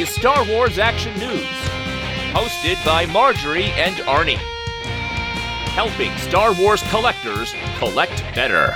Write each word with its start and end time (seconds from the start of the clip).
Is 0.00 0.08
Star 0.08 0.46
Wars 0.46 0.78
Action 0.78 1.12
News, 1.18 1.44
hosted 2.32 2.82
by 2.86 3.04
Marjorie 3.04 3.70
and 3.72 3.96
Arnie, 4.06 4.38
helping 5.74 6.16
Star 6.16 6.54
Wars 6.54 6.82
collectors 6.84 7.52
collect 7.76 8.24
better. 8.34 8.72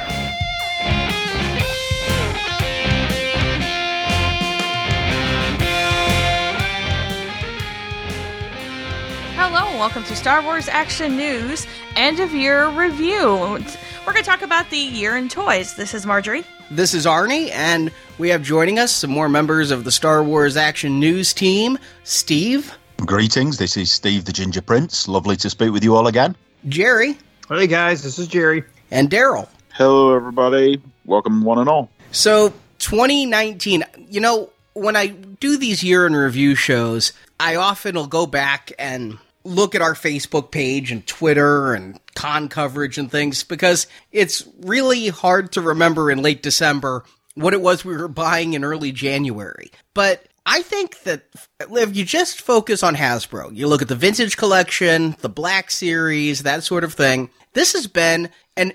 Hello, 9.34 9.78
welcome 9.78 10.04
to 10.04 10.14
Star 10.14 10.42
Wars 10.42 10.68
Action 10.68 11.16
News 11.16 11.66
end 11.96 12.20
of 12.20 12.34
year 12.34 12.68
review. 12.68 13.64
We're 14.06 14.12
going 14.12 14.24
to 14.24 14.30
talk 14.30 14.42
about 14.42 14.68
the 14.70 14.76
year 14.76 15.16
in 15.16 15.28
toys. 15.30 15.74
This 15.76 15.94
is 15.94 16.04
Marjorie. 16.04 16.44
This 16.70 16.92
is 16.92 17.06
Arnie, 17.06 17.50
and 17.52 17.90
we 18.18 18.28
have 18.28 18.42
joining 18.42 18.78
us 18.78 18.92
some 18.92 19.10
more 19.10 19.28
members 19.30 19.70
of 19.70 19.84
the 19.84 19.90
Star 19.90 20.22
Wars 20.22 20.56
Action 20.56 21.00
News 21.00 21.32
team 21.32 21.78
Steve, 22.04 22.76
Greetings, 22.98 23.56
this 23.58 23.76
is 23.76 23.90
Steve 23.90 24.24
the 24.24 24.32
Ginger 24.32 24.62
Prince. 24.62 25.08
Lovely 25.08 25.36
to 25.36 25.50
speak 25.50 25.72
with 25.72 25.82
you 25.82 25.96
all 25.96 26.06
again. 26.06 26.36
Jerry, 26.68 27.16
Hey 27.48 27.66
guys, 27.66 28.02
this 28.02 28.18
is 28.18 28.28
Jerry. 28.28 28.62
and 28.90 29.10
Daryl. 29.10 29.48
Hello, 29.72 30.14
everybody. 30.14 30.80
Welcome, 31.06 31.42
one 31.42 31.58
and 31.58 31.68
all. 31.68 31.90
So, 32.12 32.52
2019, 32.78 33.84
you 34.08 34.20
know, 34.20 34.50
when 34.74 34.96
I 34.96 35.08
do 35.08 35.56
these 35.56 35.82
year 35.82 36.06
in 36.06 36.14
review 36.14 36.54
shows, 36.54 37.12
I 37.40 37.56
often 37.56 37.94
will 37.96 38.06
go 38.06 38.26
back 38.26 38.70
and 38.78 39.18
look 39.44 39.74
at 39.74 39.82
our 39.82 39.94
Facebook 39.94 40.50
page 40.50 40.90
and 40.90 41.06
Twitter 41.06 41.74
and 41.74 42.00
con 42.14 42.48
coverage 42.48 42.98
and 42.98 43.10
things 43.10 43.44
because 43.44 43.86
it's 44.10 44.46
really 44.60 45.08
hard 45.08 45.52
to 45.52 45.60
remember 45.60 46.10
in 46.10 46.22
late 46.22 46.42
December 46.42 47.04
what 47.34 47.52
it 47.54 47.60
was 47.60 47.84
we 47.84 47.96
were 47.96 48.08
buying 48.08 48.54
in 48.54 48.64
early 48.64 48.92
January. 48.92 49.70
But 49.92 50.26
I 50.46 50.62
think 50.62 51.02
that 51.02 51.24
if 51.60 51.96
you 51.96 52.04
just 52.04 52.40
focus 52.40 52.82
on 52.82 52.96
Hasbro, 52.96 53.54
you 53.54 53.66
look 53.66 53.82
at 53.82 53.88
the 53.88 53.96
vintage 53.96 54.36
collection, 54.36 55.16
the 55.20 55.28
Black 55.28 55.70
Series, 55.70 56.42
that 56.42 56.64
sort 56.64 56.84
of 56.84 56.94
thing, 56.94 57.30
this 57.54 57.72
has 57.72 57.86
been 57.86 58.30
an 58.56 58.72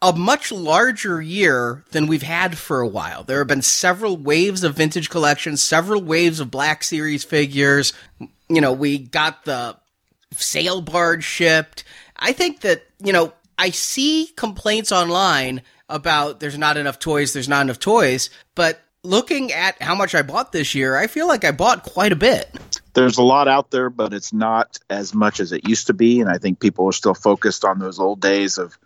a 0.00 0.12
much 0.12 0.52
larger 0.52 1.20
year 1.20 1.84
than 1.90 2.06
we've 2.06 2.22
had 2.22 2.56
for 2.56 2.80
a 2.80 2.88
while. 2.88 3.24
There 3.24 3.38
have 3.38 3.48
been 3.48 3.62
several 3.62 4.16
waves 4.16 4.64
of 4.64 4.74
vintage 4.74 5.10
collections, 5.10 5.62
several 5.62 6.00
waves 6.00 6.40
of 6.40 6.50
Black 6.50 6.82
Series 6.82 7.24
figures. 7.24 7.92
You 8.48 8.60
know, 8.60 8.72
we 8.72 8.98
got 8.98 9.44
the 9.44 9.76
sail 10.32 10.80
barge 10.80 11.24
shipped. 11.24 11.84
I 12.16 12.32
think 12.32 12.60
that, 12.60 12.84
you 12.98 13.12
know, 13.12 13.32
I 13.58 13.70
see 13.70 14.32
complaints 14.36 14.92
online 14.92 15.62
about 15.88 16.40
there's 16.40 16.58
not 16.58 16.76
enough 16.76 16.98
toys, 16.98 17.32
there's 17.32 17.48
not 17.48 17.62
enough 17.62 17.78
toys, 17.78 18.30
but 18.54 18.80
looking 19.02 19.52
at 19.52 19.80
how 19.82 19.94
much 19.94 20.14
I 20.14 20.22
bought 20.22 20.52
this 20.52 20.74
year, 20.74 20.96
I 20.96 21.06
feel 21.06 21.26
like 21.26 21.44
I 21.44 21.50
bought 21.50 21.82
quite 21.82 22.12
a 22.12 22.16
bit. 22.16 22.48
There's 22.94 23.18
a 23.18 23.22
lot 23.22 23.48
out 23.48 23.70
there, 23.70 23.90
but 23.90 24.12
it's 24.12 24.32
not 24.32 24.78
as 24.88 25.14
much 25.14 25.40
as 25.40 25.52
it 25.52 25.68
used 25.68 25.86
to 25.88 25.94
be. 25.94 26.20
And 26.20 26.28
I 26.28 26.38
think 26.38 26.60
people 26.60 26.86
are 26.86 26.92
still 26.92 27.14
focused 27.14 27.64
on 27.64 27.78
those 27.78 27.98
old 27.98 28.20
days 28.20 28.58
of 28.58 28.78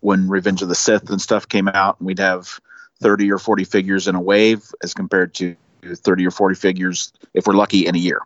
when 0.00 0.28
Revenge 0.28 0.62
of 0.62 0.68
the 0.68 0.74
Sith 0.74 1.10
and 1.10 1.20
stuff 1.20 1.48
came 1.48 1.68
out, 1.68 1.98
and 1.98 2.06
we'd 2.06 2.18
have 2.18 2.60
30 3.00 3.30
or 3.30 3.38
40 3.38 3.64
figures 3.64 4.08
in 4.08 4.14
a 4.14 4.20
wave 4.20 4.72
as 4.82 4.94
compared 4.94 5.34
to 5.34 5.56
30 5.84 6.26
or 6.26 6.30
40 6.30 6.54
figures, 6.54 7.12
if 7.34 7.46
we're 7.46 7.54
lucky, 7.54 7.86
in 7.86 7.94
a 7.94 7.98
year. 7.98 8.20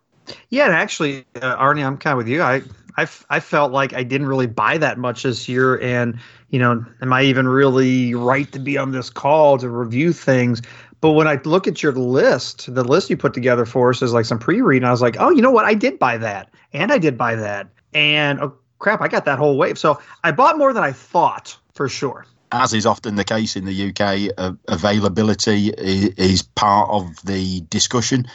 Yeah, 0.50 0.66
and 0.66 0.74
actually, 0.74 1.24
uh, 1.36 1.56
Arnie, 1.56 1.84
I'm 1.84 1.96
kind 1.98 2.12
of 2.12 2.18
with 2.18 2.28
you. 2.28 2.42
I 2.42 2.62
I 2.96 3.40
felt 3.40 3.72
like 3.72 3.94
I 3.94 4.02
didn't 4.02 4.26
really 4.26 4.46
buy 4.46 4.78
that 4.78 4.98
much 4.98 5.22
this 5.22 5.48
year, 5.48 5.80
and 5.80 6.18
you 6.50 6.58
know, 6.58 6.84
am 7.00 7.12
I 7.12 7.22
even 7.22 7.48
really 7.48 8.14
right 8.14 8.50
to 8.52 8.58
be 8.58 8.76
on 8.76 8.92
this 8.92 9.08
call 9.08 9.58
to 9.58 9.68
review 9.68 10.12
things? 10.12 10.60
But 11.00 11.12
when 11.12 11.26
I 11.26 11.40
look 11.44 11.66
at 11.66 11.82
your 11.82 11.92
list, 11.92 12.72
the 12.72 12.84
list 12.84 13.10
you 13.10 13.16
put 13.16 13.34
together 13.34 13.64
for 13.64 13.90
us 13.90 14.02
is 14.02 14.12
like 14.12 14.26
some 14.26 14.38
pre-read, 14.38 14.82
and 14.82 14.86
I 14.86 14.90
was 14.90 15.02
like, 15.02 15.16
oh, 15.18 15.30
you 15.30 15.42
know 15.42 15.50
what? 15.50 15.64
I 15.64 15.74
did 15.74 15.98
buy 15.98 16.18
that, 16.18 16.50
and 16.72 16.92
I 16.92 16.98
did 16.98 17.16
buy 17.16 17.34
that, 17.34 17.68
and 17.94 18.40
oh 18.40 18.54
crap, 18.78 19.00
I 19.00 19.08
got 19.08 19.24
that 19.24 19.38
whole 19.38 19.56
wave. 19.56 19.78
So 19.78 20.00
I 20.22 20.32
bought 20.32 20.58
more 20.58 20.72
than 20.72 20.84
I 20.84 20.92
thought 20.92 21.56
for 21.72 21.88
sure. 21.88 22.26
As 22.52 22.74
is 22.74 22.84
often 22.84 23.14
the 23.14 23.24
case 23.24 23.56
in 23.56 23.64
the 23.64 23.88
UK, 23.88 24.34
uh, 24.36 24.52
availability 24.68 25.68
is, 25.70 26.04
is 26.16 26.42
part 26.42 26.90
of 26.90 27.16
the 27.24 27.62
discussion, 27.62 28.26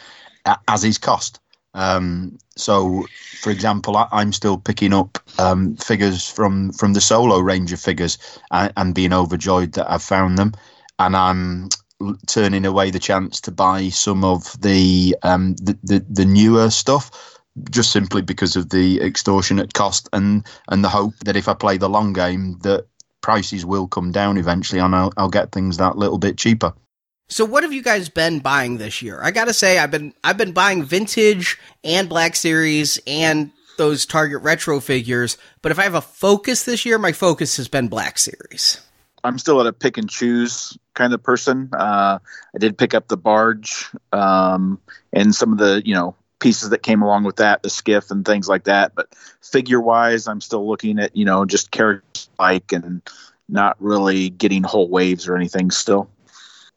as 0.66 0.82
is 0.82 0.98
cost. 0.98 1.38
Um, 1.74 2.38
so, 2.56 3.06
for 3.40 3.50
example, 3.50 3.96
I, 3.96 4.08
I'm 4.10 4.32
still 4.32 4.58
picking 4.58 4.92
up 4.92 5.18
um, 5.38 5.76
figures 5.76 6.28
from, 6.28 6.72
from 6.72 6.92
the 6.92 7.00
solo 7.00 7.38
range 7.38 7.72
of 7.72 7.80
figures 7.80 8.18
and, 8.50 8.72
and 8.76 8.94
being 8.94 9.12
overjoyed 9.12 9.72
that 9.72 9.90
I've 9.90 10.02
found 10.02 10.38
them. 10.38 10.52
And 10.98 11.16
I'm 11.16 11.68
turning 12.26 12.64
away 12.64 12.90
the 12.90 12.98
chance 12.98 13.40
to 13.42 13.50
buy 13.50 13.88
some 13.88 14.24
of 14.24 14.60
the 14.60 15.16
um, 15.22 15.54
the, 15.56 15.78
the, 15.82 16.04
the 16.08 16.24
newer 16.24 16.70
stuff 16.70 17.40
just 17.70 17.90
simply 17.90 18.22
because 18.22 18.54
of 18.54 18.70
the 18.70 19.00
extortionate 19.00 19.74
cost 19.74 20.08
and 20.12 20.46
and 20.68 20.84
the 20.84 20.88
hope 20.88 21.14
that 21.24 21.36
if 21.36 21.48
I 21.48 21.54
play 21.54 21.76
the 21.76 21.88
long 21.88 22.12
game 22.12 22.58
that 22.62 22.86
prices 23.20 23.66
will 23.66 23.88
come 23.88 24.12
down 24.12 24.38
eventually 24.38 24.80
and 24.80 24.94
I'll, 24.94 25.12
I'll 25.16 25.28
get 25.28 25.50
things 25.50 25.76
that 25.76 25.96
little 25.96 26.18
bit 26.18 26.38
cheaper. 26.38 26.72
So 27.28 27.44
what 27.44 27.62
have 27.62 27.72
you 27.74 27.82
guys 27.82 28.08
been 28.08 28.38
buying 28.40 28.78
this 28.78 29.02
year? 29.02 29.20
I 29.22 29.30
gotta 29.30 29.52
say, 29.52 29.78
I've 29.78 29.90
been 29.90 30.14
I've 30.24 30.38
been 30.38 30.52
buying 30.52 30.82
vintage 30.82 31.58
and 31.84 32.08
Black 32.08 32.34
Series 32.34 32.98
and 33.06 33.50
those 33.76 34.06
Target 34.06 34.42
retro 34.42 34.80
figures. 34.80 35.36
But 35.60 35.70
if 35.70 35.78
I 35.78 35.82
have 35.82 35.94
a 35.94 36.00
focus 36.00 36.64
this 36.64 36.86
year, 36.86 36.98
my 36.98 37.12
focus 37.12 37.58
has 37.58 37.68
been 37.68 37.88
Black 37.88 38.18
Series. 38.18 38.80
I'm 39.24 39.38
still 39.38 39.60
at 39.60 39.66
a 39.66 39.72
pick 39.72 39.98
and 39.98 40.08
choose 40.08 40.76
kind 40.94 41.12
of 41.12 41.22
person. 41.22 41.68
Uh, 41.72 42.18
I 42.54 42.58
did 42.58 42.78
pick 42.78 42.94
up 42.94 43.08
the 43.08 43.16
barge 43.16 43.86
um, 44.12 44.80
and 45.12 45.34
some 45.34 45.52
of 45.52 45.58
the, 45.58 45.82
you 45.84 45.94
know, 45.94 46.14
pieces 46.40 46.70
that 46.70 46.82
came 46.82 47.02
along 47.02 47.24
with 47.24 47.36
that, 47.36 47.62
the 47.62 47.70
skiff 47.70 48.10
and 48.10 48.24
things 48.24 48.48
like 48.48 48.64
that. 48.64 48.94
But 48.94 49.14
figure 49.42 49.80
wise, 49.80 50.28
I'm 50.28 50.40
still 50.40 50.68
looking 50.68 50.98
at, 50.98 51.16
you 51.16 51.24
know, 51.24 51.44
just 51.44 51.70
character 51.70 52.30
like 52.38 52.72
and 52.72 53.02
not 53.48 53.76
really 53.80 54.30
getting 54.30 54.62
whole 54.62 54.88
waves 54.88 55.28
or 55.28 55.36
anything 55.36 55.70
still. 55.70 56.08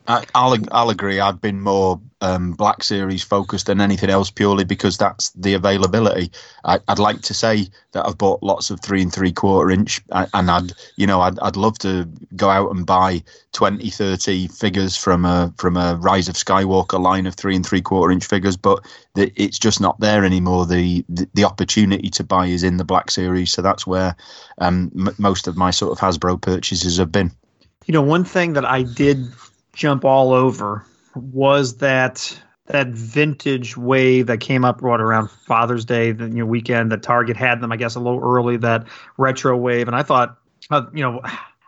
I, 0.08 0.26
I'll 0.34 0.58
I'll 0.72 0.90
agree. 0.90 1.20
I've 1.20 1.40
been 1.40 1.62
more 1.62 2.02
um, 2.22 2.54
Black 2.54 2.84
Series 2.84 3.24
focused 3.24 3.68
than 3.68 3.80
anything 3.80 4.10
else, 4.10 4.32
purely 4.32 4.64
because 4.64 4.98
that's 4.98 5.30
the 5.32 5.54
availability. 5.54 6.32
I, 6.66 6.80
I'd 6.88 7.00
like 7.00 7.22
to 7.22 7.34
say 7.34 7.68
that 7.92 8.08
I've 8.08 8.18
bought 8.18 8.42
lots 8.42 8.72
of 8.72 8.80
three 8.82 9.02
and 9.02 9.14
three 9.14 9.32
quarter 9.32 9.70
inch, 9.70 10.02
and 10.12 10.50
I'd 10.50 10.74
you 10.96 11.06
know 11.06 11.22
I'd, 11.22 11.38
I'd 11.40 11.56
love 11.56 11.78
to 11.80 12.10
go 12.36 12.50
out 12.50 12.76
and 12.76 12.86
buy 12.86 13.24
20, 13.52 13.90
30 13.90 14.48
figures 14.48 14.98
from 14.98 15.24
a 15.24 15.54
from 15.58 15.78
a 15.78 15.96
Rise 15.98 16.28
of 16.28 16.36
Skywalker 16.36 17.00
line 17.00 17.28
of 17.28 17.36
three 17.36 17.56
and 17.56 17.66
three 17.66 17.82
quarter 17.82 18.12
inch 18.12 18.26
figures, 18.26 18.58
but 18.58 18.84
the, 19.14 19.32
it's 19.36 19.60
just 19.60 19.80
not 19.80 20.00
there 20.00 20.26
anymore. 20.26 20.66
The, 20.66 21.06
the 21.10 21.28
the 21.36 21.44
opportunity 21.44 22.10
to 22.10 22.24
buy 22.24 22.48
is 22.48 22.64
in 22.64 22.78
the 22.78 22.86
Black 22.86 23.12
Series, 23.12 23.52
so 23.52 23.62
that's 23.62 23.86
where 23.86 24.16
um, 24.58 24.92
m- 24.98 25.16
most 25.20 25.48
of 25.48 25.58
my 25.58 25.70
sort 25.70 25.92
of 25.92 26.00
Hasbro 26.00 26.42
purchases 26.42 26.98
have 26.98 27.12
been. 27.12 27.32
You 27.86 27.94
know, 27.94 28.02
one 28.02 28.24
thing 28.24 28.54
that 28.54 28.66
I 28.66 28.84
did 28.84 29.28
jump 29.74 30.06
all 30.06 30.34
over 30.34 30.86
was 31.16 31.78
that 31.78 32.40
that 32.68 32.88
vintage 32.88 33.76
wave 33.76 34.28
that 34.28 34.40
came 34.40 34.64
up 34.64 34.82
right 34.82 35.00
around 35.02 35.30
Father's 35.30 35.84
Day, 35.84 36.12
the 36.12 36.26
you 36.26 36.36
know, 36.36 36.46
weekend. 36.46 36.92
That 36.92 37.04
Target 37.04 37.36
had 37.36 37.62
them, 37.62 37.72
I 37.72 37.78
guess, 37.78 37.96
a 37.96 38.00
little 38.00 38.22
early. 38.22 38.58
That 38.58 38.88
retro 39.18 39.58
wave, 39.58 39.88
and 39.88 39.96
I 39.96 40.04
thought, 40.04 40.38
uh, 40.70 40.84
you 40.94 41.02
know, 41.02 41.22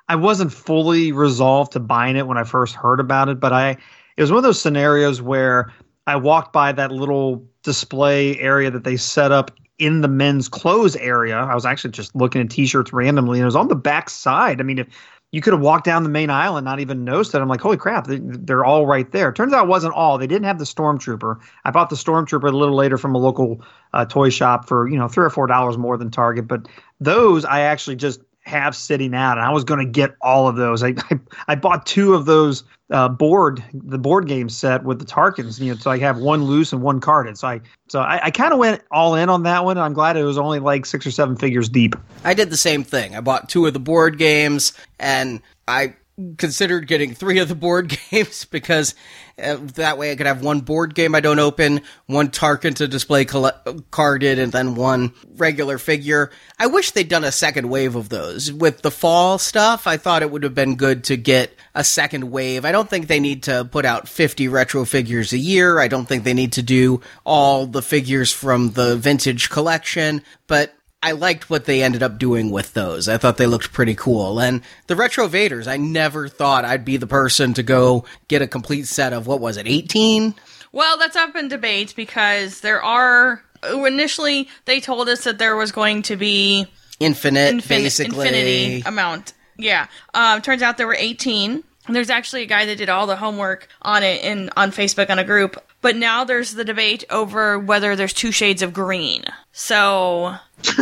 I 0.07 0.15
wasn't 0.15 0.53
fully 0.53 1.11
resolved 1.11 1.73
to 1.73 1.79
buying 1.79 2.15
it 2.15 2.27
when 2.27 2.37
I 2.37 2.43
first 2.43 2.75
heard 2.75 2.99
about 2.99 3.29
it, 3.29 3.39
but 3.39 3.53
I 3.53 3.77
it 4.15 4.21
was 4.21 4.31
one 4.31 4.37
of 4.37 4.43
those 4.43 4.61
scenarios 4.61 5.21
where 5.21 5.73
I 6.05 6.15
walked 6.15 6.53
by 6.53 6.71
that 6.73 6.91
little 6.91 7.45
display 7.63 8.37
area 8.39 8.69
that 8.69 8.83
they 8.83 8.97
set 8.97 9.31
up 9.31 9.51
in 9.79 10.01
the 10.01 10.07
men's 10.07 10.47
clothes 10.47 10.95
area. 10.97 11.35
I 11.35 11.55
was 11.55 11.65
actually 11.65 11.91
just 11.91 12.15
looking 12.15 12.41
at 12.41 12.49
t-shirts 12.49 12.93
randomly, 12.93 13.39
and 13.39 13.43
it 13.43 13.45
was 13.45 13.55
on 13.55 13.69
the 13.69 13.75
back 13.75 14.09
side. 14.09 14.59
I 14.59 14.63
mean, 14.63 14.79
if 14.79 14.87
you 15.33 15.41
could 15.41 15.51
have 15.51 15.61
walked 15.63 15.83
down 15.83 16.03
the 16.03 16.09
main 16.09 16.29
aisle 16.29 16.57
and 16.57 16.63
not 16.63 16.79
even 16.79 17.03
noticed 17.03 17.33
it. 17.33 17.41
I'm 17.41 17.47
like, 17.47 17.59
holy 17.59 17.75
crap, 17.75 18.05
they, 18.05 18.19
they're 18.21 18.63
all 18.63 18.85
right 18.85 19.11
there. 19.11 19.33
Turns 19.33 19.51
out 19.51 19.65
it 19.65 19.67
wasn't 19.67 19.95
all. 19.95 20.19
They 20.19 20.27
didn't 20.27 20.45
have 20.45 20.59
the 20.59 20.63
Stormtrooper. 20.63 21.39
I 21.65 21.71
bought 21.71 21.89
the 21.89 21.95
Stormtrooper 21.95 22.47
a 22.47 22.55
little 22.55 22.75
later 22.75 22.99
from 22.99 23.15
a 23.15 23.17
local 23.17 23.65
uh, 23.93 24.05
toy 24.05 24.29
shop 24.29 24.67
for 24.67 24.87
you 24.87 24.95
know 24.95 25.07
three 25.07 25.25
or 25.25 25.31
four 25.31 25.47
dollars 25.47 25.75
more 25.75 25.97
than 25.97 26.11
Target, 26.11 26.47
but 26.47 26.67
those 26.99 27.45
I 27.45 27.61
actually 27.61 27.95
just 27.95 28.21
have 28.43 28.75
sitting 28.75 29.13
out, 29.15 29.37
and 29.37 29.45
I 29.45 29.51
was 29.51 29.63
going 29.63 29.79
to 29.79 29.91
get 29.91 30.15
all 30.21 30.47
of 30.47 30.55
those. 30.55 30.83
I, 30.83 30.89
I 31.09 31.19
I 31.47 31.55
bought 31.55 31.85
two 31.85 32.13
of 32.13 32.25
those 32.25 32.63
uh, 32.91 33.09
board 33.09 33.63
the 33.73 33.97
board 33.97 34.27
game 34.27 34.49
set 34.49 34.83
with 34.83 34.99
the 34.99 35.05
Tarkins, 35.05 35.59
you 35.59 35.71
know, 35.73 35.77
so 35.77 35.89
I 35.89 35.97
have 35.97 36.19
one 36.19 36.43
loose 36.43 36.73
and 36.73 36.81
one 36.81 36.99
carded. 36.99 37.37
So 37.37 37.47
I 37.47 37.61
so 37.89 37.99
I, 38.01 38.25
I 38.25 38.31
kind 38.31 38.53
of 38.53 38.59
went 38.59 38.83
all 38.91 39.15
in 39.15 39.29
on 39.29 39.43
that 39.43 39.65
one. 39.65 39.77
And 39.77 39.83
I'm 39.83 39.93
glad 39.93 40.15
it 40.15 40.23
was 40.23 40.37
only 40.37 40.59
like 40.59 40.85
six 40.85 41.05
or 41.05 41.11
seven 41.11 41.35
figures 41.35 41.69
deep. 41.69 41.95
I 42.23 42.33
did 42.33 42.49
the 42.49 42.57
same 42.57 42.83
thing. 42.83 43.15
I 43.15 43.21
bought 43.21 43.49
two 43.49 43.65
of 43.65 43.73
the 43.73 43.79
board 43.79 44.17
games 44.17 44.73
and 44.99 45.41
I 45.67 45.95
considered 46.37 46.87
getting 46.87 47.13
three 47.13 47.39
of 47.39 47.47
the 47.47 47.55
board 47.55 47.97
games 48.11 48.45
because 48.45 48.93
uh, 49.41 49.57
that 49.75 49.97
way 49.97 50.11
I 50.11 50.15
could 50.15 50.27
have 50.27 50.43
one 50.43 50.59
board 50.59 50.93
game 50.93 51.15
I 51.15 51.19
don't 51.19 51.39
open, 51.39 51.81
one 52.05 52.29
Tarkin 52.29 52.75
to 52.75 52.87
display 52.87 53.25
coll- 53.25 53.51
carded, 53.89 54.37
and 54.37 54.51
then 54.51 54.75
one 54.75 55.13
regular 55.37 55.77
figure. 55.77 56.29
I 56.59 56.67
wish 56.67 56.91
they'd 56.91 57.09
done 57.09 57.23
a 57.23 57.31
second 57.31 57.69
wave 57.69 57.95
of 57.95 58.09
those. 58.09 58.51
With 58.51 58.83
the 58.83 58.91
fall 58.91 59.39
stuff, 59.39 59.87
I 59.87 59.97
thought 59.97 60.21
it 60.21 60.29
would 60.29 60.43
have 60.43 60.53
been 60.53 60.75
good 60.75 61.03
to 61.05 61.17
get 61.17 61.55
a 61.73 61.83
second 61.83 62.29
wave. 62.29 62.63
I 62.63 62.71
don't 62.71 62.89
think 62.89 63.07
they 63.07 63.19
need 63.19 63.43
to 63.43 63.65
put 63.65 63.85
out 63.85 64.07
50 64.07 64.47
retro 64.47 64.85
figures 64.85 65.33
a 65.33 65.37
year. 65.37 65.79
I 65.79 65.87
don't 65.87 66.05
think 66.05 66.23
they 66.23 66.35
need 66.35 66.53
to 66.53 66.61
do 66.61 67.01
all 67.25 67.65
the 67.65 67.81
figures 67.81 68.31
from 68.31 68.71
the 68.71 68.95
vintage 68.95 69.49
collection, 69.49 70.21
but 70.45 70.75
I 71.03 71.11
liked 71.11 71.49
what 71.49 71.65
they 71.65 71.83
ended 71.83 72.01
up 72.01 72.17
doing 72.17 72.49
with 72.49 72.73
those. 72.73 73.07
I 73.09 73.17
thought 73.17 73.37
they 73.37 73.45
looked 73.45 73.73
pretty 73.73 73.93
cool. 73.93 74.39
And 74.39 74.61
the 74.87 74.95
Retro 74.95 75.27
Vaders, 75.27 75.67
I 75.67 75.77
never 75.77 76.27
thought 76.29 76.65
I'd 76.65 76.85
be 76.85 76.97
the 76.97 77.05
person 77.07 77.53
to 77.55 77.63
go 77.63 78.05
get 78.29 78.41
a 78.41 78.47
complete 78.47 78.87
set 78.87 79.13
of, 79.13 79.27
what 79.27 79.39
was 79.39 79.57
it, 79.57 79.67
18? 79.67 80.33
Well, 80.71 80.97
that's 80.97 81.15
up 81.15 81.35
in 81.35 81.49
debate 81.49 81.93
because 81.95 82.61
there 82.61 82.81
are. 82.81 83.43
Initially, 83.71 84.49
they 84.65 84.79
told 84.81 85.07
us 85.07 85.23
that 85.25 85.37
there 85.37 85.55
was 85.55 85.71
going 85.71 86.01
to 86.03 86.15
be 86.17 86.67
Infinite, 86.99 87.55
infin- 87.55 87.67
basically. 87.67 88.27
infinity 88.27 88.81
amount. 88.85 89.33
Yeah. 89.57 89.87
Um, 90.13 90.41
turns 90.41 90.61
out 90.61 90.77
there 90.77 90.87
were 90.87 90.95
18. 90.97 91.63
And 91.85 91.95
there's 91.95 92.09
actually 92.09 92.43
a 92.43 92.45
guy 92.45 92.65
that 92.65 92.77
did 92.77 92.87
all 92.89 93.07
the 93.07 93.15
homework 93.17 93.67
on 93.81 94.03
it 94.03 94.23
in 94.23 94.49
on 94.55 94.71
Facebook 94.71 95.09
on 95.09 95.19
a 95.19 95.23
group. 95.23 95.61
But 95.83 95.95
now 95.95 96.23
there's 96.23 96.53
the 96.55 96.63
debate 96.65 97.03
over 97.11 97.59
whether 97.59 97.95
there's 97.95 98.13
two 98.13 98.31
shades 98.31 98.63
of 98.63 98.73
green. 98.73 99.25
So 99.51 100.35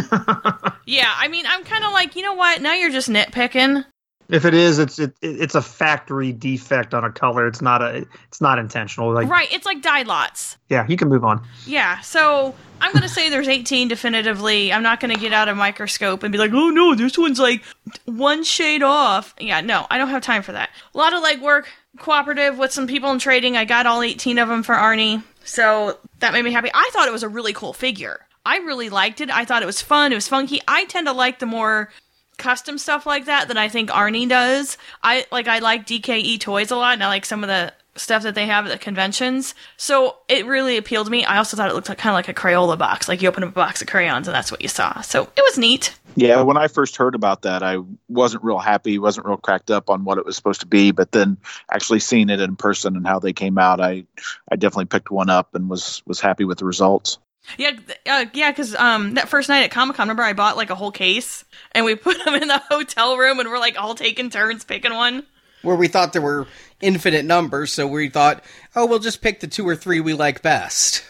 Yeah, 0.86 1.12
I 1.18 1.27
mean 1.30 1.45
I'm 1.48 1.63
kinda 1.63 1.89
like, 1.89 2.15
you 2.15 2.21
know 2.21 2.33
what, 2.33 2.62
now 2.62 2.74
you're 2.74 2.92
just 2.92 3.09
nitpicking. 3.09 3.83
If 4.30 4.45
it 4.45 4.53
is, 4.53 4.80
it's 4.80 4.98
it, 4.98 5.13
it's 5.21 5.56
a 5.56 5.62
factory 5.62 6.31
defect 6.31 6.94
on 6.94 7.03
a 7.03 7.12
color. 7.12 7.48
It's 7.48 7.62
not 7.62 7.81
a 7.81 8.06
it's 8.30 8.39
not 8.39 8.59
intentional. 8.59 9.13
Like 9.13 9.27
Right, 9.27 9.51
it's 9.51 9.65
like 9.65 9.81
dye 9.81 10.03
lots. 10.03 10.56
yeah, 10.69 10.86
you 10.88 10.95
can 10.95 11.09
move 11.09 11.25
on. 11.25 11.45
Yeah, 11.65 12.00
so 12.00 12.56
I'm 12.80 12.94
gonna 12.94 13.09
say 13.09 13.30
there's 13.30 13.50
18 13.50 13.89
definitively. 13.89 14.71
I'm 14.71 14.83
not 14.83 15.01
gonna 15.01 15.15
get 15.18 15.33
out 15.33 15.50
a 15.50 15.56
microscope 15.56 16.24
and 16.24 16.31
be 16.31 16.38
like, 16.38 16.51
oh 16.54 16.69
no, 16.69 16.95
this 16.95 17.18
one's 17.18 17.39
like 17.39 17.62
one 18.06 18.44
shade 18.45 18.83
off. 18.83 19.36
Yeah, 19.39 19.59
no, 19.59 19.86
I 19.89 19.97
don't 19.97 20.07
have 20.09 20.24
time 20.24 20.44
for 20.44 20.54
that. 20.54 20.69
A 20.95 20.97
lot 20.97 21.12
of 21.13 21.21
legwork, 21.21 21.65
cooperative 21.97 22.57
with 22.57 22.71
some 22.71 22.88
people 22.88 23.11
in 23.11 23.19
trading. 23.19 23.57
I 23.57 23.65
got 23.65 23.85
all 23.85 24.01
18 24.01 24.38
of 24.38 24.47
them 24.47 24.63
for 24.63 24.75
Arnie, 24.75 25.23
so 25.43 25.97
that 26.19 26.33
made 26.33 26.43
me 26.43 26.51
happy. 26.51 26.69
I 26.73 26.89
thought 26.93 27.07
it 27.07 27.13
was 27.13 27.23
a 27.23 27.29
really 27.29 27.53
cool 27.53 27.73
figure. 27.73 28.25
I 28.45 28.57
really 28.57 28.89
liked 28.89 29.21
it. 29.21 29.29
I 29.29 29.45
thought 29.45 29.63
it 29.63 29.67
was 29.67 29.81
fun. 29.81 30.11
It 30.11 30.15
was 30.15 30.27
funky. 30.27 30.61
I 30.67 30.85
tend 30.85 31.07
to 31.07 31.13
like 31.13 31.39
the 31.39 31.45
more 31.45 31.91
custom 32.38 32.77
stuff 32.77 33.05
like 33.05 33.25
that 33.25 33.47
than 33.47 33.57
I 33.57 33.69
think 33.69 33.89
Arnie 33.91 34.27
does. 34.27 34.77
I 35.03 35.25
like 35.31 35.47
I 35.47 35.59
like 35.59 35.85
DKE 35.85 36.39
toys 36.39 36.71
a 36.71 36.75
lot, 36.75 36.93
and 36.93 37.03
I 37.03 37.07
like 37.07 37.25
some 37.25 37.43
of 37.43 37.47
the 37.47 37.73
stuff 37.95 38.23
that 38.23 38.35
they 38.35 38.45
have 38.45 38.65
at 38.65 38.71
the 38.71 38.77
conventions. 38.77 39.53
So 39.77 40.17
it 40.27 40.45
really 40.45 40.77
appealed 40.77 41.07
to 41.07 41.11
me. 41.11 41.25
I 41.25 41.38
also 41.38 41.57
thought 41.57 41.69
it 41.69 41.75
looked 41.75 41.89
like 41.89 41.97
kind 41.97 42.11
of 42.11 42.15
like 42.15 42.29
a 42.29 42.33
Crayola 42.33 42.77
box, 42.77 43.07
like 43.07 43.21
you 43.21 43.27
open 43.27 43.43
up 43.43 43.49
a 43.49 43.53
box 43.53 43.81
of 43.81 43.88
crayons 43.88 44.27
and 44.27 44.35
that's 44.35 44.51
what 44.51 44.61
you 44.61 44.67
saw. 44.67 45.01
So 45.01 45.23
it 45.23 45.41
was 45.41 45.57
neat. 45.57 45.93
Yeah, 46.15 46.41
when 46.41 46.57
I 46.57 46.67
first 46.67 46.97
heard 46.97 47.15
about 47.15 47.43
that, 47.43 47.63
I 47.63 47.77
wasn't 48.09 48.43
real 48.43 48.59
happy, 48.59 48.99
wasn't 48.99 49.27
real 49.27 49.38
cracked 49.38 49.71
up 49.71 49.89
on 49.89 50.03
what 50.03 50.17
it 50.17 50.25
was 50.25 50.35
supposed 50.35 50.61
to 50.61 50.67
be. 50.67 50.91
But 50.91 51.11
then 51.11 51.38
actually 51.71 51.99
seeing 51.99 52.29
it 52.29 52.41
in 52.41 52.55
person 52.55 52.95
and 52.95 53.07
how 53.07 53.19
they 53.19 53.33
came 53.33 53.57
out, 53.57 53.79
I 53.79 54.05
I 54.51 54.55
definitely 54.55 54.85
picked 54.85 55.11
one 55.11 55.29
up 55.29 55.55
and 55.55 55.69
was 55.69 56.01
was 56.05 56.19
happy 56.19 56.44
with 56.44 56.59
the 56.59 56.65
results. 56.65 57.17
Yeah, 57.57 57.71
uh, 58.07 58.25
yeah, 58.33 58.51
because 58.51 58.75
um, 58.75 59.15
that 59.15 59.27
first 59.27 59.49
night 59.49 59.63
at 59.63 59.71
Comic 59.71 59.95
Con, 59.95 60.05
remember 60.05 60.23
I 60.23 60.33
bought 60.33 60.57
like 60.57 60.69
a 60.69 60.75
whole 60.75 60.91
case 60.91 61.44
and 61.71 61.85
we 61.85 61.95
put 61.95 62.23
them 62.23 62.35
in 62.35 62.47
the 62.47 62.61
hotel 62.69 63.17
room 63.17 63.39
and 63.39 63.49
we're 63.49 63.59
like 63.59 63.79
all 63.81 63.95
taking 63.95 64.29
turns 64.29 64.63
picking 64.63 64.94
one. 64.94 65.25
Where 65.61 65.75
we 65.75 65.87
thought 65.87 66.13
there 66.13 66.21
were 66.21 66.47
infinite 66.81 67.25
numbers, 67.25 67.72
so 67.72 67.88
we 67.88 68.10
thought, 68.10 68.44
oh, 68.75 68.86
we'll 68.86 69.00
just 69.00 69.22
pick 69.22 69.39
the 69.39 69.48
two 69.48 69.68
or 69.68 69.75
three 69.75 70.00
we 70.00 70.13
like 70.13 70.42
best. 70.42 71.04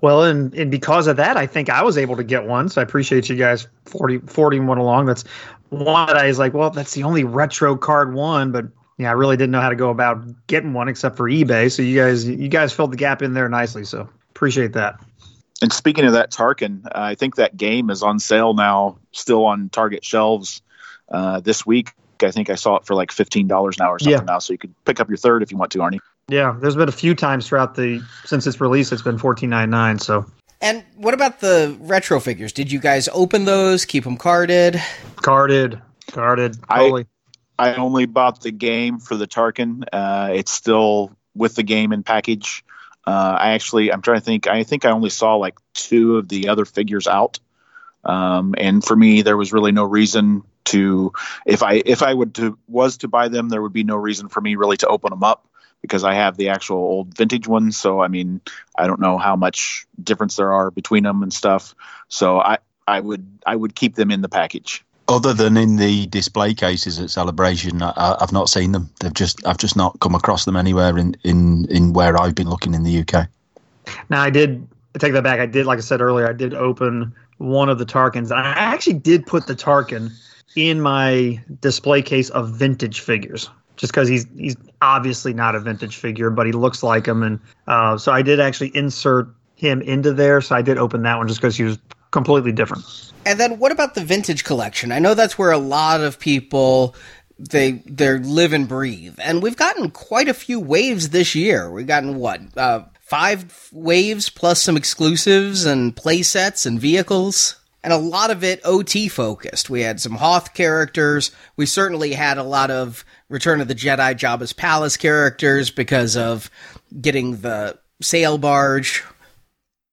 Well, 0.00 0.24
and, 0.24 0.54
and 0.54 0.70
because 0.70 1.06
of 1.06 1.16
that, 1.16 1.36
I 1.36 1.46
think 1.46 1.70
I 1.70 1.82
was 1.82 1.96
able 1.96 2.16
to 2.16 2.24
get 2.24 2.46
one. 2.46 2.68
So 2.68 2.80
I 2.80 2.84
appreciate 2.84 3.28
you 3.28 3.36
guys 3.36 3.66
40, 3.86 4.18
40 4.18 4.60
one 4.60 4.78
along. 4.78 5.06
That's 5.06 5.24
one 5.70 6.06
that 6.06 6.16
I 6.16 6.26
was 6.26 6.38
like, 6.38 6.54
well, 6.54 6.70
that's 6.70 6.94
the 6.94 7.02
only 7.02 7.24
retro 7.24 7.76
card 7.76 8.14
one, 8.14 8.52
but 8.52 8.66
yeah, 8.98 9.10
I 9.10 9.12
really 9.12 9.36
didn't 9.36 9.50
know 9.50 9.60
how 9.60 9.68
to 9.68 9.76
go 9.76 9.90
about 9.90 10.24
getting 10.46 10.72
one 10.72 10.88
except 10.88 11.16
for 11.16 11.28
eBay. 11.28 11.70
So 11.70 11.82
you 11.82 11.98
guys, 11.98 12.26
you 12.26 12.48
guys 12.48 12.72
filled 12.72 12.92
the 12.92 12.96
gap 12.96 13.22
in 13.22 13.34
there 13.34 13.48
nicely. 13.48 13.84
So 13.84 14.08
appreciate 14.30 14.72
that. 14.74 15.00
And 15.62 15.72
speaking 15.72 16.04
of 16.04 16.12
that 16.12 16.30
Tarkin, 16.30 16.84
uh, 16.86 16.90
I 16.94 17.14
think 17.14 17.36
that 17.36 17.56
game 17.56 17.90
is 17.90 18.02
on 18.02 18.18
sale 18.18 18.54
now, 18.54 18.98
still 19.12 19.44
on 19.44 19.70
Target 19.70 20.04
shelves 20.04 20.62
uh, 21.08 21.40
this 21.40 21.64
week. 21.64 21.92
I 22.22 22.30
think 22.30 22.50
I 22.50 22.54
saw 22.54 22.76
it 22.76 22.84
for 22.86 22.94
like 22.94 23.12
fifteen 23.12 23.46
dollars 23.48 23.78
now 23.78 23.90
or 23.92 23.98
something 23.98 24.12
Yeah. 24.18 24.24
now, 24.24 24.38
so 24.38 24.52
you 24.52 24.58
could 24.58 24.74
pick 24.84 25.00
up 25.00 25.08
your 25.08 25.16
third 25.18 25.42
if 25.42 25.50
you 25.50 25.56
want 25.56 25.72
to, 25.72 25.78
Arnie. 25.78 25.98
Yeah, 26.28 26.56
there's 26.60 26.74
been 26.76 26.88
a 26.88 26.92
few 26.92 27.14
times 27.14 27.46
throughout 27.48 27.74
the 27.76 28.02
since 28.24 28.46
its 28.46 28.60
release. 28.60 28.90
It's 28.92 29.02
been 29.02 29.18
fourteen 29.18 29.50
ninety 29.50 29.70
nine. 29.70 29.98
So 29.98 30.26
And 30.60 30.84
what 30.96 31.14
about 31.14 31.40
the 31.40 31.76
retro 31.80 32.18
figures? 32.20 32.52
Did 32.52 32.72
you 32.72 32.80
guys 32.80 33.08
open 33.12 33.44
those, 33.44 33.84
keep 33.84 34.04
them 34.04 34.16
carded? 34.16 34.80
carded, 35.16 35.80
carded, 36.10 36.56
I- 36.68 36.78
totally. 36.78 37.06
I 37.58 37.74
only 37.76 38.04
bought 38.04 38.42
the 38.42 38.50
game 38.50 38.98
for 38.98 39.16
the 39.16 39.26
Tarkin. 39.26 39.84
Uh, 39.90 40.28
it's 40.34 40.50
still 40.52 41.16
with 41.34 41.54
the 41.54 41.62
game 41.62 41.90
and 41.90 42.04
package. 42.04 42.62
Uh, 43.06 43.36
I 43.40 43.50
actually, 43.52 43.90
I'm 43.90 44.02
trying 44.02 44.18
to 44.18 44.24
think. 44.24 44.46
I 44.46 44.62
think 44.62 44.84
I 44.84 44.90
only 44.90 45.08
saw 45.08 45.36
like 45.36 45.54
two 45.72 46.18
of 46.18 46.28
the 46.28 46.48
other 46.48 46.66
figures 46.66 47.06
out, 47.06 47.38
um, 48.04 48.54
and 48.58 48.84
for 48.84 48.94
me, 48.96 49.22
there 49.22 49.36
was 49.38 49.52
really 49.54 49.72
no 49.72 49.84
reason 49.84 50.42
to. 50.66 51.12
If 51.46 51.62
I 51.62 51.82
if 51.86 52.02
I 52.02 52.14
would 52.14 52.34
to 52.36 52.58
was 52.68 52.96
to 52.98 53.08
buy 53.08 53.28
them, 53.28 53.48
there 53.48 53.62
would 53.62 53.72
be 53.72 53.84
no 53.84 53.96
reason 53.96 54.28
for 54.28 54.40
me 54.40 54.56
really 54.56 54.76
to 54.78 54.86
open 54.88 55.10
them 55.10 55.24
up 55.24 55.48
because 55.82 56.04
I 56.04 56.14
have 56.14 56.36
the 56.36 56.48
actual 56.48 56.78
old 56.78 57.16
vintage 57.16 57.46
ones. 57.48 57.76
So 57.76 58.00
I 58.00 58.08
mean, 58.08 58.40
I 58.76 58.86
don't 58.86 59.00
know 59.00 59.18
how 59.18 59.36
much 59.36 59.86
difference 60.02 60.36
there 60.36 60.52
are 60.52 60.70
between 60.70 61.04
them 61.04 61.22
and 61.22 61.32
stuff. 61.32 61.74
So 62.08 62.40
I 62.40 62.58
I 62.86 63.00
would 63.00 63.26
I 63.46 63.56
would 63.56 63.74
keep 63.74 63.96
them 63.96 64.10
in 64.10 64.22
the 64.22 64.28
package. 64.28 64.84
Other 65.08 65.32
than 65.32 65.56
in 65.56 65.76
the 65.76 66.06
display 66.08 66.52
cases 66.52 66.98
at 66.98 67.10
Celebration, 67.10 67.80
I, 67.80 67.90
I- 67.96 68.16
I've 68.20 68.32
not 68.32 68.48
seen 68.48 68.72
them. 68.72 68.90
They've 69.00 69.14
just 69.14 69.46
I've 69.46 69.58
just 69.58 69.76
not 69.76 69.98
come 70.00 70.14
across 70.14 70.44
them 70.44 70.56
anywhere 70.56 70.98
in, 70.98 71.16
in, 71.22 71.64
in 71.70 71.92
where 71.92 72.20
I've 72.20 72.34
been 72.34 72.48
looking 72.50 72.74
in 72.74 72.82
the 72.82 73.00
UK. 73.00 73.28
Now 74.10 74.20
I 74.22 74.30
did 74.30 74.66
I 74.96 74.98
take 74.98 75.12
that 75.12 75.22
back. 75.22 75.40
I 75.40 75.46
did, 75.46 75.66
like 75.66 75.76
I 75.76 75.82
said 75.82 76.00
earlier, 76.00 76.26
I 76.26 76.32
did 76.32 76.54
open 76.54 77.14
one 77.36 77.68
of 77.68 77.78
the 77.78 77.84
Tarkins. 77.84 78.32
I 78.32 78.40
actually 78.42 78.94
did 78.94 79.26
put 79.26 79.46
the 79.46 79.54
Tarkin 79.54 80.10
in 80.56 80.80
my 80.80 81.42
display 81.60 82.02
case 82.02 82.30
of 82.30 82.50
vintage 82.50 83.00
figures, 83.00 83.48
just 83.76 83.92
because 83.92 84.08
he's 84.08 84.26
he's 84.36 84.56
obviously 84.82 85.32
not 85.32 85.54
a 85.54 85.60
vintage 85.60 85.96
figure, 85.96 86.30
but 86.30 86.46
he 86.46 86.52
looks 86.52 86.82
like 86.82 87.06
him, 87.06 87.22
and 87.22 87.40
uh, 87.66 87.96
so 87.98 88.12
I 88.12 88.22
did 88.22 88.40
actually 88.40 88.74
insert 88.76 89.28
him 89.54 89.82
into 89.82 90.12
there. 90.12 90.40
So 90.40 90.54
I 90.54 90.62
did 90.62 90.78
open 90.78 91.02
that 91.02 91.16
one 91.16 91.28
just 91.28 91.40
because 91.40 91.56
he 91.56 91.64
was 91.64 91.78
completely 92.10 92.52
different. 92.52 92.84
And 93.24 93.40
then 93.40 93.58
what 93.58 93.72
about 93.72 93.94
the 93.94 94.04
vintage 94.04 94.44
collection? 94.44 94.92
I 94.92 94.98
know 94.98 95.14
that's 95.14 95.36
where 95.36 95.50
a 95.50 95.58
lot 95.58 96.00
of 96.00 96.18
people 96.18 96.94
they 97.38 97.72
they 97.86 98.18
live 98.18 98.52
and 98.52 98.68
breathe. 98.68 99.18
And 99.22 99.42
we've 99.42 99.56
gotten 99.56 99.90
quite 99.90 100.28
a 100.28 100.34
few 100.34 100.60
waves 100.60 101.10
this 101.10 101.34
year. 101.34 101.70
We've 101.70 101.86
gotten 101.86 102.16
what? 102.16 102.40
Uh, 102.56 102.84
five 103.00 103.68
waves 103.72 104.30
plus 104.30 104.62
some 104.62 104.76
exclusives 104.76 105.64
and 105.64 105.94
play 105.94 106.22
sets 106.22 106.66
and 106.66 106.80
vehicles. 106.80 107.56
And 107.86 107.92
a 107.92 107.98
lot 107.98 108.32
of 108.32 108.42
it 108.42 108.60
OT 108.64 109.06
focused. 109.06 109.70
We 109.70 109.82
had 109.82 110.00
some 110.00 110.16
Hoth 110.16 110.54
characters. 110.54 111.30
We 111.56 111.66
certainly 111.66 112.14
had 112.14 112.36
a 112.36 112.42
lot 112.42 112.68
of 112.68 113.04
Return 113.28 113.60
of 113.60 113.68
the 113.68 113.76
Jedi 113.76 114.12
Jabba's 114.16 114.52
Palace 114.52 114.96
characters 114.96 115.70
because 115.70 116.16
of 116.16 116.50
getting 117.00 117.36
the 117.42 117.78
sail 118.02 118.38
barge. 118.38 119.04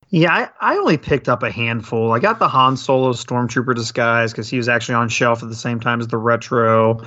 Yeah, 0.09 0.33
I, 0.33 0.73
I 0.73 0.77
only 0.77 0.97
picked 0.97 1.29
up 1.29 1.43
a 1.43 1.51
handful. 1.51 2.13
I 2.13 2.17
got 2.17 2.39
the 2.39 2.47
Han 2.47 2.77
Solo 2.77 3.13
Stormtrooper 3.13 3.75
disguise 3.75 4.31
because 4.31 4.49
he 4.49 4.57
was 4.57 4.67
actually 4.67 4.95
on 4.95 5.07
shelf 5.07 5.43
at 5.43 5.49
the 5.49 5.55
same 5.55 5.79
time 5.79 5.99
as 5.99 6.07
the 6.07 6.17
retro. 6.17 6.99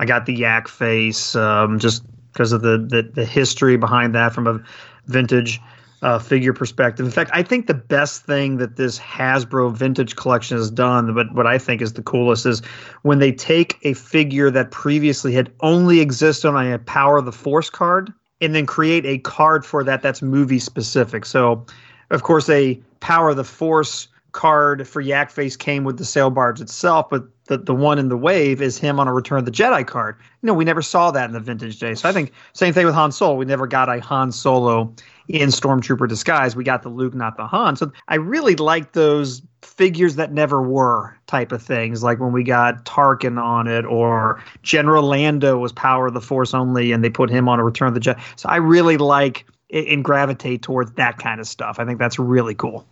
I 0.00 0.06
got 0.06 0.26
the 0.26 0.34
Yak 0.34 0.66
face 0.66 1.36
um, 1.36 1.78
just 1.78 2.02
because 2.32 2.50
of 2.50 2.62
the, 2.62 2.78
the 2.78 3.08
the 3.14 3.24
history 3.24 3.76
behind 3.76 4.12
that 4.16 4.32
from 4.32 4.48
a 4.48 4.60
vintage 5.06 5.60
uh, 6.02 6.18
figure 6.18 6.52
perspective. 6.52 7.06
In 7.06 7.12
fact, 7.12 7.30
I 7.32 7.42
think 7.42 7.66
the 7.66 7.74
best 7.74 8.24
thing 8.24 8.56
that 8.58 8.76
this 8.76 8.98
Hasbro 8.98 9.72
vintage 9.72 10.16
collection 10.16 10.56
has 10.56 10.70
done, 10.70 11.14
but 11.14 11.32
what 11.32 11.46
I 11.46 11.58
think 11.58 11.80
is 11.80 11.92
the 11.92 12.02
coolest, 12.02 12.44
is 12.44 12.60
when 13.02 13.20
they 13.20 13.32
take 13.32 13.78
a 13.82 13.94
figure 13.94 14.50
that 14.50 14.70
previously 14.72 15.32
had 15.32 15.52
only 15.60 16.00
existed 16.00 16.48
on 16.48 16.72
a 16.72 16.78
Power 16.78 17.18
of 17.18 17.24
the 17.24 17.32
Force 17.32 17.70
card 17.70 18.12
and 18.40 18.54
then 18.54 18.66
create 18.66 19.06
a 19.06 19.18
card 19.18 19.64
for 19.64 19.84
that 19.84 20.02
that's 20.02 20.22
movie 20.22 20.58
specific. 20.58 21.24
So 21.24 21.64
of 22.10 22.24
course, 22.24 22.48
a 22.50 22.80
Power 23.00 23.30
of 23.30 23.36
the 23.36 23.44
Force 23.44 24.08
card 24.32 24.88
for 24.88 25.00
Yak 25.00 25.30
Face 25.30 25.56
came 25.56 25.84
with 25.84 25.98
the 25.98 26.04
sail 26.04 26.30
barge 26.30 26.60
itself, 26.60 27.08
but 27.10 27.24
the, 27.46 27.58
the 27.58 27.74
one 27.74 27.98
in 27.98 28.08
the 28.08 28.16
wave 28.16 28.62
is 28.62 28.78
him 28.78 28.98
on 28.98 29.06
a 29.06 29.12
Return 29.12 29.38
of 29.38 29.44
the 29.44 29.50
Jedi 29.50 29.86
card. 29.86 30.16
You 30.42 30.46
know, 30.46 30.54
we 30.54 30.64
never 30.64 30.82
saw 30.82 31.10
that 31.10 31.26
in 31.26 31.32
the 31.32 31.40
vintage 31.40 31.78
days. 31.78 32.00
So 32.00 32.08
I 32.08 32.12
think 32.12 32.32
same 32.54 32.72
thing 32.72 32.86
with 32.86 32.94
Han 32.94 33.12
Solo. 33.12 33.34
We 33.34 33.44
never 33.44 33.66
got 33.66 33.88
a 33.88 34.00
Han 34.00 34.32
Solo 34.32 34.94
in 35.28 35.48
Stormtrooper 35.48 36.08
disguise. 36.08 36.56
We 36.56 36.64
got 36.64 36.82
the 36.82 36.88
Luke, 36.88 37.14
not 37.14 37.36
the 37.36 37.46
Han. 37.46 37.76
So 37.76 37.92
I 38.08 38.16
really 38.16 38.56
like 38.56 38.92
those 38.92 39.42
figures 39.62 40.16
that 40.16 40.32
never 40.32 40.62
were 40.62 41.16
type 41.26 41.52
of 41.52 41.62
things, 41.62 42.02
like 42.02 42.18
when 42.20 42.32
we 42.32 42.44
got 42.44 42.84
Tarkin 42.84 43.40
on 43.42 43.68
it, 43.68 43.84
or 43.84 44.42
General 44.62 45.04
Lando 45.04 45.58
was 45.58 45.72
Power 45.72 46.08
of 46.08 46.14
the 46.14 46.20
Force 46.20 46.52
only, 46.54 46.92
and 46.92 47.02
they 47.02 47.10
put 47.10 47.30
him 47.30 47.48
on 47.48 47.60
a 47.60 47.64
Return 47.64 47.88
of 47.88 47.94
the 47.94 48.00
Jedi. 48.00 48.20
So 48.36 48.48
I 48.48 48.56
really 48.56 48.96
like 48.96 49.46
and 49.70 50.04
gravitate 50.04 50.62
towards 50.62 50.92
that 50.92 51.18
kind 51.18 51.40
of 51.40 51.46
stuff. 51.46 51.78
I 51.78 51.84
think 51.84 51.98
that's 51.98 52.18
really 52.18 52.54
cool. 52.54 52.86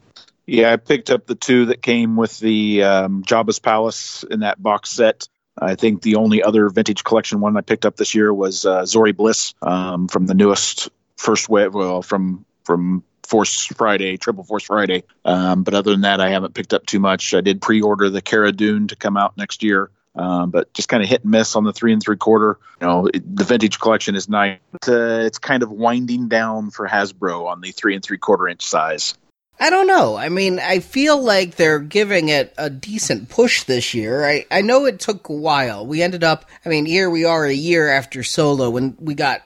Yeah, 0.47 0.73
I 0.73 0.77
picked 0.77 1.11
up 1.11 1.27
the 1.27 1.35
two 1.35 1.67
that 1.67 1.83
came 1.83 2.17
with 2.17 2.41
the 2.41 2.83
um, 2.83 3.23
Jabba's 3.23 3.59
Palace 3.59 4.25
in 4.31 4.41
that 4.41 4.61
box 4.63 4.91
set. 4.91 5.29
I 5.59 5.75
think 5.75 6.03
the 6.03 6.17
only 6.17 6.43
other 6.43 6.69
vintage 6.71 7.05
collection 7.05 7.41
one 7.41 7.57
I 7.57 7.61
picked 7.61 7.85
up 7.85 7.97
this 7.97 8.15
year 8.15 8.33
was 8.33 8.65
uh, 8.65 8.83
Zorii 8.83 9.15
Bliss 9.15 9.55
um, 9.63 10.09
from 10.09 10.27
the 10.27 10.35
newest 10.35 10.89
first 11.21 11.49
wave, 11.49 11.75
well, 11.75 12.03
from 12.03 12.45
from 12.65 13.05
Force 13.23 13.67
Friday, 13.67 14.17
Triple 14.17 14.45
Force 14.45 14.65
Friday. 14.65 15.05
Um, 15.25 15.63
but 15.63 15.75
other 15.75 15.93
than 15.93 16.01
that, 16.01 16.21
I 16.21 16.31
haven't 16.31 16.55
picked 16.55 16.75
up 16.75 16.87
too 16.87 16.99
much. 16.99 17.35
I 17.35 17.41
did 17.41 17.61
pre-order 17.63 18.11
the 18.11 18.23
Cara 18.23 18.53
Dune 18.53 18.89
to 18.89 18.97
come 18.97 19.17
out 19.17 19.37
next 19.37 19.63
year. 19.63 19.91
Um, 20.17 20.51
but 20.51 20.73
just 20.75 20.89
kind 20.89 21.05
of 21.05 21.09
hit 21.09 21.23
and 21.23 21.31
miss 21.31 21.55
on 21.55 21.63
the 21.63 21.73
three 21.73 21.93
and 21.93 22.03
three 22.03 22.17
quarter. 22.17 22.59
You 22.81 22.87
know, 22.87 23.07
it, 23.07 23.37
the 23.37 23.45
vintage 23.45 23.79
collection 23.79 24.17
is 24.17 24.29
nice. 24.29 24.59
Uh, 24.87 25.23
it's 25.25 25.39
kind 25.39 25.63
of 25.63 25.71
winding 25.71 26.27
down 26.29 26.71
for 26.71 26.89
Hasbro 26.89 27.47
on 27.47 27.61
the 27.61 27.71
three 27.71 27.95
and 27.95 28.03
three 28.03 28.19
quarter 28.19 28.49
inch 28.49 28.63
size. 28.63 29.15
I 29.61 29.71
don't 29.71 29.87
know. 29.87 30.17
I 30.17 30.31
mean, 30.31 30.59
I 30.59 30.81
feel 30.81 31.23
like 31.23 31.55
they're 31.55 31.79
giving 31.79 32.31
it 32.31 32.55
a 32.57 32.71
decent 32.71 33.29
push 33.29 33.65
this 33.65 33.93
year. 33.93 34.25
I, 34.25 34.47
I 34.51 34.63
know 34.63 34.87
it 34.87 34.99
took 34.99 35.29
a 35.29 35.35
while. 35.35 35.87
We 35.87 36.03
ended 36.03 36.25
up, 36.25 36.47
I 36.65 36.71
mean, 36.71 36.87
here 36.87 37.11
we 37.11 37.27
are 37.27 37.45
a 37.45 37.53
year 37.53 37.89
after 37.91 38.23
Solo 38.23 38.77
and 38.79 38.97
we 38.99 39.15
got 39.15 39.43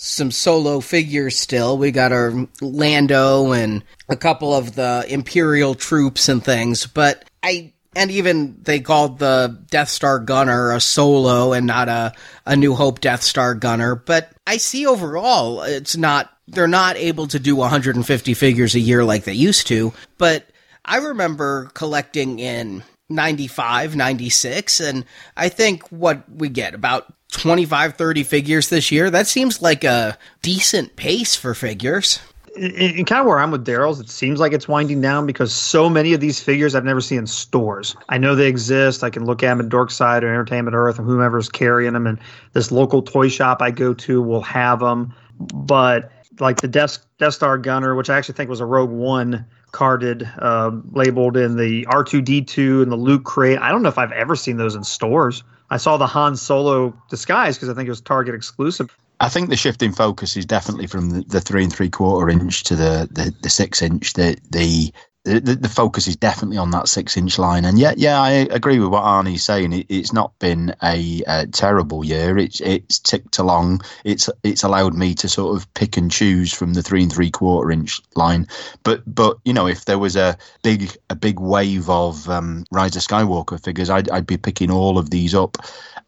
some 0.00 0.30
solo 0.30 0.80
figures 0.80 1.38
still. 1.38 1.76
We 1.76 1.90
got 1.90 2.12
our 2.12 2.46
Lando 2.60 3.52
and 3.52 3.82
a 4.08 4.16
couple 4.16 4.54
of 4.54 4.74
the 4.74 5.04
Imperial 5.08 5.74
troops 5.74 6.28
and 6.28 6.42
things, 6.44 6.86
but 6.86 7.24
I 7.42 7.72
and 7.96 8.10
even 8.12 8.58
they 8.62 8.78
called 8.78 9.18
the 9.18 9.58
Death 9.70 9.88
Star 9.88 10.20
gunner 10.20 10.72
a 10.72 10.80
solo 10.80 11.52
and 11.52 11.66
not 11.66 11.88
a, 11.88 12.12
a 12.46 12.54
New 12.54 12.74
Hope 12.74 13.00
Death 13.00 13.22
Star 13.22 13.54
gunner. 13.54 13.96
But 13.96 14.30
I 14.46 14.58
see 14.58 14.86
overall 14.86 15.62
it's 15.62 15.96
not 15.96 16.30
they're 16.46 16.68
not 16.68 16.96
able 16.96 17.26
to 17.28 17.40
do 17.40 17.56
150 17.56 18.34
figures 18.34 18.74
a 18.74 18.80
year 18.80 19.04
like 19.04 19.24
they 19.24 19.34
used 19.34 19.66
to. 19.66 19.92
But 20.16 20.46
I 20.84 20.98
remember 20.98 21.70
collecting 21.74 22.38
in 22.38 22.84
95, 23.10 23.96
96, 23.96 24.80
and 24.80 25.04
I 25.36 25.48
think 25.48 25.88
what 25.88 26.22
we 26.30 26.48
get 26.48 26.74
about 26.74 27.12
25, 27.32 27.94
30 27.94 28.22
figures 28.24 28.68
this 28.68 28.90
year, 28.90 29.10
that 29.10 29.26
seems 29.26 29.60
like 29.60 29.84
a 29.84 30.16
decent 30.42 30.96
pace 30.96 31.36
for 31.36 31.54
figures. 31.54 32.20
And 32.56 33.06
kind 33.06 33.20
of 33.20 33.26
where 33.26 33.38
I'm 33.38 33.52
with 33.52 33.64
Daryl's, 33.64 34.00
it 34.00 34.08
seems 34.08 34.40
like 34.40 34.52
it's 34.52 34.66
winding 34.66 35.00
down 35.00 35.26
because 35.26 35.54
so 35.54 35.88
many 35.88 36.12
of 36.12 36.20
these 36.20 36.40
figures 36.42 36.74
I've 36.74 36.84
never 36.84 37.00
seen 37.00 37.18
in 37.18 37.26
stores. 37.26 37.94
I 38.08 38.18
know 38.18 38.34
they 38.34 38.48
exist. 38.48 39.04
I 39.04 39.10
can 39.10 39.26
look 39.26 39.42
at 39.44 39.48
them 39.54 39.60
at 39.64 39.70
Dorkside 39.70 40.22
or 40.22 40.28
Entertainment 40.28 40.74
Earth 40.74 40.98
and 40.98 41.06
whomever's 41.06 41.48
carrying 41.48 41.92
them. 41.92 42.06
And 42.06 42.18
this 42.54 42.72
local 42.72 43.02
toy 43.02 43.28
shop 43.28 43.62
I 43.62 43.70
go 43.70 43.94
to 43.94 44.20
will 44.22 44.40
have 44.40 44.80
them. 44.80 45.14
But 45.38 46.10
like 46.40 46.60
the 46.60 46.68
Death, 46.68 46.98
Death 47.18 47.34
Star 47.34 47.58
Gunner, 47.58 47.94
which 47.94 48.10
I 48.10 48.18
actually 48.18 48.34
think 48.34 48.50
was 48.50 48.60
a 48.60 48.66
Rogue 48.66 48.90
One 48.90 49.46
carded, 49.72 50.28
uh, 50.38 50.70
labeled 50.92 51.36
in 51.36 51.56
the 51.56 51.84
R2D2 51.86 52.82
and 52.82 52.92
the 52.92 52.96
Luke 52.96 53.24
crate. 53.24 53.58
I 53.58 53.70
don't 53.70 53.82
know 53.82 53.88
if 53.88 53.98
I've 53.98 54.12
ever 54.12 54.36
seen 54.36 54.56
those 54.56 54.74
in 54.74 54.84
stores. 54.84 55.42
I 55.70 55.76
saw 55.76 55.96
the 55.96 56.06
Han 56.06 56.36
Solo 56.36 56.94
disguise 57.10 57.56
because 57.56 57.68
I 57.68 57.74
think 57.74 57.86
it 57.86 57.90
was 57.90 58.00
Target 58.00 58.34
exclusive. 58.34 58.96
I 59.20 59.28
think 59.28 59.50
the 59.50 59.56
shift 59.56 59.82
in 59.82 59.92
focus 59.92 60.36
is 60.36 60.46
definitely 60.46 60.86
from 60.86 61.10
the, 61.10 61.22
the 61.22 61.40
three 61.40 61.64
and 61.64 61.72
three 61.72 61.90
quarter 61.90 62.30
inch 62.30 62.62
to 62.64 62.76
the, 62.76 63.08
the, 63.10 63.34
the 63.42 63.50
six 63.50 63.82
inch. 63.82 64.12
The, 64.12 64.38
the 64.50 64.92
the, 65.28 65.54
the 65.54 65.68
focus 65.68 66.06
is 66.08 66.16
definitely 66.16 66.58
on 66.58 66.70
that 66.72 66.88
six 66.88 67.16
inch 67.16 67.38
line. 67.38 67.64
And 67.64 67.78
yeah, 67.78 67.94
yeah, 67.96 68.20
I 68.20 68.30
agree 68.30 68.78
with 68.78 68.88
what 68.88 69.04
Arnie's 69.04 69.44
saying. 69.44 69.72
It, 69.72 69.86
it's 69.88 70.12
not 70.12 70.38
been 70.38 70.74
a, 70.82 71.22
a, 71.26 71.46
terrible 71.46 72.04
year. 72.04 72.38
It's 72.38 72.60
it's 72.60 72.98
ticked 72.98 73.38
along. 73.38 73.82
It's 74.04 74.30
it's 74.42 74.62
allowed 74.62 74.94
me 74.94 75.14
to 75.16 75.28
sort 75.28 75.56
of 75.56 75.72
pick 75.74 75.96
and 75.96 76.10
choose 76.10 76.52
from 76.52 76.74
the 76.74 76.82
three 76.82 77.02
and 77.02 77.12
three 77.12 77.30
quarter 77.30 77.70
inch 77.70 78.00
line. 78.14 78.46
But 78.82 79.02
but 79.06 79.38
you 79.44 79.52
know, 79.52 79.66
if 79.66 79.84
there 79.84 79.98
was 79.98 80.16
a 80.16 80.36
big 80.62 80.96
a 81.10 81.14
big 81.14 81.38
wave 81.40 81.88
of 81.88 82.28
um, 82.28 82.64
Rise 82.70 82.96
of 82.96 83.02
Skywalker 83.02 83.62
figures, 83.62 83.90
I'd 83.90 84.10
I'd 84.10 84.26
be 84.26 84.36
picking 84.36 84.70
all 84.70 84.98
of 84.98 85.10
these 85.10 85.34
up 85.34 85.58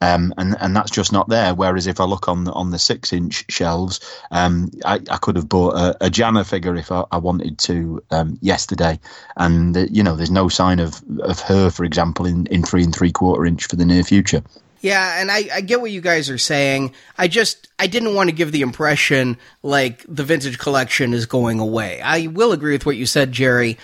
um, 0.00 0.32
and 0.38 0.56
and 0.60 0.74
that's 0.74 0.90
just 0.90 1.12
not 1.12 1.28
there. 1.28 1.54
Whereas 1.54 1.86
if 1.86 2.00
I 2.00 2.04
look 2.04 2.28
on 2.28 2.48
on 2.48 2.70
the 2.70 2.78
six 2.78 3.12
inch 3.12 3.44
shelves, 3.48 4.00
um, 4.30 4.70
I, 4.84 5.00
I 5.10 5.16
could 5.18 5.36
have 5.36 5.48
bought 5.48 5.74
a, 5.74 5.96
a 6.06 6.10
Jannah 6.10 6.44
figure 6.44 6.74
if 6.76 6.90
I, 6.90 7.04
I 7.12 7.18
wanted 7.18 7.58
to 7.58 8.02
um, 8.10 8.38
yesterday, 8.40 8.98
and 9.36 9.76
you 9.90 10.02
know 10.02 10.16
there's 10.16 10.30
no 10.30 10.48
sign 10.48 10.80
of 10.80 11.02
of 11.20 11.40
her, 11.40 11.70
for 11.70 11.84
example, 11.84 12.26
in 12.26 12.46
in 12.46 12.62
three 12.62 12.82
and 12.82 12.94
three 12.94 13.12
quarter 13.12 13.44
inch 13.44 13.66
for 13.66 13.76
the 13.76 13.84
near 13.84 14.02
future. 14.02 14.42
Yeah, 14.82 15.20
and 15.20 15.30
I, 15.30 15.44
I 15.52 15.60
get 15.60 15.82
what 15.82 15.90
you 15.90 16.00
guys 16.00 16.30
are 16.30 16.38
saying. 16.38 16.94
I 17.18 17.28
just 17.28 17.68
I 17.78 17.86
didn't 17.86 18.14
want 18.14 18.30
to 18.30 18.34
give 18.34 18.50
the 18.50 18.62
impression 18.62 19.36
like 19.62 20.06
the 20.08 20.24
vintage 20.24 20.58
collection 20.58 21.12
is 21.12 21.26
going 21.26 21.60
away. 21.60 22.00
I 22.00 22.28
will 22.28 22.52
agree 22.52 22.72
with 22.72 22.86
what 22.86 22.96
you 22.96 23.04
said, 23.04 23.32
Jerry 23.32 23.76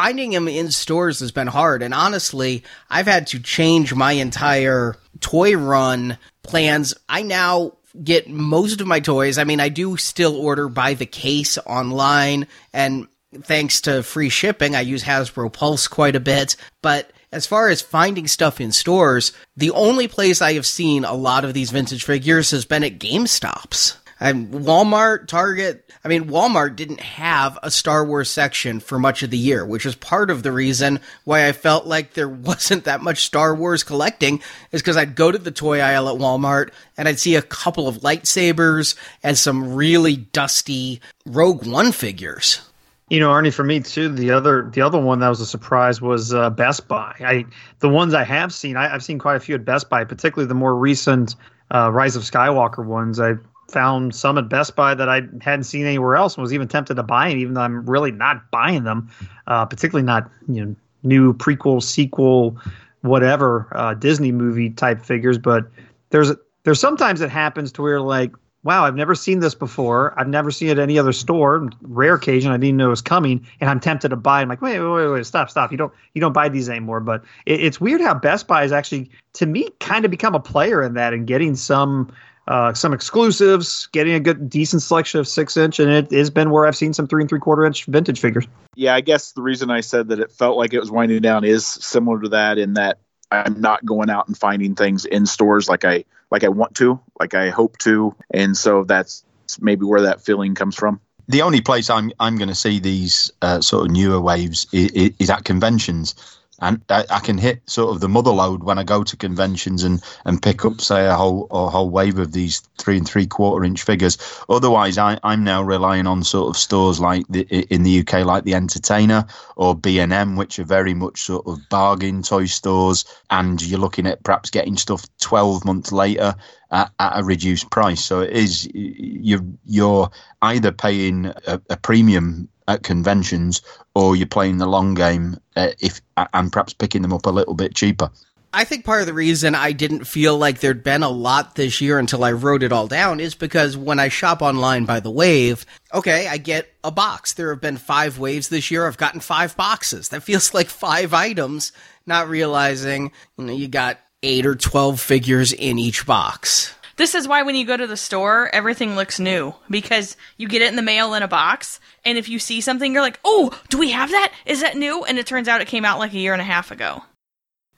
finding 0.00 0.30
them 0.30 0.48
in 0.48 0.70
stores 0.70 1.20
has 1.20 1.30
been 1.30 1.46
hard. 1.46 1.82
And 1.82 1.92
honestly, 1.92 2.64
I've 2.88 3.06
had 3.06 3.26
to 3.28 3.38
change 3.38 3.92
my 3.92 4.12
entire 4.12 4.96
toy 5.20 5.54
run 5.58 6.16
plans. 6.42 6.94
I 7.06 7.20
now 7.20 7.74
get 8.02 8.26
most 8.26 8.80
of 8.80 8.86
my 8.86 9.00
toys. 9.00 9.36
I 9.36 9.44
mean, 9.44 9.60
I 9.60 9.68
do 9.68 9.98
still 9.98 10.36
order 10.36 10.70
by 10.70 10.94
the 10.94 11.04
case 11.04 11.58
online, 11.66 12.46
and 12.72 13.08
thanks 13.42 13.82
to 13.82 14.02
free 14.02 14.30
shipping, 14.30 14.74
I 14.74 14.80
use 14.80 15.04
Hasbro 15.04 15.52
Pulse 15.52 15.86
quite 15.86 16.16
a 16.16 16.20
bit. 16.20 16.56
But 16.80 17.12
as 17.30 17.46
far 17.46 17.68
as 17.68 17.82
finding 17.82 18.26
stuff 18.26 18.58
in 18.58 18.72
stores, 18.72 19.34
the 19.54 19.70
only 19.72 20.08
place 20.08 20.40
I 20.40 20.54
have 20.54 20.66
seen 20.66 21.04
a 21.04 21.12
lot 21.12 21.44
of 21.44 21.52
these 21.52 21.72
vintage 21.72 22.04
figures 22.04 22.52
has 22.52 22.64
been 22.64 22.84
at 22.84 22.98
GameStops. 22.98 23.96
And 24.20 24.48
Walmart, 24.48 25.28
Target. 25.28 25.90
I 26.04 26.08
mean, 26.08 26.26
Walmart 26.26 26.76
didn't 26.76 27.00
have 27.00 27.58
a 27.62 27.70
Star 27.70 28.04
Wars 28.04 28.28
section 28.28 28.78
for 28.78 28.98
much 28.98 29.22
of 29.22 29.30
the 29.30 29.38
year, 29.38 29.64
which 29.64 29.86
is 29.86 29.94
part 29.94 30.30
of 30.30 30.42
the 30.42 30.52
reason 30.52 31.00
why 31.24 31.48
I 31.48 31.52
felt 31.52 31.86
like 31.86 32.12
there 32.12 32.28
wasn't 32.28 32.84
that 32.84 33.02
much 33.02 33.24
Star 33.24 33.54
Wars 33.54 33.82
collecting, 33.82 34.42
is 34.72 34.82
because 34.82 34.98
I'd 34.98 35.14
go 35.14 35.32
to 35.32 35.38
the 35.38 35.50
toy 35.50 35.80
aisle 35.80 36.08
at 36.10 36.20
Walmart 36.20 36.70
and 36.98 37.08
I'd 37.08 37.18
see 37.18 37.34
a 37.34 37.42
couple 37.42 37.88
of 37.88 37.98
lightsabers 37.98 38.94
and 39.22 39.38
some 39.38 39.74
really 39.74 40.16
dusty 40.16 41.00
Rogue 41.24 41.66
One 41.66 41.90
figures. 41.90 42.60
You 43.08 43.18
know, 43.18 43.30
Arnie, 43.30 43.52
for 43.52 43.64
me 43.64 43.80
too. 43.80 44.08
The 44.10 44.30
other, 44.30 44.70
the 44.72 44.82
other 44.82 45.00
one 45.00 45.18
that 45.20 45.28
was 45.28 45.40
a 45.40 45.46
surprise 45.46 46.00
was 46.00 46.32
uh, 46.32 46.50
Best 46.50 46.86
Buy. 46.86 47.16
I, 47.20 47.44
the 47.80 47.88
ones 47.88 48.14
I 48.14 48.22
have 48.22 48.52
seen, 48.52 48.76
I, 48.76 48.88
have 48.88 49.02
seen 49.02 49.18
quite 49.18 49.34
a 49.36 49.40
few 49.40 49.56
at 49.56 49.64
Best 49.64 49.88
Buy, 49.88 50.04
particularly 50.04 50.46
the 50.46 50.54
more 50.54 50.76
recent 50.76 51.34
uh, 51.74 51.90
Rise 51.90 52.14
of 52.14 52.22
Skywalker 52.22 52.84
ones. 52.84 53.18
I 53.18 53.34
found 53.70 54.14
some 54.14 54.38
at 54.38 54.48
Best 54.48 54.76
Buy 54.76 54.94
that 54.94 55.08
I 55.08 55.22
hadn't 55.40 55.64
seen 55.64 55.86
anywhere 55.86 56.16
else 56.16 56.34
and 56.34 56.42
was 56.42 56.52
even 56.52 56.68
tempted 56.68 56.94
to 56.94 57.02
buy 57.02 57.28
them, 57.28 57.38
even 57.38 57.54
though 57.54 57.62
I'm 57.62 57.84
really 57.86 58.12
not 58.12 58.50
buying 58.50 58.84
them, 58.84 59.10
uh, 59.46 59.66
particularly 59.66 60.04
not 60.04 60.30
you 60.48 60.64
know 60.64 60.76
new 61.02 61.34
prequel, 61.34 61.82
sequel, 61.82 62.58
whatever 63.02 63.68
uh, 63.72 63.94
Disney 63.94 64.32
movie 64.32 64.70
type 64.70 65.02
figures. 65.02 65.38
But 65.38 65.66
there's 66.10 66.32
there's 66.64 66.80
sometimes 66.80 67.20
it 67.20 67.30
happens 67.30 67.72
to 67.72 67.82
where 67.82 68.00
like 68.00 68.32
wow, 68.62 68.84
I've 68.84 68.96
never 68.96 69.14
seen 69.14 69.40
this 69.40 69.54
before. 69.54 70.18
I've 70.18 70.28
never 70.28 70.50
seen 70.50 70.68
it 70.68 70.72
at 70.72 70.78
any 70.78 70.98
other 70.98 71.12
store. 71.12 71.68
Rare 71.82 72.14
occasion, 72.14 72.52
I 72.52 72.58
didn't 72.58 72.76
know 72.76 72.86
it 72.86 72.90
was 72.90 73.00
coming, 73.00 73.46
and 73.60 73.70
I'm 73.70 73.80
tempted 73.80 74.10
to 74.10 74.16
buy. 74.16 74.42
I'm 74.42 74.48
like, 74.48 74.60
wait, 74.60 74.78
wait, 74.78 75.08
wait, 75.08 75.26
stop, 75.26 75.50
stop. 75.50 75.70
You 75.70 75.78
don't, 75.78 75.92
you 76.14 76.20
don't 76.20 76.32
buy 76.32 76.48
these 76.48 76.68
anymore. 76.68 77.00
But 77.00 77.24
it, 77.46 77.60
it's 77.60 77.80
weird 77.80 78.00
how 78.00 78.14
Best 78.14 78.46
Buy 78.46 78.62
has 78.62 78.72
actually, 78.72 79.10
to 79.34 79.46
me, 79.46 79.68
kind 79.80 80.04
of 80.04 80.10
become 80.10 80.34
a 80.34 80.40
player 80.40 80.82
in 80.82 80.94
that 80.94 81.14
and 81.14 81.26
getting 81.26 81.54
some 81.54 82.12
uh, 82.48 82.74
some 82.74 82.92
exclusives, 82.92 83.88
getting 83.92 84.14
a 84.14 84.20
good, 84.20 84.50
decent 84.50 84.82
selection 84.82 85.20
of 85.20 85.28
six 85.28 85.56
inch, 85.56 85.78
and 85.78 85.90
it 85.90 86.10
has 86.10 86.30
been 86.30 86.50
where 86.50 86.66
I've 86.66 86.76
seen 86.76 86.92
some 86.92 87.06
three 87.06 87.22
and 87.22 87.28
three 87.28 87.38
quarter 87.38 87.64
inch 87.64 87.84
vintage 87.84 88.20
figures. 88.20 88.46
Yeah, 88.74 88.94
I 88.94 89.00
guess 89.00 89.32
the 89.32 89.42
reason 89.42 89.70
I 89.70 89.80
said 89.80 90.08
that 90.08 90.20
it 90.20 90.32
felt 90.32 90.56
like 90.56 90.72
it 90.72 90.80
was 90.80 90.90
winding 90.90 91.22
down 91.22 91.44
is 91.44 91.66
similar 91.66 92.20
to 92.22 92.28
that 92.30 92.58
in 92.58 92.74
that 92.74 92.98
I'm 93.30 93.60
not 93.60 93.84
going 93.84 94.10
out 94.10 94.26
and 94.26 94.36
finding 94.36 94.74
things 94.74 95.04
in 95.04 95.26
stores 95.26 95.68
like 95.68 95.84
I 95.84 96.04
like 96.30 96.44
I 96.44 96.48
want 96.48 96.74
to, 96.76 97.00
like 97.18 97.34
I 97.34 97.50
hope 97.50 97.78
to, 97.78 98.14
and 98.30 98.56
so 98.56 98.84
that's 98.84 99.24
maybe 99.60 99.84
where 99.84 100.02
that 100.02 100.20
feeling 100.20 100.54
comes 100.54 100.76
from. 100.76 101.00
The 101.28 101.42
only 101.42 101.60
place 101.60 101.90
I'm 101.90 102.10
I'm 102.18 102.36
going 102.36 102.48
to 102.48 102.54
see 102.54 102.80
these 102.80 103.30
uh, 103.42 103.60
sort 103.60 103.86
of 103.86 103.92
newer 103.92 104.20
waves 104.20 104.66
is, 104.72 105.12
is 105.18 105.30
at 105.30 105.44
conventions 105.44 106.14
and 106.60 106.82
I, 106.88 107.04
I, 107.10 107.20
can 107.20 107.38
hit 107.38 107.62
sort 107.68 107.94
of 107.94 108.00
the 108.00 108.08
mother 108.08 108.30
load 108.30 108.62
when 108.62 108.78
I 108.78 108.84
go 108.84 109.02
to 109.02 109.16
conventions 109.16 109.82
and, 109.82 110.02
and 110.24 110.42
pick 110.42 110.64
up 110.64 110.74
mm. 110.74 110.80
say 110.80 111.06
a 111.06 111.14
whole 111.14 111.46
a 111.50 111.68
whole 111.68 111.90
wave 111.90 112.18
of 112.18 112.32
these 112.32 112.60
three 112.78 112.98
and 112.98 113.08
three 113.08 113.26
quarter 113.26 113.64
inch 113.64 113.82
figures. 113.82 114.18
Otherwise, 114.48 114.98
I, 114.98 115.18
I'm 115.22 115.44
now 115.44 115.62
relying 115.62 116.06
on 116.06 116.22
sort 116.22 116.50
of 116.50 116.56
stores 116.56 117.00
like 117.00 117.26
the, 117.28 117.42
in 117.72 117.82
the 117.82 118.00
UK 118.00 118.24
like 118.24 118.44
the 118.44 118.54
Entertainer 118.54 119.26
or 119.56 119.74
B 119.74 120.00
and 120.00 120.12
M, 120.12 120.36
which 120.36 120.58
are 120.58 120.64
very 120.64 120.94
much 120.94 121.22
sort 121.22 121.46
of 121.46 121.58
bargain 121.68 122.22
toy 122.22 122.46
stores, 122.46 123.04
and 123.30 123.60
you're 123.62 123.80
looking 123.80 124.06
at 124.06 124.22
perhaps 124.22 124.50
getting 124.50 124.76
stuff 124.76 125.06
12 125.20 125.64
months 125.64 125.92
later 125.92 126.34
at, 126.70 126.90
at 126.98 127.20
a 127.20 127.24
reduced 127.24 127.70
price. 127.70 128.04
So 128.04 128.20
it 128.20 128.32
is 128.32 128.68
you're 128.74 129.44
you're 129.64 130.10
either 130.42 130.72
paying 130.72 131.26
a, 131.26 131.60
a 131.70 131.76
premium 131.76 132.48
at 132.70 132.82
conventions 132.82 133.60
or 133.94 134.16
you're 134.16 134.26
playing 134.26 134.58
the 134.58 134.66
long 134.66 134.94
game 134.94 135.36
uh, 135.56 135.70
if 135.80 136.00
and 136.16 136.52
perhaps 136.52 136.72
picking 136.72 137.02
them 137.02 137.12
up 137.12 137.26
a 137.26 137.30
little 137.30 137.54
bit 137.54 137.74
cheaper. 137.74 138.10
I 138.52 138.64
think 138.64 138.84
part 138.84 139.00
of 139.00 139.06
the 139.06 139.14
reason 139.14 139.54
I 139.54 139.70
didn't 139.70 140.06
feel 140.06 140.36
like 140.36 140.58
there'd 140.58 140.82
been 140.82 141.04
a 141.04 141.08
lot 141.08 141.54
this 141.54 141.80
year 141.80 142.00
until 142.00 142.24
I 142.24 142.32
wrote 142.32 142.64
it 142.64 142.72
all 142.72 142.88
down 142.88 143.20
is 143.20 143.36
because 143.36 143.76
when 143.76 144.00
I 144.00 144.08
shop 144.08 144.42
online 144.42 144.86
by 144.86 144.98
the 144.98 145.10
wave, 145.10 145.64
okay, 145.94 146.26
I 146.26 146.36
get 146.36 146.68
a 146.82 146.90
box. 146.90 147.32
There 147.32 147.50
have 147.50 147.60
been 147.60 147.76
five 147.76 148.18
waves 148.18 148.48
this 148.48 148.70
year. 148.70 148.88
I've 148.88 148.96
gotten 148.96 149.20
five 149.20 149.56
boxes. 149.56 150.08
That 150.08 150.24
feels 150.24 150.52
like 150.54 150.68
five 150.68 151.14
items, 151.14 151.72
not 152.06 152.28
realizing, 152.28 153.12
you 153.38 153.44
know, 153.44 153.52
you 153.52 153.68
got 153.68 154.00
eight 154.22 154.44
or 154.44 154.56
12 154.56 155.00
figures 155.00 155.52
in 155.52 155.78
each 155.78 156.04
box. 156.04 156.74
This 157.00 157.14
is 157.14 157.26
why 157.26 157.44
when 157.44 157.54
you 157.54 157.64
go 157.64 157.78
to 157.78 157.86
the 157.86 157.96
store, 157.96 158.50
everything 158.52 158.94
looks 158.94 159.18
new 159.18 159.54
because 159.70 160.18
you 160.36 160.46
get 160.46 160.60
it 160.60 160.68
in 160.68 160.76
the 160.76 160.82
mail 160.82 161.14
in 161.14 161.22
a 161.22 161.28
box. 161.28 161.80
And 162.04 162.18
if 162.18 162.28
you 162.28 162.38
see 162.38 162.60
something, 162.60 162.92
you're 162.92 163.00
like, 163.00 163.18
oh, 163.24 163.58
do 163.70 163.78
we 163.78 163.92
have 163.92 164.10
that? 164.10 164.34
Is 164.44 164.60
that 164.60 164.76
new? 164.76 165.02
And 165.04 165.18
it 165.18 165.24
turns 165.24 165.48
out 165.48 165.62
it 165.62 165.66
came 165.66 165.86
out 165.86 165.98
like 165.98 166.12
a 166.12 166.18
year 166.18 166.34
and 166.34 166.42
a 166.42 166.44
half 166.44 166.70
ago. 166.70 167.02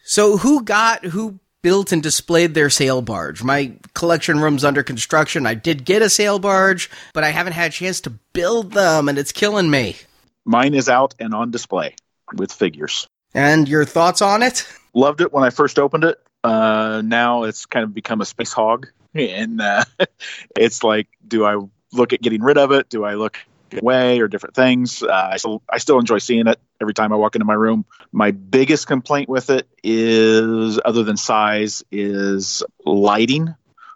So 0.02 0.38
who 0.38 0.64
got, 0.64 1.04
who 1.04 1.38
built 1.62 1.92
and 1.92 2.02
displayed 2.02 2.54
their 2.54 2.68
sail 2.68 3.00
barge? 3.00 3.44
My 3.44 3.76
collection 3.94 4.40
room's 4.40 4.64
under 4.64 4.82
construction. 4.82 5.46
I 5.46 5.54
did 5.54 5.84
get 5.84 6.02
a 6.02 6.10
sail 6.10 6.40
barge, 6.40 6.90
but 7.14 7.22
I 7.22 7.28
haven't 7.28 7.52
had 7.52 7.70
a 7.70 7.74
chance 7.74 8.00
to 8.00 8.10
build 8.32 8.72
them 8.72 9.08
and 9.08 9.16
it's 9.18 9.30
killing 9.30 9.70
me. 9.70 9.98
Mine 10.44 10.74
is 10.74 10.88
out 10.88 11.14
and 11.20 11.32
on 11.32 11.52
display 11.52 11.94
with 12.34 12.50
figures. 12.50 13.06
And 13.34 13.68
your 13.68 13.84
thoughts 13.84 14.20
on 14.20 14.42
it? 14.42 14.66
Loved 14.94 15.20
it 15.20 15.32
when 15.32 15.44
I 15.44 15.50
first 15.50 15.78
opened 15.78 16.02
it. 16.02 16.20
Uh, 16.42 17.02
now 17.04 17.44
it's 17.44 17.66
kind 17.66 17.84
of 17.84 17.94
become 17.94 18.20
a 18.20 18.24
space 18.24 18.52
hog. 18.52 18.88
and 19.14 19.60
uh, 19.60 19.84
it's 20.56 20.82
like, 20.82 21.08
do 21.26 21.44
I 21.44 21.56
look 21.92 22.12
at 22.12 22.22
getting 22.22 22.42
rid 22.42 22.58
of 22.58 22.72
it? 22.72 22.88
Do 22.88 23.04
I 23.04 23.14
look 23.14 23.38
away 23.72 24.20
or 24.20 24.28
different 24.28 24.54
things? 24.54 25.02
Uh, 25.02 25.28
I 25.32 25.36
still 25.36 25.62
I 25.68 25.78
still 25.78 25.98
enjoy 25.98 26.18
seeing 26.18 26.46
it 26.46 26.58
every 26.80 26.94
time 26.94 27.12
I 27.12 27.16
walk 27.16 27.34
into 27.36 27.44
my 27.44 27.54
room. 27.54 27.84
My 28.12 28.30
biggest 28.30 28.86
complaint 28.86 29.28
with 29.28 29.50
it 29.50 29.66
is, 29.82 30.80
other 30.84 31.04
than 31.04 31.16
size, 31.16 31.84
is 31.90 32.62
lighting. 32.84 33.54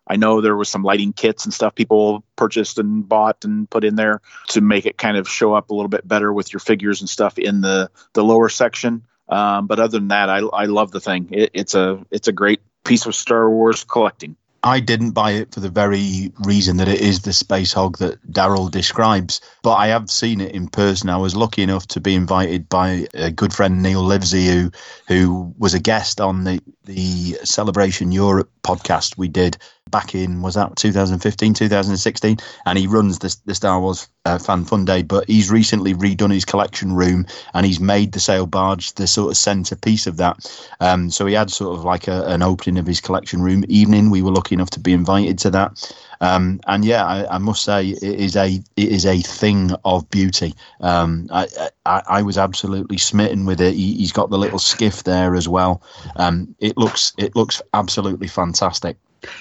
I 0.08 0.16
know 0.16 0.40
there 0.40 0.54
was 0.56 0.68
some 0.68 0.84
lighting 0.84 1.12
kits 1.12 1.46
and 1.46 1.52
stuff 1.52 1.74
people 1.74 2.22
purchased 2.36 2.78
and 2.78 3.08
bought 3.08 3.44
and 3.44 3.68
put 3.68 3.82
in 3.82 3.96
there 3.96 4.20
to 4.48 4.60
make 4.60 4.86
it 4.86 4.96
kind 4.98 5.16
of 5.16 5.28
show 5.28 5.52
up 5.52 5.70
a 5.70 5.74
little 5.74 5.88
bit 5.88 6.06
better 6.06 6.32
with 6.32 6.52
your 6.52 6.60
figures 6.60 7.00
and 7.00 7.10
stuff 7.10 7.38
in 7.38 7.60
the 7.60 7.90
the 8.12 8.22
lower 8.22 8.48
section. 8.48 9.02
Um, 9.28 9.66
but 9.66 9.80
other 9.80 9.98
than 9.98 10.08
that, 10.08 10.30
I, 10.30 10.38
I 10.38 10.66
love 10.66 10.92
the 10.92 11.00
thing. 11.00 11.28
It, 11.32 11.50
it's 11.54 11.74
a 11.74 12.04
it's 12.10 12.28
a 12.28 12.32
great 12.32 12.60
piece 12.84 13.06
of 13.06 13.14
Star 13.16 13.50
Wars 13.50 13.82
collecting. 13.82 14.36
I 14.66 14.80
didn't 14.80 15.12
buy 15.12 15.30
it 15.30 15.54
for 15.54 15.60
the 15.60 15.68
very 15.70 16.32
reason 16.40 16.78
that 16.78 16.88
it 16.88 17.00
is 17.00 17.20
the 17.20 17.32
space 17.32 17.72
hog 17.72 17.98
that 17.98 18.20
Daryl 18.32 18.68
describes, 18.68 19.40
but 19.62 19.74
I 19.74 19.86
have 19.86 20.10
seen 20.10 20.40
it 20.40 20.52
in 20.56 20.66
person. 20.66 21.08
I 21.08 21.18
was 21.18 21.36
lucky 21.36 21.62
enough 21.62 21.86
to 21.88 22.00
be 22.00 22.16
invited 22.16 22.68
by 22.68 23.06
a 23.14 23.30
good 23.30 23.52
friend 23.52 23.80
Neil 23.80 24.02
Livesey, 24.02 24.48
who 24.48 24.72
who 25.06 25.54
was 25.56 25.74
a 25.74 25.78
guest 25.78 26.20
on 26.20 26.42
the 26.42 26.60
the 26.84 27.38
Celebration 27.44 28.10
Europe 28.10 28.50
podcast 28.64 29.16
we 29.16 29.28
did 29.28 29.56
back 29.90 30.14
in 30.14 30.42
was 30.42 30.54
that 30.54 30.74
2015 30.76 31.54
2016 31.54 32.36
and 32.66 32.78
he 32.78 32.86
runs 32.88 33.20
the, 33.20 33.36
the 33.44 33.54
star 33.54 33.80
wars 33.80 34.08
uh, 34.24 34.38
fan 34.38 34.64
fun 34.64 34.84
day 34.84 35.02
but 35.02 35.24
he's 35.28 35.50
recently 35.50 35.94
redone 35.94 36.32
his 36.32 36.44
collection 36.44 36.92
room 36.92 37.24
and 37.54 37.64
he's 37.64 37.78
made 37.78 38.12
the 38.12 38.18
sail 38.18 38.46
barge 38.46 38.92
the 38.94 39.06
sort 39.06 39.30
of 39.30 39.36
centerpiece 39.36 40.08
of 40.08 40.16
that 40.16 40.36
um, 40.80 41.08
so 41.08 41.24
he 41.24 41.34
had 41.34 41.50
sort 41.50 41.78
of 41.78 41.84
like 41.84 42.08
a, 42.08 42.26
an 42.26 42.42
opening 42.42 42.78
of 42.78 42.86
his 42.86 43.00
collection 43.00 43.40
room 43.40 43.64
evening 43.68 44.10
we 44.10 44.22
were 44.22 44.32
lucky 44.32 44.56
enough 44.56 44.70
to 44.70 44.80
be 44.80 44.92
invited 44.92 45.38
to 45.38 45.50
that 45.50 45.94
um, 46.20 46.60
and 46.66 46.84
yeah, 46.84 47.04
I, 47.04 47.34
I, 47.34 47.38
must 47.38 47.62
say 47.62 47.88
it 47.88 48.02
is 48.02 48.36
a 48.36 48.54
it 48.76 48.88
is 48.88 49.04
a 49.04 49.20
thing 49.20 49.72
of 49.84 50.08
beauty. 50.10 50.54
Um, 50.80 51.28
I, 51.30 51.46
I, 51.84 52.02
I 52.08 52.22
was 52.22 52.38
absolutely 52.38 52.98
smitten 52.98 53.44
with 53.44 53.60
it. 53.60 53.74
He, 53.74 54.00
has 54.00 54.12
got 54.12 54.30
the 54.30 54.38
little 54.38 54.58
skiff 54.58 55.04
there 55.04 55.34
as 55.34 55.48
well. 55.48 55.82
Um, 56.16 56.54
it 56.58 56.76
looks 56.78 57.12
it 57.18 57.36
looks 57.36 57.60
absolutely 57.74 58.28
fantastic. 58.28 58.96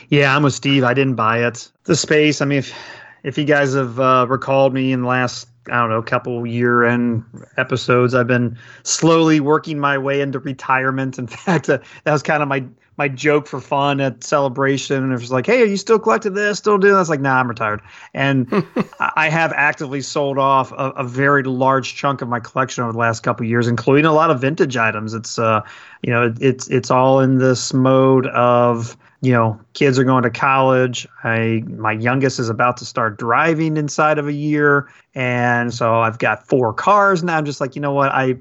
Yeah, 0.09 0.35
I'm 0.35 0.43
with 0.43 0.53
Steve. 0.53 0.83
I 0.83 0.93
didn't 0.93 1.15
buy 1.15 1.45
it. 1.45 1.71
The 1.83 1.95
space. 1.95 2.41
I 2.41 2.45
mean, 2.45 2.59
if 2.59 2.73
if 3.23 3.37
you 3.37 3.45
guys 3.45 3.73
have 3.73 3.99
uh, 3.99 4.25
recalled 4.29 4.73
me 4.73 4.91
in 4.91 5.01
the 5.01 5.07
last 5.07 5.47
I 5.67 5.79
don't 5.79 5.89
know, 5.89 6.01
couple 6.01 6.45
year 6.45 6.83
end 6.83 7.23
episodes. 7.57 8.13
I've 8.13 8.27
been 8.27 8.57
slowly 8.83 9.39
working 9.39 9.79
my 9.79 9.97
way 9.97 10.21
into 10.21 10.39
retirement. 10.39 11.17
In 11.17 11.27
fact, 11.27 11.69
uh, 11.69 11.79
that 12.03 12.11
was 12.11 12.21
kind 12.21 12.43
of 12.43 12.49
my 12.49 12.63
my 12.97 13.07
joke 13.07 13.47
for 13.47 13.59
fun 13.59 13.99
at 13.99 14.23
celebration. 14.23 15.03
And 15.03 15.11
it 15.11 15.19
was 15.19 15.31
like, 15.31 15.45
hey, 15.45 15.61
are 15.61 15.65
you 15.65 15.77
still 15.77 15.99
collecting 15.99 16.33
this? 16.33 16.57
Still 16.57 16.77
doing 16.77 16.95
this? 16.95 17.09
Like, 17.09 17.19
nah, 17.19 17.39
I'm 17.39 17.47
retired. 17.47 17.81
And 18.13 18.47
I 19.15 19.29
have 19.29 19.51
actively 19.53 20.01
sold 20.01 20.37
off 20.37 20.71
a, 20.71 20.91
a, 20.91 21.03
very 21.03 21.43
large 21.43 21.95
chunk 21.95 22.21
of 22.21 22.29
my 22.29 22.39
collection 22.39 22.83
over 22.83 22.93
the 22.93 22.99
last 22.99 23.21
couple 23.23 23.45
years, 23.45 23.67
including 23.67 24.05
a 24.05 24.13
lot 24.13 24.31
of 24.31 24.39
vintage 24.41 24.77
items. 24.77 25.13
It's 25.13 25.37
uh, 25.37 25.61
you 26.01 26.11
know, 26.11 26.33
it's 26.39 26.67
it's 26.69 26.89
all 26.89 27.19
in 27.19 27.37
this 27.37 27.73
mode 27.73 28.27
of 28.27 28.97
you 29.21 29.31
know, 29.31 29.59
kids 29.73 29.97
are 29.97 30.03
going 30.03 30.21
to 30.21 30.29
college. 30.29 31.07
I 31.23 31.63
my 31.67 31.93
youngest 31.93 32.39
is 32.39 32.47
about 32.47 32.77
to 32.77 32.85
start 32.85 33.17
driving 33.17 33.75
inside 33.75 34.19
of 34.19 34.27
a 34.27 34.33
year, 34.33 34.87
and 35.15 35.73
so 35.73 36.01
I've 36.01 36.19
got 36.19 36.47
four 36.47 36.73
cars 36.73 37.23
now. 37.23 37.35
I'm 37.35 37.45
just 37.45 37.59
like, 37.59 37.75
you 37.75 37.81
know 37.81 37.93
what, 37.93 38.11
I 38.11 38.35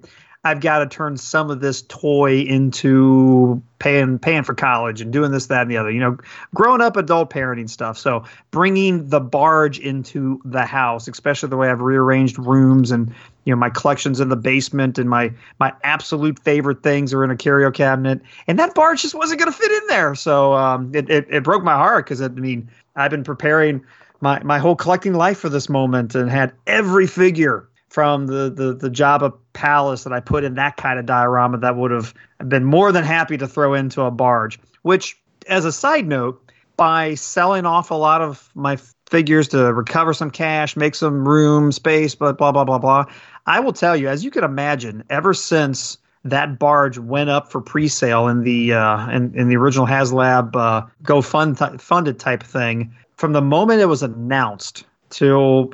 I've 0.47 0.61
got 0.61 0.81
to 0.81 0.87
turn 0.87 1.17
some 1.17 1.51
of 1.51 1.61
this 1.61 1.83
toy 1.83 2.41
into 2.41 3.63
paying 3.79 4.19
paying 4.19 4.43
for 4.43 4.55
college 4.55 5.01
and 5.01 5.11
doing 5.11 5.31
this, 5.31 5.47
that, 5.47 5.63
and 5.63 5.71
the 5.71 5.79
other. 5.79 5.91
You 5.91 6.01
know, 6.01 6.19
grown 6.55 6.83
up 6.83 6.99
adult 6.99 7.31
parenting 7.31 7.69
stuff. 7.69 7.97
So 7.97 8.25
bringing 8.51 9.09
the 9.09 9.21
barge 9.21 9.79
into 9.79 10.43
the 10.45 10.67
house, 10.67 11.09
especially 11.09 11.49
the 11.49 11.57
way 11.57 11.71
I've 11.71 11.81
rearranged 11.81 12.39
rooms 12.39 12.91
and 12.91 13.09
you 13.45 13.55
know 13.55 13.57
my 13.57 13.71
collections 13.71 14.21
in 14.21 14.29
the 14.29 14.37
basement 14.37 14.99
and 14.99 15.09
my 15.09 15.33
my 15.59 15.73
absolute 15.83 16.39
favorite 16.41 16.83
things 16.83 17.15
are 17.15 17.25
in 17.25 17.31
a 17.31 17.37
curio 17.37 17.71
cabinet, 17.71 18.21
and 18.47 18.59
that 18.59 18.75
barge 18.75 19.01
just 19.01 19.15
wasn't 19.15 19.41
going 19.41 19.51
to 19.51 19.59
fit 19.59 19.73
in 19.73 19.87
there. 19.89 20.15
So 20.15 20.53
um, 20.53 20.95
it, 20.95 21.09
it 21.09 21.27
it 21.31 21.43
broke 21.43 21.65
my 21.65 21.75
heart 21.75 22.05
because 22.05 22.21
I 22.21 22.29
mean 22.29 22.69
I've 22.97 23.11
been 23.11 23.25
preparing 23.25 23.83
my 24.21 24.43
my 24.43 24.59
whole 24.59 24.77
collecting 24.77 25.15
life 25.15 25.39
for 25.39 25.49
this 25.49 25.71
moment 25.71 26.15
and 26.15 26.31
had 26.31 26.53
every 26.67 27.07
figure 27.07 27.67
from 27.95 28.27
the, 28.27 28.51
the, 28.51 28.75
the 28.75 28.91
Jabba 28.91 29.33
palace 29.53 30.03
that 30.03 30.13
I 30.13 30.19
put 30.19 30.43
in 30.43 30.55
that 30.57 30.77
kind 30.77 30.99
of 30.99 31.07
diorama 31.07 31.59
that 31.59 31.77
would 31.77 31.93
have 31.93 32.13
been 32.49 32.65
more 32.65 32.91
than 32.91 33.05
happy 33.05 33.37
to 33.37 33.47
throw 33.47 33.73
into 33.73 34.03
a 34.03 34.11
barge. 34.11 34.59
Which, 34.83 35.17
as 35.47 35.65
a 35.65 35.71
side 35.71 36.09
note, 36.09 36.51
by 36.77 37.15
selling 37.15 37.67
off 37.67 37.93
a 37.93 37.95
lot 37.95 38.21
of 38.21 38.51
my 38.57 38.79
figures 39.09 39.47
to 39.51 39.73
recover 39.73 40.13
some 40.13 40.33
cash, 40.33 40.77
make 40.77 40.97
some 40.97 41.29
room, 41.29 41.71
space, 41.71 42.17
but 42.17 42.37
blah, 42.37 42.51
blah, 42.51 42.65
blah, 42.65 42.79
blah, 42.79 43.05
I 43.47 43.61
will 43.61 43.73
tell 43.73 43.97
you, 43.97 44.09
as 44.09 44.25
you 44.25 44.33
can 44.33 44.43
imagine, 44.43 45.05
ever 45.09 45.33
since 45.33 45.97
that 46.25 46.59
barge 46.59 46.99
went 46.99 47.31
up 47.31 47.53
for 47.53 47.61
pre-sale 47.61 48.27
in 48.27 48.43
the 48.43 48.73
uh, 48.73 49.09
in, 49.11 49.33
in 49.37 49.49
the 49.49 49.57
original 49.57 49.87
HasLab 49.87 50.57
uh, 50.57 50.85
Go 51.05 51.23
Fund 51.23 51.59
th- 51.59 51.81
funded 51.81 52.19
type 52.19 52.43
thing, 52.43 52.93
from 53.19 53.35
the 53.35 53.43
moment 53.43 53.81
it 53.81 53.87
was 53.87 54.03
announced 54.03 54.85
till 55.15 55.73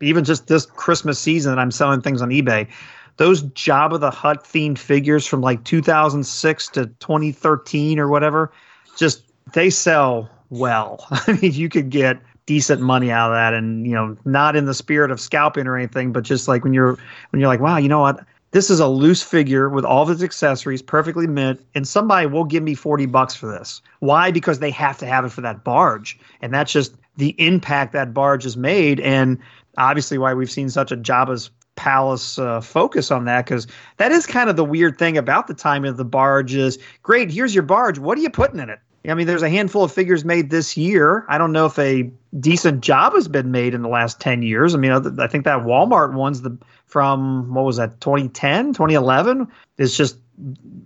even 0.00 0.22
just 0.22 0.48
this 0.48 0.66
Christmas 0.66 1.18
season, 1.18 1.58
I'm 1.58 1.70
selling 1.70 2.02
things 2.02 2.20
on 2.20 2.28
eBay. 2.28 2.68
Those 3.16 3.42
Jabba 3.42 3.98
the 3.98 4.10
Hutt 4.10 4.44
themed 4.44 4.78
figures 4.78 5.26
from 5.26 5.40
like 5.40 5.64
2006 5.64 6.68
to 6.68 6.86
2013 6.86 7.98
or 7.98 8.08
whatever, 8.08 8.52
just 8.96 9.24
they 9.54 9.70
sell 9.70 10.30
well. 10.50 11.06
I 11.10 11.38
mean, 11.40 11.52
you 11.52 11.68
could 11.68 11.90
get 11.90 12.18
decent 12.44 12.82
money 12.82 13.10
out 13.10 13.30
of 13.30 13.36
that, 13.36 13.54
and 13.54 13.86
you 13.86 13.92
know, 13.92 14.16
not 14.24 14.56
in 14.56 14.66
the 14.66 14.74
spirit 14.74 15.10
of 15.10 15.20
scalping 15.20 15.66
or 15.66 15.76
anything, 15.76 16.12
but 16.12 16.24
just 16.24 16.46
like 16.46 16.62
when 16.62 16.74
you're 16.74 16.98
when 17.30 17.40
you're 17.40 17.48
like, 17.48 17.60
wow, 17.60 17.78
you 17.78 17.88
know 17.88 18.00
what? 18.00 18.24
This 18.50 18.68
is 18.68 18.80
a 18.80 18.88
loose 18.88 19.22
figure 19.22 19.70
with 19.70 19.86
all 19.86 20.02
of 20.02 20.10
its 20.10 20.22
accessories, 20.22 20.82
perfectly 20.82 21.26
mint, 21.26 21.58
and 21.74 21.88
somebody 21.88 22.26
will 22.26 22.44
give 22.44 22.62
me 22.62 22.74
40 22.74 23.06
bucks 23.06 23.34
for 23.34 23.46
this. 23.46 23.80
Why? 24.00 24.30
Because 24.30 24.58
they 24.58 24.70
have 24.70 24.98
to 24.98 25.06
have 25.06 25.24
it 25.24 25.30
for 25.30 25.40
that 25.40 25.64
barge. 25.64 26.18
And 26.42 26.52
that's 26.52 26.70
just 26.70 26.94
the 27.16 27.34
impact 27.38 27.92
that 27.92 28.14
barge 28.14 28.44
has 28.44 28.56
made, 28.56 29.00
and 29.00 29.38
obviously 29.78 30.18
why 30.18 30.34
we've 30.34 30.50
seen 30.50 30.70
such 30.70 30.92
a 30.92 30.96
Jabba's 30.96 31.50
palace 31.74 32.38
uh, 32.38 32.60
focus 32.60 33.10
on 33.10 33.24
that 33.24 33.46
because 33.46 33.66
that 33.96 34.12
is 34.12 34.26
kind 34.26 34.50
of 34.50 34.56
the 34.56 34.64
weird 34.64 34.98
thing 34.98 35.16
about 35.16 35.46
the 35.46 35.54
timing 35.54 35.90
of 35.90 35.96
the 35.96 36.04
barge 36.04 36.54
is 36.54 36.78
great 37.02 37.30
here's 37.30 37.54
your 37.54 37.62
barge. 37.62 37.98
What 37.98 38.18
are 38.18 38.20
you 38.20 38.28
putting 38.28 38.60
in 38.60 38.68
it? 38.68 38.78
I 39.08 39.14
mean 39.14 39.26
there's 39.26 39.42
a 39.42 39.48
handful 39.48 39.82
of 39.82 39.90
figures 39.90 40.24
made 40.24 40.50
this 40.50 40.76
year. 40.76 41.24
I 41.28 41.38
don't 41.38 41.50
know 41.50 41.66
if 41.66 41.78
a 41.78 42.10
decent 42.38 42.82
job 42.82 43.14
has 43.14 43.26
been 43.26 43.50
made 43.50 43.72
in 43.74 43.80
the 43.80 43.88
last 43.88 44.20
10 44.20 44.42
years. 44.42 44.74
I 44.74 44.78
mean 44.78 44.92
i 45.18 45.26
think 45.26 45.44
that 45.44 45.60
walmart 45.60 46.12
one's 46.12 46.42
the 46.42 46.56
from 46.86 47.54
what 47.54 47.64
was 47.64 47.78
that 47.78 48.00
2010 48.02 48.74
2011 48.74 49.48
is 49.78 49.96
just 49.96 50.18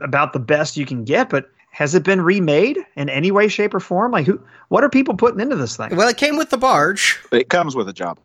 about 0.01 0.33
the 0.33 0.39
best 0.39 0.77
you 0.77 0.87
can 0.87 1.05
get, 1.05 1.29
but 1.29 1.51
has 1.77 1.95
it 1.95 2.05
been 2.05 2.23
remade 2.23 2.79
in 2.97 3.11
any 3.11 3.31
way, 3.31 3.49
shape, 3.49 3.75
or 3.75 3.81
form? 3.81 4.11
Like, 4.11 4.25
who? 4.25 4.41
What 4.69 4.83
are 4.83 4.89
people 4.89 5.15
putting 5.15 5.41
into 5.41 5.57
this 5.57 5.77
thing? 5.77 5.95
Well, 5.95 6.09
it 6.09 6.17
came 6.17 6.39
with 6.39 6.49
the 6.49 6.57
barge. 6.57 7.21
It 7.33 7.51
comes 7.51 7.77
with 7.77 7.87
a 7.87 7.93
job. 7.93 8.19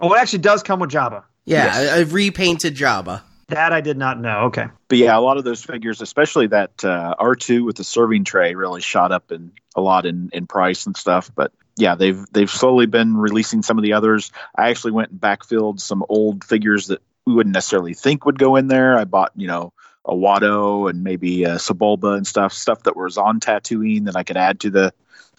Oh, 0.00 0.14
it 0.14 0.18
actually 0.18 0.38
does 0.38 0.62
come 0.62 0.80
with 0.80 0.90
Jabba. 0.90 1.22
Yeah, 1.44 1.78
a, 1.78 2.00
a 2.00 2.04
repainted 2.06 2.74
Jabba. 2.74 3.20
That 3.48 3.74
I 3.74 3.82
did 3.82 3.98
not 3.98 4.18
know. 4.18 4.44
Okay. 4.44 4.68
But 4.88 4.96
yeah, 4.96 5.16
a 5.16 5.20
lot 5.20 5.36
of 5.36 5.44
those 5.44 5.62
figures, 5.62 6.00
especially 6.00 6.46
that 6.46 6.82
uh, 6.86 7.14
R2 7.20 7.66
with 7.66 7.76
the 7.76 7.84
serving 7.84 8.24
tray, 8.24 8.54
really 8.54 8.80
shot 8.80 9.12
up 9.12 9.30
in 9.30 9.52
a 9.76 9.82
lot 9.82 10.06
in, 10.06 10.30
in 10.32 10.46
price 10.46 10.86
and 10.86 10.96
stuff. 10.96 11.30
But 11.34 11.52
yeah, 11.76 11.96
they've 11.96 12.24
they've 12.32 12.50
slowly 12.50 12.86
been 12.86 13.18
releasing 13.18 13.62
some 13.62 13.76
of 13.76 13.84
the 13.84 13.92
others. 13.92 14.32
I 14.56 14.70
actually 14.70 14.92
went 14.92 15.10
and 15.10 15.20
backfilled 15.20 15.80
some 15.80 16.02
old 16.08 16.44
figures 16.44 16.86
that 16.86 17.02
we 17.26 17.34
wouldn't 17.34 17.52
necessarily 17.52 17.92
think 17.92 18.24
would 18.24 18.38
go 18.38 18.56
in 18.56 18.68
there. 18.68 18.96
I 18.96 19.04
bought 19.04 19.32
you 19.36 19.48
know 19.48 19.74
a 20.06 20.14
Watto 20.14 20.88
and 20.88 21.02
maybe 21.02 21.44
a 21.44 21.56
Sebulba 21.56 22.16
and 22.16 22.26
stuff, 22.26 22.52
stuff 22.52 22.84
that 22.84 22.96
was 22.96 23.18
on 23.18 23.40
Tatooine 23.40 24.04
that 24.04 24.16
I 24.16 24.22
could 24.22 24.36
add 24.36 24.60
to 24.60 24.70
the 24.70 24.92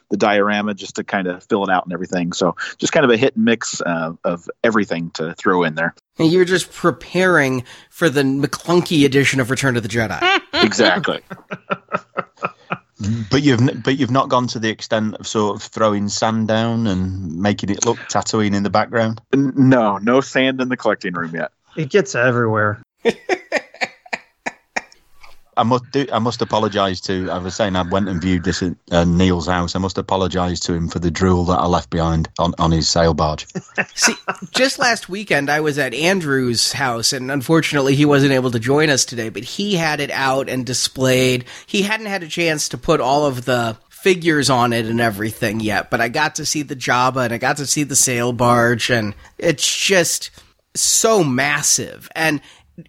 the 0.10 0.18
diorama 0.18 0.74
just 0.74 0.96
to 0.96 1.04
kind 1.04 1.28
of 1.28 1.44
fill 1.44 1.64
it 1.64 1.70
out 1.70 1.86
and 1.86 1.94
everything. 1.94 2.32
So 2.34 2.56
just 2.78 2.94
kind 2.94 3.04
of 3.04 3.12
a 3.12 3.18
hit 3.18 3.36
and 3.36 3.46
mix 3.46 3.82
uh, 3.82 4.14
of 4.24 4.50
everything 4.64 5.12
to 5.12 5.34
throw 5.34 5.64
in 5.64 5.76
there. 5.76 5.94
And 6.18 6.32
you're 6.32 6.46
just 6.46 6.72
preparing 6.72 7.66
for 7.90 8.10
the 8.10 8.24
McClunky 8.24 9.06
edition 9.06 9.40
of 9.40 9.52
Return 9.52 9.76
of 9.76 9.84
the 9.84 9.90
Jedi. 9.90 10.42
exactly. 10.54 11.22
But 13.30 13.44
you've 13.44 13.84
but 13.84 13.98
you've 13.98 14.12
not 14.12 14.30
gone 14.30 14.48
to 14.48 14.60
the 14.60 14.70
extent 14.70 15.16
of 15.16 15.28
sort 15.28 15.56
of 15.56 15.62
throwing 15.62 16.10
sand 16.10 16.48
down 16.48 16.88
and 16.88 17.38
making 17.38 17.70
it 17.70 17.86
look 17.86 17.98
Tatooine 17.98 18.56
in 18.56 18.64
the 18.64 18.72
background. 18.72 19.22
No, 19.34 19.98
no 19.98 20.22
sand 20.22 20.62
in 20.62 20.70
the 20.70 20.78
collecting 20.78 21.14
room 21.14 21.36
yet. 21.36 21.52
It 21.76 21.90
gets 21.90 22.16
everywhere. 22.16 22.82
I 25.58 25.64
must 25.64 25.90
do, 25.92 26.06
I 26.14 26.20
must 26.20 26.42
apologise 26.42 27.02
to. 27.02 27.30
I 27.32 27.40
was 27.40 27.56
saying 27.56 27.76
I 27.76 27.82
went 27.82 28.08
and 28.08 28.22
viewed 28.22 28.44
this 28.44 28.62
at 28.62 28.76
uh, 28.92 29.06
Neil's 29.06 29.48
house. 29.48 29.76
I 29.76 29.80
must 29.80 29.98
apologise 29.98 30.60
to 30.62 30.74
him 30.74 30.88
for 30.88 31.00
the 31.00 31.10
drool 31.10 31.46
that 31.46 31.60
I 31.60 31.66
left 31.66 31.90
behind 31.90 32.30
on, 32.38 32.54
on 32.60 32.72
his 32.72 32.88
sail 32.88 33.16
barge. 33.16 33.48
See, 33.96 34.14
just 34.52 34.78
last 34.78 35.10
weekend 35.10 35.50
I 35.50 35.60
was 35.60 35.80
at 35.80 35.96
Andrew's 35.96 36.74
house, 36.74 37.12
and 37.12 37.32
unfortunately 37.32 37.96
he 37.96 38.06
wasn't 38.06 38.34
able 38.34 38.52
to 38.52 38.60
join 38.60 38.90
us 38.90 39.04
today. 39.04 39.30
But 39.30 39.44
he 39.44 39.76
had 39.76 40.00
it 40.00 40.12
out 40.12 40.48
and 40.48 40.66
displayed. 40.66 41.46
He 41.66 41.82
hadn't 41.82 42.06
had 42.06 42.24
a 42.24 42.28
chance 42.28 42.70
to 42.70 42.78
put 42.78 43.02
all 43.02 43.26
of 43.26 43.46
the 43.46 43.78
figures 43.90 44.52
on 44.52 44.74
it 44.74 44.86
and 44.86 45.02
everything 45.02 45.60
yet, 45.60 45.90
but 45.90 46.00
I 46.00 46.08
got 46.08 46.36
to 46.36 46.46
see 46.46 46.62
the 46.62 46.76
Jabba 46.76 47.26
and 47.26 47.34
I 47.34 47.40
got 47.40 47.58
to 47.58 47.66
see 47.66 47.84
the 47.84 47.96
sail 47.96 48.32
barge, 48.32 48.92
and 48.92 49.16
it's 49.40 49.76
just 49.76 50.30
so 50.76 51.24
massive 51.24 52.08
and. 52.16 52.42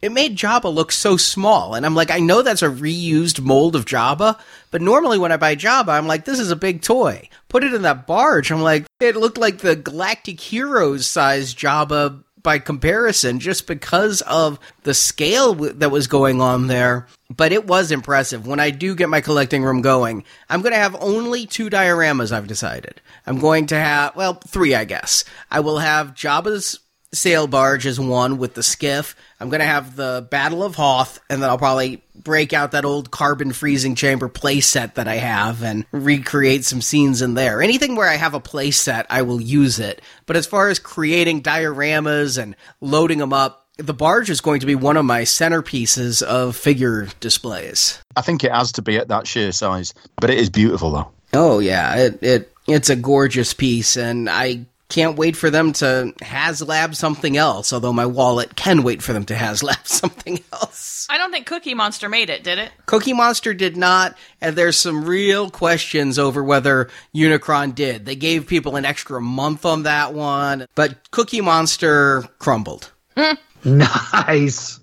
It 0.03 0.12
made 0.12 0.37
Jabba 0.37 0.72
look 0.72 0.92
so 0.92 1.16
small, 1.16 1.74
and 1.74 1.87
I'm 1.87 1.94
like, 1.94 2.11
I 2.11 2.18
know 2.18 2.42
that's 2.42 2.62
a 2.62 2.68
reused 2.68 3.40
mold 3.40 3.74
of 3.74 3.87
Jabba, 3.87 4.38
but 4.70 4.83
normally 4.83 5.18
when 5.18 5.33
I 5.33 5.38
buy 5.38 5.57
Jabba, 5.57 5.88
I'm 5.88 6.07
like, 6.07 6.27
this 6.27 6.38
is 6.38 6.51
a 6.51 6.57
big 6.57 6.83
toy. 6.83 7.29
Put 7.48 7.64
it 7.64 7.72
in 7.72 7.83
that 7.83 8.07
barge. 8.07 8.51
I'm 8.51 8.61
like, 8.61 8.85
it 9.01 9.16
looked 9.16 9.38
like 9.38 9.59
the 9.59 9.77
Galactic 9.77 10.40
Heroes 10.40 11.07
size 11.07 11.55
Jabba 11.55 12.22
by 12.42 12.59
comparison, 12.59 13.40
just 13.40 13.66
because 13.66 14.20
of 14.22 14.59
the 14.83 14.94
scale 14.94 15.55
w- 15.55 15.72
that 15.72 15.90
was 15.90 16.07
going 16.07 16.40
on 16.40 16.66
there. 16.66 17.07
But 17.35 17.53
it 17.53 17.66
was 17.66 17.90
impressive. 17.90 18.46
When 18.46 18.61
I 18.61 18.70
do 18.70 18.94
get 18.94 19.09
my 19.09 19.20
collecting 19.20 19.62
room 19.62 19.81
going, 19.81 20.24
I'm 20.48 20.62
going 20.62 20.72
to 20.72 20.79
have 20.79 20.96
only 21.01 21.46
two 21.46 21.68
dioramas, 21.70 22.31
I've 22.31 22.46
decided. 22.46 23.01
I'm 23.27 23.38
going 23.38 23.66
to 23.66 23.79
have, 23.79 24.14
well, 24.16 24.35
three, 24.35 24.74
I 24.74 24.85
guess. 24.85 25.24
I 25.51 25.61
will 25.61 25.79
have 25.79 26.14
Jabba's 26.14 26.79
sail 27.12 27.47
barge 27.47 27.87
as 27.87 27.99
one 27.99 28.38
with 28.38 28.55
the 28.55 28.62
skiff. 28.62 29.16
I'm 29.40 29.49
going 29.49 29.61
to 29.61 29.66
have 29.66 29.97
the 29.97 30.27
Battle 30.31 30.62
of 30.62 30.75
Hoth, 30.75 31.21
and 31.31 31.42
then 31.42 31.49
I'll 31.49 31.59
probably 31.59 32.03
break 32.14 32.53
out 32.53 32.73
that 32.73 32.85
old 32.85 33.11
carbon 33.11 33.53
freezing 33.53 33.94
chamber 33.94 34.29
playset 34.29 34.94
that 34.94 35.09
I 35.09 35.16
have 35.16 35.62
and 35.62 35.87
recreate 35.92 36.64
some 36.64 36.81
scenes 36.81 37.23
in 37.23 37.35
there. 37.35 37.62
Anything 37.62 37.97
where 37.97 38.09
I 38.09 38.16
have 38.16 38.35
a 38.35 38.40
playset, 38.40 39.07
I 39.09 39.23
will 39.23 39.40
use 39.40 39.79
it. 39.79 40.03
But 40.27 40.37
as 40.37 40.47
far 40.47 40.68
as 40.68 40.79
creating 40.79 41.42
dioramas 41.42 42.40
and 42.40 42.57
loading 42.81 43.18
them 43.18 43.33
up, 43.33 43.66
the 43.79 43.94
barge 43.94 44.29
is 44.29 44.40
going 44.40 44.61
to 44.61 44.66
be 44.66 44.75
one 44.75 44.97
of 44.97 45.05
my 45.05 45.23
centerpieces 45.23 46.23
of 46.23 46.57
figure 46.57 47.09
displays. 47.21 48.03
I 48.16 48.23
think 48.23 48.42
it 48.42 48.51
has 48.51 48.73
to 48.73 48.83
be 48.83 48.97
at 48.99 49.09
that 49.09 49.27
sheer 49.27 49.53
size, 49.53 49.94
but 50.16 50.31
it 50.31 50.38
is 50.38 50.51
beautiful 50.51 50.90
though. 50.90 51.11
Oh 51.33 51.61
yeah, 51.61 51.97
it, 51.97 52.23
it 52.23 52.53
it's 52.66 52.90
a 52.90 52.97
gorgeous 52.97 53.55
piece, 53.55 53.97
and 53.97 54.29
I 54.29 54.66
can't 54.88 55.16
wait 55.16 55.37
for 55.37 55.51
them 55.51 55.72
to 55.74 56.12
HasLab 56.20 56.94
something 56.94 57.37
else. 57.37 57.72
Although 57.72 57.92
my 57.92 58.07
wallet 58.07 58.57
can 58.57 58.83
wait 58.83 59.03
for 59.03 59.12
them 59.12 59.24
to 59.27 59.35
HasLab 59.35 59.87
something 59.87 60.42
else. 60.53 61.07
I 61.11 61.16
don't 61.18 61.31
think 61.31 61.46
Cookie 61.46 61.74
Monster 61.74 62.09
made 62.09 62.29
it, 62.31 62.44
did 62.44 62.59
it? 62.59 62.70
Cookie 62.87 63.12
Monster 63.14 63.55
did 63.55 63.77
not, 63.77 64.16
and 64.40 64.57
there's 64.57 64.77
some 64.77 65.05
real 65.05 65.51
questions 65.51 66.18
over 66.18 66.44
whether 66.44 66.90
Unicron 67.14 67.74
did. 67.74 68.05
They 68.05 68.16
gave 68.16 68.46
people 68.46 68.77
an 68.77 68.85
extra 68.85 69.20
month 69.20 69.64
on 69.64 69.85
that 69.85 70.12
one, 70.12 70.66
but 70.74 71.11
Cookie 71.11 71.40
Monster 71.40 72.24
crumbled. 72.38 72.92
Nice. 73.64 74.79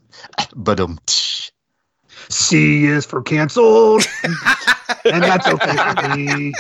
But 0.54 0.82
um, 0.82 1.00
C 2.30 2.86
is 2.86 3.06
for 3.06 3.22
canceled. 3.22 4.06
and 5.06 5.24
that's 5.24 5.48
okay 5.48 5.94
for 5.94 6.18
me. 6.18 6.54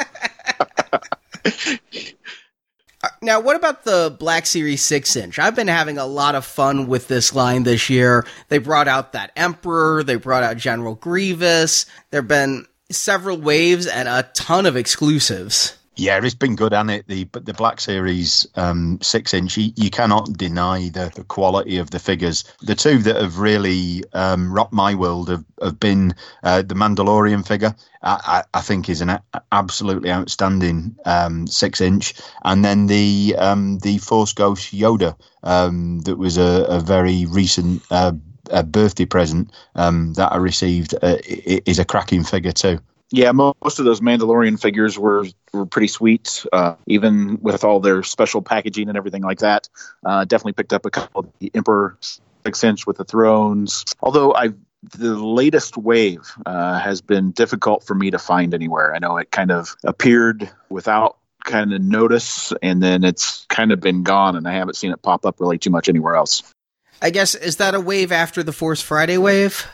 Uh, 3.05 3.09
now, 3.21 3.39
what 3.39 3.55
about 3.55 3.83
the 3.83 4.15
Black 4.17 4.47
Series 4.47 4.83
6 4.83 5.15
inch? 5.15 5.37
I've 5.37 5.55
been 5.55 5.67
having 5.67 5.99
a 5.99 6.07
lot 6.07 6.33
of 6.33 6.43
fun 6.43 6.87
with 6.87 7.07
this 7.07 7.35
line 7.35 7.61
this 7.61 7.87
year. 7.87 8.25
They 8.49 8.57
brought 8.57 8.87
out 8.87 9.13
that 9.13 9.31
Emperor, 9.35 10.03
they 10.03 10.15
brought 10.15 10.41
out 10.41 10.57
General 10.57 10.95
Grievous. 10.95 11.85
There 12.09 12.21
have 12.21 12.27
been 12.27 12.65
several 12.89 13.37
waves 13.37 13.85
and 13.85 14.07
a 14.07 14.23
ton 14.33 14.65
of 14.65 14.75
exclusives. 14.75 15.77
Yeah, 15.97 16.19
it's 16.21 16.35
been 16.35 16.55
good, 16.55 16.73
hasn't 16.73 16.91
it? 16.91 17.07
The 17.07 17.23
the 17.39 17.53
Black 17.53 17.79
Series 17.79 18.45
um, 18.55 18.99
six 19.01 19.33
inch, 19.33 19.57
you, 19.57 19.71
you 19.75 19.89
cannot 19.89 20.33
deny 20.33 20.89
the, 20.89 21.11
the 21.15 21.23
quality 21.23 21.77
of 21.77 21.91
the 21.91 21.99
figures. 21.99 22.43
The 22.61 22.75
two 22.75 22.97
that 22.99 23.15
have 23.15 23.39
really 23.39 24.03
um, 24.13 24.51
rocked 24.51 24.73
my 24.73 24.93
world 24.93 25.29
have, 25.29 25.45
have 25.61 25.79
been 25.79 26.15
uh, 26.43 26.63
the 26.63 26.75
Mandalorian 26.75 27.47
figure. 27.47 27.73
I, 28.03 28.43
I, 28.53 28.61
think 28.61 28.87
is 28.87 29.01
an 29.01 29.09
a- 29.09 29.23
absolutely 29.51 30.11
outstanding 30.11 30.95
um, 31.05 31.47
six 31.47 31.81
inch, 31.81 32.13
and 32.43 32.63
then 32.63 32.87
the 32.87 33.35
um, 33.37 33.79
the 33.79 33.97
Force 33.97 34.33
Ghost 34.33 34.73
Yoda 34.73 35.15
um, 35.43 36.01
that 36.01 36.17
was 36.17 36.37
a, 36.37 36.65
a 36.69 36.79
very 36.79 37.25
recent. 37.25 37.83
Uh, 37.89 38.13
birthday 38.67 39.05
present 39.05 39.49
um, 39.73 40.13
that 40.13 40.31
I 40.31 40.35
received 40.35 40.93
uh, 41.01 41.17
is 41.25 41.79
a 41.79 41.83
cracking 41.83 42.23
figure 42.23 42.51
too. 42.51 42.77
Yeah, 43.15 43.31
most 43.31 43.79
of 43.79 43.85
those 43.85 44.01
Mandalorian 44.01 44.61
figures 44.61 44.99
were 44.99 45.25
were 45.53 45.65
pretty 45.65 45.87
sweet, 45.87 46.45
uh, 46.51 46.75
even 46.85 47.39
with 47.41 47.63
all 47.63 47.79
their 47.79 48.03
special 48.03 48.41
packaging 48.41 48.89
and 48.89 48.97
everything 48.97 49.21
like 49.21 49.39
that. 49.39 49.69
Uh, 50.05 50.25
definitely 50.25 50.51
picked 50.51 50.73
up 50.73 50.85
a 50.85 50.89
couple 50.89 51.21
of 51.21 51.29
the 51.39 51.49
Emperor 51.55 51.97
six 52.01 52.61
inch 52.65 52.85
with 52.85 52.97
the 52.97 53.05
thrones. 53.05 53.85
Although 54.01 54.35
I 54.35 54.49
the 54.83 55.15
latest 55.15 55.77
wave 55.77 56.29
uh, 56.45 56.77
has 56.77 56.99
been 56.99 57.31
difficult 57.31 57.85
for 57.85 57.95
me 57.95 58.11
to 58.11 58.19
find 58.19 58.53
anywhere. 58.53 58.93
I 58.93 58.99
know 58.99 59.15
it 59.15 59.31
kind 59.31 59.49
of 59.49 59.77
appeared 59.85 60.49
without 60.67 61.17
kind 61.45 61.73
of 61.73 61.81
notice, 61.81 62.51
and 62.61 62.83
then 62.83 63.05
it's 63.05 63.45
kind 63.45 63.71
of 63.71 63.79
been 63.79 64.03
gone, 64.03 64.35
and 64.35 64.45
I 64.45 64.51
haven't 64.51 64.75
seen 64.75 64.91
it 64.91 65.01
pop 65.01 65.25
up 65.25 65.39
really 65.39 65.57
too 65.57 65.69
much 65.69 65.87
anywhere 65.87 66.17
else. 66.17 66.43
I 67.01 67.11
guess, 67.11 67.33
is 67.33 67.55
that 67.57 67.75
a 67.75 67.79
wave 67.79 68.11
after 68.11 68.43
the 68.43 68.51
Force 68.51 68.81
Friday 68.81 69.17
wave? 69.17 69.65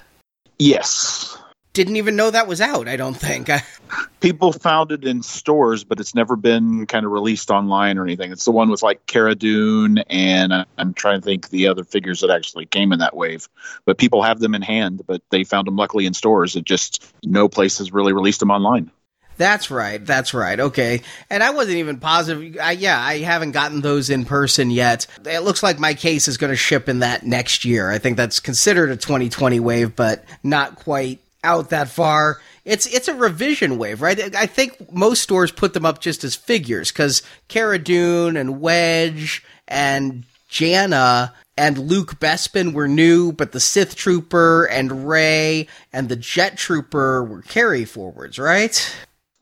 Yes, 0.60 1.36
Didn't 1.74 1.96
even 1.96 2.18
know 2.18 2.30
that 2.30 2.48
was 2.48 2.60
out, 2.60 2.90
I 2.90 2.98
don't 2.98 3.14
think. 3.14 3.50
People 4.20 4.52
found 4.52 4.92
it 4.92 5.06
in 5.06 5.24
stores, 5.24 5.86
but 5.86 6.02
it's 6.02 6.14
never 6.14 6.36
been 6.36 6.86
kind 6.86 7.06
of 7.06 7.14
released 7.14 7.50
online 7.50 7.98
or 7.98 8.04
anything. 8.04 8.32
It's 8.34 8.44
the 8.44 8.52
one 8.52 8.70
with 8.70 8.84
like 8.84 9.06
Cara 9.06 9.36
Dune, 9.36 10.00
and 10.10 10.54
I- 10.54 10.66
I'm 10.78 10.94
trying 10.94 11.22
to 11.22 11.26
think 11.26 11.50
the 11.50 11.68
other 11.68 11.86
figures 11.86 12.20
that 12.20 12.30
actually 12.30 12.66
came 12.66 12.92
in 12.92 13.00
that 13.00 13.16
wave. 13.16 13.48
But 13.86 13.98
people 13.98 14.22
have 14.22 14.40
them 14.40 14.54
in 14.54 14.62
hand, 14.62 15.04
but 15.08 15.22
they 15.30 15.46
found 15.46 15.66
them 15.66 15.78
luckily 15.78 16.06
in 16.06 16.14
stores. 16.14 16.58
It 16.58 16.66
just 16.66 17.14
no 17.24 17.48
place 17.48 17.78
has 17.78 17.94
really 17.94 18.12
released 18.12 18.42
them 18.42 18.52
online. 18.52 18.92
That's 19.38 19.72
right. 19.72 20.06
That's 20.06 20.34
right. 20.34 20.60
Okay. 20.60 21.02
And 21.30 21.42
I 21.42 21.52
wasn't 21.52 21.78
even 21.78 22.00
positive. 22.00 22.58
I, 22.62 22.74
yeah, 22.74 23.00
I 23.00 23.20
haven't 23.20 23.54
gotten 23.54 23.82
those 23.82 24.10
in 24.10 24.26
person 24.26 24.70
yet. 24.70 25.08
It 25.26 25.40
looks 25.40 25.64
like 25.64 25.80
my 25.80 25.94
case 25.94 26.28
is 26.28 26.38
going 26.38 26.52
to 26.52 26.58
ship 26.58 26.90
in 26.90 27.00
that 27.00 27.26
next 27.26 27.66
year. 27.66 27.90
I 27.90 27.98
think 27.98 28.18
that's 28.18 28.40
considered 28.40 28.92
a 28.92 28.98
2020 28.98 29.60
wave, 29.60 29.96
but 29.96 30.26
not 30.44 30.76
quite 30.76 31.20
out 31.44 31.70
that 31.70 31.90
far. 31.90 32.40
It's 32.66 32.86
it's 32.88 33.08
a 33.08 33.16
revision 33.16 33.78
wave, 33.78 34.02
right? 34.02 34.36
I 34.36 34.46
think 34.46 34.92
most 34.92 35.22
stores 35.22 35.52
put 35.52 35.74
them 35.74 35.86
up 35.86 36.00
just 36.00 36.24
as 36.24 36.36
figures 36.36 36.92
because 36.92 37.24
Cara 37.48 37.80
Dune 37.80 38.38
and 38.38 38.62
Wedge 38.62 39.44
and 39.68 40.24
Jannah 40.48 41.34
and 41.58 41.78
Luke 41.78 42.20
Bespin 42.20 42.74
were 42.74 42.88
new, 42.88 43.32
but 43.32 43.52
the 43.52 43.60
Sith 43.60 43.96
Trooper 43.96 44.66
and 44.66 45.08
Rey 45.08 45.68
and 45.92 46.10
the 46.10 46.16
Jet 46.16 46.58
Trooper 46.58 47.24
were 47.24 47.42
carry 47.42 47.86
forwards, 47.86 48.38
right? 48.38 48.96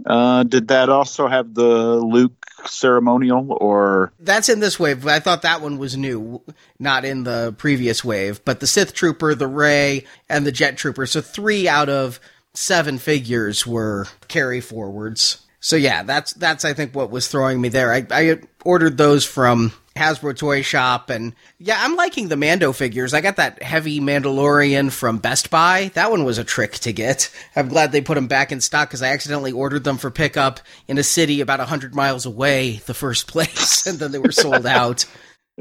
Uh, 0.06 0.44
did 0.44 0.70
that 0.70 0.90
also 0.90 1.28
have 1.28 1.54
the 1.56 1.96
Luke 1.96 2.39
ceremonial 2.66 3.58
or 3.60 4.12
That's 4.20 4.50
in 4.50 4.60
this 4.60 4.80
wave. 4.80 5.04
but 5.04 5.14
I 5.14 5.20
thought 5.20 5.42
that 5.44 5.62
one 5.62 5.78
was 5.78 5.96
new, 5.98 6.42
not 6.80 7.06
in 7.06 7.24
the 7.24 7.54
previous 7.58 8.04
wave. 8.04 8.44
But 8.46 8.60
the 8.60 8.68
Sith 8.68 8.94
Trooper, 8.94 9.36
the 9.36 9.48
Rey, 9.48 10.06
and 10.30 10.46
the 10.46 10.52
Jet 10.52 10.78
Trooper. 10.78 11.06
So 11.06 11.22
three 11.22 11.68
out 11.68 11.90
of 11.90 12.20
seven 12.54 12.98
figures 12.98 13.66
were 13.66 14.08
carry 14.28 14.62
forwards. 14.62 15.46
So 15.60 15.76
yeah, 15.76 16.04
that's 16.04 16.34
that's 16.34 16.64
I 16.66 16.74
think 16.74 16.96
what 16.96 17.12
was 17.12 17.28
throwing 17.28 17.60
me 17.60 17.70
there. 17.70 17.92
I, 17.94 18.06
I 18.12 18.40
ordered 18.64 18.98
those 18.98 19.26
from 19.26 19.74
Hasbro 20.00 20.36
Toy 20.36 20.62
Shop, 20.62 21.10
and 21.10 21.36
yeah, 21.58 21.78
I'm 21.80 21.96
liking 21.96 22.30
the 22.30 22.38
Mando 22.38 22.72
figures. 22.72 23.14
I 23.14 23.22
got 23.22 23.36
that 23.36 23.62
heavy 23.62 24.00
Mandalorian 24.00 24.92
from 24.92 25.18
Best 25.18 25.50
Buy. 25.50 25.92
That 25.94 26.10
one 26.10 26.24
was 26.24 26.38
a 26.38 26.44
trick 26.44 26.74
to 26.80 26.94
get. 26.94 27.30
I'm 27.56 27.68
glad 27.68 27.92
they 27.92 28.02
put 28.02 28.16
them 28.16 28.28
back 28.28 28.52
in 28.52 28.62
stock 28.62 28.90
because 28.90 29.02
I 29.02 29.10
accidentally 29.10 29.52
ordered 29.52 29.84
them 29.84 29.98
for 29.98 30.10
pickup 30.10 30.62
in 30.88 30.98
a 30.98 31.04
city 31.04 31.42
about 31.42 31.60
100 31.60 31.94
miles 31.94 32.26
away 32.26 32.78
the 32.86 32.94
first 32.94 33.28
place, 33.32 33.86
and 33.86 34.00
then 34.00 34.12
they 34.12 34.20
were 34.20 34.32
sold 34.32 34.66
out. 34.66 35.06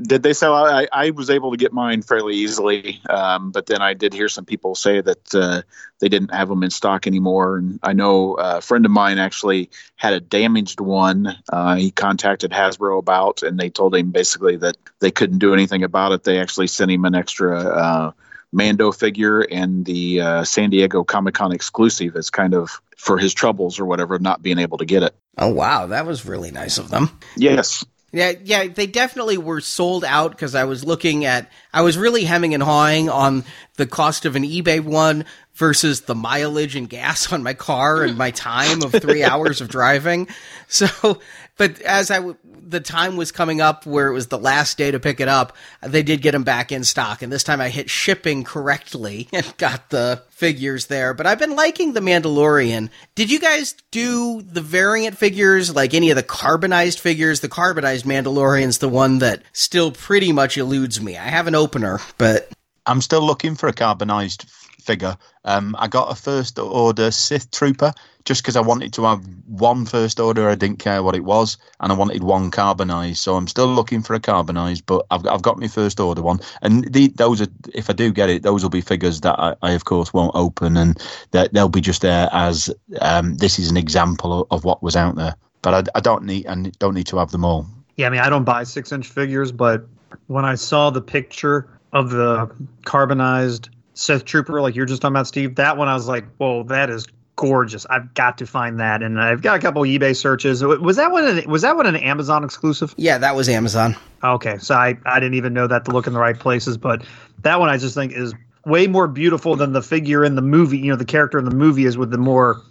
Did 0.02 0.22
they 0.22 0.32
sell 0.32 0.54
out? 0.54 0.68
I, 0.68 0.88
I 0.92 1.10
was 1.10 1.30
able 1.30 1.50
to 1.50 1.56
get 1.56 1.72
mine 1.72 2.02
fairly 2.02 2.34
easily, 2.34 3.00
um, 3.08 3.50
but 3.50 3.66
then 3.66 3.82
I 3.82 3.94
did 3.94 4.12
hear 4.12 4.28
some 4.28 4.44
people 4.44 4.74
say 4.74 5.00
that 5.00 5.34
uh, 5.34 5.62
they 5.98 6.08
didn't 6.08 6.32
have 6.32 6.48
them 6.48 6.62
in 6.62 6.70
stock 6.70 7.06
anymore. 7.06 7.56
And 7.58 7.78
I 7.82 7.92
know 7.92 8.34
uh, 8.34 8.54
a 8.58 8.60
friend 8.60 8.84
of 8.84 8.90
mine 8.90 9.18
actually 9.18 9.70
had 9.96 10.14
a 10.14 10.20
damaged 10.20 10.80
one. 10.80 11.36
Uh, 11.50 11.76
he 11.76 11.90
contacted 11.90 12.50
Hasbro 12.50 12.98
about, 12.98 13.42
and 13.42 13.58
they 13.58 13.70
told 13.70 13.94
him 13.94 14.10
basically 14.10 14.56
that 14.56 14.76
they 15.00 15.10
couldn't 15.10 15.38
do 15.38 15.52
anything 15.52 15.82
about 15.82 16.12
it. 16.12 16.24
They 16.24 16.38
actually 16.38 16.68
sent 16.68 16.90
him 16.90 17.04
an 17.04 17.14
extra 17.14 17.58
uh, 17.58 18.12
Mando 18.52 18.92
figure 18.92 19.40
and 19.40 19.84
the 19.84 20.20
uh, 20.20 20.44
San 20.44 20.70
Diego 20.70 21.04
Comic 21.04 21.34
Con 21.34 21.52
exclusive 21.52 22.16
as 22.16 22.30
kind 22.30 22.54
of 22.54 22.80
for 22.96 23.18
his 23.18 23.34
troubles 23.34 23.78
or 23.78 23.84
whatever, 23.84 24.18
not 24.18 24.42
being 24.42 24.58
able 24.58 24.78
to 24.78 24.84
get 24.84 25.02
it. 25.02 25.14
Oh 25.36 25.48
wow, 25.48 25.86
that 25.86 26.06
was 26.06 26.26
really 26.26 26.50
nice 26.50 26.78
of 26.78 26.90
them. 26.90 27.10
Yes. 27.36 27.84
Yeah, 28.10 28.32
yeah, 28.42 28.68
they 28.68 28.86
definitely 28.86 29.36
were 29.36 29.60
sold 29.60 30.02
out 30.02 30.30
because 30.30 30.54
I 30.54 30.64
was 30.64 30.82
looking 30.82 31.26
at, 31.26 31.50
I 31.74 31.82
was 31.82 31.98
really 31.98 32.24
hemming 32.24 32.54
and 32.54 32.62
hawing 32.62 33.10
on 33.10 33.44
the 33.76 33.86
cost 33.86 34.24
of 34.24 34.34
an 34.34 34.44
eBay 34.44 34.80
one 34.80 35.26
versus 35.54 36.02
the 36.02 36.14
mileage 36.14 36.74
and 36.74 36.88
gas 36.88 37.30
on 37.32 37.42
my 37.42 37.52
car 37.52 38.02
and 38.02 38.16
my 38.16 38.30
time 38.32 38.82
of 38.82 38.92
three 38.92 39.22
hours 39.22 39.60
of 39.60 39.68
driving. 39.68 40.28
So, 40.68 41.20
but 41.58 41.80
as 41.82 42.10
I, 42.10 42.16
w- 42.16 42.36
the 42.68 42.80
time 42.80 43.16
was 43.16 43.32
coming 43.32 43.60
up 43.60 43.86
where 43.86 44.08
it 44.08 44.12
was 44.12 44.26
the 44.26 44.38
last 44.38 44.76
day 44.76 44.90
to 44.90 45.00
pick 45.00 45.20
it 45.20 45.28
up, 45.28 45.56
they 45.82 46.02
did 46.02 46.22
get 46.22 46.32
them 46.32 46.44
back 46.44 46.70
in 46.70 46.84
stock. 46.84 47.22
And 47.22 47.32
this 47.32 47.42
time 47.42 47.60
I 47.60 47.70
hit 47.70 47.88
shipping 47.88 48.44
correctly 48.44 49.28
and 49.32 49.56
got 49.56 49.90
the 49.90 50.22
figures 50.30 50.86
there. 50.86 51.14
But 51.14 51.26
I've 51.26 51.38
been 51.38 51.56
liking 51.56 51.92
the 51.92 52.00
Mandalorian. 52.00 52.90
Did 53.14 53.30
you 53.30 53.40
guys 53.40 53.74
do 53.90 54.42
the 54.42 54.60
variant 54.60 55.16
figures, 55.16 55.74
like 55.74 55.94
any 55.94 56.10
of 56.10 56.16
the 56.16 56.22
carbonized 56.22 57.00
figures? 57.00 57.40
The 57.40 57.48
carbonized 57.48 58.04
Mandalorian's 58.04 58.78
the 58.78 58.88
one 58.88 59.18
that 59.18 59.42
still 59.52 59.90
pretty 59.90 60.32
much 60.32 60.56
eludes 60.56 61.00
me. 61.00 61.16
I 61.16 61.28
have 61.28 61.46
an 61.46 61.54
opener, 61.54 62.00
but 62.18 62.50
I'm 62.86 63.00
still 63.00 63.22
looking 63.22 63.54
for 63.54 63.68
a 63.68 63.72
carbonized 63.72 64.46
figure. 64.88 65.18
Um, 65.44 65.76
I 65.78 65.86
got 65.86 66.10
a 66.10 66.14
first 66.14 66.58
order 66.58 67.10
Sith 67.10 67.50
Trooper 67.50 67.92
just 68.24 68.42
because 68.42 68.56
I 68.56 68.62
wanted 68.62 68.94
to 68.94 69.02
have 69.04 69.22
one 69.46 69.84
first 69.84 70.18
order. 70.18 70.48
I 70.48 70.54
didn't 70.54 70.78
care 70.78 71.02
what 71.02 71.14
it 71.14 71.24
was, 71.24 71.58
and 71.80 71.92
I 71.92 71.94
wanted 71.94 72.22
one 72.22 72.50
carbonized. 72.50 73.18
So 73.18 73.36
I'm 73.36 73.46
still 73.48 73.66
looking 73.66 74.02
for 74.02 74.14
a 74.14 74.20
carbonized, 74.20 74.86
but 74.86 75.04
I've 75.10 75.26
I've 75.26 75.42
got 75.42 75.58
my 75.58 75.68
first 75.68 76.00
order 76.00 76.22
one, 76.22 76.40
and 76.62 76.90
the, 76.92 77.08
those 77.08 77.42
are 77.42 77.48
if 77.74 77.90
I 77.90 77.92
do 77.92 78.10
get 78.12 78.30
it, 78.30 78.42
those 78.42 78.62
will 78.62 78.70
be 78.70 78.80
figures 78.80 79.20
that 79.20 79.38
I, 79.38 79.54
I 79.62 79.72
of 79.72 79.84
course 79.84 80.12
won't 80.14 80.34
open, 80.34 80.76
and 80.78 80.98
that 81.32 81.52
they'll 81.52 81.68
be 81.68 81.82
just 81.82 82.02
there 82.02 82.28
as 82.32 82.70
um, 83.02 83.34
this 83.36 83.58
is 83.58 83.70
an 83.70 83.76
example 83.76 84.46
of, 84.50 84.64
what 84.64 84.82
was 84.82 84.96
out 84.96 85.16
there. 85.16 85.36
But 85.62 85.74
I, 85.74 85.98
I 85.98 86.00
don't 86.00 86.24
need 86.24 86.46
and 86.46 86.76
don't 86.78 86.94
need 86.94 87.08
to 87.08 87.18
have 87.18 87.30
them 87.30 87.44
all. 87.44 87.66
Yeah, 87.96 88.06
I 88.06 88.10
mean, 88.10 88.20
I 88.20 88.30
don't 88.30 88.44
buy 88.44 88.64
six 88.64 88.92
inch 88.92 89.08
figures, 89.08 89.52
but 89.52 89.86
when 90.28 90.44
I 90.44 90.54
saw 90.54 90.90
the 90.90 91.02
picture 91.02 91.68
of 91.92 92.10
the 92.10 92.50
carbonized 92.84 93.70
Sith 93.98 94.24
Trooper, 94.24 94.60
like 94.60 94.76
you're 94.76 94.86
just 94.86 95.02
talking 95.02 95.14
about, 95.14 95.26
Steve, 95.26 95.56
that 95.56 95.76
one 95.76 95.88
I 95.88 95.94
was 95.94 96.06
like, 96.06 96.24
whoa, 96.36 96.62
that 96.64 96.88
is 96.88 97.04
gorgeous. 97.34 97.84
I've 97.90 98.14
got 98.14 98.38
to 98.38 98.46
find 98.46 98.78
that, 98.78 99.02
and 99.02 99.20
I've 99.20 99.42
got 99.42 99.56
a 99.56 99.58
couple 99.60 99.82
eBay 99.82 100.14
searches. 100.16 100.62
Was 100.62 100.96
that 100.96 101.10
one? 101.10 101.24
An, 101.24 101.50
was 101.50 101.62
that 101.62 101.74
one 101.74 101.86
an 101.86 101.96
Amazon 101.96 102.44
exclusive? 102.44 102.94
yeah, 102.96 103.18
that 103.18 103.34
was 103.34 103.48
Amazon. 103.48 103.96
Okay, 104.22 104.56
so 104.58 104.76
I 104.76 104.96
I 105.04 105.18
didn't 105.18 105.34
even 105.34 105.52
know 105.52 105.66
that 105.66 105.84
to 105.86 105.90
look 105.90 106.06
in 106.06 106.12
the 106.12 106.20
right 106.20 106.38
places, 106.38 106.76
but 106.76 107.04
that 107.42 107.58
one 107.58 107.68
I 107.68 107.76
just 107.76 107.96
think 107.96 108.12
is 108.12 108.34
way 108.64 108.86
more 108.86 109.08
beautiful 109.08 109.56
than 109.56 109.72
the 109.72 109.82
figure 109.82 110.24
in 110.24 110.36
the 110.36 110.42
movie. 110.42 110.78
You 110.78 110.90
know, 110.92 110.96
the 110.96 111.04
character 111.04 111.36
in 111.36 111.44
the 111.44 111.54
movie 111.54 111.84
is 111.84 111.98
with 111.98 112.12
the 112.12 112.18
more 112.18 112.62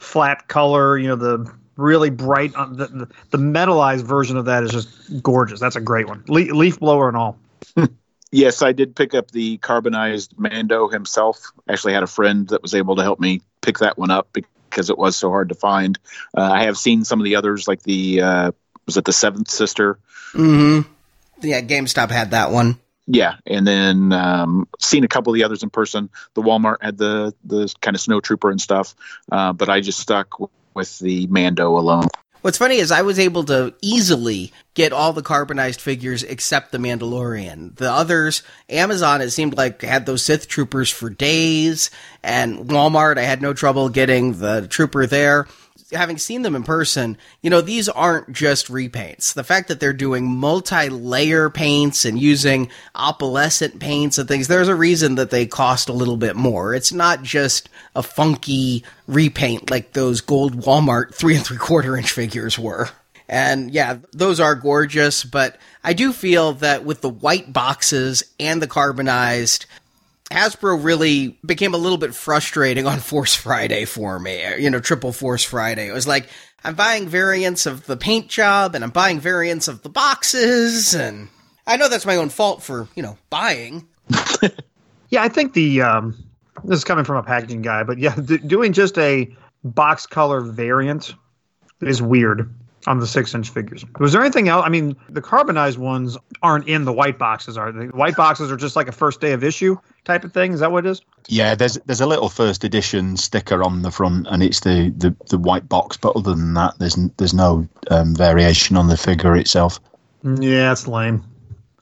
flat 0.00 0.48
color. 0.48 0.98
You 0.98 1.08
know, 1.08 1.16
the 1.16 1.52
really 1.76 2.10
bright. 2.10 2.56
Uh, 2.56 2.66
the, 2.66 2.86
the 2.88 3.08
the 3.30 3.38
metallized 3.38 4.02
version 4.02 4.36
of 4.36 4.46
that 4.46 4.64
is 4.64 4.72
just 4.72 5.22
gorgeous. 5.22 5.60
That's 5.60 5.76
a 5.76 5.80
great 5.80 6.08
one. 6.08 6.24
Le- 6.26 6.52
leaf 6.52 6.80
blower 6.80 7.06
and 7.06 7.16
all. 7.16 7.38
Yes, 8.32 8.62
I 8.62 8.72
did 8.72 8.96
pick 8.96 9.14
up 9.14 9.30
the 9.30 9.58
carbonized 9.58 10.38
Mando 10.38 10.88
himself. 10.88 11.52
Actually, 11.68 11.92
had 11.92 12.02
a 12.02 12.08
friend 12.08 12.48
that 12.48 12.62
was 12.62 12.74
able 12.74 12.96
to 12.96 13.02
help 13.02 13.20
me 13.20 13.42
pick 13.60 13.78
that 13.78 13.98
one 13.98 14.10
up 14.10 14.32
because 14.32 14.88
it 14.88 14.96
was 14.96 15.16
so 15.16 15.28
hard 15.28 15.50
to 15.50 15.54
find. 15.54 15.98
Uh, 16.36 16.40
I 16.50 16.64
have 16.64 16.78
seen 16.78 17.04
some 17.04 17.20
of 17.20 17.24
the 17.24 17.36
others, 17.36 17.68
like 17.68 17.82
the 17.82 18.22
uh, 18.22 18.52
was 18.86 18.96
it 18.96 19.04
the 19.04 19.12
Seventh 19.12 19.50
Sister? 19.50 19.98
Mm-hmm. 20.32 20.90
Yeah, 21.42 21.60
GameStop 21.60 22.10
had 22.10 22.30
that 22.30 22.50
one. 22.50 22.78
Yeah, 23.06 23.34
and 23.46 23.66
then 23.66 24.12
um, 24.12 24.66
seen 24.78 25.04
a 25.04 25.08
couple 25.08 25.32
of 25.32 25.34
the 25.34 25.44
others 25.44 25.62
in 25.62 25.68
person. 25.68 26.08
The 26.34 26.42
Walmart 26.42 26.76
had 26.80 26.96
the 26.96 27.34
the 27.44 27.72
kind 27.82 27.94
of 27.94 28.00
snow 28.00 28.20
trooper 28.20 28.50
and 28.50 28.60
stuff, 28.60 28.94
uh, 29.30 29.52
but 29.52 29.68
I 29.68 29.80
just 29.80 29.98
stuck 29.98 30.30
w- 30.32 30.48
with 30.72 30.98
the 31.00 31.26
Mando 31.26 31.76
alone. 31.76 32.06
What's 32.42 32.58
funny 32.58 32.78
is 32.78 32.90
I 32.90 33.02
was 33.02 33.20
able 33.20 33.44
to 33.44 33.72
easily 33.80 34.52
get 34.74 34.92
all 34.92 35.12
the 35.12 35.22
carbonized 35.22 35.80
figures 35.80 36.24
except 36.24 36.72
the 36.72 36.78
Mandalorian. 36.78 37.76
The 37.76 37.90
others, 37.90 38.42
Amazon, 38.68 39.20
it 39.20 39.30
seemed 39.30 39.56
like 39.56 39.80
had 39.82 40.06
those 40.06 40.24
Sith 40.24 40.48
troopers 40.48 40.90
for 40.90 41.08
days, 41.08 41.92
and 42.20 42.68
Walmart, 42.68 43.16
I 43.16 43.22
had 43.22 43.42
no 43.42 43.54
trouble 43.54 43.88
getting 43.90 44.40
the 44.40 44.66
trooper 44.68 45.06
there. 45.06 45.46
Having 45.92 46.18
seen 46.18 46.42
them 46.42 46.56
in 46.56 46.62
person, 46.62 47.16
you 47.42 47.50
know, 47.50 47.60
these 47.60 47.88
aren't 47.88 48.32
just 48.32 48.68
repaints. 48.68 49.34
The 49.34 49.44
fact 49.44 49.68
that 49.68 49.80
they're 49.80 49.92
doing 49.92 50.26
multi 50.26 50.88
layer 50.88 51.50
paints 51.50 52.04
and 52.04 52.18
using 52.18 52.70
opalescent 52.94 53.78
paints 53.78 54.18
and 54.18 54.28
things, 54.28 54.48
there's 54.48 54.68
a 54.68 54.74
reason 54.74 55.16
that 55.16 55.30
they 55.30 55.46
cost 55.46 55.88
a 55.88 55.94
little 55.94 56.16
bit 56.16 56.36
more. 56.36 56.74
It's 56.74 56.92
not 56.92 57.22
just 57.22 57.68
a 57.94 58.02
funky 58.02 58.84
repaint 59.06 59.70
like 59.70 59.92
those 59.92 60.20
gold 60.20 60.62
Walmart 60.62 61.14
three 61.14 61.36
and 61.36 61.44
three 61.44 61.58
quarter 61.58 61.96
inch 61.96 62.10
figures 62.10 62.58
were. 62.58 62.88
And 63.28 63.70
yeah, 63.70 63.98
those 64.12 64.40
are 64.40 64.54
gorgeous, 64.54 65.24
but 65.24 65.56
I 65.82 65.94
do 65.94 66.12
feel 66.12 66.52
that 66.54 66.84
with 66.84 67.00
the 67.00 67.08
white 67.08 67.50
boxes 67.50 68.22
and 68.38 68.60
the 68.60 68.66
carbonized, 68.66 69.64
Hasbro 70.32 70.82
really 70.82 71.38
became 71.44 71.74
a 71.74 71.78
little 71.78 71.98
bit 71.98 72.14
frustrating 72.14 72.86
on 72.86 72.98
Force 72.98 73.34
Friday 73.34 73.84
for 73.84 74.18
me. 74.18 74.42
You 74.58 74.70
know, 74.70 74.80
Triple 74.80 75.12
Force 75.12 75.44
Friday. 75.44 75.88
It 75.88 75.92
was 75.92 76.06
like, 76.06 76.28
I'm 76.64 76.74
buying 76.74 77.08
variants 77.08 77.66
of 77.66 77.86
the 77.86 77.96
paint 77.96 78.28
job 78.28 78.74
and 78.74 78.82
I'm 78.82 78.90
buying 78.90 79.20
variants 79.20 79.68
of 79.68 79.82
the 79.82 79.88
boxes. 79.88 80.94
And 80.94 81.28
I 81.66 81.76
know 81.76 81.88
that's 81.88 82.06
my 82.06 82.16
own 82.16 82.28
fault 82.28 82.62
for, 82.62 82.88
you 82.94 83.02
know, 83.02 83.18
buying. 83.30 83.86
Yeah, 85.12 85.22
I 85.22 85.28
think 85.28 85.52
the 85.52 85.82
um, 85.82 86.16
this 86.64 86.78
is 86.78 86.84
coming 86.84 87.04
from 87.04 87.16
a 87.16 87.22
packaging 87.22 87.60
guy, 87.60 87.82
but 87.82 87.98
yeah, 87.98 88.16
d- 88.16 88.38
doing 88.46 88.72
just 88.72 88.96
a 88.96 89.30
box 89.62 90.06
color 90.06 90.40
variant 90.40 91.14
is 91.82 92.00
weird 92.00 92.50
on 92.86 92.98
the 92.98 93.06
six 93.06 93.34
inch 93.34 93.50
figures. 93.50 93.84
Was 93.98 94.12
there 94.12 94.20
anything 94.20 94.48
else? 94.48 94.64
I 94.64 94.68
mean, 94.68 94.96
the 95.08 95.20
carbonized 95.20 95.78
ones 95.78 96.16
aren't 96.42 96.68
in 96.68 96.84
the 96.84 96.92
white 96.92 97.18
boxes, 97.18 97.56
are 97.56 97.72
they? 97.72 97.86
The 97.86 97.96
white 97.96 98.16
boxes 98.16 98.50
are 98.50 98.56
just 98.56 98.76
like 98.76 98.88
a 98.88 98.92
first 98.92 99.20
day 99.20 99.32
of 99.32 99.44
issue 99.44 99.76
type 100.04 100.24
of 100.24 100.32
thing. 100.32 100.52
Is 100.52 100.60
that 100.60 100.72
what 100.72 100.86
it 100.86 100.90
is? 100.90 101.02
Yeah, 101.28 101.54
there's 101.54 101.74
there's 101.86 102.00
a 102.00 102.06
little 102.06 102.28
first 102.28 102.64
edition 102.64 103.16
sticker 103.16 103.62
on 103.62 103.82
the 103.82 103.90
front, 103.90 104.26
and 104.30 104.42
it's 104.42 104.60
the, 104.60 104.92
the, 104.96 105.14
the 105.28 105.38
white 105.38 105.68
box. 105.68 105.96
But 105.96 106.16
other 106.16 106.34
than 106.34 106.54
that, 106.54 106.78
there's 106.78 106.96
there's 107.16 107.34
no 107.34 107.68
um, 107.90 108.14
variation 108.14 108.76
on 108.76 108.88
the 108.88 108.96
figure 108.96 109.36
itself. 109.36 109.80
Yeah, 110.24 110.72
it's 110.72 110.86
lame. 110.86 111.24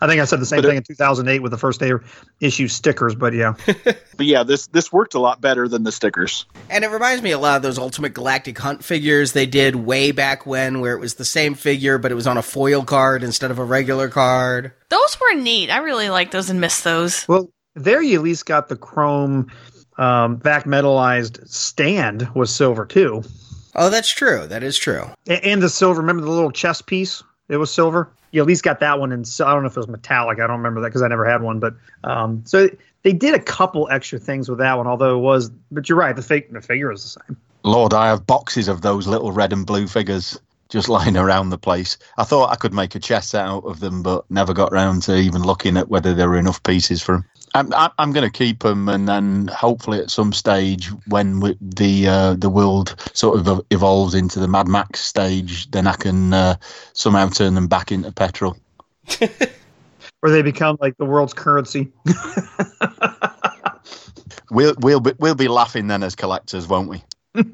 I 0.00 0.06
think 0.06 0.20
I 0.20 0.24
said 0.24 0.40
the 0.40 0.46
same 0.46 0.58
But 0.58 0.64
it- 0.66 0.68
thing 0.68 0.76
in 0.78 0.82
2008 0.84 1.40
with 1.40 1.52
the 1.52 1.58
first 1.58 1.78
day 1.80 1.92
issue 2.40 2.68
stickers, 2.68 3.14
but 3.14 3.34
yeah. 3.34 3.54
But 4.16 4.26
yeah, 4.26 4.42
this 4.42 4.66
this 4.68 4.92
worked 4.92 5.14
a 5.14 5.18
lot 5.18 5.40
better 5.40 5.66
than 5.66 5.82
the 5.82 5.92
stickers. 5.92 6.44
And 6.68 6.84
it 6.84 6.88
reminds 6.88 7.22
me 7.22 7.30
a 7.30 7.38
lot 7.38 7.56
of 7.56 7.62
those 7.62 7.78
Ultimate 7.78 8.12
Galactic 8.14 8.58
Hunt 8.58 8.84
figures 8.84 9.32
they 9.32 9.46
did 9.46 9.76
way 9.76 10.12
back 10.12 10.44
when, 10.46 10.80
where 10.80 10.94
it 10.94 11.00
was 11.00 11.14
the 11.14 11.24
same 11.24 11.54
figure, 11.54 11.96
but 11.98 12.12
it 12.12 12.14
was 12.16 12.26
on 12.26 12.36
a 12.36 12.42
foil 12.42 12.82
card 12.84 13.22
instead 13.22 13.50
of 13.50 13.58
a 13.58 13.64
regular 13.64 14.08
card. 14.08 14.72
Those 14.90 15.18
were 15.20 15.34
neat. 15.40 15.70
I 15.70 15.78
really 15.78 16.10
like 16.10 16.30
those 16.32 16.50
and 16.50 16.60
miss 16.60 16.82
those. 16.82 17.26
Well, 17.28 17.50
there 17.74 18.02
you 18.02 18.18
at 18.18 18.22
least 18.24 18.44
got 18.46 18.68
the 18.68 18.76
chrome 18.76 19.50
um, 19.96 20.36
back 20.36 20.64
metalized 20.64 21.46
stand 21.48 22.28
was 22.34 22.54
silver 22.54 22.84
too, 22.86 23.22
Oh, 23.74 23.88
that's 23.88 24.10
true. 24.10 24.46
That 24.48 24.62
is 24.64 24.76
true. 24.76 25.04
A- 25.28 25.46
and 25.46 25.62
the 25.62 25.68
silver. 25.68 26.00
Remember 26.00 26.22
the 26.22 26.30
little 26.30 26.50
chest 26.50 26.86
piece? 26.86 27.22
It 27.48 27.56
was 27.56 27.70
silver. 27.70 28.10
You 28.32 28.40
at 28.40 28.46
least 28.46 28.62
got 28.62 28.80
that 28.80 29.00
one, 29.00 29.12
and 29.12 29.26
so 29.26 29.46
I 29.46 29.52
don't 29.52 29.62
know 29.62 29.68
if 29.68 29.76
it 29.76 29.80
was 29.80 29.88
metallic. 29.88 30.38
I 30.38 30.46
don't 30.46 30.58
remember 30.58 30.80
that 30.82 30.88
because 30.88 31.02
I 31.02 31.08
never 31.08 31.28
had 31.28 31.42
one. 31.42 31.58
But 31.58 31.74
um, 32.04 32.42
so 32.46 32.68
they 33.02 33.12
did 33.12 33.34
a 33.34 33.40
couple 33.40 33.88
extra 33.90 34.18
things 34.18 34.48
with 34.48 34.58
that 34.58 34.76
one, 34.76 34.86
although 34.86 35.16
it 35.18 35.22
was. 35.22 35.50
But 35.70 35.88
you're 35.88 35.98
right, 35.98 36.14
the 36.14 36.22
fake 36.22 36.52
the 36.52 36.60
figure 36.60 36.92
is 36.92 37.02
the 37.02 37.20
same. 37.26 37.36
Lord, 37.62 37.92
I 37.92 38.08
have 38.08 38.26
boxes 38.26 38.68
of 38.68 38.82
those 38.82 39.06
little 39.06 39.32
red 39.32 39.52
and 39.52 39.66
blue 39.66 39.86
figures. 39.86 40.38
just 40.68 40.88
lying 40.96 41.16
around 41.16 41.50
the 41.50 41.58
place. 41.58 41.98
I 42.16 42.24
thought 42.24 42.50
I 42.50 42.56
could 42.56 42.72
make 42.72 42.94
a 42.94 43.00
chest 43.00 43.30
set 43.30 43.44
out 43.44 43.64
of 43.64 43.80
them, 43.80 44.02
but 44.02 44.30
never 44.30 44.54
got 44.54 44.72
round 44.72 45.02
to 45.02 45.16
even 45.16 45.42
looking 45.42 45.76
at 45.76 45.88
whether 45.88 46.14
there 46.14 46.28
were 46.28 46.38
enough 46.38 46.62
pieces 46.62 47.02
for 47.02 47.16
them. 47.16 47.24
I'm, 47.54 47.72
I'm 47.98 48.12
going 48.12 48.30
to 48.30 48.32
keep 48.32 48.60
them, 48.60 48.88
and 48.88 49.08
then 49.08 49.48
hopefully 49.48 49.98
at 49.98 50.10
some 50.10 50.32
stage, 50.32 50.88
when 51.06 51.40
we, 51.40 51.56
the 51.60 52.06
uh, 52.06 52.34
the 52.34 52.48
world 52.48 52.94
sort 53.12 53.38
of 53.38 53.64
evolves 53.70 54.14
into 54.14 54.38
the 54.38 54.48
Mad 54.48 54.68
Max 54.68 55.00
stage, 55.00 55.70
then 55.70 55.86
I 55.86 55.94
can 55.94 56.32
uh, 56.32 56.56
somehow 56.92 57.28
turn 57.28 57.54
them 57.54 57.66
back 57.66 57.90
into 57.90 58.12
petrol. 58.12 58.56
or 60.22 60.30
they 60.30 60.42
become 60.42 60.76
like 60.80 60.96
the 60.96 61.04
world's 61.04 61.34
currency. 61.34 61.90
we'll 64.50 64.74
we'll 64.78 65.00
be, 65.00 65.12
we'll 65.18 65.34
be 65.34 65.48
laughing 65.48 65.88
then 65.88 66.02
as 66.02 66.14
collectors, 66.14 66.68
won't 66.68 66.88
we? 66.88 67.02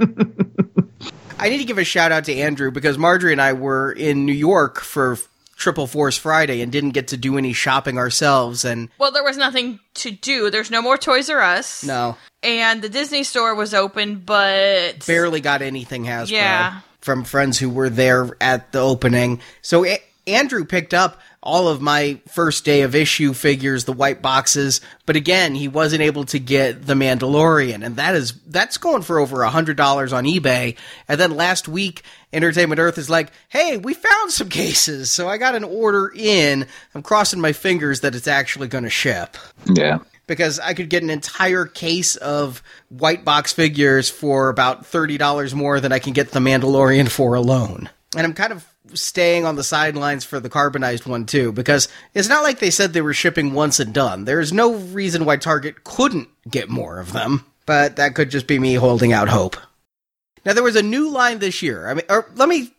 I 1.39 1.51
need 1.51 1.59
to 1.59 1.65
give 1.65 1.79
a 1.79 1.85
shout 1.85 2.13
out 2.13 2.25
to 2.25 2.35
Andrew 2.35 2.71
because 2.71 2.99
Marjorie 2.99 3.33
and 3.33 3.41
I 3.41 3.53
were 3.53 3.93
in 3.93 4.25
New 4.25 4.33
York 4.33 4.81
for 4.81 5.19
Triple 5.57 5.87
Force 5.87 6.16
Friday 6.19 6.61
and 6.61 6.71
didn't 6.71 6.90
get 6.90 7.09
to 7.09 7.16
do 7.16 7.38
any 7.38 7.53
shopping 7.53 7.97
ourselves. 7.99 8.64
And 8.64 8.88
Well, 8.99 9.11
there 9.11 9.25
was 9.25 9.37
nothing 9.37 9.81
to 9.95 10.11
do. 10.11 10.51
There's 10.51 10.71
no 10.71 10.83
more 10.83 10.99
Toys 10.99 11.29
R 11.31 11.40
Us. 11.40 11.83
no, 11.83 12.16
And 12.42 12.83
the 12.83 12.88
Disney 12.90 13.25
store 13.25 13.55
was 13.55 13.73
open, 13.75 14.23
but 14.25 15.05
barely 15.07 15.40
got 15.40 15.62
anything 15.62 16.05
Hasbro 16.05 16.31
Yeah. 16.31 16.81
from 17.01 17.25
friends 17.25 17.59
who 17.59 17.71
were 17.71 17.88
there 17.88 18.29
at 18.40 18.71
the 18.73 18.81
opening. 18.81 19.40
So 19.62 19.85
a- 19.87 20.03
Andrew 20.27 20.64
picked 20.64 20.92
up 20.92 21.21
all 21.47 21.69
of 21.69 21.81
my 21.81 22.21
first 22.29 22.65
day 22.65 22.83
of 22.83 22.95
issue 22.95 23.33
figures, 23.33 23.85
the 23.85 23.93
white 23.93 24.21
boxes, 24.21 24.81
but 25.07 25.17
again, 25.17 25.55
he 25.55 25.69
wasn't 25.69 26.03
able 26.03 26.25
to 26.27 26.39
get 26.39 26.85
the 26.87 26.95
Mandalorian, 26.95 27.85
and 27.87 27.97
that 27.97 28.15
is 28.15 28.33
that's 28.49 28.77
going 28.77 29.03
for 29.03 29.19
over 29.19 29.43
a 29.43 29.51
hundred 29.51 29.77
dollars 29.77 30.13
on 30.13 30.25
eBay. 30.25 30.77
And 31.09 31.19
then 31.21 31.37
last 31.37 31.69
week, 31.69 32.03
Entertainment 32.33 32.81
Earth 32.81 32.99
is 32.99 33.09
like, 33.09 33.31
"Hey, 33.49 33.77
we 33.77 33.95
found 33.95 34.33
some 34.33 34.49
cases, 34.49 35.11
so 35.11 35.29
I 35.29 35.39
got 35.39 35.55
an 35.55 35.65
order 35.65 36.13
in. 36.15 36.67
I'm 36.95 37.03
crossing 37.03 37.41
my 37.41 37.53
fingers 37.53 38.01
that 38.01 38.15
it's 38.15 38.29
actually 38.29 38.69
going 38.69 38.85
to 38.85 38.91
ship." 38.91 39.37
Yeah. 39.73 39.99
because 40.27 40.59
I 40.59 40.75
could 40.75 40.91
get 40.91 41.05
an 41.05 41.11
entire 41.11 41.67
case 41.67 42.17
of 42.17 42.61
white 42.89 43.25
box 43.25 43.53
figures 43.53 44.11
for 44.11 44.49
about 44.49 44.83
$30 44.85 45.55
more 45.55 45.79
than 45.79 45.93
I 45.93 46.01
can 46.01 46.15
get 46.15 46.33
the 46.33 46.41
Mandalorian 46.41 47.09
for 47.09 47.35
alone. 47.35 47.89
And 48.17 48.27
I'm 48.27 48.33
kind 48.35 48.53
of 48.53 48.67
staying 48.94 49.44
on 49.44 49.57
the 49.57 49.64
sidelines 49.64 50.25
for 50.25 50.40
the 50.40 50.49
carbonized 50.49 51.07
one 51.07 51.27
too, 51.27 51.53
because 51.53 51.88
it's 52.14 52.29
not 52.29 52.42
like 52.42 52.59
they 52.59 52.70
said 52.70 52.92
they 52.92 53.01
were 53.01 53.14
shipping 53.14 53.53
once 53.53 53.81
and 53.81 53.92
done. 53.92 54.25
There's 54.25 54.53
no 54.53 54.75
reason 54.75 55.25
why 55.25 55.37
Target 55.37 55.85
couldn't 55.85 56.29
get 56.49 56.68
more 56.68 56.99
of 56.99 57.12
them, 57.12 57.44
but 57.66 57.96
that 57.96 58.14
could 58.14 58.31
just 58.31 58.46
be 58.46 58.59
me 58.59 58.75
holding 58.75 59.12
out 59.12 59.29
hope. 59.29 59.57
Now 60.44 60.53
there 60.53 60.62
was 60.62 60.77
a 60.77 60.83
new 60.83 61.11
line 61.11 61.40
this 61.40 61.62
year. 61.62 61.88
I 61.88 61.94
mean, 61.94 62.05
or 62.09 62.31
let 62.37 62.49
me 62.49 62.72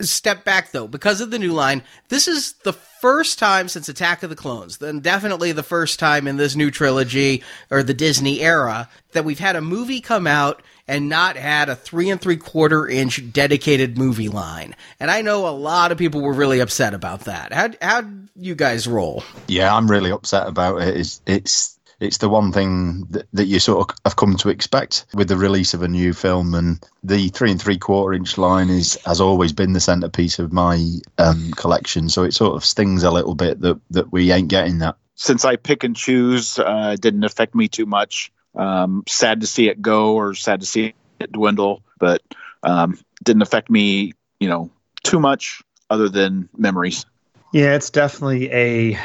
step 0.00 0.44
back 0.44 0.72
though, 0.72 0.86
because 0.86 1.20
of 1.20 1.30
the 1.30 1.38
new 1.38 1.52
line. 1.52 1.82
This 2.08 2.28
is 2.28 2.52
the 2.64 2.72
first 2.72 3.38
time 3.38 3.68
since 3.68 3.88
Attack 3.88 4.22
of 4.22 4.30
the 4.30 4.36
Clones, 4.36 4.78
then 4.78 5.00
definitely 5.00 5.52
the 5.52 5.62
first 5.62 5.98
time 5.98 6.26
in 6.26 6.36
this 6.36 6.56
new 6.56 6.70
trilogy 6.70 7.42
or 7.70 7.82
the 7.82 7.94
Disney 7.94 8.40
era 8.40 8.88
that 9.12 9.24
we've 9.24 9.38
had 9.38 9.56
a 9.56 9.60
movie 9.60 10.00
come 10.00 10.26
out 10.26 10.62
and 10.88 11.08
not 11.08 11.36
had 11.36 11.68
a 11.68 11.76
three 11.76 12.10
and 12.10 12.20
three 12.20 12.36
quarter 12.36 12.86
inch 12.86 13.32
dedicated 13.32 13.98
movie 13.98 14.28
line. 14.28 14.74
And 15.00 15.10
I 15.10 15.22
know 15.22 15.48
a 15.48 15.50
lot 15.50 15.92
of 15.92 15.98
people 15.98 16.20
were 16.20 16.32
really 16.32 16.60
upset 16.60 16.94
about 16.94 17.20
that. 17.24 17.52
How 17.52 17.70
how 17.82 18.02
you 18.36 18.54
guys 18.54 18.86
roll? 18.86 19.24
Yeah, 19.48 19.74
I'm 19.74 19.90
really 19.90 20.10
upset 20.10 20.46
about 20.46 20.82
it. 20.82 20.96
It's 20.96 21.20
it's 21.26 21.76
it's 21.98 22.18
the 22.18 22.28
one 22.28 22.52
thing 22.52 23.06
that, 23.10 23.26
that 23.32 23.46
you 23.46 23.58
sort 23.58 23.88
of 23.90 23.96
have 24.04 24.16
come 24.16 24.36
to 24.36 24.50
expect 24.50 25.06
with 25.14 25.28
the 25.28 25.36
release 25.36 25.72
of 25.72 25.82
a 25.82 25.88
new 25.88 26.12
film, 26.12 26.54
and 26.54 26.84
the 27.02 27.28
three 27.28 27.50
and 27.50 27.60
three 27.60 27.78
quarter 27.78 28.12
inch 28.14 28.36
line 28.38 28.68
is 28.68 28.98
has 29.06 29.20
always 29.20 29.52
been 29.52 29.72
the 29.72 29.80
centerpiece 29.80 30.38
of 30.38 30.52
my 30.52 30.84
um, 31.18 31.52
collection. 31.52 32.08
So 32.08 32.22
it 32.22 32.34
sort 32.34 32.54
of 32.54 32.64
stings 32.64 33.02
a 33.02 33.10
little 33.10 33.34
bit 33.34 33.60
that 33.60 33.80
that 33.90 34.12
we 34.12 34.30
ain't 34.32 34.48
getting 34.48 34.78
that. 34.78 34.96
Since 35.14 35.46
I 35.46 35.56
pick 35.56 35.82
and 35.82 35.96
choose, 35.96 36.58
uh, 36.58 36.96
didn't 37.00 37.24
affect 37.24 37.54
me 37.54 37.68
too 37.68 37.86
much. 37.86 38.30
Um, 38.56 39.04
sad 39.06 39.42
to 39.42 39.46
see 39.46 39.68
it 39.68 39.82
go 39.82 40.14
or 40.14 40.34
sad 40.34 40.60
to 40.60 40.66
see 40.66 40.94
it 41.20 41.32
dwindle, 41.32 41.82
but 41.98 42.22
um, 42.62 42.98
didn't 43.22 43.42
affect 43.42 43.70
me, 43.70 44.12
you 44.40 44.48
know, 44.48 44.70
too 45.02 45.20
much 45.20 45.62
other 45.90 46.08
than 46.08 46.48
memories. 46.56 47.04
Yeah, 47.52 47.74
it's 47.74 47.90
definitely 47.90 48.50
a. 48.52 48.98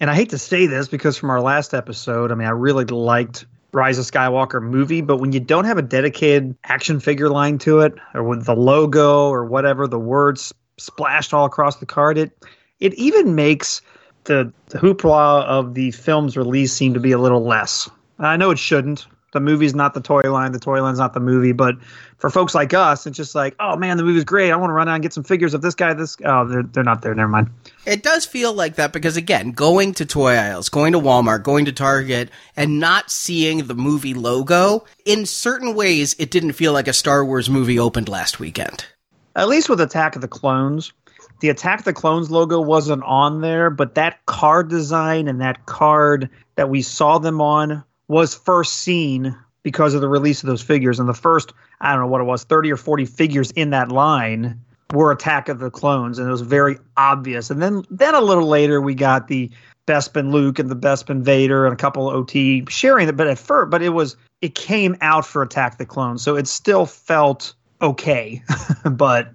And 0.00 0.10
I 0.10 0.14
hate 0.14 0.30
to 0.30 0.38
say 0.38 0.66
this 0.66 0.88
because 0.88 1.16
from 1.16 1.30
our 1.30 1.40
last 1.40 1.72
episode, 1.72 2.32
I 2.32 2.34
mean, 2.34 2.48
I 2.48 2.50
really 2.50 2.84
liked 2.84 3.46
Rise 3.72 3.98
of 3.98 4.04
Skywalker 4.04 4.62
movie, 4.62 5.00
but 5.00 5.16
when 5.16 5.32
you 5.32 5.40
don't 5.40 5.64
have 5.64 5.78
a 5.78 5.82
dedicated 5.82 6.56
action 6.64 7.00
figure 7.00 7.28
line 7.28 7.58
to 7.58 7.80
it, 7.80 7.94
or 8.12 8.22
with 8.22 8.44
the 8.44 8.54
logo 8.54 9.28
or 9.28 9.44
whatever, 9.44 9.86
the 9.86 9.98
words 9.98 10.52
splashed 10.78 11.32
all 11.32 11.44
across 11.44 11.76
the 11.76 11.86
card, 11.86 12.18
it 12.18 12.36
it 12.80 12.94
even 12.94 13.34
makes 13.34 13.80
the, 14.24 14.52
the 14.66 14.78
hoopla 14.78 15.44
of 15.44 15.74
the 15.74 15.90
film's 15.92 16.36
release 16.36 16.72
seem 16.72 16.94
to 16.94 17.00
be 17.00 17.12
a 17.12 17.18
little 17.18 17.44
less. 17.44 17.88
I 18.18 18.36
know 18.36 18.50
it 18.50 18.58
shouldn't. 18.58 19.06
The 19.34 19.40
movie's 19.40 19.74
not 19.74 19.94
the 19.94 20.00
toy 20.00 20.22
line. 20.32 20.52
The 20.52 20.60
toy 20.60 20.80
line's 20.80 21.00
not 21.00 21.12
the 21.12 21.20
movie. 21.20 21.50
But 21.50 21.74
for 22.18 22.30
folks 22.30 22.54
like 22.54 22.72
us, 22.72 23.04
it's 23.04 23.16
just 23.16 23.34
like, 23.34 23.56
oh 23.58 23.76
man, 23.76 23.96
the 23.96 24.04
movie's 24.04 24.22
great. 24.22 24.52
I 24.52 24.56
want 24.56 24.70
to 24.70 24.74
run 24.74 24.88
out 24.88 24.94
and 24.94 25.02
get 25.02 25.12
some 25.12 25.24
figures 25.24 25.54
of 25.54 25.60
this 25.60 25.74
guy. 25.74 25.92
This 25.92 26.16
oh, 26.24 26.46
they're 26.46 26.62
they're 26.62 26.84
not 26.84 27.02
there. 27.02 27.12
Never 27.14 27.28
mind. 27.28 27.50
It 27.84 28.04
does 28.04 28.24
feel 28.24 28.52
like 28.52 28.76
that 28.76 28.92
because 28.92 29.16
again, 29.16 29.50
going 29.50 29.92
to 29.94 30.06
toy 30.06 30.36
aisles, 30.36 30.68
going 30.68 30.92
to 30.92 31.00
Walmart, 31.00 31.42
going 31.42 31.64
to 31.64 31.72
Target, 31.72 32.30
and 32.56 32.78
not 32.78 33.10
seeing 33.10 33.66
the 33.66 33.74
movie 33.74 34.14
logo, 34.14 34.84
in 35.04 35.26
certain 35.26 35.74
ways, 35.74 36.14
it 36.20 36.30
didn't 36.30 36.52
feel 36.52 36.72
like 36.72 36.86
a 36.86 36.92
Star 36.92 37.24
Wars 37.24 37.50
movie 37.50 37.78
opened 37.78 38.08
last 38.08 38.38
weekend. 38.38 38.86
At 39.34 39.48
least 39.48 39.68
with 39.68 39.80
Attack 39.80 40.14
of 40.14 40.22
the 40.22 40.28
Clones, 40.28 40.92
the 41.40 41.48
Attack 41.48 41.80
of 41.80 41.84
the 41.84 41.92
Clones 41.92 42.30
logo 42.30 42.60
wasn't 42.60 43.02
on 43.02 43.40
there, 43.40 43.68
but 43.68 43.96
that 43.96 44.24
card 44.26 44.70
design 44.70 45.26
and 45.26 45.40
that 45.40 45.66
card 45.66 46.30
that 46.54 46.70
we 46.70 46.82
saw 46.82 47.18
them 47.18 47.40
on 47.40 47.82
was 48.08 48.34
first 48.34 48.74
seen 48.74 49.36
because 49.62 49.94
of 49.94 50.00
the 50.00 50.08
release 50.08 50.42
of 50.42 50.46
those 50.46 50.62
figures. 50.62 51.00
And 51.00 51.08
the 51.08 51.14
first, 51.14 51.52
I 51.80 51.92
don't 51.92 52.02
know 52.02 52.06
what 52.08 52.20
it 52.20 52.24
was, 52.24 52.44
30 52.44 52.70
or 52.72 52.76
40 52.76 53.06
figures 53.06 53.50
in 53.52 53.70
that 53.70 53.90
line 53.90 54.60
were 54.92 55.10
Attack 55.10 55.48
of 55.48 55.58
the 55.58 55.70
Clones, 55.70 56.18
and 56.18 56.28
it 56.28 56.30
was 56.30 56.42
very 56.42 56.78
obvious. 56.96 57.50
And 57.50 57.60
then, 57.62 57.84
then 57.90 58.14
a 58.14 58.20
little 58.20 58.46
later, 58.46 58.80
we 58.80 58.94
got 58.94 59.28
the 59.28 59.50
Bespin 59.86 60.30
Luke 60.30 60.58
and 60.58 60.70
the 60.70 60.76
Bespin 60.76 61.22
Vader 61.22 61.66
and 61.66 61.72
a 61.72 61.76
couple 61.76 62.08
of 62.08 62.14
OT 62.14 62.64
sharing 62.68 63.08
it. 63.08 63.16
But 63.16 63.26
at 63.26 63.38
first, 63.38 63.70
but 63.70 63.82
it 63.82 63.90
was 63.90 64.16
it 64.40 64.54
came 64.54 64.96
out 65.00 65.26
for 65.26 65.42
Attack 65.42 65.78
the 65.78 65.86
Clones, 65.86 66.22
so 66.22 66.36
it 66.36 66.46
still 66.46 66.86
felt 66.86 67.54
okay. 67.82 68.42
but 68.90 69.32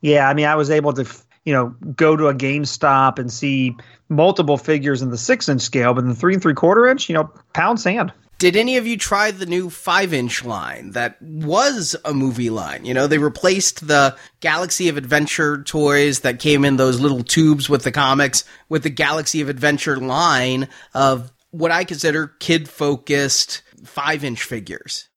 yeah, 0.00 0.28
I 0.28 0.34
mean, 0.34 0.46
I 0.46 0.54
was 0.54 0.70
able 0.70 0.92
to 0.94 1.06
you 1.44 1.52
know 1.52 1.68
go 1.94 2.16
to 2.16 2.28
a 2.28 2.34
GameStop 2.34 3.18
and 3.18 3.32
see 3.32 3.76
multiple 4.08 4.56
figures 4.56 5.02
in 5.02 5.10
the 5.10 5.18
six 5.18 5.48
inch 5.48 5.62
scale, 5.62 5.94
but 5.94 6.04
in 6.04 6.08
the 6.08 6.14
three 6.14 6.34
and 6.34 6.42
three 6.42 6.54
quarter 6.54 6.86
inch, 6.86 7.08
you 7.08 7.14
know, 7.14 7.30
pound 7.52 7.80
sand. 7.80 8.12
Did 8.38 8.54
any 8.54 8.76
of 8.76 8.86
you 8.86 8.98
try 8.98 9.30
the 9.30 9.46
new 9.46 9.70
5 9.70 10.12
inch 10.12 10.44
line 10.44 10.90
that 10.90 11.20
was 11.22 11.96
a 12.04 12.12
movie 12.12 12.50
line? 12.50 12.84
You 12.84 12.92
know, 12.92 13.06
they 13.06 13.16
replaced 13.16 13.88
the 13.88 14.14
Galaxy 14.40 14.90
of 14.90 14.98
Adventure 14.98 15.62
toys 15.62 16.20
that 16.20 16.38
came 16.38 16.66
in 16.66 16.76
those 16.76 17.00
little 17.00 17.22
tubes 17.22 17.70
with 17.70 17.82
the 17.82 17.92
comics 17.92 18.44
with 18.68 18.82
the 18.82 18.90
Galaxy 18.90 19.40
of 19.40 19.48
Adventure 19.48 19.96
line 19.96 20.68
of 20.92 21.32
what 21.50 21.70
I 21.70 21.84
consider 21.84 22.26
kid 22.26 22.68
focused 22.68 23.62
5 23.84 24.24
inch 24.24 24.42
figures. 24.42 25.08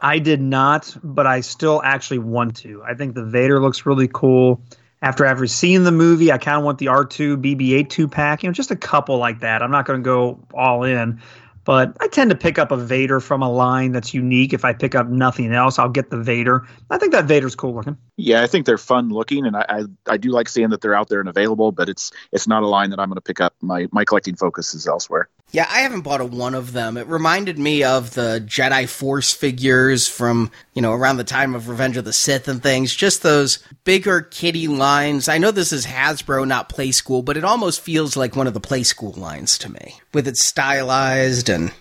I 0.00 0.18
did 0.18 0.40
not, 0.40 0.96
but 1.02 1.26
I 1.26 1.40
still 1.40 1.82
actually 1.84 2.20
want 2.20 2.56
to. 2.58 2.82
I 2.82 2.94
think 2.94 3.14
the 3.14 3.24
Vader 3.24 3.60
looks 3.60 3.84
really 3.84 4.08
cool. 4.08 4.62
After 5.04 5.26
ever 5.26 5.46
seeing 5.46 5.84
the 5.84 5.92
movie, 5.92 6.32
I 6.32 6.38
kind 6.38 6.56
of 6.56 6.64
want 6.64 6.78
the 6.78 6.86
R2 6.86 7.36
BB-8 7.36 8.10
pack, 8.10 8.42
you 8.42 8.48
know, 8.48 8.54
just 8.54 8.70
a 8.70 8.76
couple 8.76 9.18
like 9.18 9.40
that. 9.40 9.62
I'm 9.62 9.70
not 9.70 9.84
going 9.84 10.00
to 10.00 10.02
go 10.02 10.40
all 10.54 10.82
in, 10.82 11.20
but 11.64 11.94
I 12.00 12.08
tend 12.08 12.30
to 12.30 12.36
pick 12.36 12.58
up 12.58 12.70
a 12.70 12.78
Vader 12.78 13.20
from 13.20 13.42
a 13.42 13.52
line 13.52 13.92
that's 13.92 14.14
unique. 14.14 14.54
If 14.54 14.64
I 14.64 14.72
pick 14.72 14.94
up 14.94 15.08
nothing 15.08 15.52
else, 15.52 15.78
I'll 15.78 15.90
get 15.90 16.08
the 16.08 16.16
Vader. 16.16 16.66
I 16.88 16.96
think 16.96 17.12
that 17.12 17.26
Vader's 17.26 17.54
cool 17.54 17.74
looking. 17.74 17.98
Yeah, 18.16 18.42
I 18.42 18.46
think 18.46 18.64
they're 18.64 18.78
fun 18.78 19.08
looking, 19.08 19.44
and 19.44 19.56
I, 19.56 19.64
I, 19.68 19.84
I 20.06 20.16
do 20.18 20.30
like 20.30 20.48
seeing 20.48 20.70
that 20.70 20.80
they're 20.80 20.94
out 20.94 21.08
there 21.08 21.18
and 21.18 21.28
available. 21.28 21.72
But 21.72 21.88
it's 21.88 22.12
it's 22.30 22.46
not 22.46 22.62
a 22.62 22.68
line 22.68 22.90
that 22.90 23.00
I'm 23.00 23.08
going 23.08 23.16
to 23.16 23.20
pick 23.20 23.40
up. 23.40 23.54
My 23.60 23.88
my 23.90 24.04
collecting 24.04 24.36
focus 24.36 24.74
is 24.74 24.86
elsewhere. 24.86 25.28
Yeah, 25.50 25.66
I 25.68 25.80
haven't 25.80 26.02
bought 26.02 26.20
a 26.20 26.24
one 26.24 26.54
of 26.54 26.72
them. 26.72 26.96
It 26.96 27.06
reminded 27.06 27.58
me 27.58 27.84
of 27.84 28.14
the 28.14 28.42
Jedi 28.44 28.88
Force 28.88 29.32
figures 29.32 30.08
from, 30.08 30.50
you 30.74 30.82
know, 30.82 30.92
around 30.92 31.16
the 31.16 31.24
time 31.24 31.54
of 31.54 31.68
Revenge 31.68 31.96
of 31.96 32.04
the 32.04 32.12
Sith 32.12 32.48
and 32.48 32.62
things. 32.62 32.94
Just 32.94 33.22
those 33.22 33.58
bigger 33.84 34.20
kitty 34.20 34.66
lines. 34.68 35.28
I 35.28 35.38
know 35.38 35.50
this 35.50 35.72
is 35.72 35.86
Hasbro, 35.86 36.46
not 36.46 36.68
Playskool, 36.68 37.24
but 37.24 37.36
it 37.36 37.44
almost 37.44 37.80
feels 37.80 38.16
like 38.16 38.34
one 38.34 38.46
of 38.46 38.54
the 38.54 38.60
Playskool 38.60 39.16
lines 39.16 39.58
to 39.58 39.70
me, 39.70 40.00
with 40.12 40.26
it 40.28 40.36
stylized 40.36 41.48
and. 41.48 41.72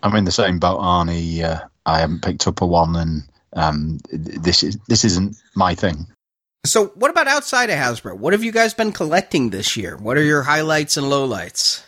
I'm 0.00 0.14
in 0.14 0.24
the 0.24 0.30
same 0.30 0.60
boat, 0.60 0.78
Arnie. 0.78 1.42
Uh, 1.42 1.66
I 1.84 1.98
haven't 1.98 2.22
picked 2.22 2.46
up 2.46 2.60
a 2.60 2.66
one, 2.66 2.94
and 2.94 3.24
um, 3.54 3.98
this 4.12 4.62
is 4.62 4.78
this 4.88 5.04
isn't 5.04 5.36
my 5.54 5.74
thing. 5.74 6.06
So, 6.66 6.86
what 6.96 7.10
about 7.10 7.28
outside 7.28 7.70
of 7.70 7.76
Hasbro? 7.76 8.18
What 8.18 8.32
have 8.32 8.44
you 8.44 8.52
guys 8.52 8.74
been 8.74 8.92
collecting 8.92 9.50
this 9.50 9.76
year? 9.76 9.96
What 9.96 10.16
are 10.16 10.22
your 10.22 10.42
highlights 10.42 10.96
and 10.96 11.06
lowlights? 11.06 11.82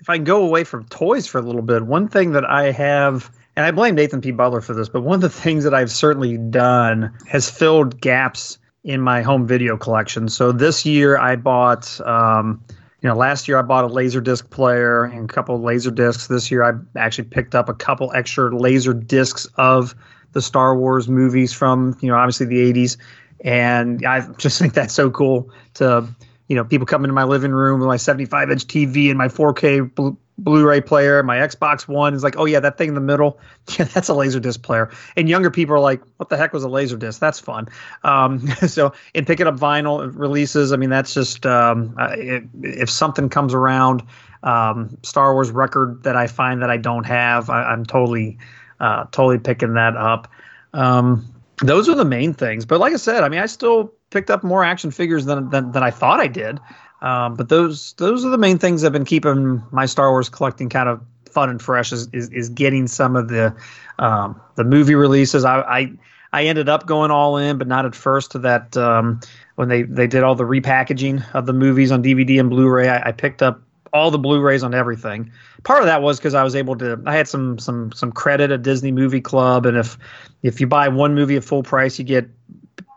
if 0.00 0.08
I 0.08 0.18
go 0.18 0.44
away 0.44 0.64
from 0.64 0.84
toys 0.84 1.26
for 1.26 1.38
a 1.38 1.42
little 1.42 1.62
bit, 1.62 1.82
one 1.82 2.08
thing 2.08 2.32
that 2.32 2.44
I 2.44 2.72
have, 2.72 3.30
and 3.54 3.66
I 3.66 3.70
blame 3.70 3.94
Nathan 3.94 4.20
P. 4.20 4.30
Butler 4.30 4.62
for 4.62 4.74
this, 4.74 4.88
but 4.88 5.02
one 5.02 5.16
of 5.16 5.20
the 5.20 5.28
things 5.28 5.64
that 5.64 5.74
I've 5.74 5.90
certainly 5.90 6.38
done 6.38 7.12
has 7.28 7.50
filled 7.50 8.00
gaps 8.00 8.58
in 8.82 9.00
my 9.02 9.20
home 9.20 9.46
video 9.46 9.76
collection. 9.76 10.28
So 10.28 10.52
this 10.52 10.86
year 10.86 11.18
I 11.18 11.36
bought, 11.36 12.00
um, 12.00 12.64
you 13.02 13.08
know, 13.08 13.14
last 13.14 13.46
year 13.46 13.58
I 13.58 13.62
bought 13.62 13.84
a 13.84 13.88
laser 13.88 14.22
disc 14.22 14.48
player 14.48 15.04
and 15.04 15.28
a 15.28 15.32
couple 15.32 15.54
of 15.54 15.60
laser 15.60 15.90
discs. 15.90 16.28
This 16.28 16.50
year 16.50 16.64
I 16.64 16.72
actually 16.98 17.28
picked 17.28 17.54
up 17.54 17.68
a 17.68 17.74
couple 17.74 18.10
extra 18.14 18.56
laser 18.56 18.94
discs 18.94 19.46
of 19.56 19.94
the 20.32 20.42
Star 20.42 20.76
Wars 20.76 21.08
movies 21.08 21.52
from, 21.52 21.96
you 22.00 22.08
know, 22.08 22.16
obviously 22.16 22.46
the 22.46 22.72
80s. 22.72 22.96
And 23.42 24.04
I 24.04 24.26
just 24.38 24.58
think 24.60 24.74
that's 24.74 24.94
so 24.94 25.10
cool 25.10 25.50
to, 25.74 26.06
you 26.48 26.56
know, 26.56 26.64
people 26.64 26.86
come 26.86 27.04
into 27.04 27.14
my 27.14 27.24
living 27.24 27.52
room 27.52 27.80
with 27.80 27.88
my 27.88 27.96
75 27.96 28.50
inch 28.50 28.66
TV 28.66 29.08
and 29.08 29.18
my 29.18 29.28
4K 29.28 29.94
bl- 29.94 30.10
Blu-ray 30.40 30.80
player, 30.80 31.22
my 31.22 31.36
Xbox 31.36 31.86
One 31.86 32.14
is 32.14 32.22
like, 32.22 32.36
oh 32.38 32.46
yeah, 32.46 32.60
that 32.60 32.78
thing 32.78 32.88
in 32.88 32.94
the 32.94 33.00
middle, 33.00 33.38
yeah, 33.78 33.84
that's 33.84 34.08
a 34.08 34.12
Laserdisc 34.12 34.62
player. 34.62 34.90
And 35.16 35.28
younger 35.28 35.50
people 35.50 35.74
are 35.74 35.80
like, 35.80 36.02
what 36.16 36.30
the 36.30 36.36
heck 36.36 36.52
was 36.52 36.64
a 36.64 36.68
Laserdisc? 36.68 37.18
That's 37.18 37.38
fun. 37.38 37.68
Um, 38.04 38.46
so 38.66 38.92
in 39.14 39.26
picking 39.26 39.46
up 39.46 39.56
vinyl 39.56 40.10
releases, 40.14 40.72
I 40.72 40.76
mean, 40.76 40.90
that's 40.90 41.12
just 41.12 41.44
um, 41.44 41.94
if, 41.98 42.42
if, 42.62 42.90
something 42.90 43.28
comes 43.28 43.52
around, 43.52 44.02
um, 44.42 44.96
Star 45.02 45.34
Wars 45.34 45.50
record 45.50 46.02
that 46.04 46.16
I 46.16 46.26
find 46.26 46.62
that 46.62 46.70
I 46.70 46.78
don't 46.78 47.04
have, 47.04 47.50
I, 47.50 47.72
am 47.72 47.84
totally, 47.84 48.38
uh, 48.80 49.04
totally 49.12 49.38
picking 49.38 49.74
that 49.74 49.96
up. 49.96 50.28
Um, 50.72 51.26
those 51.62 51.88
are 51.88 51.94
the 51.94 52.04
main 52.04 52.32
things. 52.32 52.64
But 52.64 52.80
like 52.80 52.92
I 52.92 52.96
said, 52.96 53.22
I 53.22 53.28
mean, 53.28 53.40
I 53.40 53.46
still 53.46 53.92
picked 54.10 54.30
up 54.30 54.42
more 54.42 54.64
action 54.64 54.90
figures 54.90 55.26
than 55.26 55.50
than, 55.50 55.72
than 55.72 55.82
I 55.82 55.90
thought 55.90 56.20
I 56.20 56.26
did. 56.26 56.58
Um, 57.02 57.34
but 57.34 57.48
those 57.48 57.94
those 57.94 58.24
are 58.24 58.30
the 58.30 58.38
main 58.38 58.58
things 58.58 58.82
have 58.82 58.92
been 58.92 59.04
keeping 59.04 59.62
my 59.70 59.86
Star 59.86 60.10
Wars 60.10 60.28
collecting 60.28 60.68
kind 60.68 60.88
of 60.88 61.00
fun 61.30 61.48
and 61.48 61.60
fresh. 61.60 61.92
Is 61.92 62.08
is, 62.12 62.28
is 62.30 62.48
getting 62.48 62.86
some 62.86 63.16
of 63.16 63.28
the 63.28 63.54
um, 63.98 64.40
the 64.56 64.64
movie 64.64 64.94
releases. 64.94 65.44
I, 65.44 65.60
I 65.60 65.92
I 66.32 66.44
ended 66.44 66.68
up 66.68 66.86
going 66.86 67.10
all 67.10 67.36
in, 67.36 67.58
but 67.58 67.66
not 67.66 67.86
at 67.86 67.94
first. 67.94 68.32
To 68.32 68.38
that 68.40 68.76
um, 68.76 69.20
when 69.56 69.68
they 69.68 69.82
they 69.82 70.06
did 70.06 70.22
all 70.22 70.34
the 70.34 70.44
repackaging 70.44 71.24
of 71.34 71.46
the 71.46 71.52
movies 71.52 71.90
on 71.90 72.02
DVD 72.02 72.38
and 72.38 72.50
Blu-ray, 72.50 72.88
I, 72.88 73.08
I 73.08 73.12
picked 73.12 73.42
up 73.42 73.60
all 73.92 74.10
the 74.10 74.18
Blu-rays 74.18 74.62
on 74.62 74.74
everything. 74.74 75.30
Part 75.64 75.80
of 75.80 75.86
that 75.86 76.02
was 76.02 76.18
because 76.18 76.34
I 76.34 76.42
was 76.42 76.54
able 76.54 76.76
to. 76.76 77.02
I 77.06 77.14
had 77.14 77.28
some 77.28 77.58
some 77.58 77.92
some 77.92 78.12
credit 78.12 78.50
at 78.50 78.62
Disney 78.62 78.92
Movie 78.92 79.20
Club, 79.20 79.66
and 79.66 79.76
if 79.76 79.98
if 80.42 80.60
you 80.60 80.66
buy 80.66 80.88
one 80.88 81.14
movie 81.14 81.36
at 81.36 81.44
full 81.44 81.62
price, 81.62 81.98
you 81.98 82.04
get 82.04 82.28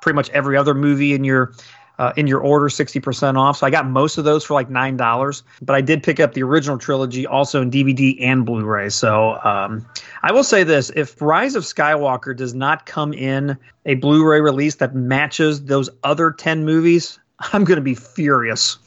pretty 0.02 0.16
much 0.16 0.30
every 0.32 0.58
other 0.58 0.74
movie 0.74 1.14
in 1.14 1.24
your 1.24 1.54
uh, 2.00 2.12
in 2.18 2.28
your 2.28 2.39
order 2.39 2.68
60% 2.68 3.38
off. 3.38 3.58
So 3.58 3.68
I 3.68 3.70
got 3.70 3.88
most 3.88 4.18
of 4.18 4.26
those 4.26 4.44
for 4.44 4.54
like 4.54 4.70
$9, 4.70 5.44
but 5.62 5.76
I 5.76 5.82
did 5.82 6.04
pick 6.04 6.20
up 6.20 6.34
the 6.34 6.44
original 6.44 6.78
trilogy 6.78 7.26
also 7.28 7.62
in 7.62 7.70
DVD 7.70 8.18
and 8.20 8.46
Blu 8.46 8.66
ray. 8.66 8.89
So 8.89 9.39
um, 9.44 9.86
I 10.24 10.32
will 10.32 10.44
say 10.44 10.64
this 10.64 10.91
if 10.96 11.22
Rise 11.22 11.56
of 11.56 11.64
Skywalker 11.64 12.36
does 12.36 12.54
not 12.54 12.86
come 12.86 13.14
in 13.14 13.58
a 13.86 13.96
Blu 13.96 14.26
ray 14.26 14.41
release 14.41 14.76
that 14.76 14.96
matches 14.96 15.66
those 15.66 15.89
other 16.04 16.32
10 16.32 16.66
movies, 16.66 17.20
I'm 17.39 17.64
going 17.64 17.78
to 17.78 17.82
be 17.82 17.96
furious. 17.96 18.78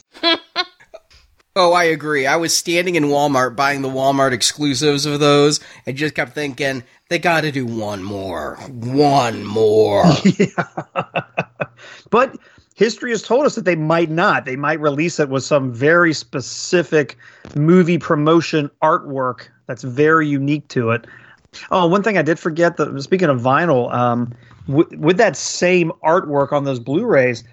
Oh, 1.59 1.73
I 1.73 1.85
agree. 1.85 2.27
I 2.27 2.37
was 2.37 2.55
standing 2.55 2.97
in 2.97 3.05
Walmart 3.05 3.57
buying 3.57 3.81
the 3.81 3.89
Walmart 3.89 4.33
exclusives 4.33 5.07
of 5.07 5.21
those 5.21 5.59
and 5.87 5.97
just 5.97 6.15
kept 6.15 6.35
thinking, 6.35 6.85
they 7.09 7.19
got 7.19 7.41
to 7.41 7.51
do 7.51 7.65
one 7.65 8.03
more. 8.03 8.57
One 8.69 9.43
more. 9.43 10.05
yeah. 10.39 10.69
but 12.11 12.37
history 12.75 13.11
has 13.11 13.23
told 13.23 13.47
us 13.47 13.55
that 13.55 13.65
they 13.65 13.75
might 13.75 14.11
not. 14.11 14.45
They 14.45 14.57
might 14.57 14.81
release 14.81 15.19
it 15.19 15.31
with 15.31 15.45
some 15.45 15.73
very 15.73 16.13
specific 16.13 17.17
movie 17.55 17.97
promotion 17.97 18.71
artwork 18.83 19.49
that's 19.67 19.83
very 19.83 20.29
unique 20.29 20.69
to 20.69 20.91
it. 20.91 21.07
Oh, 21.71 21.87
one 21.87 22.03
thing 22.03 22.19
I 22.19 22.23
did 22.23 22.39
forget 22.39 22.77
that 22.77 23.01
speaking 23.01 23.31
of 23.31 23.41
vinyl, 23.41 23.91
um, 23.95 24.35
w- 24.69 24.99
with 24.99 25.17
that 25.17 25.39
same 25.39 25.91
artwork 26.05 26.53
on 26.53 26.65
those 26.65 26.79
Blu-rays, 26.79 27.45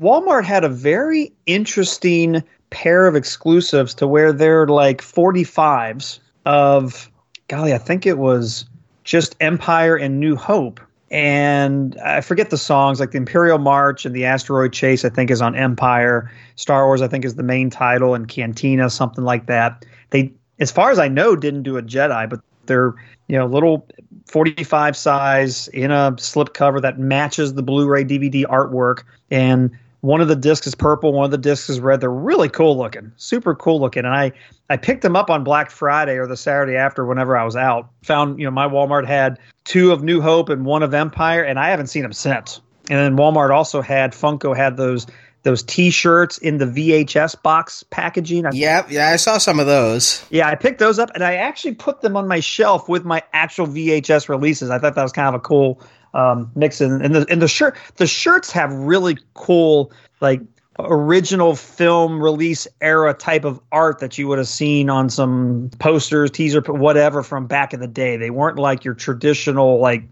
Walmart 0.00 0.44
had 0.44 0.64
a 0.64 0.68
very 0.68 1.32
interesting 1.46 2.42
pair 2.70 3.06
of 3.06 3.14
exclusives 3.14 3.94
to 3.94 4.06
where 4.06 4.32
they're 4.32 4.66
like 4.66 5.00
45s 5.02 6.18
of 6.46 7.10
golly, 7.48 7.74
I 7.74 7.78
think 7.78 8.06
it 8.06 8.18
was 8.18 8.64
just 9.04 9.36
Empire 9.40 9.96
and 9.96 10.18
New 10.18 10.36
Hope 10.36 10.80
and 11.12 11.98
I 11.98 12.22
forget 12.22 12.48
the 12.48 12.56
songs 12.56 12.98
like 12.98 13.10
the 13.10 13.18
Imperial 13.18 13.58
March 13.58 14.06
and 14.06 14.16
the 14.16 14.24
Asteroid 14.24 14.72
Chase. 14.72 15.04
I 15.04 15.10
think 15.10 15.30
is 15.30 15.42
on 15.42 15.54
Empire. 15.54 16.32
Star 16.56 16.86
Wars, 16.86 17.02
I 17.02 17.08
think, 17.08 17.26
is 17.26 17.34
the 17.34 17.42
main 17.42 17.68
title, 17.68 18.14
and 18.14 18.26
Cantina, 18.26 18.88
something 18.88 19.22
like 19.22 19.44
that. 19.46 19.84
They, 20.08 20.32
as 20.58 20.72
far 20.72 20.90
as 20.90 20.98
I 20.98 21.08
know, 21.08 21.36
didn't 21.36 21.64
do 21.64 21.76
a 21.76 21.82
Jedi, 21.82 22.28
but 22.30 22.40
they're 22.64 22.94
you 23.28 23.36
know 23.36 23.44
little 23.44 23.86
45 24.26 24.96
size 24.96 25.68
in 25.68 25.90
a 25.90 26.14
slip 26.18 26.54
cover 26.54 26.80
that 26.80 26.98
matches 26.98 27.54
the 27.54 27.62
Blu-ray 27.62 28.04
DVD 28.04 28.44
artwork, 28.44 29.02
and 29.30 29.70
one 30.02 30.20
of 30.20 30.26
the 30.26 30.36
discs 30.36 30.66
is 30.66 30.74
purple, 30.74 31.12
one 31.12 31.24
of 31.24 31.30
the 31.30 31.38
discs 31.38 31.70
is 31.70 31.78
red. 31.78 32.00
They're 32.00 32.10
really 32.10 32.48
cool 32.48 32.76
looking, 32.76 33.12
super 33.16 33.54
cool 33.54 33.80
looking. 33.80 34.04
And 34.04 34.14
I 34.14 34.32
I 34.68 34.76
picked 34.76 35.02
them 35.02 35.14
up 35.14 35.30
on 35.30 35.44
Black 35.44 35.70
Friday 35.70 36.16
or 36.16 36.26
the 36.26 36.36
Saturday 36.36 36.76
after, 36.76 37.06
whenever 37.06 37.36
I 37.36 37.44
was 37.44 37.56
out. 37.56 37.88
Found 38.02 38.38
you 38.38 38.44
know 38.44 38.50
my 38.50 38.66
Walmart 38.66 39.06
had 39.06 39.38
two 39.64 39.92
of 39.92 40.02
New 40.02 40.20
Hope 40.20 40.48
and 40.48 40.64
one 40.64 40.82
of 40.82 40.92
Empire, 40.92 41.42
and 41.42 41.58
I 41.58 41.70
haven't 41.70 41.86
seen 41.86 42.02
them 42.02 42.12
since. 42.12 42.60
And 42.90 42.98
then 42.98 43.16
Walmart 43.16 43.54
also 43.54 43.80
had 43.80 44.12
Funko 44.12 44.56
had 44.56 44.76
those 44.76 45.06
those 45.42 45.62
T-shirts 45.62 46.38
in 46.38 46.58
the 46.58 46.66
VHS 46.66 47.42
box 47.42 47.82
packaging. 47.90 48.46
Yeah, 48.52 48.86
yeah, 48.88 49.08
I 49.08 49.16
saw 49.16 49.38
some 49.38 49.58
of 49.58 49.66
those. 49.66 50.24
Yeah, 50.30 50.48
I 50.48 50.54
picked 50.54 50.78
those 50.78 50.98
up 50.98 51.10
and 51.14 51.24
I 51.24 51.34
actually 51.34 51.74
put 51.74 52.00
them 52.00 52.16
on 52.16 52.28
my 52.28 52.40
shelf 52.40 52.88
with 52.88 53.04
my 53.04 53.22
actual 53.32 53.66
VHS 53.66 54.28
releases. 54.28 54.70
I 54.70 54.78
thought 54.78 54.94
that 54.94 55.02
was 55.02 55.12
kind 55.12 55.28
of 55.28 55.34
a 55.34 55.40
cool 55.40 55.80
um, 56.14 56.50
mix 56.54 56.80
and, 56.80 57.02
and 57.02 57.14
the 57.14 57.26
and 57.30 57.40
the 57.40 57.48
shirt 57.48 57.76
the 57.96 58.06
shirts 58.06 58.50
have 58.52 58.70
really 58.72 59.16
cool 59.34 59.92
like 60.20 60.42
original 60.78 61.54
film 61.54 62.22
release 62.22 62.66
era 62.80 63.14
type 63.14 63.44
of 63.44 63.60
art 63.72 63.98
that 63.98 64.18
you 64.18 64.28
would 64.28 64.38
have 64.38 64.48
seen 64.48 64.88
on 64.88 65.10
some 65.10 65.70
posters, 65.78 66.30
teaser, 66.30 66.60
whatever 66.60 67.22
from 67.22 67.46
back 67.46 67.74
in 67.74 67.80
the 67.80 67.86
day. 67.86 68.16
They 68.16 68.30
weren't 68.30 68.58
like 68.58 68.84
your 68.84 68.94
traditional 68.94 69.80
like 69.80 70.04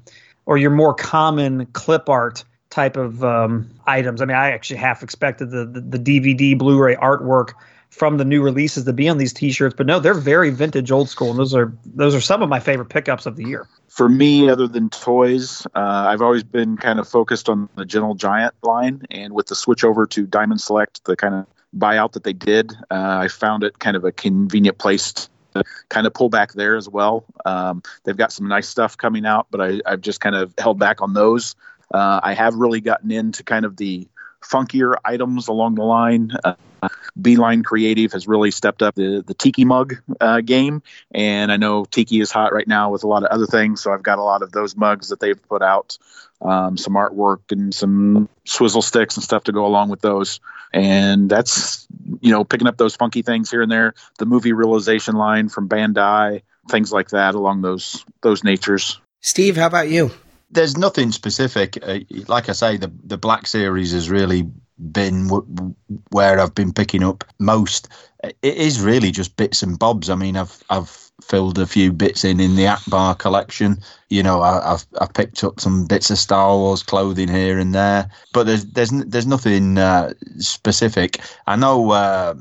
or 0.47 0.59
your 0.59 0.71
more 0.71 0.95
common 0.95 1.67
clip 1.67 2.09
art 2.09 2.45
type 2.71 2.97
of 2.97 3.23
um, 3.25 3.69
items. 3.87 4.23
I 4.23 4.25
mean, 4.25 4.37
I 4.37 4.51
actually 4.51 4.77
half 4.77 5.03
expected 5.03 5.51
the, 5.51 5.65
the, 5.65 5.81
the 5.81 5.99
DVD 5.99 6.57
Blu-ray 6.57 6.97
artwork 6.97 7.53
from 7.91 8.19
the 8.19 8.25
new 8.25 8.41
releases 8.41 8.85
to 8.85 8.93
be 8.93 9.09
on 9.09 9.19
these 9.19 9.33
T-shirts, 9.33 9.75
but 9.77 9.85
no, 9.85 9.99
they're 9.99 10.15
very 10.15 10.51
vintage, 10.51 10.93
old 10.93 11.09
school, 11.09 11.31
and 11.31 11.39
those 11.39 11.55
are 11.55 11.73
those 11.85 12.15
are 12.15 12.21
some 12.21 12.41
of 12.41 12.49
my 12.49 12.61
favorite 12.61 12.89
pickups 12.89 13.27
of 13.27 13.37
the 13.37 13.45
year 13.45 13.67
for 13.91 14.09
me, 14.09 14.49
other 14.49 14.69
than 14.69 14.89
toys, 14.89 15.67
uh, 15.75 16.07
I've 16.09 16.23
always 16.23 16.45
been 16.45 16.77
kind 16.77 17.01
of 17.01 17.09
focused 17.09 17.49
on 17.49 17.69
the 17.75 17.85
Gentle 17.85 18.15
Giant 18.15 18.55
line, 18.63 19.03
and 19.11 19.35
with 19.35 19.49
the 19.49 19.57
switch 19.57 19.83
over 19.83 20.07
to 20.07 20.27
Diamond 20.27 20.61
Select, 20.61 21.05
the 21.05 21.17
kind 21.17 21.35
of 21.35 21.47
buyout 21.77 22.13
that 22.13 22.23
they 22.23 22.33
did, 22.33 22.73
uh, 22.91 23.19
I 23.21 23.29
found 23.29 23.65
it 23.65 23.81
kind 23.81 23.97
of 23.97 24.05
a 24.05 24.13
convenient 24.13 24.79
place 24.79 25.13
to 25.13 25.65
kind 25.89 26.07
of 26.07 26.15
pull 26.15 26.29
back 26.29 26.53
there 26.53 26.77
as 26.77 26.89
well. 26.89 27.25
Um, 27.45 27.83
they've 28.05 28.17
got 28.17 28.33
some 28.33 28.47
nice 28.47 28.69
stuff 28.69 28.97
coming 28.97 29.27
out, 29.27 29.49
but 29.51 29.61
I, 29.61 29.81
have 29.85 30.01
just 30.01 30.21
kind 30.21 30.37
of 30.37 30.55
held 30.57 30.79
back 30.79 31.03
on 31.03 31.15
those. 31.15 31.57
Uh, 31.93 32.21
I 32.23 32.35
have 32.35 32.55
really 32.55 32.81
gotten 32.81 33.11
into 33.11 33.43
kind 33.43 33.65
of 33.65 33.77
the 33.77 34.09
funkier 34.43 34.95
items 35.05 35.49
along 35.49 35.75
the 35.75 35.83
line. 35.83 36.33
Uh, 36.45 36.55
Beeline 37.21 37.63
Creative 37.63 38.11
has 38.13 38.27
really 38.27 38.51
stepped 38.51 38.83
up 38.83 38.95
the 38.95 39.23
the 39.27 39.35
Tiki 39.35 39.65
mug 39.65 39.97
uh, 40.21 40.41
game, 40.41 40.83
and 41.11 41.53
I 41.53 41.57
know 41.57 41.85
Tiki 41.85 42.21
is 42.21 42.31
hot 42.31 42.53
right 42.53 42.67
now 42.67 42.91
with 42.91 43.05
a 43.05 43.07
lot 43.07 43.23
of 43.23 43.31
other 43.31 43.47
things. 43.47 43.83
So 43.83 43.93
I've 43.93 44.03
got 44.03 44.19
a 44.19 44.23
lot 44.23 44.43
of 44.43 44.53
those 44.53 44.77
mugs 44.77 45.09
that 45.09 45.21
they've 45.21 45.41
put 45.49 45.63
out, 45.63 45.99
um, 46.41 46.77
some 46.79 46.95
artwork 46.95 47.41
and 47.51 47.75
some 47.75 48.29
swizzle 48.45 48.83
sticks 48.83 49.17
and 49.17 49.25
stuff 49.25 49.45
to 49.45 49.53
go 49.53 49.67
along 49.67 49.91
with 49.91 50.01
those. 50.01 50.41
And 50.73 51.29
that's 51.29 51.87
you 52.21 52.31
know 52.31 52.45
picking 52.45 52.69
up 52.69 52.79
those 52.79 52.97
funky 52.97 53.23
things 53.23 53.51
here 53.51 53.63
and 53.63 53.71
there. 53.71 53.95
The 54.19 54.27
movie 54.27 54.53
realization 54.53 55.17
line 55.17 55.49
from 55.49 55.69
Bandai, 55.69 56.43
things 56.71 56.93
like 56.93 57.11
that 57.11 57.35
along 57.35 57.63
those 57.63 58.05
those 58.23 58.43
natures. 58.45 59.01
Steve, 59.21 59.57
how 59.57 59.67
about 59.67 59.91
you? 59.91 60.11
There's 60.51 60.77
nothing 60.77 61.13
specific. 61.13 61.79
Uh, 61.83 62.01
like 62.27 62.49
I 62.49 62.53
say, 62.53 62.77
the 62.77 62.93
the 63.05 63.19
Black 63.19 63.47
Series 63.47 63.93
has 63.93 64.11
really 64.11 64.51
been 64.93 65.29
w- 65.29 65.75
where 66.11 66.41
I've 66.41 66.55
been 66.55 66.73
picking 66.73 67.05
up 67.05 67.25
most. 67.39 67.89
It 68.25 68.37
is 68.43 68.81
really 68.81 69.11
just 69.11 69.37
bits 69.37 69.63
and 69.63 69.79
bobs. 69.79 70.11
I 70.11 70.15
mean, 70.17 70.37
I've 70.37 70.63
I've 70.71 71.11
filled 71.23 71.59
a 71.59 71.67
few 71.67 71.93
bits 71.93 72.25
in 72.25 72.41
in 72.41 72.57
the 72.57 72.65
Ackbar 72.65 73.19
collection. 73.19 73.79
You 74.09 74.23
know, 74.23 74.41
I, 74.43 74.71
have 74.71 74.87
I've 75.01 75.15
picked 75.15 75.45
up 75.45 75.61
some 75.61 75.87
bits 75.87 76.11
of 76.11 76.19
Star 76.19 76.57
Wars 76.57 76.83
clothing 76.83 77.29
here 77.29 77.59
and 77.59 77.75
there, 77.75 78.11
but 78.33 78.45
there's 78.45 78.65
there's 78.67 78.91
there's 78.91 79.27
nothing 79.27 79.79
uh, 79.79 80.15
specific. 80.39 81.21
I 81.47 81.57
know 81.57 81.91
uh, 81.93 82.35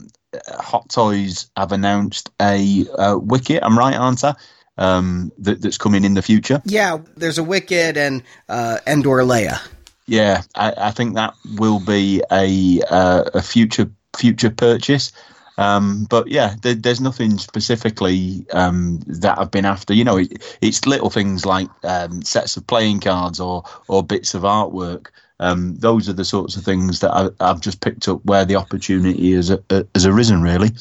Hot 0.47 0.89
Toys 0.89 1.49
have 1.55 1.71
announced 1.71 2.29
a 2.41 2.87
uh, 2.97 3.17
Wicket. 3.17 3.63
I'm 3.63 3.77
right, 3.77 3.95
aren't 3.95 4.23
I? 4.23 4.35
Um, 4.79 5.31
that, 5.37 5.61
that's 5.61 5.77
coming 5.77 6.05
in 6.05 6.13
the 6.13 6.21
future. 6.21 6.61
Yeah, 6.65 6.99
there's 7.17 7.37
a 7.37 7.43
Wicket 7.43 7.97
and 7.97 8.23
uh, 8.47 8.79
Endor 8.87 9.23
Leia. 9.23 9.59
Yeah, 10.07 10.43
I, 10.55 10.73
I 10.77 10.91
think 10.91 11.15
that 11.15 11.35
will 11.57 11.79
be 11.79 12.23
a 12.31 12.81
uh, 12.89 13.29
a 13.33 13.41
future 13.41 13.91
future 14.15 14.49
purchase. 14.49 15.11
Um, 15.57 16.07
but 16.09 16.29
yeah, 16.29 16.55
there, 16.61 16.75
there's 16.75 17.01
nothing 17.01 17.37
specifically 17.37 18.45
um, 18.53 19.01
that 19.07 19.37
I've 19.37 19.51
been 19.51 19.65
after. 19.65 19.93
You 19.93 20.05
know, 20.05 20.17
it, 20.17 20.57
it's 20.61 20.87
little 20.87 21.09
things 21.09 21.45
like 21.45 21.67
um, 21.83 22.21
sets 22.21 22.55
of 22.55 22.65
playing 22.65 23.01
cards 23.01 23.39
or 23.39 23.63
or 23.89 24.01
bits 24.01 24.33
of 24.33 24.43
artwork 24.43 25.07
um, 25.39 25.75
those 25.77 26.09
are 26.09 26.13
the 26.13 26.25
sorts 26.25 26.57
of 26.57 26.63
things 26.63 26.99
that 26.99 27.11
I, 27.11 27.45
have 27.45 27.61
just 27.61 27.81
picked 27.81 28.07
up 28.07 28.23
where 28.25 28.45
the 28.45 28.57
opportunity 28.57 29.33
has, 29.33 29.51
uh, 29.51 29.83
has 29.95 30.05
arisen, 30.05 30.41
really. 30.41 30.71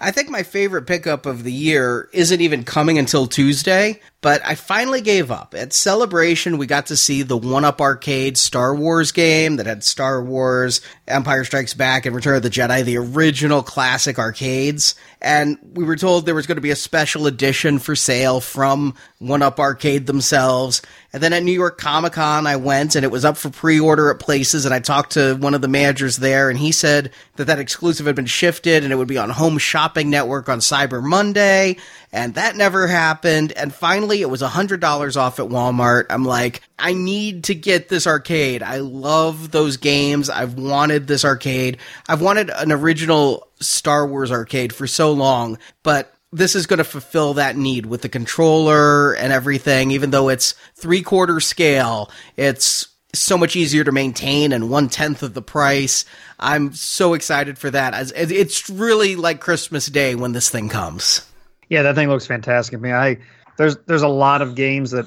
I 0.00 0.10
think 0.10 0.28
my 0.28 0.42
favorite 0.42 0.86
pickup 0.86 1.24
of 1.24 1.44
the 1.44 1.52
year 1.52 2.08
isn't 2.12 2.40
even 2.40 2.64
coming 2.64 2.98
until 2.98 3.26
Tuesday, 3.26 4.00
but 4.20 4.44
I 4.44 4.56
finally 4.56 5.00
gave 5.00 5.30
up. 5.30 5.54
At 5.56 5.72
Celebration, 5.72 6.58
we 6.58 6.66
got 6.66 6.86
to 6.86 6.96
see 6.96 7.22
the 7.22 7.36
One 7.36 7.64
Up 7.64 7.80
Arcade 7.80 8.36
Star 8.36 8.74
Wars 8.74 9.12
game 9.12 9.56
that 9.56 9.66
had 9.66 9.84
Star 9.84 10.20
Wars, 10.20 10.80
Empire 11.06 11.44
Strikes 11.44 11.74
Back, 11.74 12.06
and 12.06 12.14
Return 12.14 12.36
of 12.36 12.42
the 12.42 12.50
Jedi, 12.50 12.84
the 12.84 12.98
original 12.98 13.62
classic 13.62 14.18
arcades. 14.18 14.96
And 15.22 15.58
we 15.74 15.84
were 15.84 15.96
told 15.96 16.26
there 16.26 16.34
was 16.34 16.48
going 16.48 16.56
to 16.56 16.60
be 16.60 16.70
a 16.70 16.76
special 16.76 17.26
edition 17.28 17.78
for 17.78 17.94
sale 17.94 18.40
from 18.40 18.94
One 19.20 19.42
Up 19.42 19.60
Arcade 19.60 20.06
themselves. 20.06 20.82
And 21.14 21.22
then 21.22 21.32
at 21.32 21.44
New 21.44 21.52
York 21.52 21.78
Comic 21.78 22.14
Con, 22.14 22.44
I 22.44 22.56
went 22.56 22.96
and 22.96 23.04
it 23.04 23.10
was 23.12 23.24
up 23.24 23.36
for 23.36 23.48
pre 23.48 23.78
order 23.78 24.10
at 24.10 24.18
places. 24.18 24.64
And 24.64 24.74
I 24.74 24.80
talked 24.80 25.12
to 25.12 25.36
one 25.36 25.54
of 25.54 25.60
the 25.60 25.68
managers 25.68 26.16
there, 26.16 26.50
and 26.50 26.58
he 26.58 26.72
said 26.72 27.12
that 27.36 27.44
that 27.44 27.60
exclusive 27.60 28.06
had 28.06 28.16
been 28.16 28.26
shifted 28.26 28.82
and 28.82 28.92
it 28.92 28.96
would 28.96 29.06
be 29.06 29.16
on 29.16 29.30
Home 29.30 29.56
Shopping 29.58 30.10
Network 30.10 30.48
on 30.48 30.58
Cyber 30.58 31.00
Monday. 31.00 31.76
And 32.12 32.34
that 32.34 32.56
never 32.56 32.88
happened. 32.88 33.52
And 33.52 33.72
finally, 33.72 34.22
it 34.22 34.28
was 34.28 34.42
$100 34.42 35.16
off 35.16 35.38
at 35.38 35.46
Walmart. 35.46 36.06
I'm 36.10 36.24
like, 36.24 36.62
I 36.80 36.94
need 36.94 37.44
to 37.44 37.54
get 37.54 37.88
this 37.88 38.08
arcade. 38.08 38.64
I 38.64 38.78
love 38.78 39.52
those 39.52 39.76
games. 39.76 40.28
I've 40.28 40.54
wanted 40.54 41.06
this 41.06 41.24
arcade. 41.24 41.78
I've 42.08 42.22
wanted 42.22 42.50
an 42.50 42.72
original 42.72 43.46
Star 43.60 44.04
Wars 44.04 44.32
arcade 44.32 44.72
for 44.72 44.88
so 44.88 45.12
long, 45.12 45.58
but 45.82 46.13
this 46.34 46.56
is 46.56 46.66
going 46.66 46.78
to 46.78 46.84
fulfill 46.84 47.34
that 47.34 47.56
need 47.56 47.86
with 47.86 48.02
the 48.02 48.08
controller 48.08 49.12
and 49.12 49.32
everything, 49.32 49.92
even 49.92 50.10
though 50.10 50.28
it's 50.28 50.54
three 50.74 51.00
quarter 51.00 51.38
scale. 51.38 52.10
It's 52.36 52.88
so 53.14 53.38
much 53.38 53.54
easier 53.54 53.84
to 53.84 53.92
maintain 53.92 54.52
and 54.52 54.68
one 54.68 54.88
tenth 54.88 55.22
of 55.22 55.34
the 55.34 55.42
price. 55.42 56.04
I'm 56.40 56.72
so 56.72 57.14
excited 57.14 57.56
for 57.56 57.70
that. 57.70 58.12
It's 58.16 58.68
really 58.68 59.14
like 59.14 59.40
Christmas 59.40 59.86
Day 59.86 60.16
when 60.16 60.32
this 60.32 60.50
thing 60.50 60.68
comes. 60.68 61.24
Yeah, 61.68 61.82
that 61.82 61.94
thing 61.94 62.08
looks 62.08 62.26
fantastic. 62.26 62.74
I 62.74 62.78
mean, 62.78 62.92
I 62.92 63.18
there's 63.56 63.76
there's 63.86 64.02
a 64.02 64.08
lot 64.08 64.42
of 64.42 64.56
games 64.56 64.90
that 64.90 65.06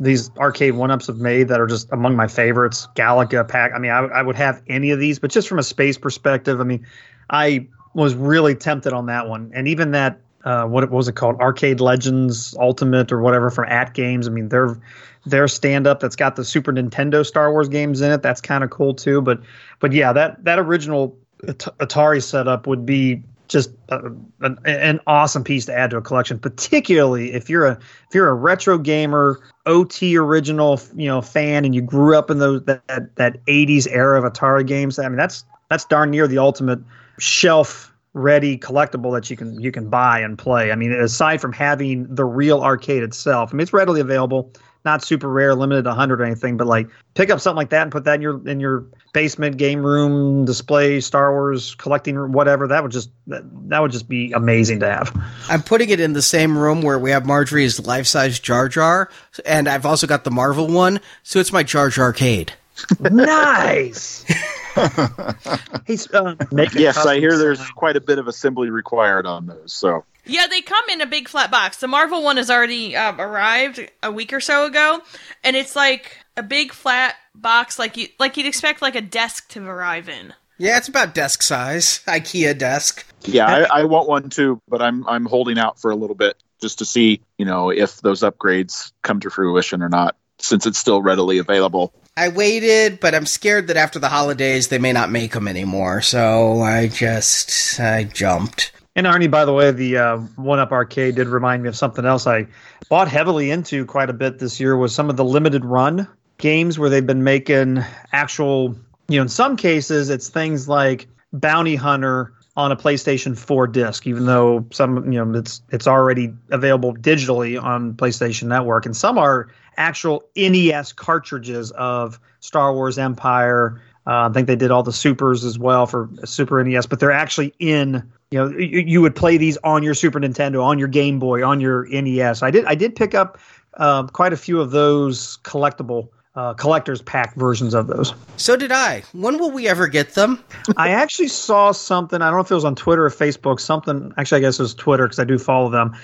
these 0.00 0.30
arcade 0.38 0.74
one 0.74 0.90
ups 0.90 1.08
have 1.08 1.18
made 1.18 1.48
that 1.48 1.60
are 1.60 1.66
just 1.66 1.92
among 1.92 2.16
my 2.16 2.26
favorites. 2.26 2.88
Galaga 2.96 3.46
Pack. 3.46 3.72
I 3.74 3.78
mean, 3.78 3.90
I, 3.90 3.98
I 3.98 4.22
would 4.22 4.36
have 4.36 4.62
any 4.66 4.90
of 4.90 4.98
these, 4.98 5.18
but 5.18 5.30
just 5.30 5.48
from 5.48 5.58
a 5.58 5.62
space 5.62 5.98
perspective, 5.98 6.60
I 6.60 6.64
mean, 6.64 6.86
I 7.28 7.68
was 7.94 8.14
really 8.14 8.54
tempted 8.54 8.94
on 8.94 9.06
that 9.06 9.28
one, 9.28 9.52
and 9.54 9.68
even 9.68 9.90
that 9.90 10.18
uh, 10.44 10.64
what, 10.66 10.84
what 10.84 10.96
was 10.96 11.08
it 11.08 11.14
called, 11.14 11.40
Arcade 11.40 11.80
Legends 11.80 12.56
Ultimate 12.58 13.12
or 13.12 13.20
whatever 13.20 13.50
from 13.50 13.68
AtGames. 13.68 14.26
I 14.26 14.30
mean, 14.30 14.48
their 14.48 14.78
their 15.24 15.46
stand 15.46 15.86
up 15.86 16.00
that's 16.00 16.16
got 16.16 16.34
the 16.36 16.44
Super 16.44 16.72
Nintendo 16.72 17.24
Star 17.24 17.52
Wars 17.52 17.68
games 17.68 18.00
in 18.00 18.10
it. 18.10 18.22
That's 18.22 18.40
kind 18.40 18.64
of 18.64 18.70
cool 18.70 18.94
too. 18.94 19.20
But 19.20 19.40
but 19.78 19.92
yeah, 19.92 20.12
that 20.12 20.44
that 20.44 20.58
original 20.58 21.16
Atari 21.44 22.22
setup 22.22 22.66
would 22.66 22.84
be 22.84 23.22
just 23.48 23.70
a, 23.90 24.06
an, 24.40 24.58
an, 24.64 24.98
awesome 25.06 25.44
piece 25.44 25.66
to 25.66 25.74
add 25.74 25.90
to 25.90 25.98
a 25.98 26.02
collection, 26.02 26.38
particularly 26.38 27.32
if 27.34 27.50
you're 27.50 27.66
a 27.66 27.72
if 28.08 28.14
you're 28.14 28.28
a 28.28 28.34
retro 28.34 28.78
gamer, 28.78 29.40
OT 29.66 30.16
original, 30.16 30.80
you 30.96 31.06
know, 31.06 31.20
fan, 31.20 31.64
and 31.64 31.74
you 31.74 31.82
grew 31.82 32.16
up 32.16 32.30
in 32.30 32.38
those 32.38 32.64
that 32.64 32.82
that 33.16 33.44
80s 33.46 33.86
era 33.90 34.22
of 34.22 34.32
Atari 34.32 34.66
games. 34.66 34.98
I 34.98 35.08
mean, 35.08 35.18
that's 35.18 35.44
that's 35.68 35.84
darn 35.84 36.10
near 36.10 36.26
the 36.26 36.38
ultimate 36.38 36.80
shelf 37.18 37.91
ready 38.14 38.58
collectible 38.58 39.14
that 39.14 39.30
you 39.30 39.36
can 39.36 39.60
you 39.60 39.72
can 39.72 39.88
buy 39.88 40.20
and 40.20 40.38
play. 40.38 40.72
I 40.72 40.76
mean, 40.76 40.92
aside 40.92 41.40
from 41.40 41.52
having 41.52 42.14
the 42.14 42.24
real 42.24 42.62
arcade 42.62 43.02
itself, 43.02 43.50
I 43.52 43.56
mean, 43.56 43.62
it's 43.62 43.72
readily 43.72 44.00
available 44.00 44.52
not 44.84 45.04
super 45.04 45.28
rare, 45.28 45.54
limited 45.54 45.82
to 45.82 45.90
100 45.90 46.20
or 46.20 46.24
anything, 46.24 46.56
but 46.56 46.66
like 46.66 46.88
pick 47.14 47.30
up 47.30 47.40
something 47.40 47.56
like 47.56 47.70
that 47.70 47.82
and 47.82 47.92
put 47.92 48.04
that 48.04 48.16
in 48.16 48.22
your 48.22 48.48
in 48.48 48.60
your 48.60 48.86
basement 49.12 49.56
game 49.56 49.84
room 49.84 50.44
display, 50.44 51.00
Star 51.00 51.32
Wars 51.32 51.74
collecting 51.76 52.16
room, 52.16 52.32
whatever. 52.32 52.66
That 52.66 52.82
would 52.82 52.92
just 52.92 53.10
that, 53.28 53.42
that 53.68 53.80
would 53.80 53.92
just 53.92 54.08
be 54.08 54.32
amazing 54.32 54.80
to 54.80 54.90
have. 54.90 55.24
I'm 55.48 55.62
putting 55.62 55.90
it 55.90 56.00
in 56.00 56.14
the 56.14 56.22
same 56.22 56.58
room 56.58 56.82
where 56.82 56.98
we 56.98 57.10
have 57.10 57.24
Marjorie's 57.24 57.84
life 57.86 58.06
size 58.06 58.40
Jar 58.40 58.68
Jar, 58.68 59.08
and 59.46 59.68
I've 59.68 59.86
also 59.86 60.06
got 60.06 60.24
the 60.24 60.30
Marvel 60.30 60.66
one, 60.66 61.00
so 61.22 61.38
it's 61.38 61.52
my 61.52 61.62
Jar 61.62 61.88
Jar 61.88 62.06
arcade. 62.06 62.52
Nice. 63.00 64.24
He's 65.86 66.10
uh, 66.12 66.34
yes, 66.72 67.04
I 67.04 67.18
hear 67.18 67.36
there's 67.36 67.64
quite 67.70 67.96
a 67.96 68.00
bit 68.00 68.18
of 68.18 68.28
assembly 68.28 68.70
required 68.70 69.26
on 69.26 69.46
those. 69.46 69.72
So 69.72 70.04
yeah, 70.24 70.46
they 70.46 70.62
come 70.62 70.84
in 70.90 71.00
a 71.00 71.06
big 71.06 71.28
flat 71.28 71.50
box. 71.50 71.78
The 71.78 71.88
Marvel 71.88 72.22
one 72.22 72.36
has 72.36 72.50
already 72.50 72.96
uh, 72.96 73.14
arrived 73.16 73.90
a 74.02 74.10
week 74.10 74.32
or 74.32 74.40
so 74.40 74.66
ago, 74.66 75.00
and 75.44 75.56
it's 75.56 75.76
like 75.76 76.18
a 76.36 76.42
big 76.42 76.72
flat 76.72 77.16
box, 77.34 77.78
like 77.78 77.96
you 77.96 78.08
like 78.18 78.36
you'd 78.36 78.46
expect 78.46 78.82
like 78.82 78.94
a 78.94 79.00
desk 79.00 79.48
to 79.50 79.66
arrive 79.66 80.08
in. 80.08 80.32
Yeah, 80.58 80.78
it's 80.78 80.88
about 80.88 81.14
desk 81.14 81.42
size, 81.42 82.00
IKEA 82.06 82.56
desk. 82.56 83.04
Yeah, 83.24 83.46
I, 83.46 83.80
I 83.80 83.84
want 83.84 84.08
one 84.08 84.30
too, 84.30 84.60
but 84.68 84.80
I'm 84.80 85.06
I'm 85.08 85.26
holding 85.26 85.58
out 85.58 85.80
for 85.80 85.90
a 85.90 85.96
little 85.96 86.16
bit 86.16 86.36
just 86.60 86.78
to 86.78 86.84
see, 86.84 87.20
you 87.36 87.44
know, 87.44 87.70
if 87.70 88.00
those 88.00 88.20
upgrades 88.20 88.92
come 89.02 89.20
to 89.20 89.30
fruition 89.30 89.82
or 89.82 89.88
not, 89.88 90.16
since 90.38 90.66
it's 90.66 90.78
still 90.78 91.02
readily 91.02 91.38
available. 91.38 91.92
I 92.16 92.28
waited, 92.28 93.00
but 93.00 93.14
I'm 93.14 93.26
scared 93.26 93.68
that 93.68 93.76
after 93.76 93.98
the 93.98 94.08
holidays 94.08 94.68
they 94.68 94.78
may 94.78 94.92
not 94.92 95.10
make 95.10 95.32
them 95.32 95.48
anymore. 95.48 96.02
So 96.02 96.60
I 96.60 96.88
just 96.88 97.80
I 97.80 98.04
jumped. 98.04 98.72
And 98.94 99.06
Arnie, 99.06 99.30
by 99.30 99.46
the 99.46 99.54
way, 99.54 99.70
the 99.70 99.96
uh, 99.96 100.16
One 100.36 100.58
Up 100.58 100.70
Arcade 100.70 101.14
did 101.14 101.26
remind 101.28 101.62
me 101.62 101.68
of 101.70 101.76
something 101.76 102.04
else 102.04 102.26
I 102.26 102.46
bought 102.90 103.08
heavily 103.08 103.50
into 103.50 103.86
quite 103.86 104.10
a 104.10 104.12
bit 104.12 104.38
this 104.38 104.60
year 104.60 104.76
was 104.76 104.94
some 104.94 105.08
of 105.08 105.16
the 105.16 105.24
limited 105.24 105.64
run 105.64 106.06
games 106.36 106.78
where 106.78 106.90
they've 106.90 107.06
been 107.06 107.24
making 107.24 107.82
actual, 108.12 108.76
you 109.08 109.16
know, 109.16 109.22
in 109.22 109.28
some 109.28 109.56
cases 109.56 110.10
it's 110.10 110.28
things 110.28 110.68
like 110.68 111.08
Bounty 111.32 111.76
Hunter 111.76 112.34
on 112.56 112.70
a 112.70 112.76
PlayStation 112.76 113.36
4 113.36 113.66
disc, 113.66 114.06
even 114.06 114.26
though 114.26 114.66
some, 114.72 115.10
you 115.10 115.24
know, 115.24 115.38
it's 115.38 115.62
it's 115.70 115.86
already 115.86 116.32
available 116.50 116.94
digitally 116.94 117.60
on 117.60 117.94
PlayStation 117.94 118.44
Network, 118.44 118.84
and 118.84 118.96
some 118.96 119.18
are 119.18 119.48
actual 119.76 120.24
NES 120.36 120.92
cartridges 120.92 121.70
of 121.72 122.20
Star 122.40 122.74
Wars 122.74 122.98
Empire. 122.98 123.80
Uh, 124.06 124.28
I 124.28 124.32
think 124.32 124.48
they 124.48 124.56
did 124.56 124.70
all 124.70 124.82
the 124.82 124.92
supers 124.92 125.44
as 125.44 125.58
well 125.58 125.86
for 125.86 126.10
Super 126.24 126.62
NES, 126.62 126.86
but 126.86 127.00
they're 127.00 127.12
actually 127.12 127.54
in 127.58 128.02
you 128.30 128.38
know 128.38 128.48
you, 128.50 128.80
you, 128.80 129.00
would 129.00 129.14
play 129.14 129.36
these 129.36 129.56
on 129.58 129.82
your 129.82 129.94
Super 129.94 130.20
Nintendo, 130.20 130.62
on 130.62 130.78
your 130.78 130.88
Game 130.88 131.18
Boy, 131.18 131.46
on 131.46 131.60
your 131.60 131.86
NES. 131.86 132.42
I 132.42 132.50
did 132.50 132.64
I 132.66 132.74
did 132.74 132.96
pick 132.96 133.14
up 133.14 133.38
um, 133.78 134.08
quite 134.08 134.32
a 134.32 134.36
few 134.36 134.60
of 134.60 134.72
those 134.72 135.38
collectible 135.38 136.08
uh, 136.34 136.54
collectors 136.54 137.02
pack 137.02 137.34
versions 137.34 137.74
of 137.74 137.86
those. 137.86 138.14
So 138.36 138.56
did 138.56 138.72
I. 138.72 139.02
When 139.12 139.38
will 139.38 139.50
we 139.50 139.68
ever 139.68 139.86
get 139.86 140.14
them? 140.14 140.42
I 140.76 140.88
actually 140.90 141.28
saw 141.28 141.72
something. 141.72 142.22
I 142.22 142.26
don't 142.26 142.36
know 142.36 142.40
if 142.40 142.50
it 142.50 142.54
was 142.54 142.64
on 142.64 142.74
Twitter 142.74 143.04
or 143.04 143.10
Facebook. 143.10 143.60
Something. 143.60 144.12
Actually, 144.16 144.38
I 144.38 144.40
guess 144.40 144.58
it 144.58 144.62
was 144.62 144.74
Twitter 144.74 145.04
because 145.04 145.18
I 145.18 145.24
do 145.24 145.38
follow 145.38 145.68
them. 145.68 145.94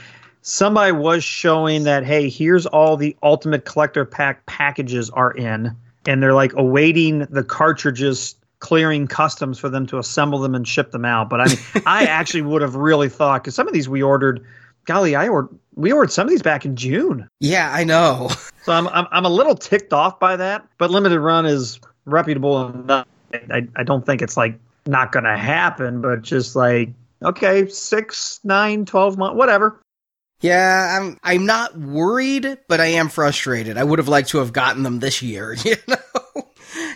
Somebody 0.43 0.93
was 0.93 1.24
showing 1.24 1.85
that 1.85 2.05
hey, 2.05 2.29
here's 2.29 2.66
all 2.66 2.97
the 2.97 3.16
Ultimate 3.22 3.64
Collector 3.64 4.05
Pack 4.05 4.45
packages 4.47 5.11
are 5.11 5.33
in, 5.33 5.74
and 6.07 6.22
they're 6.22 6.35
like 6.35 6.53
awaiting 6.55 7.20
the 7.31 7.43
cartridges 7.43 8.35
clearing 8.61 9.07
customs 9.07 9.59
for 9.59 9.68
them 9.68 9.87
to 9.87 9.99
assemble 9.99 10.41
them 10.41 10.55
and 10.55 10.66
ship 10.66 10.91
them 10.91 11.05
out. 11.05 11.31
But 11.31 11.41
I 11.41 11.47
mean, 11.47 11.59
I 11.87 12.05
actually 12.05 12.43
would 12.43 12.61
have 12.61 12.74
really 12.74 13.09
thought 13.09 13.43
because 13.43 13.55
some 13.55 13.66
of 13.66 13.72
these 13.72 13.89
we 13.89 14.03
ordered. 14.03 14.45
Golly, 14.85 15.14
I 15.14 15.29
ordered 15.29 15.59
we 15.79 15.93
ordered 15.93 16.11
some 16.11 16.26
of 16.26 16.31
these 16.31 16.43
back 16.43 16.64
in 16.64 16.76
June. 16.76 17.29
Yeah, 17.41 17.70
I 17.72 17.85
know. 17.85 18.31
So 18.64 18.74
I'm 18.74 18.87
I'm, 18.89 19.07
I'm 19.11 19.24
a 19.24 19.31
little 19.31 19.55
ticked 19.55 19.95
off 19.95 20.20
by 20.20 20.37
that. 20.37 20.66
But 20.76 20.91
limited 20.91 21.18
run 21.18 21.47
is 21.47 21.81
reputable 22.05 22.68
enough. 22.68 23.07
I, 23.33 23.66
I 23.76 23.83
don't 23.83 24.05
think 24.05 24.20
it's 24.20 24.37
like 24.37 24.59
not 24.85 25.11
going 25.11 25.24
to 25.24 25.39
happen, 25.39 26.03
but 26.03 26.20
just 26.20 26.55
like 26.55 26.91
okay, 27.24 27.66
six, 27.68 28.41
nine, 28.45 28.85
twelve 28.85 29.16
months, 29.16 29.39
whatever. 29.39 29.81
Yeah, 30.43 30.99
I'm 31.01 31.18
I'm 31.22 31.47
not 31.47 31.79
worried, 31.79 32.59
but 32.68 32.79
I 32.79 32.87
am 32.89 33.09
frustrated. 33.09 33.79
I 33.79 33.85
would 33.85 33.99
have 34.01 34.09
liked 34.09 34.29
to 34.31 34.39
have 34.39 34.53
gotten 34.53 34.83
them 34.83 34.99
this 34.99 35.22
year, 35.22 35.55
you 35.64 35.76
know. 35.87 35.97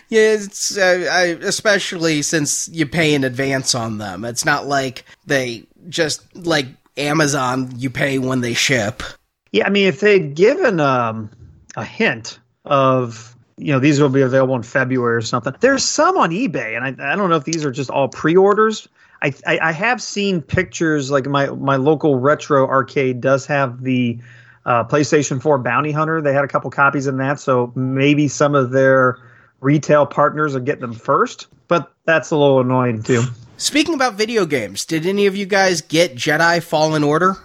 Yeah, 0.09 0.33
it's 0.33 0.77
uh, 0.77 1.07
I, 1.11 1.21
especially 1.41 2.21
since 2.21 2.67
you 2.67 2.85
pay 2.85 3.15
in 3.15 3.23
advance 3.23 3.73
on 3.73 3.97
them. 3.97 4.25
It's 4.25 4.45
not 4.45 4.67
like 4.67 5.05
they 5.25 5.65
just 5.89 6.35
like 6.35 6.67
Amazon. 6.97 7.71
You 7.77 7.89
pay 7.89 8.19
when 8.19 8.41
they 8.41 8.53
ship. 8.53 9.03
Yeah, 9.51 9.67
I 9.67 9.69
mean, 9.69 9.87
if 9.87 9.99
they'd 9.99 10.35
given 10.35 10.79
um, 10.79 11.29
a 11.75 11.85
hint 11.85 12.39
of 12.65 13.35
you 13.57 13.71
know 13.71 13.79
these 13.79 13.99
will 13.99 14.09
be 14.09 14.21
available 14.21 14.55
in 14.55 14.63
February 14.63 15.15
or 15.15 15.21
something. 15.21 15.53
There's 15.59 15.83
some 15.83 16.17
on 16.17 16.31
eBay, 16.31 16.75
and 16.75 17.01
I, 17.01 17.13
I 17.13 17.15
don't 17.15 17.29
know 17.29 17.35
if 17.35 17.43
these 17.43 17.63
are 17.63 17.71
just 17.71 17.89
all 17.89 18.07
pre-orders. 18.07 18.87
I, 19.21 19.33
I, 19.47 19.59
I 19.61 19.71
have 19.71 20.01
seen 20.01 20.41
pictures 20.41 21.11
like 21.11 21.25
my 21.25 21.47
my 21.51 21.75
local 21.75 22.17
retro 22.17 22.67
arcade 22.67 23.21
does 23.21 23.45
have 23.45 23.83
the 23.83 24.19
uh, 24.65 24.83
PlayStation 24.85 25.41
4 25.41 25.59
Bounty 25.59 25.91
Hunter. 25.91 26.21
They 26.21 26.33
had 26.33 26.43
a 26.43 26.47
couple 26.47 26.69
copies 26.71 27.07
in 27.07 27.17
that, 27.17 27.39
so 27.39 27.71
maybe 27.75 28.27
some 28.27 28.55
of 28.55 28.71
their 28.71 29.17
retail 29.61 30.05
partners 30.05 30.55
are 30.55 30.59
getting 30.59 30.81
them 30.81 30.93
first, 30.93 31.47
but 31.67 31.93
that's 32.05 32.31
a 32.31 32.35
little 32.35 32.59
annoying 32.59 33.03
too. 33.03 33.23
Speaking 33.57 33.93
about 33.93 34.15
video 34.15 34.45
games, 34.45 34.85
did 34.85 35.05
any 35.05 35.25
of 35.25 35.35
you 35.35 35.45
guys 35.45 35.81
get 35.81 36.15
Jedi 36.15 36.61
Fallen 36.61 37.03
Order? 37.03 37.37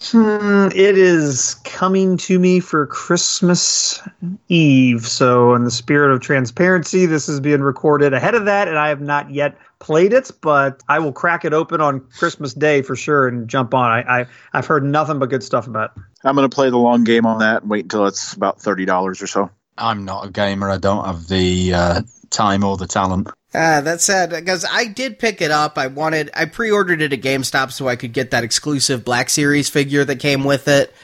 Hmm, 0.00 0.68
it 0.72 0.96
is 0.96 1.56
coming 1.64 2.16
to 2.18 2.38
me 2.38 2.60
for 2.60 2.86
Christmas 2.86 4.00
Eve. 4.48 5.04
So, 5.04 5.54
in 5.54 5.64
the 5.64 5.72
spirit 5.72 6.14
of 6.14 6.20
transparency, 6.20 7.06
this 7.06 7.28
is 7.28 7.40
being 7.40 7.62
recorded 7.62 8.14
ahead 8.14 8.36
of 8.36 8.44
that, 8.44 8.68
and 8.68 8.78
I 8.78 8.90
have 8.90 9.00
not 9.00 9.30
yet 9.32 9.58
played 9.80 10.12
it, 10.12 10.30
but 10.40 10.84
I 10.88 11.00
will 11.00 11.12
crack 11.12 11.44
it 11.44 11.52
open 11.52 11.80
on 11.80 12.00
Christmas 12.16 12.54
Day 12.54 12.82
for 12.82 12.94
sure 12.94 13.26
and 13.26 13.48
jump 13.48 13.74
on. 13.74 13.90
I, 13.90 14.20
I 14.20 14.26
I've 14.52 14.66
heard 14.66 14.84
nothing 14.84 15.18
but 15.18 15.30
good 15.30 15.42
stuff 15.42 15.66
about. 15.66 15.90
it. 15.96 16.02
I'm 16.22 16.36
going 16.36 16.48
to 16.48 16.54
play 16.54 16.70
the 16.70 16.78
long 16.78 17.02
game 17.02 17.26
on 17.26 17.40
that 17.40 17.62
and 17.62 17.70
wait 17.70 17.84
until 17.86 18.06
it's 18.06 18.34
about 18.34 18.60
thirty 18.60 18.84
dollars 18.84 19.20
or 19.20 19.26
so. 19.26 19.50
I'm 19.76 20.04
not 20.04 20.26
a 20.26 20.30
gamer. 20.30 20.70
I 20.70 20.78
don't 20.78 21.04
have 21.06 21.26
the 21.26 21.74
uh, 21.74 22.02
time 22.30 22.62
or 22.62 22.76
the 22.76 22.86
talent. 22.86 23.30
Ah, 23.54 23.80
that's 23.82 24.04
sad 24.04 24.30
because 24.30 24.66
I 24.70 24.84
did 24.86 25.18
pick 25.18 25.40
it 25.40 25.50
up. 25.50 25.78
I 25.78 25.86
wanted, 25.86 26.30
I 26.34 26.44
pre-ordered 26.44 27.00
it 27.00 27.14
at 27.14 27.22
GameStop 27.22 27.72
so 27.72 27.88
I 27.88 27.96
could 27.96 28.12
get 28.12 28.32
that 28.32 28.44
exclusive 28.44 29.04
Black 29.04 29.30
Series 29.30 29.70
figure 29.70 30.04
that 30.04 30.16
came 30.16 30.44
with 30.44 30.68
it, 30.68 30.94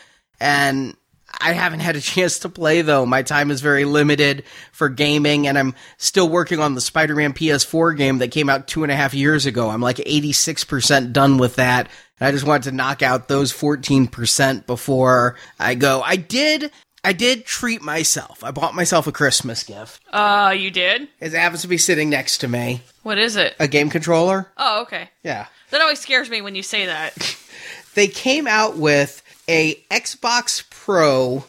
and 0.40 0.94
I 1.40 1.52
haven't 1.52 1.80
had 1.80 1.96
a 1.96 2.00
chance 2.02 2.40
to 2.40 2.50
play 2.50 2.82
though. 2.82 3.06
My 3.06 3.22
time 3.22 3.50
is 3.50 3.62
very 3.62 3.86
limited 3.86 4.44
for 4.72 4.90
gaming, 4.90 5.46
and 5.46 5.58
I'm 5.58 5.74
still 5.96 6.28
working 6.28 6.60
on 6.60 6.74
the 6.74 6.82
Spider-Man 6.82 7.32
PS4 7.32 7.96
game 7.96 8.18
that 8.18 8.30
came 8.30 8.50
out 8.50 8.68
two 8.68 8.82
and 8.82 8.92
a 8.92 8.96
half 8.96 9.14
years 9.14 9.46
ago. 9.46 9.70
I'm 9.70 9.80
like 9.80 9.96
86% 9.96 11.12
done 11.12 11.38
with 11.38 11.56
that. 11.56 11.88
And 12.20 12.28
I 12.28 12.30
just 12.30 12.46
wanted 12.46 12.70
to 12.70 12.76
knock 12.76 13.02
out 13.02 13.28
those 13.28 13.52
14% 13.52 14.66
before 14.66 15.36
I 15.58 15.74
go. 15.74 16.02
I 16.02 16.16
did. 16.16 16.70
I 17.04 17.12
did 17.12 17.44
treat 17.44 17.82
myself. 17.82 18.42
I 18.42 18.50
bought 18.50 18.74
myself 18.74 19.06
a 19.06 19.12
Christmas 19.12 19.62
gift. 19.62 20.02
Uh, 20.10 20.54
you 20.56 20.70
did? 20.70 21.08
It 21.20 21.32
happens 21.32 21.60
to 21.62 21.68
be 21.68 21.76
sitting 21.76 22.08
next 22.08 22.38
to 22.38 22.48
me. 22.48 22.80
What 23.02 23.18
is 23.18 23.36
it? 23.36 23.54
A 23.60 23.68
game 23.68 23.90
controller. 23.90 24.50
Oh, 24.56 24.82
okay. 24.82 25.10
Yeah. 25.22 25.46
That 25.70 25.82
always 25.82 26.00
scares 26.00 26.30
me 26.30 26.40
when 26.40 26.54
you 26.54 26.62
say 26.62 26.86
that. 26.86 27.36
they 27.94 28.08
came 28.08 28.46
out 28.46 28.76
with 28.76 29.22
a 29.46 29.74
Xbox 29.90 30.68
Pro 30.70 31.44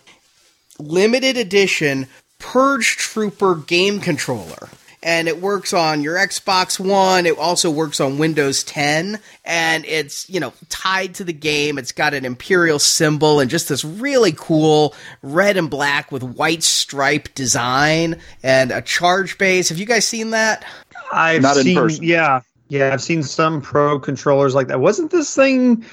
limited 0.78 1.38
edition 1.38 2.08
Purge 2.38 2.98
Trooper 2.98 3.56
game 3.56 4.02
controller. 4.02 4.70
And 5.06 5.28
it 5.28 5.40
works 5.40 5.72
on 5.72 6.02
your 6.02 6.16
Xbox 6.18 6.80
One. 6.80 7.28
It 7.28 7.38
also 7.38 7.70
works 7.70 8.00
on 8.00 8.18
Windows 8.18 8.64
10. 8.64 9.20
And 9.46 9.86
it's, 9.86 10.28
you 10.30 10.40
know, 10.40 10.52
tied 10.68 11.14
to 11.16 11.24
the 11.24 11.32
game. 11.32 11.78
It's 11.78 11.92
got 11.92 12.16
an 12.16 12.26
Imperial 12.26 12.80
symbol 12.80 13.40
and 13.40 13.50
just 13.50 13.70
this 13.70 13.86
really 13.86 14.34
cool 14.36 14.96
red 15.22 15.58
and 15.58 15.70
black 15.70 16.12
with 16.12 16.24
white 16.24 16.64
stripe 16.64 17.34
design 17.36 18.20
and 18.42 18.72
a 18.72 18.82
charge 18.82 19.38
base. 19.38 19.70
Have 19.70 19.78
you 19.78 19.86
guys 19.86 20.08
seen 20.08 20.32
that? 20.32 20.66
I've 21.14 21.44
Not 21.44 21.58
in 21.58 21.64
seen, 21.64 21.78
person. 21.78 22.04
yeah, 22.04 22.42
yeah, 22.68 22.92
I've 22.92 23.02
seen 23.04 23.22
some 23.22 23.62
pro 23.62 24.00
controllers 24.00 24.56
like 24.56 24.70
that. 24.70 24.80
Wasn't 24.80 25.12
this 25.12 25.34
thing 25.36 25.86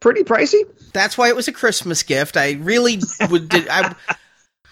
pretty 0.00 0.24
pricey? 0.24 0.62
that's 0.94 1.18
why 1.18 1.28
it 1.28 1.36
was 1.36 1.48
a 1.48 1.52
Christmas 1.52 2.02
gift. 2.02 2.36
I 2.38 2.52
really 2.52 3.00
would. 3.28 3.50
Did, 3.50 3.68
I 3.68 3.94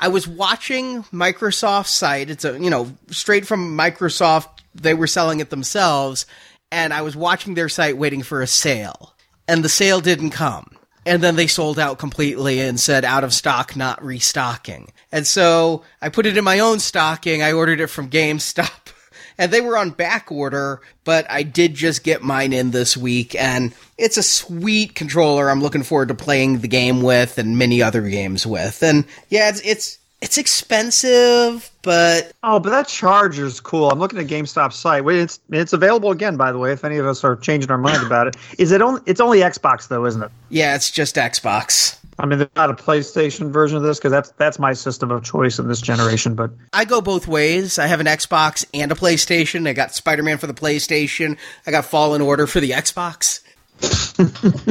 I 0.02 0.08
was 0.08 0.26
watching 0.26 1.04
Microsoft's 1.04 1.90
site. 1.90 2.28
It's 2.28 2.44
a 2.44 2.60
you 2.60 2.70
know 2.70 2.92
straight 3.08 3.46
from 3.46 3.78
Microsoft. 3.78 4.48
They 4.74 4.94
were 4.94 5.06
selling 5.06 5.38
it 5.38 5.50
themselves, 5.50 6.26
and 6.72 6.92
I 6.92 7.02
was 7.02 7.14
watching 7.14 7.54
their 7.54 7.68
site 7.68 7.96
waiting 7.96 8.24
for 8.24 8.42
a 8.42 8.48
sale, 8.48 9.14
and 9.46 9.64
the 9.64 9.68
sale 9.68 10.00
didn't 10.00 10.30
come. 10.30 10.76
And 11.06 11.22
then 11.22 11.36
they 11.36 11.46
sold 11.46 11.78
out 11.78 11.98
completely 11.98 12.60
and 12.60 12.80
said 12.80 13.04
out 13.04 13.22
of 13.22 13.32
stock, 13.32 13.76
not 13.76 14.04
restocking. 14.04 14.92
And 15.12 15.24
so 15.24 15.84
I 16.00 16.08
put 16.08 16.26
it 16.26 16.36
in 16.36 16.44
my 16.44 16.58
own 16.58 16.80
stocking. 16.80 17.42
I 17.42 17.52
ordered 17.52 17.80
it 17.80 17.88
from 17.88 18.10
GameStop. 18.10 18.92
and 19.42 19.52
they 19.52 19.60
were 19.60 19.76
on 19.76 19.90
back 19.90 20.30
order, 20.30 20.80
but 21.02 21.28
I 21.28 21.42
did 21.42 21.74
just 21.74 22.04
get 22.04 22.22
mine 22.22 22.52
in 22.52 22.70
this 22.70 22.96
week, 22.96 23.34
and 23.34 23.74
it's 23.98 24.16
a 24.16 24.22
sweet 24.22 24.94
controller. 24.94 25.50
I'm 25.50 25.60
looking 25.60 25.82
forward 25.82 26.08
to 26.08 26.14
playing 26.14 26.60
the 26.60 26.68
game 26.68 27.02
with 27.02 27.38
and 27.38 27.58
many 27.58 27.82
other 27.82 28.02
games 28.02 28.46
with. 28.46 28.84
And 28.84 29.04
yeah, 29.30 29.48
it's 29.48 29.60
it's 29.62 29.98
it's 30.20 30.38
expensive, 30.38 31.68
but 31.82 32.30
Oh, 32.44 32.60
but 32.60 32.70
that 32.70 32.86
charger's 32.86 33.58
cool. 33.58 33.90
I'm 33.90 33.98
looking 33.98 34.20
at 34.20 34.28
GameStop's 34.28 34.76
site. 34.76 35.04
Wait, 35.04 35.18
it's 35.18 35.40
it's 35.50 35.72
available 35.72 36.12
again, 36.12 36.36
by 36.36 36.52
the 36.52 36.58
way. 36.58 36.70
If 36.70 36.84
any 36.84 36.98
of 36.98 37.06
us 37.08 37.24
are 37.24 37.34
changing 37.34 37.72
our 37.72 37.78
mind 37.78 38.06
about 38.06 38.28
it, 38.28 38.36
is 38.58 38.70
it 38.70 38.80
only? 38.80 39.00
It's 39.06 39.20
only 39.20 39.40
Xbox 39.40 39.88
though, 39.88 40.06
isn't 40.06 40.22
it? 40.22 40.30
yeah, 40.50 40.76
it's 40.76 40.92
just 40.92 41.16
Xbox. 41.16 41.98
I 42.18 42.26
mean, 42.26 42.38
there's 42.38 42.50
not 42.54 42.70
a 42.70 42.74
PlayStation 42.74 43.50
version 43.50 43.76
of 43.76 43.82
this 43.82 43.98
because 43.98 44.12
that's 44.12 44.30
that's 44.32 44.58
my 44.58 44.74
system 44.74 45.10
of 45.10 45.24
choice 45.24 45.58
in 45.58 45.66
this 45.66 45.80
generation. 45.80 46.34
But 46.34 46.50
I 46.72 46.84
go 46.84 47.00
both 47.00 47.26
ways. 47.26 47.78
I 47.78 47.86
have 47.86 48.00
an 48.00 48.06
Xbox 48.06 48.64
and 48.74 48.92
a 48.92 48.94
PlayStation. 48.94 49.68
I 49.68 49.72
got 49.72 49.94
Spider 49.94 50.22
Man 50.22 50.38
for 50.38 50.46
the 50.46 50.54
PlayStation. 50.54 51.38
I 51.66 51.70
got 51.70 51.84
Fallen 51.84 52.20
Order 52.20 52.46
for 52.46 52.60
the 52.60 52.70
Xbox. 52.70 53.40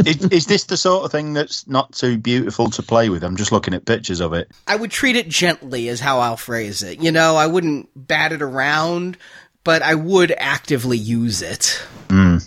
is, 0.07 0.23
is 0.25 0.45
this 0.45 0.63
the 0.65 0.77
sort 0.77 1.03
of 1.03 1.11
thing 1.11 1.33
that's 1.33 1.67
not 1.67 1.91
too 1.93 2.17
beautiful 2.17 2.69
to 2.69 2.83
play 2.83 3.09
with? 3.09 3.23
I'm 3.23 3.35
just 3.35 3.51
looking 3.51 3.73
at 3.73 3.85
pictures 3.85 4.21
of 4.21 4.33
it. 4.33 4.49
I 4.67 4.75
would 4.75 4.91
treat 4.91 5.15
it 5.15 5.27
gently, 5.27 5.87
is 5.87 5.99
how 5.99 6.19
I'll 6.19 6.37
phrase 6.37 6.83
it. 6.83 7.01
You 7.01 7.11
know, 7.11 7.35
I 7.35 7.47
wouldn't 7.47 7.89
bat 7.95 8.31
it 8.31 8.41
around, 8.41 9.17
but 9.63 9.81
I 9.81 9.95
would 9.95 10.33
actively 10.37 10.97
use 10.97 11.41
it. 11.41 11.83
Hmm. 12.09 12.37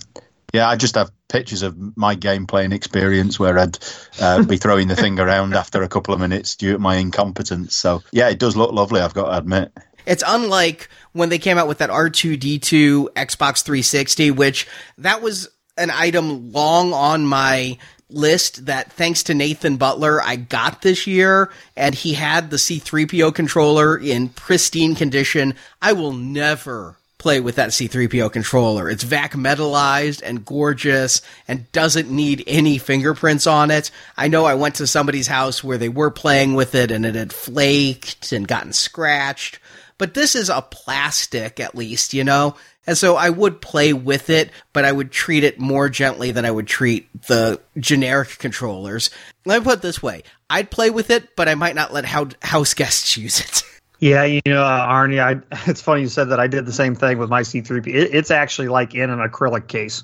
Yeah, 0.55 0.69
I 0.69 0.77
just 0.77 0.95
have 0.95 1.11
pictures 1.29 1.63
of 1.63 1.77
my 1.97 2.15
game 2.15 2.47
playing 2.47 2.71
experience 2.71 3.41
where 3.41 3.59
I'd 3.59 3.77
uh, 4.21 4.45
be 4.45 4.57
throwing 4.57 4.87
the 4.87 4.95
thing 4.95 5.19
around 5.19 5.53
after 5.53 5.83
a 5.83 5.89
couple 5.89 6.15
of 6.15 6.21
minutes 6.21 6.55
due 6.55 6.75
to 6.75 6.79
my 6.79 6.95
incompetence. 6.95 7.75
So, 7.75 8.05
yeah, 8.13 8.29
it 8.29 8.39
does 8.39 8.57
look 8.57 8.71
lovely, 8.71 9.01
I've 9.01 9.15
got 9.15 9.25
to 9.25 9.37
admit. 9.37 9.73
It's 10.07 10.23
unlike 10.25 10.89
when 11.11 11.29
they 11.29 11.39
came 11.39 11.59
out 11.59 11.67
with 11.67 11.79
that 11.79 11.91
R2D2 11.91 13.15
Xbox 13.15 13.65
360, 13.65 14.31
which 14.31 14.69
that 14.99 15.23
was 15.23 15.49
an 15.77 15.91
item 15.91 16.53
long 16.53 16.93
on 16.93 17.27
my 17.27 17.77
list 18.09 18.67
that 18.67 18.93
thanks 18.93 19.25
to 19.25 19.35
Nathan 19.35 19.77
Butler 19.77 20.23
I 20.23 20.37
got 20.37 20.83
this 20.83 21.05
year 21.09 21.51
and 21.77 21.97
he 21.97 22.15
had 22.15 22.51
the 22.51 22.59
C3PO 22.59 23.35
controller 23.35 23.99
in 23.99 24.29
pristine 24.29 24.95
condition. 24.95 25.55
I 25.83 25.95
will 25.95 26.13
never 26.13 26.97
play 27.25 27.41
with 27.41 27.57
that 27.57 27.71
C3PO 27.71 28.31
controller. 28.31 28.91
It's 28.91 29.03
vac 29.03 29.33
metalized 29.33 30.21
and 30.23 30.45
gorgeous 30.45 31.23
and 31.49 31.73
doesn't 31.73 32.11
need 32.11 32.45
any 32.47 32.77
fingerprints 32.77 33.47
on 33.47 33.71
it. 33.71 33.91
I 34.15 34.29
know 34.29 34.45
I 34.45 34.57
went 34.57 34.75
to 34.75 34.87
somebody's 34.87 35.27
house 35.27 35.65
where 35.65 35.79
they 35.79 35.89
were 35.89 36.11
playing 36.11 36.53
with 36.53 36.75
it 36.75 36.91
and 36.91 37.07
it 37.07 37.15
had 37.15 37.33
flaked 37.33 38.31
and 38.33 38.47
gotten 38.47 38.75
scratched, 38.75 39.59
but 39.97 40.13
this 40.13 40.35
is 40.35 40.51
a 40.51 40.61
plastic 40.61 41.61
at 41.61 41.75
least, 41.75 42.13
you 42.13 42.25
know? 42.25 42.57
And 42.87 42.99
so 42.99 43.17
I 43.17 43.31
would 43.31 43.63
play 43.63 43.95
with 43.95 44.29
it, 44.29 44.51
but 44.75 44.85
I 44.85 44.93
would 44.93 45.11
treat 45.11 45.45
it 45.45 45.59
more 45.59 45.89
gently 45.89 46.31
than 46.31 46.45
I 46.45 46.51
would 46.51 46.67
treat 46.67 47.09
the 47.23 47.59
generic 47.79 48.37
controllers. 48.37 49.09
Let 49.47 49.61
me 49.61 49.65
put 49.65 49.79
it 49.79 49.83
this 49.83 50.03
way. 50.03 50.25
I'd 50.51 50.71
play 50.71 50.91
with 50.91 51.09
it, 51.09 51.37
but 51.37 51.49
I 51.49 51.55
might 51.55 51.75
not 51.75 51.91
let 51.91 52.05
house 52.05 52.75
guests 52.75 53.17
use 53.17 53.41
it. 53.41 53.63
Yeah, 54.01 54.25
you 54.25 54.41
know, 54.47 54.63
uh, 54.63 54.87
Arnie, 54.87 55.21
I, 55.21 55.41
it's 55.71 55.81
funny 55.81 56.03
you 56.03 56.09
said 56.09 56.29
that. 56.31 56.41
I 56.41 56.47
did 56.47 56.67
the 56.67 56.73
same 56.73 56.95
thing 56.95 57.19
with 57.19 57.31
my 57.31 57.43
C3P. 57.43 57.87
It, 57.89 58.15
it's 58.15 58.31
actually 58.31 58.69
like 58.69 58.95
in 58.95 59.11
an 59.11 59.19
acrylic 59.19 59.69
case. 59.69 60.03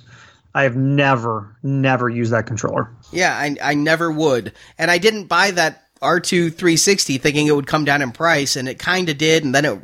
I 0.55 0.64
have 0.64 0.76
never, 0.76 1.57
never 1.62 2.09
used 2.09 2.32
that 2.32 2.47
controller. 2.47 2.91
Yeah, 3.12 3.36
I, 3.36 3.57
I 3.62 3.74
never 3.74 4.11
would. 4.11 4.53
And 4.78 4.91
I 4.91 4.99
didn't 4.99 5.26
buy 5.26 5.53
that 5.53 5.84
R2 6.01 6.55
360 6.55 7.18
thinking 7.18 7.47
it 7.47 7.55
would 7.55 7.66
come 7.66 7.84
down 7.84 8.03
in 8.03 8.11
price, 8.11 8.57
and 8.57 8.68
it 8.68 8.78
kind 8.78 9.09
of 9.09 9.18
did, 9.18 9.45
and 9.45 9.55
then 9.55 9.64
it 9.64 9.80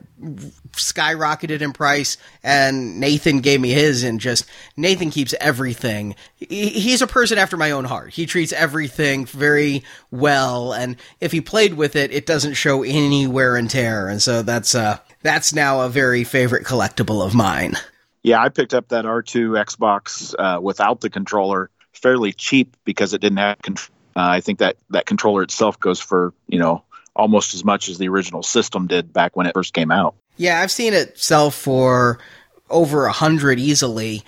skyrocketed 0.72 1.60
in 1.60 1.72
price, 1.72 2.16
and 2.42 3.00
Nathan 3.00 3.40
gave 3.40 3.60
me 3.60 3.70
his, 3.70 4.02
and 4.02 4.20
just, 4.20 4.46
Nathan 4.76 5.10
keeps 5.10 5.34
everything. 5.40 6.14
He, 6.36 6.68
he's 6.68 7.02
a 7.02 7.06
person 7.06 7.38
after 7.38 7.56
my 7.56 7.70
own 7.70 7.84
heart. 7.84 8.14
He 8.14 8.26
treats 8.26 8.52
everything 8.52 9.26
very 9.26 9.84
well, 10.10 10.72
and 10.72 10.96
if 11.20 11.32
he 11.32 11.40
played 11.40 11.74
with 11.74 11.96
it, 11.96 12.12
it 12.12 12.26
doesn't 12.26 12.54
show 12.54 12.82
any 12.82 13.26
wear 13.26 13.56
and 13.56 13.68
tear, 13.68 14.08
and 14.08 14.22
so 14.22 14.42
that's, 14.42 14.74
uh, 14.74 14.98
that's 15.22 15.52
now 15.52 15.80
a 15.80 15.88
very 15.88 16.24
favorite 16.24 16.64
collectible 16.64 17.24
of 17.24 17.34
mine. 17.34 17.76
Yeah, 18.22 18.42
I 18.42 18.48
picked 18.48 18.74
up 18.74 18.88
that 18.88 19.04
R2 19.04 19.64
Xbox 19.64 20.34
uh, 20.36 20.60
without 20.60 21.00
the 21.00 21.10
controller 21.10 21.70
fairly 21.92 22.32
cheap 22.32 22.76
because 22.84 23.12
it 23.12 23.20
didn't 23.20 23.38
have. 23.38 23.58
Con- 23.62 23.76
uh, 24.16 24.30
I 24.30 24.40
think 24.40 24.58
that 24.60 24.76
that 24.90 25.06
controller 25.06 25.42
itself 25.42 25.78
goes 25.78 26.00
for 26.00 26.32
you 26.48 26.58
know 26.58 26.82
almost 27.16 27.54
as 27.54 27.64
much 27.64 27.88
as 27.88 27.98
the 27.98 28.08
original 28.08 28.42
system 28.42 28.86
did 28.86 29.12
back 29.12 29.34
when 29.34 29.46
it 29.46 29.54
first 29.54 29.74
came 29.74 29.90
out. 29.90 30.14
Yeah, 30.36 30.60
I've 30.60 30.70
seen 30.70 30.92
it 30.92 31.18
sell 31.18 31.50
for 31.50 32.18
over 32.70 33.06
a 33.06 33.12
hundred 33.12 33.58
easily 33.58 34.22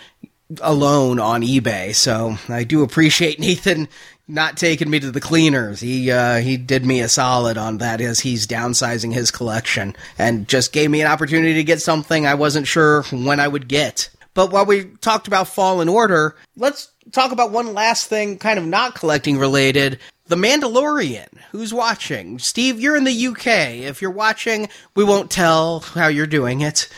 alone 0.61 1.20
on 1.20 1.43
eBay. 1.43 1.95
So 1.95 2.36
I 2.49 2.64
do 2.64 2.82
appreciate 2.82 3.39
Nathan 3.39 3.89
not 4.26 4.57
taking 4.57 4.91
me 4.91 5.01
to 5.01 5.11
the 5.11 5.20
cleaners. 5.20 5.80
He 5.80 6.11
uh, 6.11 6.39
he 6.39 6.57
did 6.57 6.84
me 6.84 7.01
a 7.01 7.09
solid 7.09 7.57
on 7.57 7.78
that 7.78 8.01
as 8.01 8.20
he's 8.20 8.47
downsizing 8.47 9.12
his 9.12 9.30
collection 9.30 9.97
and 10.18 10.47
just 10.49 10.72
gave 10.72 10.91
me 10.91 11.01
an 11.01 11.07
opportunity 11.07 11.55
to 11.55 11.64
get 11.64 11.80
something 11.80 12.26
I 12.26 12.34
wasn't 12.34 12.66
sure 12.66 13.03
when 13.05 13.41
I 13.41 13.49
would 13.49 13.68
get. 13.68 14.11
But 14.34 14.53
while 14.53 14.66
we 14.66 14.84
talked 15.01 15.26
about 15.26 15.49
Fallen 15.49 15.89
Order, 15.89 16.36
let's 16.57 16.93
talk 17.13 17.33
about 17.33 17.53
one 17.53 17.75
last 17.75 18.07
thing, 18.07 18.39
kind 18.39 18.59
of 18.59 18.67
not 18.67 18.95
collecting 18.95 19.39
related. 19.39 19.99
The 20.27 20.37
Mandalorian. 20.37 21.29
Who's 21.53 21.73
watching? 21.73 22.39
Steve, 22.39 22.81
you're 22.81 22.97
in 22.97 23.05
the 23.05 23.27
UK. 23.29 23.47
If 23.47 24.03
you're 24.03 24.11
watching, 24.11 24.69
we 24.95 25.05
won't 25.05 25.31
tell 25.31 25.81
how 25.81 26.09
you're 26.09 26.27
doing 26.27 26.61
it. 26.61 26.89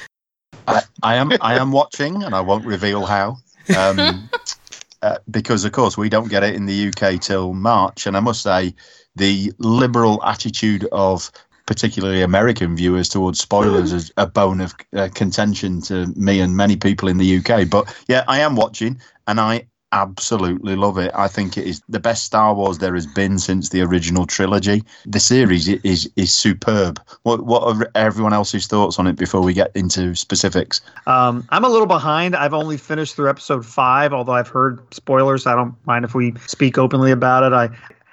I, 0.67 0.83
I 1.03 1.15
am 1.17 1.33
I 1.41 1.59
am 1.59 1.73
watching, 1.73 2.23
and 2.23 2.35
I 2.35 2.41
won't 2.41 2.65
reveal 2.65 3.07
how. 3.07 3.39
Um, 3.77 4.29
uh, 5.03 5.19
because, 5.31 5.65
of 5.65 5.73
course, 5.73 5.97
we 5.97 6.09
don't 6.09 6.29
get 6.29 6.43
it 6.43 6.55
in 6.55 6.67
the 6.67 6.89
UK 6.89 7.21
till 7.21 7.55
March. 7.55 8.07
And 8.07 8.17
I 8.17 8.21
must 8.21 8.43
say, 8.43 8.75
the 9.17 9.53
liberal 9.59 10.23
attitude 10.25 10.87
of 10.93 11.31
particularly 11.67 12.23
American 12.23 12.75
viewers 12.75 13.09
towards 13.09 13.39
spoilers 13.39 13.93
is 13.93 14.13
a 14.17 14.27
bone 14.27 14.61
of 14.61 14.75
uh, 14.97 15.09
contention 15.15 15.81
to 15.81 16.07
me 16.17 16.41
and 16.41 16.57
many 16.57 16.77
people 16.77 17.09
in 17.09 17.19
the 17.19 17.39
UK. 17.39 17.69
But 17.71 17.95
yeah, 18.09 18.25
I 18.27 18.41
am 18.41 18.57
watching, 18.57 19.01
and 19.29 19.39
I 19.39 19.67
absolutely 19.93 20.77
love 20.77 20.99
it. 20.99 21.11
I 21.15 21.29
think 21.29 21.57
it 21.57 21.67
is 21.67 21.83
the 21.89 22.01
best 22.01 22.25
Star 22.25 22.55
Wars 22.55 22.79
there 22.79 22.95
has 22.95 23.07
been 23.07 23.39
since 23.39 23.71
the 23.71 23.83
original 23.83 24.27
trilogy. 24.27 24.85
The 25.07 25.21
series 25.21 25.69
is 25.69 26.11
is 26.17 26.33
superb. 26.33 27.01
What 27.23 27.47
what 27.47 27.63
are 27.63 27.91
everyone 27.95 28.33
else's 28.33 28.67
thoughts 28.67 28.99
on 28.99 29.07
it 29.07 29.17
before 29.17 29.43
we 29.43 29.53
get 29.53 29.71
into 29.75 30.15
specifics? 30.15 30.81
Um, 31.07 31.47
I'm 31.51 31.65
a 31.65 31.69
little 31.69 31.87
behind. 31.87 32.37
I've 32.37 32.55
only 32.55 32.77
finished 32.77 33.17
through 33.17 33.31
episode 33.31 33.67
five, 33.67 34.13
although 34.13 34.35
I've 34.35 34.49
heard 34.49 34.81
spoilers. 34.95 35.47
I 35.47 35.55
don't 35.55 35.75
mind 35.87 36.05
if 36.05 36.15
we 36.15 36.35
speak 36.47 36.79
openly 36.79 37.11
about 37.11 37.43
it. 37.43 37.53
I 37.53 37.71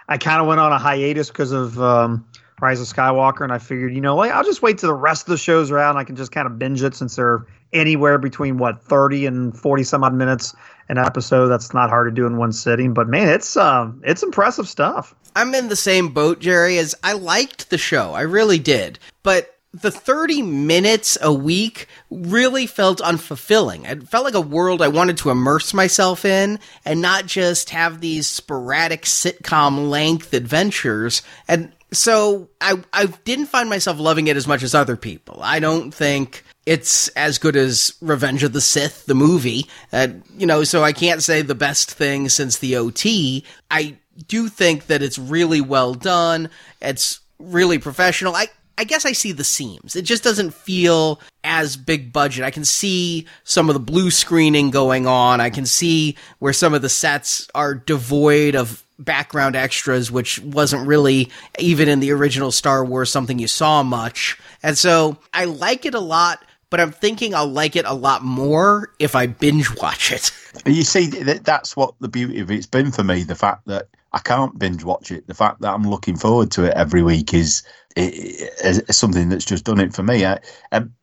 I 0.09 0.17
kind 0.17 0.41
of 0.41 0.47
went 0.47 0.59
on 0.59 0.71
a 0.71 0.79
hiatus 0.79 1.29
because 1.29 1.51
of 1.51 1.81
um, 1.81 2.25
Rise 2.59 2.81
of 2.81 2.87
Skywalker, 2.87 3.41
and 3.41 3.53
I 3.53 3.59
figured, 3.59 3.93
you 3.93 4.01
know, 4.01 4.15
like 4.15 4.31
I'll 4.31 4.43
just 4.43 4.63
wait 4.63 4.79
till 4.79 4.89
the 4.89 4.95
rest 4.95 5.27
of 5.27 5.29
the 5.29 5.37
shows 5.37 5.69
are 5.69 5.77
out, 5.77 5.91
and 5.91 5.99
I 5.99 6.03
can 6.03 6.15
just 6.15 6.31
kind 6.31 6.47
of 6.47 6.57
binge 6.57 6.81
it 6.81 6.95
since 6.95 7.15
they're 7.15 7.45
anywhere 7.71 8.17
between 8.17 8.57
what 8.57 8.81
30 8.81 9.25
and 9.27 9.57
40 9.57 9.83
some 9.83 10.03
odd 10.03 10.15
minutes 10.15 10.55
an 10.89 10.97
episode. 10.97 11.49
That's 11.49 11.73
not 11.73 11.89
hard 11.89 12.07
to 12.07 12.15
do 12.21 12.25
in 12.25 12.37
one 12.37 12.51
sitting, 12.51 12.95
but 12.95 13.07
man, 13.07 13.29
it's 13.29 13.55
um, 13.57 14.01
it's 14.03 14.23
impressive 14.23 14.67
stuff. 14.67 15.13
I'm 15.35 15.53
in 15.53 15.69
the 15.69 15.75
same 15.75 16.09
boat, 16.09 16.39
Jerry, 16.39 16.79
as 16.79 16.95
I 17.03 17.13
liked 17.13 17.69
the 17.69 17.77
show. 17.77 18.13
I 18.13 18.21
really 18.21 18.57
did. 18.57 18.97
But 19.21 19.53
the 19.71 19.91
30 19.91 20.41
minutes 20.41 21.17
a 21.21 21.31
week 21.31 21.87
really 22.09 22.65
felt 22.65 22.99
unfulfilling. 23.01 23.87
It 23.87 24.09
felt 24.09 24.25
like 24.25 24.33
a 24.33 24.41
world 24.41 24.81
I 24.81 24.87
wanted 24.87 25.17
to 25.17 25.29
immerse 25.29 25.73
myself 25.73 26.25
in 26.25 26.59
and 26.85 27.01
not 27.01 27.27
just 27.27 27.69
have 27.69 28.01
these 28.01 28.25
sporadic 28.25 29.03
sitcom 29.03 29.89
length 29.89 30.33
adventures. 30.33 31.21
And 31.47 31.71
so 31.91 32.49
I, 32.59 32.81
I 32.91 33.05
didn't 33.05 33.47
find 33.47 33.69
myself 33.69 33.99
loving 33.99 34.27
it 34.27 34.37
as 34.37 34.47
much 34.47 34.63
as 34.63 34.75
other 34.75 34.95
people. 34.95 35.39
I 35.41 35.59
don't 35.59 35.91
think 35.91 36.43
it's 36.65 37.07
as 37.09 37.37
good 37.37 37.55
as 37.55 37.95
Revenge 38.01 38.43
of 38.43 38.53
the 38.53 38.61
Sith, 38.61 39.05
the 39.05 39.15
movie. 39.15 39.67
Uh, 39.93 40.09
you 40.37 40.45
know, 40.45 40.63
so 40.63 40.83
I 40.83 40.91
can't 40.91 41.23
say 41.23 41.41
the 41.41 41.55
best 41.55 41.91
thing 41.91 42.27
since 42.29 42.57
the 42.57 42.75
OT. 42.75 43.45
I 43.71 43.97
do 44.27 44.49
think 44.49 44.87
that 44.87 45.01
it's 45.01 45.17
really 45.17 45.61
well 45.61 45.93
done. 45.93 46.49
It's 46.81 47.21
really 47.39 47.77
professional. 47.77 48.35
I, 48.35 48.47
I 48.77 48.83
guess 48.83 49.05
I 49.05 49.11
see 49.11 49.31
the 49.31 49.43
seams. 49.43 49.95
It 49.95 50.03
just 50.03 50.23
doesn't 50.23 50.53
feel 50.53 51.19
as 51.43 51.77
big 51.77 52.13
budget. 52.13 52.43
I 52.43 52.51
can 52.51 52.65
see 52.65 53.25
some 53.43 53.69
of 53.69 53.73
the 53.73 53.79
blue 53.79 54.11
screening 54.11 54.69
going 54.69 55.07
on. 55.07 55.41
I 55.41 55.49
can 55.49 55.65
see 55.65 56.15
where 56.39 56.53
some 56.53 56.73
of 56.73 56.81
the 56.81 56.89
sets 56.89 57.47
are 57.55 57.73
devoid 57.73 58.55
of 58.55 58.83
background 58.99 59.55
extras, 59.55 60.11
which 60.11 60.39
wasn't 60.39 60.87
really 60.87 61.29
even 61.59 61.87
in 61.87 61.99
the 61.99 62.11
original 62.11 62.51
Star 62.51 62.83
Wars 62.85 63.11
something 63.11 63.39
you 63.39 63.47
saw 63.47 63.83
much. 63.83 64.37
And 64.61 64.77
so 64.77 65.17
I 65.33 65.45
like 65.45 65.85
it 65.85 65.93
a 65.93 65.99
lot 65.99 66.43
but 66.69 66.79
I'm 66.79 66.91
thinking 66.91 67.33
I'll 67.33 67.47
like 67.47 67.75
it 67.75 67.85
a 67.85 67.93
lot 67.93 68.23
more 68.23 68.91
if 68.99 69.15
I 69.15 69.27
binge 69.27 69.75
watch 69.77 70.11
it. 70.11 70.31
You 70.65 70.83
see, 70.83 71.07
that's 71.07 71.75
what 71.77 71.93
the 71.99 72.07
beauty 72.07 72.39
of 72.39 72.51
it's 72.51 72.65
been 72.65 72.91
for 72.91 73.03
me. 73.03 73.23
The 73.23 73.35
fact 73.35 73.67
that 73.67 73.87
I 74.17 74.19
can't 74.21 74.57
binge 74.57 74.83
watch 74.83 75.11
it, 75.11 75.27
the 75.27 75.35
fact 75.35 75.61
that 75.61 75.71
I'm 75.71 75.87
looking 75.87 76.17
forward 76.17 76.49
to 76.53 76.63
it 76.63 76.73
every 76.73 77.03
week 77.03 77.35
is, 77.35 77.61
is, 77.95 78.79
is 78.79 78.97
something 78.97 79.29
that's 79.29 79.45
just 79.45 79.63
done 79.65 79.79
it 79.79 79.93
for 79.93 80.01
me. 80.01 80.25
I, 80.25 80.39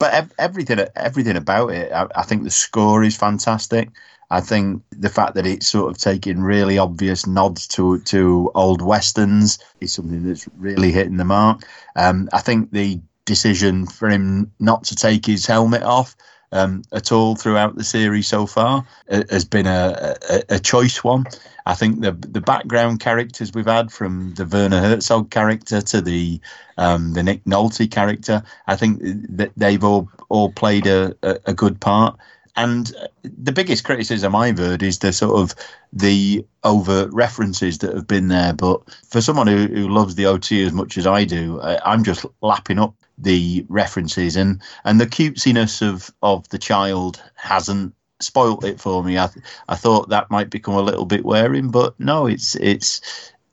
but 0.01 0.33
everything, 0.37 0.81
everything 0.97 1.37
about 1.37 1.69
it, 1.69 1.93
I, 1.93 2.09
I 2.17 2.23
think 2.25 2.43
the 2.43 2.51
score 2.51 3.05
is 3.05 3.17
fantastic. 3.17 3.91
I 4.31 4.41
think 4.41 4.83
the 4.91 5.11
fact 5.11 5.37
that 5.37 5.47
it's 5.47 5.69
sort 5.69 5.93
of 5.93 5.99
taking 5.99 6.41
really 6.41 6.77
obvious 6.77 7.25
nods 7.25 7.69
to 7.69 8.01
to 8.01 8.51
old 8.57 8.83
westerns 8.83 9.61
is 9.81 9.93
something 9.93 10.27
that's 10.27 10.49
really 10.57 10.91
hitting 10.91 11.19
the 11.19 11.25
mark. 11.25 11.63
Um, 11.95 12.29
I 12.33 12.41
think 12.41 12.73
the 12.73 13.01
decision 13.27 13.87
for 13.87 14.09
him 14.09 14.51
not 14.59 14.85
to 14.85 14.97
take 14.97 15.25
his 15.25 15.47
helmet 15.47 15.85
off 15.85 16.17
um, 16.55 16.83
at 16.93 17.13
all 17.13 17.35
throughout 17.35 17.75
the 17.75 17.85
series 17.85 18.29
so 18.29 18.47
far 18.47 18.87
uh, 19.11 19.25
has 19.29 19.45
been 19.45 19.67
a, 19.67 20.17
a, 20.31 20.43
a, 20.51 20.59
choice 20.59 21.03
one. 21.03 21.25
I 21.67 21.75
think 21.75 22.01
the 22.01 22.13
the 22.13 22.41
background 22.41 23.01
characters 23.01 23.53
we've 23.53 23.67
had 23.67 23.91
from 23.91 24.35
the 24.35 24.47
Werner 24.47 24.81
Herzog 24.81 25.31
character 25.31 25.81
to 25.83 26.01
the 26.01 26.41
um, 26.79 27.13
the 27.15 27.23
Nick 27.23 27.45
Nolte 27.45 27.91
character, 27.91 28.43
I 28.67 28.77
think 28.77 29.01
that 29.03 29.53
they've 29.57 29.83
all 29.83 30.09
all 30.29 30.53
played 30.53 30.87
a, 30.87 31.15
a, 31.23 31.55
good 31.55 31.81
part. 31.81 32.19
And 32.57 32.93
the 33.23 33.53
biggest 33.53 33.85
criticism 33.85 34.35
I've 34.35 34.59
heard 34.59 34.83
is 34.83 35.01
the 35.01 35.13
sort 35.13 35.41
of 35.41 35.55
the 35.93 36.47
overt 36.63 37.13
references 37.13 37.79
that 37.79 37.95
have 37.95 38.07
been 38.07 38.29
there. 38.29 38.53
But 38.53 38.81
for 39.09 39.21
someone 39.21 39.49
who, 39.49 39.67
who 39.67 39.89
loves 39.89 40.15
the 40.15 40.27
OT 40.27 40.63
as 40.65 40.73
much 40.73 40.97
as 40.97 41.07
I 41.07 41.25
do, 41.25 41.61
I, 41.61 41.93
I'm 41.93 42.05
just 42.05 42.25
lapping 42.43 42.79
up 42.79 42.95
the 43.19 43.65
references 43.69 44.37
and 44.37 44.61
and 44.85 45.01
the 45.01 45.07
cutesiness 45.07 45.87
of 45.87 46.11
of 46.23 46.49
the 46.49 46.59
child 46.59 47.23
hasn't 47.35 47.95
spoilt 48.21 48.65
it 48.65 48.81
for 48.81 49.05
me. 49.05 49.19
I 49.19 49.29
I 49.69 49.77
thought 49.77 50.09
that 50.09 50.31
might 50.31 50.51
become 50.51 50.75
a 50.75 50.83
little 50.83 51.07
bit 51.07 51.25
wearing, 51.25 51.71
but 51.71 51.99
no, 51.99 52.27
it's 52.27 52.55
it's 52.57 53.01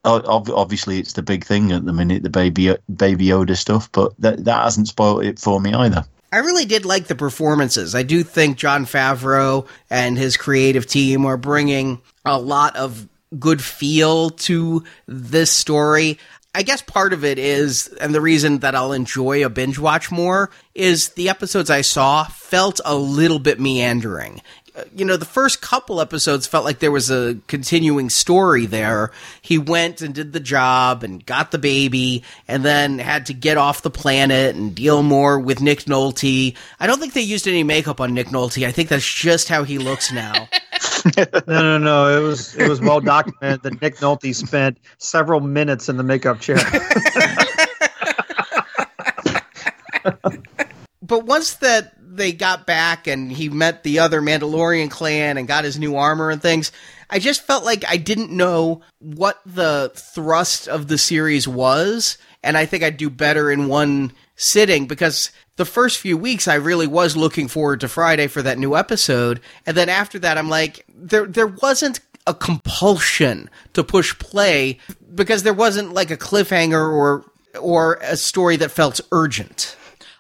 obviously 0.04 1.00
it's 1.00 1.14
the 1.14 1.22
big 1.22 1.46
thing 1.46 1.72
at 1.72 1.86
the 1.86 1.94
minute, 1.94 2.24
the 2.24 2.30
baby 2.30 2.76
baby 2.96 3.28
Yoda 3.28 3.56
stuff, 3.56 3.92
but 3.92 4.14
that 4.20 4.44
that 4.46 4.64
hasn't 4.64 4.88
spoiled 4.88 5.26
it 5.26 5.40
for 5.40 5.62
me 5.62 5.74
either. 5.74 6.06
I 6.34 6.38
really 6.38 6.66
did 6.66 6.86
like 6.86 7.08
the 7.08 7.16
performances. 7.16 7.94
I 7.94 8.04
do 8.04 8.24
think 8.24 8.58
Jon 8.58 8.86
Favreau 8.86 9.68
and 9.90 10.18
his 10.18 10.38
creative 10.38 10.88
team 10.88 11.26
are 11.26 11.36
bringing 11.36 12.02
a 12.24 12.40
lot 12.40 12.78
of 12.78 13.08
good 13.38 13.62
feel 13.62 14.30
to 14.30 14.84
this 15.08 15.52
story. 15.52 16.20
I 16.54 16.64
guess 16.64 16.82
part 16.82 17.14
of 17.14 17.24
it 17.24 17.40
is, 17.40 17.88
and 18.02 18.14
the 18.14 18.20
reason 18.20 18.60
that 18.60 18.76
I'll 18.76 18.92
enjoy 18.92 19.46
a 19.46 19.50
binge 19.50 19.80
watch 19.80 20.12
more 20.12 20.50
is 20.76 21.10
the 21.10 21.30
episodes 21.30 21.70
I 21.70 21.82
saw 21.82 22.26
felt 22.26 22.82
a 22.84 22.96
little 22.96 23.40
bit 23.40 23.58
meandering. 23.58 24.42
Uh, 24.76 24.84
you 24.94 25.06
know, 25.06 25.16
the 25.16 25.26
first 25.26 25.62
couple 25.62 26.02
episodes 26.02 26.48
felt 26.48 26.66
like 26.66 26.80
there 26.80 26.92
was 26.92 27.10
a 27.10 27.38
continuing 27.48 28.10
story 28.10 28.66
there. 28.66 29.12
He 29.42 29.58
went 29.58 30.02
and 30.02 30.14
did 30.14 30.34
the 30.34 30.40
job 30.42 31.04
and 31.04 31.26
got 31.26 31.52
the 31.52 31.58
baby 31.58 32.24
and 32.50 32.66
then 32.66 33.00
had 33.00 33.26
to 33.28 33.34
get 33.34 33.58
off 33.58 33.82
the 33.82 33.90
planet 33.90 34.56
and 34.56 34.76
deal 34.76 35.04
more 35.04 35.40
with 35.40 35.62
Nick 35.62 35.86
Nolte. 35.86 36.56
I 36.80 36.88
don't 36.88 37.00
think 37.00 37.14
they 37.14 37.22
used 37.22 37.48
any 37.48 37.64
makeup 37.64 38.02
on 38.02 38.14
Nick 38.14 38.28
Nolte. 38.28 38.68
I 38.68 38.72
think 38.72 38.90
that's 38.90 39.10
just 39.10 39.48
how 39.48 39.64
he 39.64 39.78
looks 39.78 40.12
now. 40.12 40.50
no, 41.18 41.26
no, 41.48 41.78
no. 41.78 42.18
It 42.18 42.22
was 42.22 42.56
it 42.56 42.68
was 42.70 42.82
well 42.82 43.00
documented 43.00 43.64
that 43.64 43.82
Nick 43.82 43.98
Nolte 43.98 44.34
spent 44.36 44.78
several 44.98 45.40
minutes 45.40 45.90
in 45.90 45.98
the 45.98 46.04
makeup 46.04 46.40
chair. 46.40 46.58
but 51.02 51.26
once 51.26 51.56
that 51.56 51.94
they 52.00 52.32
got 52.32 52.66
back 52.66 53.08
and 53.08 53.32
he 53.32 53.50
met 53.50 53.84
the 53.84 54.00
other 54.00 54.22
Mandalorian 54.22 54.92
clan 54.92 55.38
and 55.38 55.48
got 55.48 55.64
his 55.64 55.80
new 55.80 55.96
armor 55.96 56.30
and 56.30 56.42
things, 56.42 56.72
I 57.10 57.20
just 57.20 57.46
felt 57.46 57.64
like 57.66 57.84
I 57.88 57.98
didn't 57.98 58.32
know 58.32 58.82
what 59.00 59.40
the 59.46 59.92
thrust 59.96 60.68
of 60.68 60.88
the 60.88 60.98
series 60.98 61.48
was, 61.48 62.18
and 62.44 62.58
I 62.58 62.66
think 62.66 62.84
I'd 62.84 62.98
do 62.98 63.10
better 63.10 63.52
in 63.52 63.68
one 63.68 64.14
sitting 64.36 64.88
because 64.88 65.32
the 65.58 65.66
first 65.66 66.00
few 66.00 66.18
weeks 66.18 66.48
I 66.48 66.56
really 66.56 66.88
was 66.88 67.16
looking 67.16 67.48
forward 67.48 67.82
to 67.82 67.88
Friday 67.88 68.28
for 68.28 68.42
that 68.42 68.58
new 68.58 68.76
episode, 68.76 69.42
and 69.66 69.78
then 69.78 69.90
after 69.90 70.20
that 70.20 70.38
I'm 70.38 70.50
like 70.50 70.86
there 70.94 71.26
there 71.26 71.48
wasn't 71.48 72.00
a 72.28 72.34
compulsion 72.34 73.50
to 73.74 73.84
push 73.84 74.18
play 74.20 74.78
because 75.14 75.44
there 75.44 75.54
wasn't 75.54 75.94
like 75.94 76.12
a 76.12 76.18
cliffhanger 76.18 76.92
or 76.92 77.26
or 77.60 77.96
a 78.02 78.16
story 78.18 78.56
that 78.58 78.72
felt 78.72 79.02
urgent. 79.12 79.76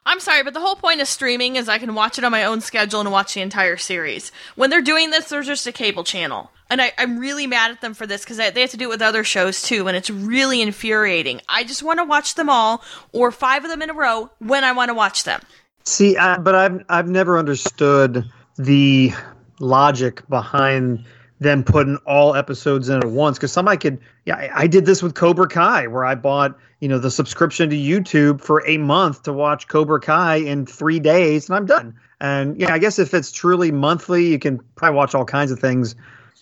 I'm 0.05 0.19
sorry, 0.19 0.43
but 0.43 0.53
the 0.53 0.59
whole 0.59 0.75
point 0.75 0.99
of 0.99 1.07
streaming 1.07 1.55
is 1.55 1.69
I 1.69 1.77
can 1.77 1.93
watch 1.93 2.17
it 2.17 2.23
on 2.23 2.31
my 2.31 2.43
own 2.43 2.61
schedule 2.61 3.01
and 3.01 3.11
watch 3.11 3.35
the 3.35 3.41
entire 3.41 3.77
series. 3.77 4.31
When 4.55 4.69
they're 4.71 4.81
doing 4.81 5.11
this, 5.11 5.29
there's 5.29 5.45
just 5.45 5.67
a 5.67 5.71
cable 5.71 6.03
channel. 6.03 6.51
And 6.71 6.81
I, 6.81 6.93
am 6.97 7.19
really 7.19 7.47
mad 7.47 7.71
at 7.71 7.81
them 7.81 7.93
for 7.93 8.07
this 8.07 8.23
because 8.23 8.37
they 8.37 8.61
have 8.61 8.69
to 8.69 8.77
do 8.77 8.85
it 8.85 8.89
with 8.89 9.01
other 9.01 9.25
shows 9.25 9.61
too, 9.61 9.89
and 9.89 9.97
it's 9.97 10.09
really 10.09 10.61
infuriating. 10.61 11.41
I 11.49 11.65
just 11.65 11.83
want 11.83 11.99
to 11.99 12.05
watch 12.05 12.35
them 12.35 12.49
all, 12.49 12.81
or 13.11 13.29
five 13.29 13.65
of 13.65 13.69
them 13.69 13.81
in 13.81 13.89
a 13.89 13.93
row, 13.93 14.31
when 14.39 14.63
I 14.63 14.71
want 14.71 14.87
to 14.87 14.93
watch 14.93 15.25
them. 15.25 15.41
See, 15.83 16.15
I, 16.15 16.37
but 16.37 16.55
I've 16.55 16.83
I've 16.87 17.09
never 17.09 17.37
understood 17.37 18.23
the 18.57 19.11
logic 19.59 20.25
behind 20.29 21.03
them 21.41 21.63
putting 21.63 21.97
all 22.05 22.35
episodes 22.35 22.87
in 22.87 22.99
at 22.99 23.05
once. 23.05 23.37
Because 23.37 23.51
somebody 23.51 23.77
could, 23.77 23.99
yeah, 24.25 24.35
I, 24.37 24.49
I 24.53 24.67
did 24.67 24.85
this 24.85 25.03
with 25.03 25.13
Cobra 25.13 25.49
Kai, 25.49 25.87
where 25.87 26.05
I 26.05 26.15
bought 26.15 26.57
you 26.79 26.87
know 26.87 26.99
the 26.99 27.11
subscription 27.11 27.69
to 27.69 27.75
YouTube 27.75 28.39
for 28.39 28.65
a 28.65 28.77
month 28.77 29.23
to 29.23 29.33
watch 29.33 29.67
Cobra 29.67 29.99
Kai 29.99 30.37
in 30.37 30.65
three 30.65 31.01
days, 31.01 31.49
and 31.49 31.57
I'm 31.57 31.65
done. 31.65 31.95
And 32.21 32.57
yeah, 32.57 32.73
I 32.73 32.77
guess 32.77 32.97
if 32.97 33.13
it's 33.13 33.31
truly 33.31 33.71
monthly, 33.71 34.27
you 34.27 34.39
can 34.39 34.59
probably 34.75 34.95
watch 34.95 35.15
all 35.15 35.25
kinds 35.25 35.51
of 35.51 35.59
things 35.59 35.95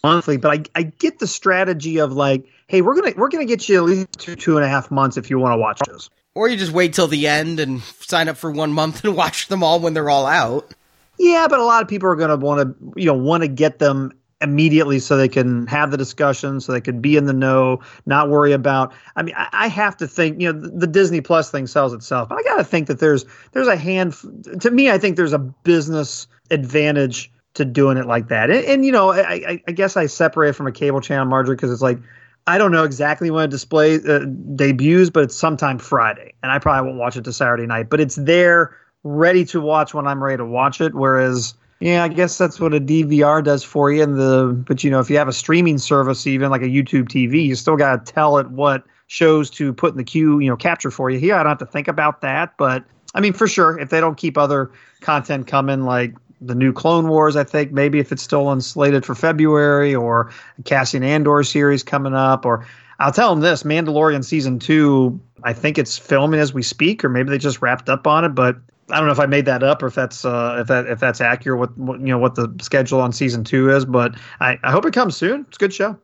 monthly, 0.03 0.37
but 0.37 0.51
I, 0.51 0.79
I 0.79 0.83
get 0.83 1.19
the 1.19 1.27
strategy 1.27 1.99
of 1.99 2.13
like, 2.13 2.45
hey, 2.67 2.81
we're 2.81 2.95
gonna 2.95 3.13
we're 3.17 3.29
gonna 3.29 3.45
get 3.45 3.67
you 3.67 3.77
at 3.77 3.83
least 3.83 4.07
two 4.17 4.35
two 4.35 4.57
and 4.57 4.65
a 4.65 4.69
half 4.69 4.91
months 4.91 5.17
if 5.17 5.29
you 5.29 5.39
want 5.39 5.53
to 5.53 5.57
watch 5.57 5.79
those. 5.87 6.09
Or 6.35 6.47
you 6.47 6.57
just 6.57 6.71
wait 6.71 6.93
till 6.93 7.07
the 7.07 7.27
end 7.27 7.59
and 7.59 7.81
sign 7.81 8.29
up 8.29 8.37
for 8.37 8.51
one 8.51 8.71
month 8.71 9.03
and 9.03 9.15
watch 9.15 9.47
them 9.47 9.63
all 9.63 9.79
when 9.79 9.93
they're 9.93 10.09
all 10.09 10.25
out. 10.25 10.73
Yeah, 11.17 11.47
but 11.49 11.59
a 11.59 11.65
lot 11.65 11.81
of 11.81 11.87
people 11.89 12.09
are 12.09 12.15
gonna 12.15 12.37
want 12.37 12.61
to 12.61 12.99
you 12.99 13.07
know 13.07 13.13
want 13.13 13.43
to 13.43 13.47
get 13.47 13.79
them 13.79 14.13
immediately 14.41 14.99
so 14.99 15.17
they 15.17 15.27
can 15.27 15.67
have 15.67 15.91
the 15.91 15.97
discussion, 15.97 16.61
so 16.61 16.71
they 16.71 16.81
can 16.81 17.01
be 17.01 17.17
in 17.17 17.25
the 17.25 17.33
know, 17.33 17.79
not 18.05 18.29
worry 18.29 18.53
about. 18.53 18.93
I 19.15 19.23
mean, 19.23 19.35
I, 19.37 19.49
I 19.51 19.67
have 19.67 19.97
to 19.97 20.07
think, 20.07 20.39
you 20.39 20.51
know, 20.51 20.59
the, 20.59 20.69
the, 20.69 20.87
Disney 20.87 21.19
Plus 21.21 21.51
thing 21.51 21.67
sells 21.67 21.93
itself, 21.93 22.29
but 22.29 22.37
I 22.37 22.43
got 22.43 22.55
to 22.57 22.63
think 22.63 22.87
that 22.87 22.99
there's 22.99 23.25
there's 23.51 23.67
a 23.67 23.75
hand. 23.75 24.15
To 24.61 24.71
me, 24.71 24.89
I 24.89 24.97
think 24.97 25.17
there's 25.17 25.33
a 25.33 25.39
business 25.39 26.27
advantage 26.51 27.31
to 27.59 27.65
doing 27.65 27.97
it 27.97 28.07
like 28.07 28.27
that. 28.29 28.49
And, 28.49 28.65
and 28.65 28.85
you 28.85 28.91
know, 28.91 29.11
I, 29.11 29.61
I, 29.67 29.71
guess 29.71 29.95
I 29.95 30.07
separate 30.07 30.55
from 30.55 30.67
a 30.67 30.71
cable 30.71 31.01
channel, 31.01 31.25
Marjorie, 31.25 31.55
because 31.55 31.71
it's 31.71 31.81
like 31.81 31.99
I 32.47 32.57
don't 32.57 32.71
know 32.71 32.83
exactly 32.83 33.29
when 33.29 33.43
a 33.43 33.47
display 33.47 33.95
uh, 33.95 34.25
debuts, 34.55 35.11
but 35.11 35.23
it's 35.25 35.35
sometime 35.35 35.77
Friday, 35.77 36.33
and 36.41 36.51
I 36.51 36.59
probably 36.59 36.87
won't 36.87 36.99
watch 36.99 37.15
it 37.15 37.23
to 37.25 37.33
Saturday 37.33 37.67
night. 37.67 37.89
But 37.89 37.99
it's 37.99 38.15
there, 38.15 38.75
ready 39.03 39.45
to 39.45 39.61
watch 39.61 39.93
when 39.93 40.07
I'm 40.07 40.23
ready 40.23 40.37
to 40.37 40.45
watch 40.45 40.81
it. 40.81 40.95
Whereas 40.95 41.53
yeah, 41.79 42.03
I 42.03 42.07
guess 42.07 42.37
that's 42.37 42.59
what 42.59 42.73
a 42.73 42.79
DVR 42.79 43.43
does 43.43 43.63
for 43.63 43.91
you. 43.91 44.03
And 44.03 44.17
the 44.17 44.63
but 44.67 44.83
you 44.83 44.91
know, 44.91 44.99
if 44.99 45.09
you 45.09 45.17
have 45.17 45.27
a 45.27 45.33
streaming 45.33 45.77
service, 45.77 46.25
even 46.27 46.49
like 46.49 46.61
a 46.61 46.65
YouTube 46.65 47.07
TV, 47.07 47.45
you 47.45 47.55
still 47.55 47.77
got 47.77 48.05
to 48.05 48.11
tell 48.11 48.37
it 48.37 48.49
what 48.49 48.83
shows 49.07 49.49
to 49.49 49.73
put 49.73 49.91
in 49.91 49.97
the 49.97 50.03
queue, 50.03 50.39
you 50.39 50.49
know, 50.49 50.55
capture 50.55 50.91
for 50.91 51.09
you. 51.09 51.19
Here, 51.19 51.35
I 51.35 51.43
don't 51.43 51.49
have 51.49 51.59
to 51.59 51.65
think 51.65 51.87
about 51.87 52.21
that, 52.21 52.55
but 52.57 52.83
I 53.15 53.21
mean, 53.21 53.33
for 53.33 53.47
sure, 53.47 53.79
if 53.79 53.89
they 53.89 53.99
don't 53.99 54.17
keep 54.17 54.37
other 54.37 54.71
content 55.01 55.47
coming, 55.47 55.83
like 55.83 56.15
the 56.41 56.55
new 56.55 56.73
Clone 56.73 57.07
Wars, 57.07 57.35
I 57.35 57.43
think 57.43 57.71
maybe 57.71 57.99
if 57.99 58.11
it's 58.11 58.23
still 58.23 58.51
unslated 58.51 59.05
for 59.05 59.15
February, 59.15 59.93
or 59.93 60.31
Cassian 60.65 61.03
Andor 61.03 61.43
series 61.43 61.83
coming 61.83 62.13
up, 62.13 62.45
or 62.45 62.65
I'll 62.99 63.11
tell 63.11 63.29
them 63.29 63.41
this: 63.41 63.63
Mandalorian 63.63 64.23
season 64.23 64.59
two. 64.59 65.19
I 65.43 65.53
think 65.53 65.77
it's 65.77 65.97
filming 65.97 66.39
as 66.39 66.53
we 66.53 66.63
speak, 66.63 67.03
or 67.03 67.09
maybe 67.09 67.29
they 67.29 67.37
just 67.37 67.61
wrapped 67.61 67.89
up 67.89 68.07
on 68.07 68.25
it. 68.25 68.29
But 68.29 68.57
I 68.91 68.97
don't 68.97 69.05
know 69.05 69.11
if 69.11 69.19
I 69.19 69.25
made 69.25 69.45
that 69.45 69.63
up 69.63 69.83
or 69.83 69.87
if 69.87 69.95
that's 69.95 70.25
uh, 70.25 70.57
if 70.61 70.67
that 70.67 70.87
if 70.87 70.99
that's 70.99 71.21
accurate. 71.21 71.59
What, 71.59 71.77
what 71.77 71.99
you 71.99 72.07
know 72.07 72.17
what 72.17 72.35
the 72.35 72.53
schedule 72.61 73.01
on 73.01 73.11
season 73.11 73.43
two 73.43 73.69
is, 73.69 73.85
but 73.85 74.15
I, 74.39 74.57
I 74.63 74.71
hope 74.71 74.85
it 74.85 74.93
comes 74.93 75.15
soon. 75.15 75.45
It's 75.47 75.57
a 75.57 75.59
good 75.59 75.73
show. 75.73 75.97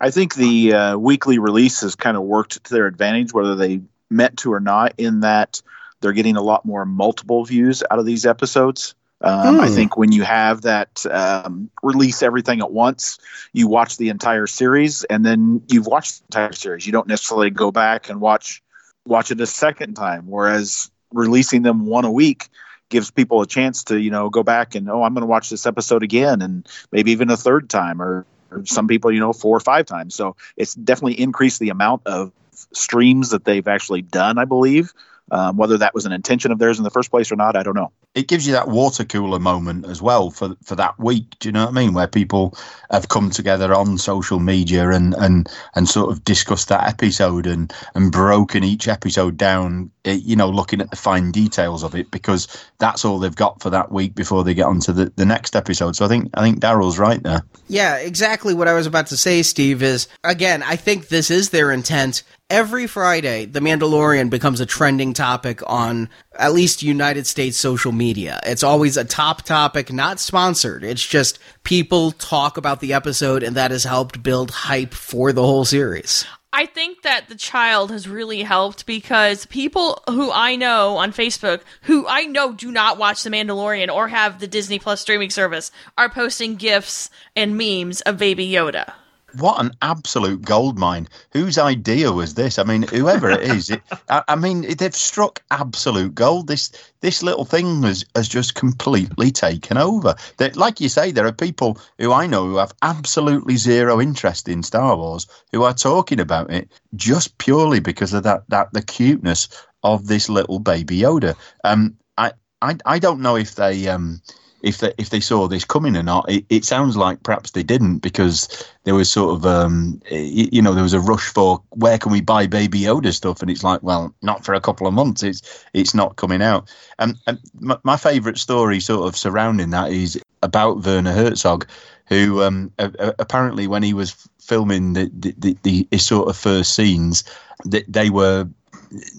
I 0.00 0.10
think 0.10 0.34
the 0.34 0.72
uh, 0.72 0.96
weekly 0.96 1.38
release 1.38 1.80
has 1.82 1.94
kind 1.94 2.16
of 2.16 2.22
worked 2.24 2.64
to 2.64 2.74
their 2.74 2.86
advantage, 2.86 3.32
whether 3.32 3.54
they 3.54 3.82
meant 4.10 4.38
to 4.38 4.52
or 4.52 4.60
not. 4.60 4.94
In 4.98 5.20
that 5.20 5.62
they're 6.00 6.12
getting 6.12 6.36
a 6.36 6.42
lot 6.42 6.64
more 6.64 6.84
multiple 6.84 7.44
views 7.44 7.82
out 7.90 7.98
of 7.98 8.06
these 8.06 8.26
episodes. 8.26 8.94
Um, 9.22 9.60
I 9.60 9.68
hmm. 9.68 9.74
think 9.74 9.96
when 9.96 10.10
you 10.10 10.24
have 10.24 10.62
that 10.62 11.06
um, 11.06 11.70
release 11.82 12.22
everything 12.22 12.60
at 12.60 12.72
once, 12.72 13.18
you 13.52 13.68
watch 13.68 13.96
the 13.96 14.08
entire 14.08 14.46
series, 14.46 15.04
and 15.04 15.24
then 15.24 15.62
you've 15.68 15.86
watched 15.86 16.18
the 16.18 16.24
entire 16.26 16.52
series. 16.52 16.86
You 16.86 16.92
don't 16.92 17.06
necessarily 17.06 17.50
go 17.50 17.70
back 17.70 18.10
and 18.10 18.20
watch 18.20 18.62
watch 19.06 19.30
it 19.30 19.40
a 19.40 19.46
second 19.46 19.94
time. 19.94 20.26
Whereas 20.26 20.90
releasing 21.12 21.62
them 21.62 21.86
one 21.86 22.04
a 22.04 22.10
week 22.10 22.48
gives 22.88 23.10
people 23.10 23.40
a 23.40 23.46
chance 23.46 23.84
to 23.84 23.98
you 23.98 24.10
know 24.10 24.28
go 24.28 24.42
back 24.42 24.74
and 24.74 24.88
oh 24.90 25.02
i'm 25.02 25.14
going 25.14 25.22
to 25.22 25.26
watch 25.26 25.48
this 25.48 25.64
episode 25.64 26.02
again 26.02 26.42
and 26.42 26.68
maybe 26.92 27.10
even 27.10 27.30
a 27.30 27.36
third 27.36 27.70
time 27.70 28.02
or, 28.02 28.26
or 28.50 28.64
some 28.66 28.86
people 28.86 29.10
you 29.10 29.18
know 29.18 29.32
four 29.32 29.56
or 29.56 29.60
five 29.60 29.86
times 29.86 30.14
so 30.14 30.36
it's 30.58 30.74
definitely 30.74 31.18
increased 31.18 31.58
the 31.58 31.70
amount 31.70 32.02
of 32.06 32.30
streams 32.72 33.30
that 33.30 33.44
they've 33.44 33.66
actually 33.66 34.02
done 34.02 34.36
i 34.36 34.44
believe 34.44 34.92
um, 35.30 35.56
whether 35.56 35.78
that 35.78 35.94
was 35.94 36.04
an 36.04 36.12
intention 36.12 36.52
of 36.52 36.58
theirs 36.58 36.78
in 36.78 36.84
the 36.84 36.90
first 36.90 37.10
place 37.10 37.30
or 37.32 37.36
not, 37.36 37.56
I 37.56 37.62
don't 37.62 37.74
know. 37.74 37.92
It 38.14 38.28
gives 38.28 38.46
you 38.46 38.52
that 38.52 38.68
water 38.68 39.04
cooler 39.04 39.38
moment 39.38 39.86
as 39.86 40.02
well 40.02 40.30
for 40.30 40.54
for 40.62 40.76
that 40.76 40.98
week. 40.98 41.38
Do 41.38 41.48
you 41.48 41.52
know 41.52 41.64
what 41.64 41.70
I 41.70 41.72
mean? 41.72 41.94
Where 41.94 42.06
people 42.06 42.54
have 42.90 43.08
come 43.08 43.30
together 43.30 43.72
on 43.72 43.96
social 43.96 44.40
media 44.40 44.90
and 44.90 45.14
and 45.14 45.48
and 45.74 45.88
sort 45.88 46.10
of 46.10 46.24
discussed 46.24 46.68
that 46.68 46.86
episode 46.86 47.46
and 47.46 47.72
and 47.94 48.12
broken 48.12 48.64
each 48.64 48.88
episode 48.88 49.38
down. 49.38 49.90
Eh, 50.04 50.18
you 50.22 50.36
know, 50.36 50.50
looking 50.50 50.80
at 50.80 50.90
the 50.90 50.96
fine 50.96 51.30
details 51.30 51.82
of 51.82 51.94
it 51.94 52.10
because 52.10 52.48
that's 52.78 53.04
all 53.04 53.18
they've 53.18 53.36
got 53.36 53.62
for 53.62 53.70
that 53.70 53.92
week 53.92 54.14
before 54.14 54.44
they 54.44 54.52
get 54.52 54.66
onto 54.66 54.92
the 54.92 55.10
the 55.16 55.24
next 55.24 55.56
episode. 55.56 55.96
So 55.96 56.04
I 56.04 56.08
think 56.08 56.30
I 56.34 56.42
think 56.42 56.60
Daryl's 56.60 56.98
right 56.98 57.22
there. 57.22 57.42
Yeah, 57.68 57.96
exactly 57.96 58.52
what 58.52 58.68
I 58.68 58.74
was 58.74 58.86
about 58.86 59.06
to 59.06 59.16
say, 59.16 59.42
Steve. 59.42 59.82
Is 59.82 60.08
again, 60.24 60.62
I 60.62 60.76
think 60.76 61.08
this 61.08 61.30
is 61.30 61.50
their 61.50 61.72
intent 61.72 62.22
every 62.52 62.86
Friday, 62.86 63.46
The 63.46 63.60
Mandalorian 63.60 64.28
becomes 64.28 64.60
a 64.60 64.66
trending 64.66 65.14
topic 65.14 65.62
on 65.66 66.10
at 66.38 66.52
least 66.52 66.82
United 66.82 67.26
States 67.26 67.56
social 67.56 67.92
media. 67.92 68.38
It's 68.44 68.62
always 68.62 68.98
a 68.98 69.06
top 69.06 69.42
topic, 69.42 69.90
not 69.90 70.20
sponsored. 70.20 70.84
It's 70.84 71.04
just 71.04 71.38
people 71.64 72.12
talk 72.12 72.58
about 72.58 72.80
the 72.80 72.92
episode, 72.92 73.42
and 73.42 73.56
that 73.56 73.70
has 73.70 73.84
helped 73.84 74.22
build 74.22 74.50
hype 74.50 74.92
for 74.92 75.32
the 75.32 75.42
whole 75.42 75.64
series. 75.64 76.26
I 76.52 76.66
think 76.66 77.00
that 77.02 77.30
the 77.30 77.36
child 77.36 77.90
has 77.90 78.06
really 78.06 78.42
helped 78.42 78.84
because 78.84 79.46
people 79.46 80.02
who 80.06 80.30
I 80.30 80.56
know 80.56 80.98
on 80.98 81.14
Facebook, 81.14 81.62
who 81.80 82.06
I 82.06 82.26
know 82.26 82.52
do 82.52 82.70
not 82.70 82.98
watch 82.98 83.22
The 83.22 83.30
Mandalorian 83.30 83.90
or 83.90 84.08
have 84.08 84.38
the 84.38 84.46
Disney 84.46 84.78
Plus 84.78 85.00
streaming 85.00 85.30
service, 85.30 85.72
are 85.96 86.10
posting 86.10 86.56
gifs 86.56 87.08
and 87.34 87.56
memes 87.56 88.02
of 88.02 88.18
Baby 88.18 88.50
Yoda 88.50 88.92
what 89.38 89.60
an 89.60 89.72
absolute 89.82 90.42
gold 90.42 90.78
mine. 90.78 91.08
Whose 91.32 91.58
idea 91.58 92.12
was 92.12 92.34
this? 92.34 92.58
I 92.58 92.64
mean, 92.64 92.82
whoever 92.82 93.30
it 93.30 93.42
is, 93.42 93.70
it, 93.70 93.82
I, 94.08 94.22
I, 94.28 94.36
mean, 94.36 94.62
they've 94.76 94.94
struck 94.94 95.42
absolute 95.50 96.14
gold. 96.14 96.48
This 96.48 96.70
this 97.00 97.22
little 97.22 97.44
thing 97.44 97.82
has, 97.82 98.04
has 98.14 98.28
just 98.28 98.54
completely 98.54 99.30
taken 99.30 99.76
over. 99.76 100.14
That, 100.38 100.56
like 100.56 100.80
you 100.80 100.88
say, 100.88 101.10
there 101.10 101.26
are 101.26 101.32
people 101.32 101.78
who 101.98 102.12
I 102.12 102.26
know 102.26 102.46
who 102.46 102.56
have 102.56 102.74
absolutely 102.82 103.56
zero 103.56 104.00
interest 104.00 104.48
in 104.48 104.62
Star 104.62 104.96
Wars 104.96 105.26
who 105.52 105.62
are 105.62 105.74
talking 105.74 106.20
about 106.20 106.50
it 106.50 106.70
just 106.94 107.38
purely 107.38 107.80
because 107.80 108.12
of 108.12 108.22
that, 108.24 108.44
that 108.48 108.72
the 108.72 108.82
cuteness 108.82 109.48
of 109.82 110.06
this 110.06 110.28
little 110.28 110.58
baby 110.58 110.98
Yoda. 110.98 111.34
Um, 111.64 111.96
I, 112.16 112.32
I, 112.60 112.76
I 112.86 112.98
don't 112.98 113.20
know 113.20 113.36
if 113.36 113.54
they 113.54 113.88
um, 113.88 114.20
if 114.62 114.78
they 114.78 114.92
if 114.96 115.10
they 115.10 115.20
saw 115.20 115.48
this 115.48 115.64
coming 115.64 115.96
or 115.96 116.02
not. 116.02 116.30
It, 116.30 116.44
it 116.48 116.64
sounds 116.64 116.96
like 116.96 117.22
perhaps 117.22 117.50
they 117.50 117.62
didn't 117.62 117.98
because 117.98 118.64
there 118.84 118.94
was 118.94 119.10
sort 119.10 119.34
of 119.34 119.46
um, 119.46 120.00
you, 120.10 120.62
know 120.62 120.72
there 120.72 120.82
was 120.82 120.94
a 120.94 121.00
rush 121.00 121.28
for 121.28 121.62
where 121.70 121.98
can 121.98 122.12
we 122.12 122.20
buy 122.20 122.46
Baby 122.46 122.80
Yoda 122.80 123.12
stuff, 123.12 123.42
and 123.42 123.50
it's 123.50 123.64
like 123.64 123.82
well 123.82 124.14
not 124.22 124.44
for 124.44 124.54
a 124.54 124.60
couple 124.60 124.86
of 124.86 124.94
months. 124.94 125.22
It's 125.22 125.64
it's 125.74 125.94
not 125.94 126.16
coming 126.16 126.42
out. 126.42 126.70
And, 126.98 127.16
and 127.26 127.38
my, 127.58 127.78
my 127.82 127.96
favourite 127.96 128.38
story 128.38 128.80
sort 128.80 129.06
of 129.06 129.16
surrounding 129.16 129.70
that 129.70 129.90
is 129.90 130.20
about 130.42 130.84
Werner 130.84 131.12
Herzog, 131.12 131.66
who 132.06 132.42
um, 132.42 132.72
apparently 132.78 133.66
when 133.66 133.82
he 133.82 133.94
was 133.94 134.28
filming 134.40 134.92
the, 134.92 135.10
the, 135.14 135.34
the, 135.38 135.56
the, 135.62 135.88
his 135.90 136.04
sort 136.04 136.28
of 136.28 136.36
first 136.36 136.74
scenes, 136.74 137.24
they, 137.64 137.84
they 137.88 138.10
were 138.10 138.48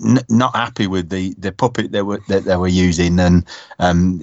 n- 0.03 0.25
not 0.29 0.55
happy 0.55 0.87
with 0.87 1.09
the, 1.09 1.33
the 1.37 1.51
puppet 1.51 1.91
they 1.91 2.01
were 2.01 2.19
that 2.27 2.45
they 2.45 2.55
were 2.55 2.67
using, 2.67 3.19
and 3.19 3.45
um, 3.79 4.21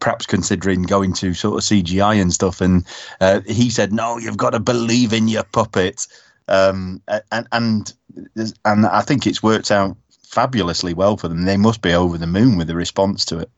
perhaps 0.00 0.26
considering 0.26 0.82
going 0.82 1.12
to 1.14 1.34
sort 1.34 1.58
of 1.58 1.64
CGI 1.64 2.20
and 2.20 2.32
stuff. 2.32 2.60
And 2.60 2.84
uh, 3.20 3.40
he 3.46 3.70
said, 3.70 3.92
"No, 3.92 4.18
you've 4.18 4.36
got 4.36 4.50
to 4.50 4.60
believe 4.60 5.12
in 5.12 5.28
your 5.28 5.44
puppet." 5.44 6.06
Um, 6.48 7.02
and 7.30 7.46
and 7.52 7.94
and 8.64 8.86
I 8.86 9.02
think 9.02 9.26
it's 9.26 9.42
worked 9.42 9.70
out 9.70 9.96
fabulously 10.22 10.94
well 10.94 11.16
for 11.16 11.28
them. 11.28 11.44
They 11.44 11.56
must 11.56 11.82
be 11.82 11.92
over 11.92 12.18
the 12.18 12.26
moon 12.26 12.56
with 12.56 12.68
the 12.68 12.76
response 12.76 13.24
to 13.26 13.38
it. 13.38 13.50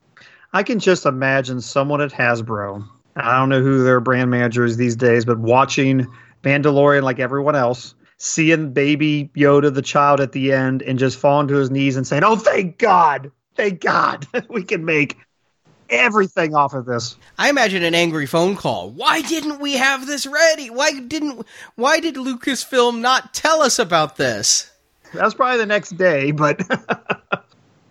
I 0.52 0.62
can 0.62 0.78
just 0.78 1.06
imagine 1.06 1.60
someone 1.60 2.00
at 2.00 2.10
Hasbro. 2.10 2.86
I 3.16 3.38
don't 3.38 3.48
know 3.48 3.62
who 3.62 3.84
their 3.84 4.00
brand 4.00 4.30
manager 4.30 4.64
is 4.64 4.76
these 4.76 4.96
days, 4.96 5.24
but 5.24 5.38
watching 5.38 6.06
Mandalorian 6.42 7.02
like 7.02 7.18
everyone 7.18 7.56
else, 7.56 7.94
seeing 8.20 8.72
baby 8.72 9.30
Yoda, 9.34 9.74
the 9.74 9.82
child, 9.82 10.20
at 10.20 10.32
the 10.32 10.52
end, 10.52 10.82
and 10.82 10.98
just 10.98 11.18
falling 11.18 11.48
to 11.48 11.54
his 11.54 11.70
knees 11.70 11.96
and 11.96 12.06
saying, 12.06 12.22
"Oh, 12.22 12.36
thank 12.36 12.78
God, 12.78 13.32
thank 13.56 13.80
God, 13.80 14.26
we 14.48 14.62
can 14.62 14.84
make." 14.84 15.18
Everything 15.88 16.54
off 16.54 16.72
of 16.72 16.86
this. 16.86 17.16
I 17.36 17.50
imagine 17.50 17.82
an 17.82 17.96
angry 17.96 18.24
phone 18.24 18.54
call. 18.54 18.90
Why 18.90 19.22
didn't 19.22 19.58
we 19.58 19.72
have 19.72 20.06
this 20.06 20.24
ready? 20.24 20.70
Why 20.70 20.92
didn't 21.00 21.44
why 21.74 21.98
did 21.98 22.14
Lucasfilm 22.14 23.00
not 23.00 23.34
tell 23.34 23.60
us 23.60 23.80
about 23.80 24.16
this? 24.16 24.70
That's 25.12 25.34
probably 25.34 25.58
the 25.58 25.66
next 25.66 25.96
day, 25.96 26.30
but 26.30 26.62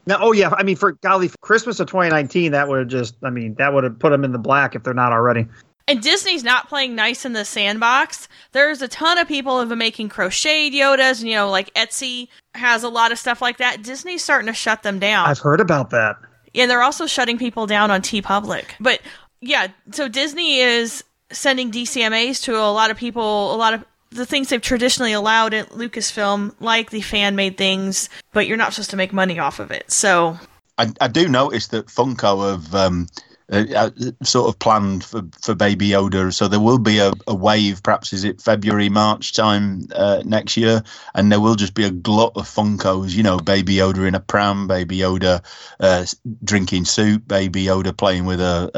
Now, 0.09 0.17
oh 0.21 0.31
yeah, 0.31 0.49
I 0.57 0.63
mean, 0.63 0.75
for 0.75 0.93
golly, 0.93 1.27
for 1.27 1.37
Christmas 1.41 1.79
of 1.79 1.85
2019, 1.87 2.53
that 2.53 2.67
would 2.67 2.79
have 2.79 2.87
just, 2.87 3.15
I 3.21 3.29
mean, 3.29 3.53
that 3.59 3.73
would 3.73 3.83
have 3.83 3.99
put 3.99 4.09
them 4.09 4.23
in 4.23 4.31
the 4.31 4.39
black 4.39 4.73
if 4.73 4.81
they're 4.81 4.91
not 4.91 5.11
already 5.11 5.45
and 5.89 6.01
Disney's 6.01 6.43
not 6.43 6.69
playing 6.69 6.95
nice 6.95 7.25
in 7.25 7.33
the 7.33 7.45
sandbox. 7.45 8.27
There's 8.51 8.81
a 8.81 8.87
ton 8.87 9.17
of 9.17 9.27
people 9.27 9.53
who 9.53 9.59
have 9.59 9.69
been 9.69 9.79
making 9.79 10.09
crocheted 10.09 10.73
Yodas, 10.73 11.19
and 11.19 11.29
you 11.29 11.35
know, 11.35 11.49
like 11.49 11.73
Etsy 11.73 12.27
has 12.55 12.83
a 12.83 12.89
lot 12.89 13.11
of 13.11 13.19
stuff 13.19 13.41
like 13.41 13.57
that. 13.57 13.83
Disney's 13.83 14.23
starting 14.23 14.47
to 14.47 14.53
shut 14.53 14.83
them 14.83 14.99
down. 14.99 15.27
I've 15.27 15.39
heard 15.39 15.59
about 15.59 15.89
that. 15.91 16.17
Yeah, 16.53 16.65
they're 16.65 16.81
also 16.81 17.05
shutting 17.05 17.37
people 17.37 17.67
down 17.67 17.91
on 17.91 18.01
TeePublic. 18.01 18.65
But 18.79 19.01
yeah, 19.41 19.67
so 19.91 20.07
Disney 20.07 20.59
is 20.59 21.03
sending 21.31 21.71
DCMAs 21.71 22.43
to 22.43 22.55
a 22.55 22.71
lot 22.71 22.91
of 22.91 22.97
people, 22.97 23.53
a 23.53 23.57
lot 23.57 23.73
of 23.73 23.85
the 24.11 24.25
things 24.25 24.49
they've 24.49 24.61
traditionally 24.61 25.13
allowed 25.13 25.53
at 25.53 25.69
Lucasfilm, 25.69 26.55
like 26.59 26.89
the 26.89 27.01
fan 27.01 27.35
made 27.35 27.57
things, 27.57 28.09
but 28.33 28.47
you're 28.47 28.57
not 28.57 28.73
supposed 28.73 28.89
to 28.89 28.97
make 28.97 29.13
money 29.13 29.37
off 29.37 29.59
of 29.59 29.69
it. 29.71 29.91
So 29.91 30.37
I, 30.77 30.91
I 30.99 31.07
do 31.07 31.27
notice 31.27 31.67
that 31.67 31.87
Funko 31.87 32.51
have 32.51 32.73
um, 32.73 33.07
uh, 33.51 33.65
uh, 33.75 33.89
sort 34.23 34.49
of 34.49 34.59
planned 34.59 35.03
for, 35.03 35.23
for 35.41 35.55
Baby 35.55 35.89
Yoda. 35.89 36.33
So 36.33 36.47
there 36.47 36.59
will 36.59 36.77
be 36.77 36.99
a, 36.99 37.11
a 37.27 37.33
wave, 37.33 37.81
perhaps 37.81 38.13
is 38.13 38.23
it 38.23 38.41
February, 38.41 38.89
March 38.89 39.33
time 39.33 39.87
uh, 39.95 40.21
next 40.25 40.57
year, 40.57 40.83
and 41.15 41.31
there 41.31 41.39
will 41.39 41.55
just 41.55 41.73
be 41.73 41.85
a 41.85 41.91
glut 41.91 42.33
of 42.35 42.47
Funkos. 42.47 43.15
You 43.15 43.23
know, 43.23 43.37
Baby 43.37 43.75
Yoda 43.75 44.07
in 44.07 44.15
a 44.15 44.19
pram, 44.19 44.67
Baby 44.67 44.99
Yoda 44.99 45.43
uh, 45.79 46.05
drinking 46.43 46.85
soup, 46.85 47.27
Baby 47.27 47.65
Yoda 47.65 47.95
playing 47.95 48.25
with 48.25 48.39
a, 48.39 48.69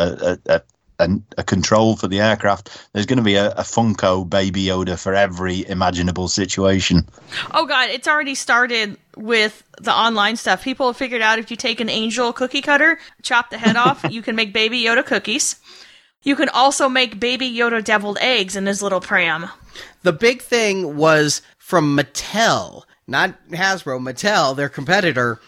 a, 0.48 0.54
a, 0.54 0.62
a, 1.02 1.10
a 1.38 1.44
control 1.44 1.96
for 1.96 2.08
the 2.08 2.20
aircraft. 2.20 2.88
There's 2.94 3.06
going 3.06 3.18
to 3.18 3.24
be 3.24 3.36
a, 3.36 3.52
a 3.52 3.62
Funko 3.62 4.30
Baby 4.30 4.66
Yoda 4.66 5.02
for 5.02 5.14
every 5.14 5.68
imaginable 5.68 6.28
situation. 6.28 7.08
Oh 7.52 7.66
god, 7.66 7.90
it's 7.90 8.08
already 8.08 8.36
started 8.36 8.98
with 9.18 9.64
the 9.80 9.94
online 9.94 10.38
stuff. 10.38 10.64
People 10.64 10.88
have 10.88 10.98
figured 10.98 11.22
out 11.22 11.40
if 11.40 11.52
you 11.52 11.58
take 11.58 11.80
an 11.80 11.90
angel 11.90 12.34
cookie 12.34 12.62
cutter, 12.62 13.00
chop 13.22 13.50
the 13.50 13.58
head 13.58 13.76
off, 13.76 14.06
you 14.10 14.22
can 14.22 14.36
make 14.36 14.54
baby 14.54 14.82
Yoda 14.82 15.06
cookies. 15.06 15.60
You 16.24 16.36
can 16.36 16.50
also 16.50 16.88
make 16.88 17.20
baby 17.20 17.52
Yoda 17.52 17.84
deviled 17.84 18.20
eggs 18.22 18.56
in 18.56 18.68
his 18.68 18.84
little 18.84 19.02
pram. 19.02 19.50
The 20.04 20.14
big 20.14 20.42
thing 20.42 20.96
was 20.96 21.42
from 21.58 21.98
Mattel, 21.98 22.84
not 23.08 23.36
Hasbro, 23.50 24.00
Mattel, 24.00 24.56
their 24.56 24.70
competitor, 24.70 25.40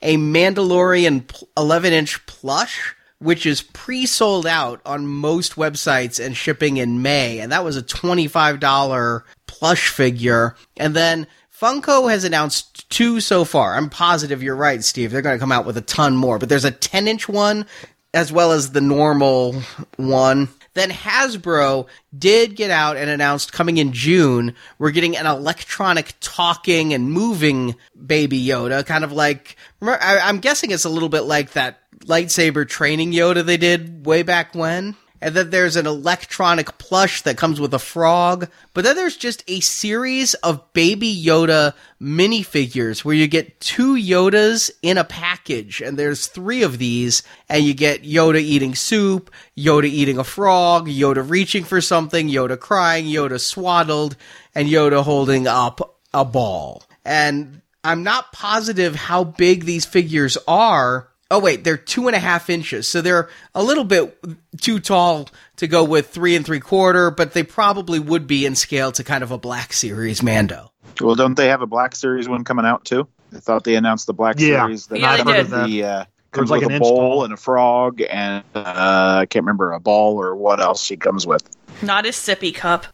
a 0.00 0.16
Mandalorian 0.16 1.30
11 1.56 1.92
inch 1.92 2.24
plush, 2.26 2.94
which 3.22 3.46
is 3.46 3.62
pre 3.62 4.06
sold 4.06 4.46
out 4.46 4.80
on 4.84 5.06
most 5.06 5.54
websites 5.54 6.24
and 6.24 6.36
shipping 6.36 6.76
in 6.76 7.02
May. 7.02 7.38
And 7.38 7.52
that 7.52 7.64
was 7.64 7.76
a 7.76 7.82
$25 7.82 9.22
plush 9.46 9.88
figure. 9.88 10.56
And 10.76 10.94
then 10.94 11.26
Funko 11.58 12.10
has 12.10 12.24
announced 12.24 12.90
two 12.90 13.20
so 13.20 13.44
far. 13.44 13.74
I'm 13.74 13.88
positive 13.88 14.42
you're 14.42 14.56
right, 14.56 14.82
Steve. 14.82 15.12
They're 15.12 15.22
going 15.22 15.36
to 15.36 15.40
come 15.40 15.52
out 15.52 15.64
with 15.64 15.76
a 15.76 15.82
ton 15.82 16.16
more. 16.16 16.38
But 16.38 16.48
there's 16.48 16.64
a 16.64 16.70
10 16.70 17.06
inch 17.06 17.28
one 17.28 17.66
as 18.14 18.32
well 18.32 18.52
as 18.52 18.72
the 18.72 18.80
normal 18.80 19.62
one. 19.96 20.48
Then 20.74 20.90
Hasbro 20.90 21.86
did 22.16 22.56
get 22.56 22.70
out 22.70 22.96
and 22.96 23.10
announced 23.10 23.52
coming 23.52 23.76
in 23.76 23.92
June, 23.92 24.54
we're 24.78 24.90
getting 24.90 25.16
an 25.16 25.26
electronic 25.26 26.14
talking 26.20 26.94
and 26.94 27.10
moving 27.10 27.76
Baby 28.06 28.42
Yoda, 28.44 28.84
kind 28.84 29.04
of 29.04 29.12
like, 29.12 29.56
I, 29.82 30.20
I'm 30.22 30.38
guessing 30.38 30.70
it's 30.70 30.84
a 30.84 30.90
little 30.90 31.10
bit 31.10 31.22
like 31.22 31.52
that 31.52 31.81
lightsaber 32.06 32.68
training 32.68 33.12
Yoda 33.12 33.44
they 33.44 33.56
did 33.56 34.06
way 34.06 34.22
back 34.22 34.54
when 34.54 34.96
and 35.22 35.36
then 35.36 35.50
there's 35.50 35.76
an 35.76 35.86
electronic 35.86 36.78
plush 36.78 37.22
that 37.22 37.36
comes 37.36 37.60
with 37.60 37.72
a 37.72 37.78
frog. 37.78 38.48
But 38.74 38.82
then 38.82 38.96
there's 38.96 39.16
just 39.16 39.44
a 39.46 39.60
series 39.60 40.34
of 40.34 40.72
Baby 40.72 41.16
Yoda 41.16 41.74
minifigures 42.00 43.04
where 43.04 43.14
you 43.14 43.28
get 43.28 43.60
two 43.60 43.94
Yodas 43.94 44.72
in 44.82 44.98
a 44.98 45.04
package, 45.04 45.80
and 45.80 45.96
there's 45.96 46.26
three 46.26 46.64
of 46.64 46.78
these, 46.78 47.22
and 47.48 47.62
you 47.62 47.72
get 47.72 48.02
Yoda 48.02 48.40
eating 48.40 48.74
soup, 48.74 49.30
Yoda 49.56 49.84
eating 49.84 50.18
a 50.18 50.24
frog, 50.24 50.88
Yoda 50.88 51.28
reaching 51.28 51.62
for 51.62 51.80
something, 51.80 52.28
Yoda 52.28 52.58
crying, 52.58 53.06
Yoda 53.06 53.38
swaddled, 53.38 54.16
and 54.56 54.68
Yoda 54.68 55.04
holding 55.04 55.46
up 55.46 56.00
a 56.12 56.24
ball. 56.24 56.82
And 57.04 57.62
I'm 57.84 58.02
not 58.02 58.32
positive 58.32 58.96
how 58.96 59.22
big 59.22 59.66
these 59.66 59.84
figures 59.84 60.36
are 60.48 61.11
Oh 61.32 61.38
wait, 61.38 61.64
they're 61.64 61.76
two 61.78 62.06
and 62.08 62.14
a 62.14 62.18
half 62.18 62.50
inches, 62.50 62.86
so 62.86 63.00
they're 63.00 63.28
a 63.54 63.62
little 63.62 63.84
bit 63.84 64.16
too 64.60 64.78
tall 64.80 65.28
to 65.56 65.66
go 65.66 65.82
with 65.82 66.10
three 66.10 66.36
and 66.36 66.44
three 66.44 66.60
quarter, 66.60 67.10
but 67.10 67.32
they 67.32 67.42
probably 67.42 67.98
would 67.98 68.26
be 68.26 68.44
in 68.46 68.54
scale 68.54 68.92
to 68.92 69.02
kind 69.02 69.24
of 69.24 69.30
a 69.30 69.38
Black 69.38 69.72
Series 69.72 70.22
Mando. 70.22 70.70
Well, 71.00 71.14
don't 71.14 71.34
they 71.34 71.48
have 71.48 71.62
a 71.62 71.66
Black 71.66 71.96
Series 71.96 72.28
one 72.28 72.44
coming 72.44 72.66
out 72.66 72.84
too? 72.84 73.08
I 73.34 73.38
thought 73.40 73.64
they 73.64 73.76
announced 73.76 74.06
the 74.06 74.12
Black 74.12 74.38
Yeah. 74.38 74.60
Series. 74.66 74.86
That 74.88 75.00
Yeah, 75.00 75.16
they 75.16 75.22
comes 75.22 75.32
did. 75.48 75.50
with 75.50 75.64
The, 75.70 75.84
uh, 75.84 76.04
Comes 76.32 76.48
comes 76.48 76.50
like 76.50 76.60
with 76.60 76.70
an 76.70 76.76
a 76.76 76.80
bowl 76.80 76.96
tall. 76.96 77.24
and 77.24 77.32
a 77.32 77.36
frog, 77.38 78.02
and 78.02 78.44
uh, 78.54 79.16
I 79.20 79.26
can't 79.26 79.44
remember 79.44 79.72
a 79.72 79.80
ball 79.80 80.16
or 80.20 80.36
what 80.36 80.60
else 80.60 80.82
she 80.82 80.96
comes 80.96 81.26
with. 81.26 81.42
Not 81.82 82.04
a 82.06 82.10
sippy 82.10 82.54
cup. 82.54 82.86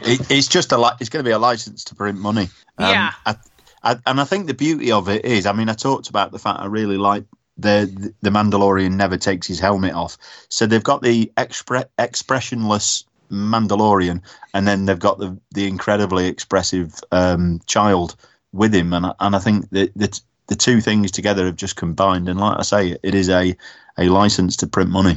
It, 0.00 0.30
it's 0.30 0.48
just 0.48 0.72
a 0.72 0.78
li- 0.78 0.90
it's 1.00 1.10
going 1.10 1.24
to 1.24 1.28
be 1.28 1.32
a 1.32 1.38
license 1.38 1.84
to 1.84 1.94
print 1.94 2.18
money. 2.18 2.48
Um, 2.78 2.90
Yeah. 2.90 3.12
I, 3.24 3.36
I, 3.84 3.96
and 4.06 4.20
I 4.20 4.24
think 4.24 4.46
the 4.48 4.54
beauty 4.54 4.90
of 4.92 5.08
it 5.08 5.24
is, 5.24 5.46
I 5.46 5.52
mean, 5.52 5.68
I 5.68 5.74
talked 5.74 6.08
about 6.08 6.32
the 6.32 6.38
fact 6.38 6.58
I 6.60 6.66
really 6.66 6.96
like 6.96 7.24
the 7.56 8.12
the 8.20 8.30
Mandalorian 8.30 8.94
never 8.94 9.16
takes 9.16 9.46
his 9.46 9.60
helmet 9.60 9.94
off. 9.94 10.16
So 10.48 10.66
they've 10.66 10.82
got 10.82 11.02
the 11.02 11.30
expre- 11.36 11.88
expressionless 11.98 13.04
Mandalorian, 13.30 14.22
and 14.52 14.66
then 14.66 14.86
they've 14.86 14.98
got 14.98 15.18
the 15.18 15.38
the 15.52 15.66
incredibly 15.66 16.26
expressive 16.26 17.00
um, 17.12 17.60
child 17.66 18.16
with 18.52 18.74
him, 18.74 18.92
and 18.92 19.06
and 19.20 19.36
I 19.36 19.38
think 19.38 19.70
that 19.70 19.92
the 19.94 20.20
the 20.46 20.56
two 20.56 20.80
things 20.80 21.10
together 21.10 21.46
have 21.46 21.56
just 21.56 21.76
combined. 21.76 22.28
And 22.28 22.38
like 22.40 22.58
I 22.58 22.62
say, 22.62 22.96
it 23.02 23.14
is 23.14 23.28
a 23.28 23.56
a 23.98 24.08
license 24.08 24.56
to 24.58 24.66
print 24.66 24.90
money. 24.90 25.16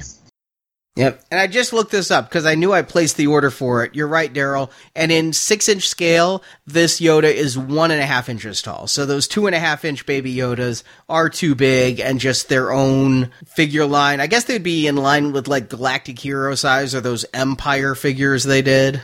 Yep. 0.98 1.22
And 1.30 1.40
I 1.40 1.46
just 1.46 1.74
looked 1.74 1.92
this 1.92 2.10
up 2.10 2.28
because 2.28 2.48
I 2.48 2.56
knew 2.56 2.74
I 2.74 2.82
placed 2.82 3.18
the 3.18 3.28
order 3.28 3.52
for 3.52 3.84
it. 3.84 3.94
You're 3.94 4.08
right, 4.08 4.34
Daryl. 4.34 4.72
And 4.96 5.12
in 5.12 5.32
six 5.32 5.70
inch 5.70 5.88
scale, 5.88 6.42
this 6.66 7.00
Yoda 7.00 7.32
is 7.32 7.56
one 7.56 7.92
and 7.92 8.02
a 8.02 8.06
half 8.06 8.30
inches 8.30 8.64
tall. 8.64 8.88
So 8.88 9.06
those 9.06 9.28
two 9.28 9.46
and 9.46 9.56
a 9.56 9.60
half 9.60 9.86
inch 9.86 10.08
baby 10.08 10.34
Yodas 10.34 10.82
are 11.08 11.30
too 11.30 11.54
big 11.54 12.00
and 12.00 12.20
just 12.20 12.50
their 12.50 12.72
own 12.72 13.30
figure 13.46 13.86
line. 13.86 14.20
I 14.20 14.26
guess 14.26 14.46
they'd 14.46 14.64
be 14.64 14.88
in 14.88 14.96
line 14.96 15.34
with 15.34 15.48
like 15.48 15.70
Galactic 15.70 16.18
Hero 16.18 16.56
size 16.56 16.96
or 16.96 17.02
those 17.02 17.26
Empire 17.32 17.94
figures 17.94 18.44
they 18.44 18.64
did. 18.64 19.00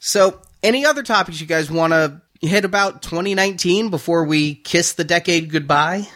So, 0.00 0.40
any 0.60 0.84
other 0.84 1.04
topics 1.04 1.40
you 1.40 1.46
guys 1.46 1.70
want 1.70 1.92
to 1.92 2.20
hit 2.40 2.64
about 2.64 3.00
2019 3.02 3.90
before 3.90 4.24
we 4.24 4.56
kiss 4.56 4.94
the 4.94 5.04
decade 5.04 5.52
goodbye? 5.52 6.08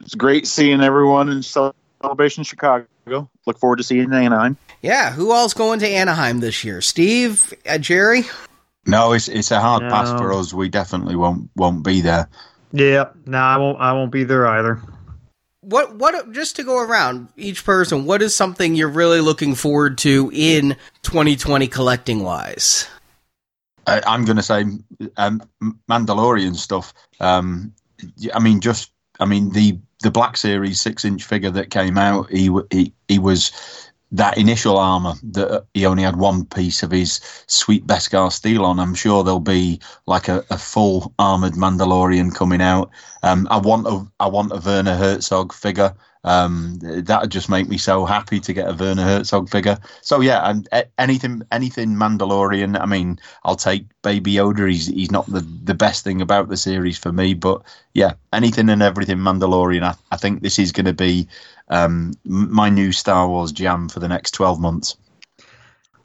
It's 0.00 0.14
great 0.14 0.46
seeing 0.46 0.82
everyone 0.82 1.30
in 1.30 1.42
Celebration 1.42 2.44
Chicago. 2.44 2.86
Look 3.06 3.58
forward 3.58 3.76
to 3.76 3.82
seeing 3.84 4.00
you 4.00 4.06
in 4.06 4.12
Anaheim. 4.12 4.56
Yeah, 4.82 5.12
who 5.12 5.30
all's 5.30 5.54
going 5.54 5.78
to 5.80 5.88
Anaheim 5.88 6.40
this 6.40 6.64
year? 6.64 6.80
Steve, 6.80 7.54
uh, 7.68 7.78
Jerry? 7.78 8.24
No, 8.86 9.12
it's 9.12 9.28
it's 9.28 9.50
a 9.50 9.60
hard 9.60 9.82
pass 9.82 10.10
for 10.10 10.32
us. 10.32 10.52
We 10.52 10.68
definitely 10.68 11.16
won't 11.16 11.50
won't 11.56 11.84
be 11.84 12.00
there. 12.00 12.28
Yeah, 12.72 13.10
no, 13.24 13.38
I 13.38 13.56
won't. 13.56 13.80
I 13.80 13.92
won't 13.92 14.12
be 14.12 14.24
there 14.24 14.46
either. 14.46 14.80
What 15.60 15.96
what 15.96 16.32
just 16.32 16.56
to 16.56 16.64
go 16.64 16.80
around 16.80 17.28
each 17.36 17.64
person, 17.64 18.06
what 18.06 18.22
is 18.22 18.34
something 18.34 18.74
you're 18.74 18.88
really 18.88 19.20
looking 19.20 19.54
forward 19.54 19.98
to 19.98 20.30
in 20.32 20.76
2020 21.02 21.66
collecting 21.68 22.22
wise? 22.22 22.88
I, 23.86 24.02
I'm 24.06 24.24
going 24.24 24.36
to 24.36 24.42
say 24.42 24.64
um, 25.16 25.42
Mandalorian 25.88 26.56
stuff. 26.56 26.92
Um, 27.20 27.72
I 28.34 28.40
mean, 28.40 28.60
just 28.60 28.92
I 29.18 29.26
mean 29.26 29.50
the 29.50 29.78
the 30.02 30.10
Black 30.10 30.36
Series 30.36 30.80
six 30.80 31.04
inch 31.04 31.24
figure 31.24 31.50
that 31.50 31.70
came 31.70 31.98
out, 31.98 32.30
he 32.30 32.50
he 32.70 32.92
he 33.08 33.18
was 33.18 33.52
that 34.12 34.38
initial 34.38 34.78
armor 34.78 35.14
that 35.22 35.64
he 35.74 35.84
only 35.84 36.02
had 36.02 36.16
one 36.16 36.44
piece 36.44 36.82
of 36.82 36.90
his 36.90 37.20
sweet 37.46 37.86
Beskar 37.86 38.30
steel 38.30 38.64
on. 38.64 38.78
I'm 38.78 38.94
sure 38.94 39.24
there'll 39.24 39.40
be 39.40 39.80
like 40.06 40.28
a, 40.28 40.44
a 40.50 40.58
full 40.58 41.12
armored 41.18 41.54
Mandalorian 41.54 42.34
coming 42.34 42.60
out. 42.60 42.90
Um, 43.22 43.48
I 43.50 43.58
want 43.58 43.86
a 43.86 44.06
I 44.20 44.28
want 44.28 44.52
a 44.52 44.62
Werner 44.64 44.96
Herzog 44.96 45.52
figure. 45.52 45.94
Um, 46.26 46.78
that 46.82 47.22
would 47.22 47.30
just 47.30 47.48
make 47.48 47.68
me 47.68 47.78
so 47.78 48.04
happy 48.04 48.40
to 48.40 48.52
get 48.52 48.68
a 48.68 48.74
Werner 48.74 49.04
Herzog 49.04 49.48
figure. 49.48 49.78
So 50.02 50.20
yeah, 50.20 50.50
and 50.50 50.68
anything 50.98 51.42
anything 51.52 51.90
Mandalorian. 51.90 52.78
I 52.78 52.84
mean, 52.84 53.20
I'll 53.44 53.56
take 53.56 53.86
Baby 54.02 54.34
Yoda. 54.34 54.68
He's 54.68 54.88
he's 54.88 55.12
not 55.12 55.26
the 55.26 55.40
the 55.40 55.74
best 55.74 56.02
thing 56.02 56.20
about 56.20 56.48
the 56.48 56.56
series 56.56 56.98
for 56.98 57.12
me, 57.12 57.34
but 57.34 57.62
yeah, 57.94 58.14
anything 58.32 58.68
and 58.68 58.82
everything 58.82 59.18
Mandalorian. 59.18 59.84
I, 59.84 59.94
I 60.10 60.16
think 60.16 60.42
this 60.42 60.58
is 60.58 60.72
going 60.72 60.86
to 60.86 60.92
be 60.92 61.28
um, 61.68 62.12
my 62.24 62.68
new 62.70 62.90
Star 62.90 63.28
Wars 63.28 63.52
jam 63.52 63.88
for 63.88 64.00
the 64.00 64.08
next 64.08 64.32
twelve 64.32 64.60
months. 64.60 64.96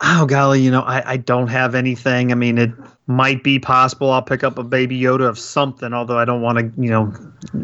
Oh 0.03 0.25
golly, 0.25 0.61
you 0.61 0.71
know, 0.71 0.81
I, 0.81 1.11
I 1.11 1.17
don't 1.17 1.47
have 1.47 1.75
anything. 1.75 2.31
I 2.31 2.35
mean, 2.35 2.57
it 2.57 2.71
might 3.05 3.43
be 3.43 3.59
possible 3.59 4.09
I'll 4.09 4.21
pick 4.21 4.43
up 4.43 4.57
a 4.57 4.63
baby 4.63 4.99
Yoda 4.99 5.27
of 5.27 5.37
something, 5.37 5.93
although 5.93 6.17
I 6.17 6.25
don't 6.25 6.41
want 6.41 6.57
to, 6.57 6.81
you 6.81 6.89
know, 6.89 7.13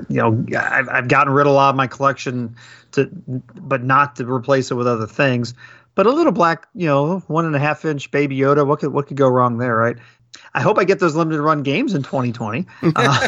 you 0.08 0.22
know, 0.22 0.46
I've, 0.60 0.88
I've 0.90 1.08
gotten 1.08 1.34
rid 1.34 1.48
of 1.48 1.54
a 1.54 1.56
lot 1.56 1.72
of 1.72 1.76
my 1.76 1.88
collection 1.88 2.56
to, 2.92 3.10
but 3.56 3.84
not 3.84 4.16
to 4.18 4.32
replace 4.32 4.70
it 4.70 4.76
with 4.76 4.88
other 4.88 5.08
things. 5.08 5.56
But 5.96 6.06
a 6.06 6.12
little 6.12 6.32
black, 6.32 6.68
you 6.76 6.86
know, 6.86 7.20
one 7.22 7.46
and 7.46 7.56
a 7.56 7.60
half 7.60 7.84
inch 7.84 8.12
baby 8.12 8.38
Yoda, 8.38 8.68
what 8.68 8.80
could 8.80 8.94
what 8.94 9.08
could 9.08 9.18
go 9.18 9.28
wrong 9.28 9.58
there, 9.58 9.76
right? 9.76 9.98
I 10.54 10.62
hope 10.62 10.78
I 10.78 10.84
get 10.84 11.00
those 11.00 11.16
limited 11.16 11.42
run 11.42 11.64
games 11.64 11.96
in 11.96 12.04
2020. 12.04 12.66
Uh, 12.84 13.28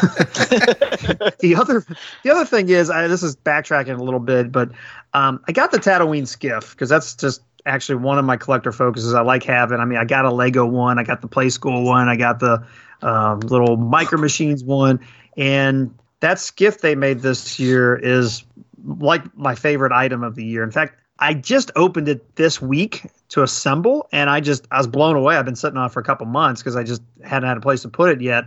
the 1.40 1.56
other 1.58 1.84
the 2.22 2.30
other 2.30 2.44
thing 2.44 2.68
is, 2.68 2.90
I, 2.90 3.08
this 3.08 3.24
is 3.24 3.34
backtracking 3.34 3.98
a 3.98 4.02
little 4.02 4.20
bit, 4.20 4.52
but 4.52 4.70
um, 5.14 5.42
I 5.48 5.52
got 5.52 5.72
the 5.72 5.78
Tatooine 5.78 6.28
skiff 6.28 6.70
because 6.70 6.88
that's 6.88 7.16
just 7.16 7.42
actually 7.66 7.96
one 7.96 8.18
of 8.18 8.24
my 8.24 8.36
collector 8.36 8.72
focuses. 8.72 9.14
I 9.14 9.22
like 9.22 9.42
having. 9.42 9.80
I 9.80 9.84
mean, 9.84 9.98
I 9.98 10.04
got 10.04 10.24
a 10.24 10.30
Lego 10.30 10.66
one, 10.66 10.98
I 10.98 11.04
got 11.04 11.20
the 11.22 11.28
Playskool 11.28 11.84
one, 11.84 12.08
I 12.08 12.16
got 12.16 12.40
the 12.40 12.64
um, 13.02 13.40
little 13.40 13.76
Micro 13.76 14.18
Machines 14.18 14.64
one, 14.64 15.00
and 15.36 15.94
that 16.20 16.38
skiff 16.38 16.80
they 16.80 16.94
made 16.94 17.20
this 17.20 17.58
year 17.58 17.96
is 17.96 18.44
like 18.98 19.36
my 19.36 19.54
favorite 19.54 19.92
item 19.92 20.22
of 20.22 20.34
the 20.34 20.44
year. 20.44 20.62
In 20.62 20.70
fact, 20.70 20.96
I 21.18 21.34
just 21.34 21.70
opened 21.76 22.08
it 22.08 22.36
this 22.36 22.62
week 22.62 23.06
to 23.30 23.42
assemble, 23.42 24.08
and 24.12 24.30
I 24.30 24.40
just 24.40 24.66
I 24.70 24.78
was 24.78 24.86
blown 24.86 25.16
away. 25.16 25.36
I've 25.36 25.44
been 25.44 25.56
sitting 25.56 25.76
on 25.76 25.86
it 25.86 25.92
for 25.92 26.00
a 26.00 26.04
couple 26.04 26.26
months 26.26 26.62
because 26.62 26.76
I 26.76 26.82
just 26.82 27.02
hadn't 27.22 27.48
had 27.48 27.56
a 27.56 27.60
place 27.60 27.82
to 27.82 27.88
put 27.88 28.10
it 28.10 28.20
yet. 28.20 28.44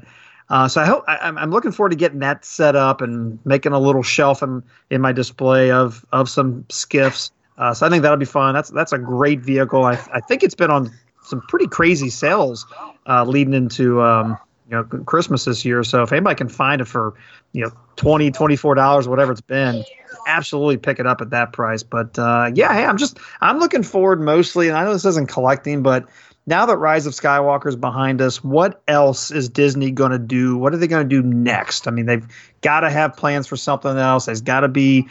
Uh, 0.50 0.68
so 0.68 0.82
I 0.82 0.86
hope 0.86 1.04
I, 1.08 1.18
I'm 1.18 1.38
I'm 1.38 1.52
looking 1.52 1.72
forward 1.72 1.92
to 1.92 1.96
getting 1.96 2.20
that 2.20 2.44
set 2.44 2.76
up 2.76 3.02
and 3.02 3.40
making 3.46 3.72
a 3.72 3.80
little 3.80 4.04
shelf 4.04 4.44
in, 4.44 4.64
in 4.90 5.02
my 5.02 5.12
display 5.12 5.72
of 5.72 6.06
of 6.12 6.30
some 6.30 6.66
skiffs. 6.70 7.32
Uh, 7.58 7.74
so 7.74 7.86
I 7.86 7.90
think 7.90 8.02
that'll 8.02 8.18
be 8.18 8.26
fun. 8.26 8.54
That's 8.54 8.70
that's 8.70 8.94
a 8.94 8.98
great 8.98 9.42
vehicle. 9.42 9.84
I 9.86 9.94
I 10.14 10.20
think 10.20 10.44
it's 10.44 10.56
been 10.56 10.72
on 10.72 10.92
some 11.24 11.42
pretty 11.42 11.68
crazy 11.68 12.10
sales 12.10 12.66
uh, 13.08 13.24
leading 13.24 13.54
into 13.54 14.02
um, 14.02 14.38
you 14.70 14.76
know 14.76 14.84
Christmas 14.84 15.46
this 15.46 15.64
year. 15.64 15.84
So 15.84 16.04
if 16.04 16.12
anybody 16.12 16.36
can 16.36 16.50
find 16.50 16.82
it 16.82 16.86
for 16.86 17.14
you 17.54 17.62
know 17.64 17.72
20 17.96 18.32
24 18.32 18.76
dollars 18.76 19.08
whatever 19.08 19.32
it's 19.32 19.42
been 19.42 19.84
absolutely 20.28 20.78
pick 20.78 21.00
it 21.00 21.08
up 21.08 21.22
at 21.22 21.30
that 21.30 21.54
price 21.54 21.84
but 21.84 22.18
uh, 22.20 22.52
yeah 22.54 22.74
hey, 22.74 22.86
i'm 22.86 22.98
just 22.98 23.20
i'm 23.42 23.60
looking 23.60 23.84
forward 23.84 24.20
mostly 24.20 24.68
and 24.68 24.78
i 24.78 24.84
know 24.84 24.92
this 24.92 25.06
isn't 25.06 25.30
collecting 25.30 25.82
but 25.82 26.08
now 26.46 26.66
that 26.66 26.78
rise 26.78 27.06
of 27.06 27.14
skywalker 27.14 27.68
is 27.68 27.76
behind 27.76 28.22
us 28.22 28.44
what 28.44 28.82
else 28.88 29.32
is 29.32 29.48
disney 29.48 29.92
going 29.92 30.12
to 30.12 30.20
do 30.20 30.58
what 30.58 30.74
are 30.74 30.78
they 30.78 30.88
going 30.88 31.08
to 31.08 31.22
do 31.22 31.26
next 31.26 31.88
i 31.88 31.92
mean 31.92 32.06
they've 32.06 32.28
got 32.62 32.82
to 32.82 32.90
have 32.90 33.16
plans 33.16 33.48
for 33.48 33.56
something 33.56 33.98
else 33.98 34.26
there's 34.26 34.42
got 34.42 34.62
to 34.62 34.68
be 34.68 35.08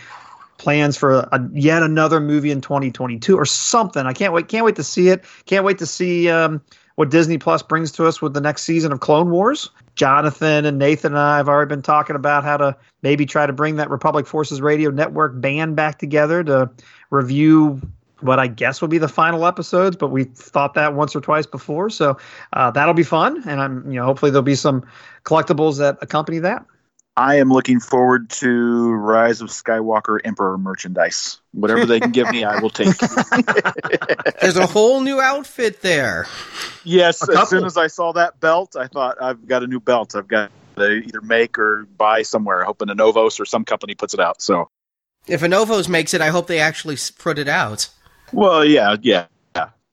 plans 0.63 0.97
for 0.97 1.19
a, 1.33 1.49
yet 1.53 1.83
another 1.83 2.21
movie 2.21 2.51
in 2.51 2.61
2022 2.61 3.37
or 3.37 3.45
something 3.45 4.07
i 4.07 4.13
can't 4.13 4.33
wait 4.33 4.49
can't 4.49 4.65
wait 4.65 4.77
to 4.77 4.85
see 4.85 5.09
it 5.09 5.25
can't 5.47 5.65
wait 5.65 5.79
to 5.79 5.87
see 5.87 6.31
um, 6.31 6.63
what 6.97 7.11
Disney 7.11 7.39
Plus 7.39 7.63
brings 7.63 7.91
to 7.93 8.07
us 8.07 8.21
with 8.21 8.35
the 8.35 8.41
next 8.41 8.63
season 8.63 8.93
of 8.93 9.01
Clone 9.01 9.31
Wars. 9.31 9.71
Jonathan 9.95 10.65
and 10.65 10.79
Nathan 10.79 11.13
and 11.13 11.19
I 11.19 11.37
have 11.37 11.49
already 11.49 11.69
been 11.69 11.83
talking 11.83 12.17
about 12.17 12.45
how 12.45 12.57
to 12.57 12.77
maybe 13.03 13.27
try 13.27 13.47
to 13.47 13.53
bring 13.53 13.77
that 13.77 13.91
Republic 13.91 14.27
Forces 14.27 14.61
Radio 14.61 14.91
Network 14.91 15.41
band 15.41 15.77
back 15.77 15.99
together 15.99 16.43
to 16.45 16.71
review 17.11 17.81
what 18.21 18.39
I 18.39 18.47
guess 18.47 18.81
will 18.81 18.89
be 18.89 18.99
the 18.99 19.09
final 19.09 19.45
episodes, 19.47 19.97
but 19.97 20.09
we've 20.09 20.33
thought 20.33 20.75
that 20.75 20.95
once 20.95 21.15
or 21.15 21.21
twice 21.21 21.45
before. 21.45 21.91
So 21.91 22.17
uh, 22.53 22.71
that'll 22.71 22.95
be 22.95 23.03
fun. 23.03 23.43
And 23.47 23.61
I'm, 23.61 23.91
you 23.91 23.99
know, 23.99 24.05
hopefully 24.05 24.31
there'll 24.31 24.43
be 24.43 24.55
some 24.55 24.87
collectibles 25.25 25.79
that 25.79 25.99
accompany 26.01 26.39
that. 26.39 26.65
I 27.17 27.37
am 27.37 27.51
looking 27.51 27.79
forward 27.79 28.31
to 28.31 28.93
Rise 28.93 29.43
of 29.43 29.51
Skywalker 29.51 30.19
Emperor 30.25 30.57
merchandise. 30.57 31.39
Whatever 31.53 31.85
they 31.85 32.01
can 32.01 32.11
give 32.11 32.31
me, 32.31 32.43
I 32.43 32.59
will 32.61 32.71
take. 32.71 32.97
There's 34.41 34.57
a 34.57 34.67
whole 34.67 35.03
new 35.03 35.21
outfit 35.21 35.83
there. 35.83 36.27
Yes, 36.85 37.29
as 37.29 37.51
soon 37.51 37.67
as 37.67 37.77
I 37.77 37.89
saw 37.89 38.13
that 38.13 38.41
belt, 38.41 38.77
I 38.77 38.87
thought 38.87 39.21
I've 39.21 39.47
got 39.47 39.63
a 39.63 39.67
new 39.67 39.81
belt. 39.81 40.17
I've 40.17 40.29
got 40.29 40.51
to 40.77 40.91
either 40.91 41.21
make 41.21 41.59
or 41.59 41.87
buy 41.99 42.23
somewhere, 42.23 42.65
hoping 42.65 42.89
Anovos 42.89 43.39
or 43.39 43.45
some 43.45 43.67
company 43.67 43.95
puts 43.95 44.15
it 44.15 44.21
out. 44.21 44.41
So, 44.41 44.71
if 45.27 45.43
Anovos 45.43 45.91
makes 45.91 46.15
it, 46.15 46.23
I 46.23 46.29
hope 46.29 46.47
they 46.47 46.61
actually 46.61 46.97
put 47.19 47.39
it 47.39 47.49
out. 47.49 47.91
Well, 48.33 48.65
yeah, 48.65 48.97
yeah. 49.03 49.27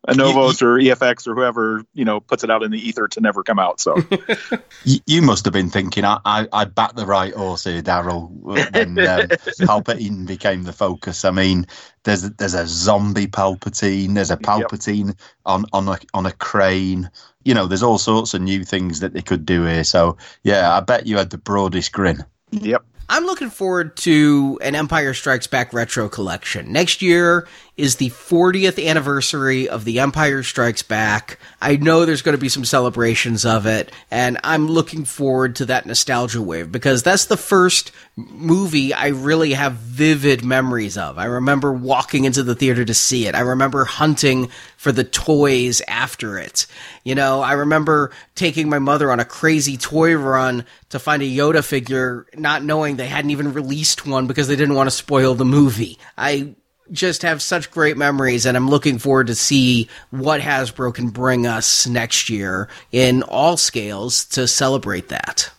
Anovos 0.09 0.61
or 0.61 0.77
EFX 0.77 1.27
or 1.27 1.35
whoever 1.35 1.83
you 1.93 2.05
know 2.05 2.19
puts 2.19 2.43
it 2.43 2.49
out 2.49 2.63
in 2.63 2.71
the 2.71 2.79
ether 2.79 3.07
to 3.07 3.21
never 3.21 3.43
come 3.43 3.59
out. 3.59 3.79
So 3.79 3.97
you, 4.83 4.99
you 5.05 5.21
must 5.21 5.45
have 5.45 5.53
been 5.53 5.69
thinking, 5.69 6.05
I, 6.05 6.19
I, 6.25 6.47
I 6.51 6.65
backed 6.65 6.95
the 6.95 7.05
right 7.05 7.33
horse 7.33 7.63
here, 7.63 7.81
Daryl, 7.81 8.29
when 8.31 8.67
um, 8.67 8.95
Palpatine 8.97 10.25
became 10.25 10.63
the 10.63 10.73
focus. 10.73 11.25
I 11.25 11.31
mean, 11.31 11.65
there's 12.03 12.23
there's 12.31 12.53
a 12.53 12.67
zombie 12.67 13.27
Palpatine, 13.27 14.15
there's 14.15 14.31
a 14.31 14.37
Palpatine 14.37 15.07
yep. 15.07 15.17
on 15.45 15.65
on 15.73 15.87
a 15.87 15.97
on 16.13 16.25
a 16.25 16.31
crane. 16.33 17.09
You 17.43 17.53
know, 17.53 17.67
there's 17.67 17.83
all 17.83 17.97
sorts 17.97 18.33
of 18.33 18.41
new 18.41 18.63
things 18.63 18.99
that 18.99 19.13
they 19.13 19.21
could 19.21 19.45
do 19.45 19.63
here. 19.63 19.83
So 19.83 20.17
yeah, 20.43 20.75
I 20.75 20.79
bet 20.81 21.07
you 21.07 21.17
had 21.17 21.29
the 21.29 21.37
broadest 21.37 21.91
grin. 21.91 22.25
Yep. 22.51 22.83
I'm 23.11 23.25
looking 23.25 23.49
forward 23.49 23.97
to 23.97 24.59
an 24.61 24.75
Empire 24.75 25.15
Strikes 25.15 25.47
Back 25.47 25.73
retro 25.73 26.07
collection. 26.09 26.71
Next 26.71 27.01
year 27.01 27.47
is 27.79 27.95
the 27.95 28.09
40th 28.09 28.85
anniversary 28.85 29.69
of 29.69 29.85
The 29.85 29.99
Empire 30.01 30.43
Strikes 30.43 30.83
Back. 30.83 31.39
I 31.61 31.77
know 31.77 32.03
there's 32.03 32.21
going 32.21 32.35
to 32.35 32.41
be 32.41 32.49
some 32.49 32.65
celebrations 32.65 33.45
of 33.45 33.65
it, 33.65 33.89
and 34.11 34.37
I'm 34.43 34.67
looking 34.67 35.05
forward 35.05 35.55
to 35.55 35.65
that 35.67 35.85
nostalgia 35.85 36.41
wave 36.41 36.73
because 36.73 37.03
that's 37.03 37.25
the 37.25 37.37
first 37.37 37.93
movie 38.17 38.93
I 38.93 39.07
really 39.07 39.53
have 39.53 39.73
vivid 39.73 40.43
memories 40.43 40.97
of. 40.97 41.17
I 41.17 41.25
remember 41.25 41.71
walking 41.71 42.25
into 42.25 42.43
the 42.43 42.53
theater 42.53 42.83
to 42.83 42.93
see 42.93 43.27
it. 43.27 43.35
I 43.35 43.39
remember 43.39 43.85
hunting 43.85 44.49
for 44.75 44.91
the 44.91 45.05
toys 45.05 45.81
after 45.87 46.37
it. 46.37 46.67
You 47.05 47.15
know, 47.15 47.41
I 47.41 47.53
remember 47.53 48.11
taking 48.35 48.69
my 48.69 48.79
mother 48.79 49.09
on 49.09 49.21
a 49.21 49.25
crazy 49.25 49.77
toy 49.77 50.15
run 50.15 50.65
to 50.89 50.99
find 50.99 51.21
a 51.21 51.25
Yoda 51.25 51.63
figure, 51.63 52.27
not 52.35 52.61
knowing 52.61 52.97
they 52.97 53.07
hadn't 53.07 53.31
even 53.31 53.53
released 53.53 54.05
one 54.05 54.27
because 54.27 54.49
they 54.49 54.57
didn't 54.57 54.75
want 54.75 54.87
to 54.87 54.95
spoil 54.95 55.33
the 55.33 55.45
movie. 55.45 55.97
I 56.17 56.55
just 56.91 57.21
have 57.21 57.41
such 57.41 57.71
great 57.71 57.97
memories 57.97 58.45
and 58.45 58.55
I'm 58.55 58.69
looking 58.69 58.99
forward 58.99 59.27
to 59.27 59.35
see 59.35 59.87
what 60.11 60.41
Hasbro 60.41 60.93
can 60.93 61.09
bring 61.09 61.45
us 61.45 61.87
next 61.87 62.29
year 62.29 62.69
in 62.91 63.23
all 63.23 63.57
scales 63.57 64.25
to 64.25 64.47
celebrate 64.47 65.09
that. 65.09 65.51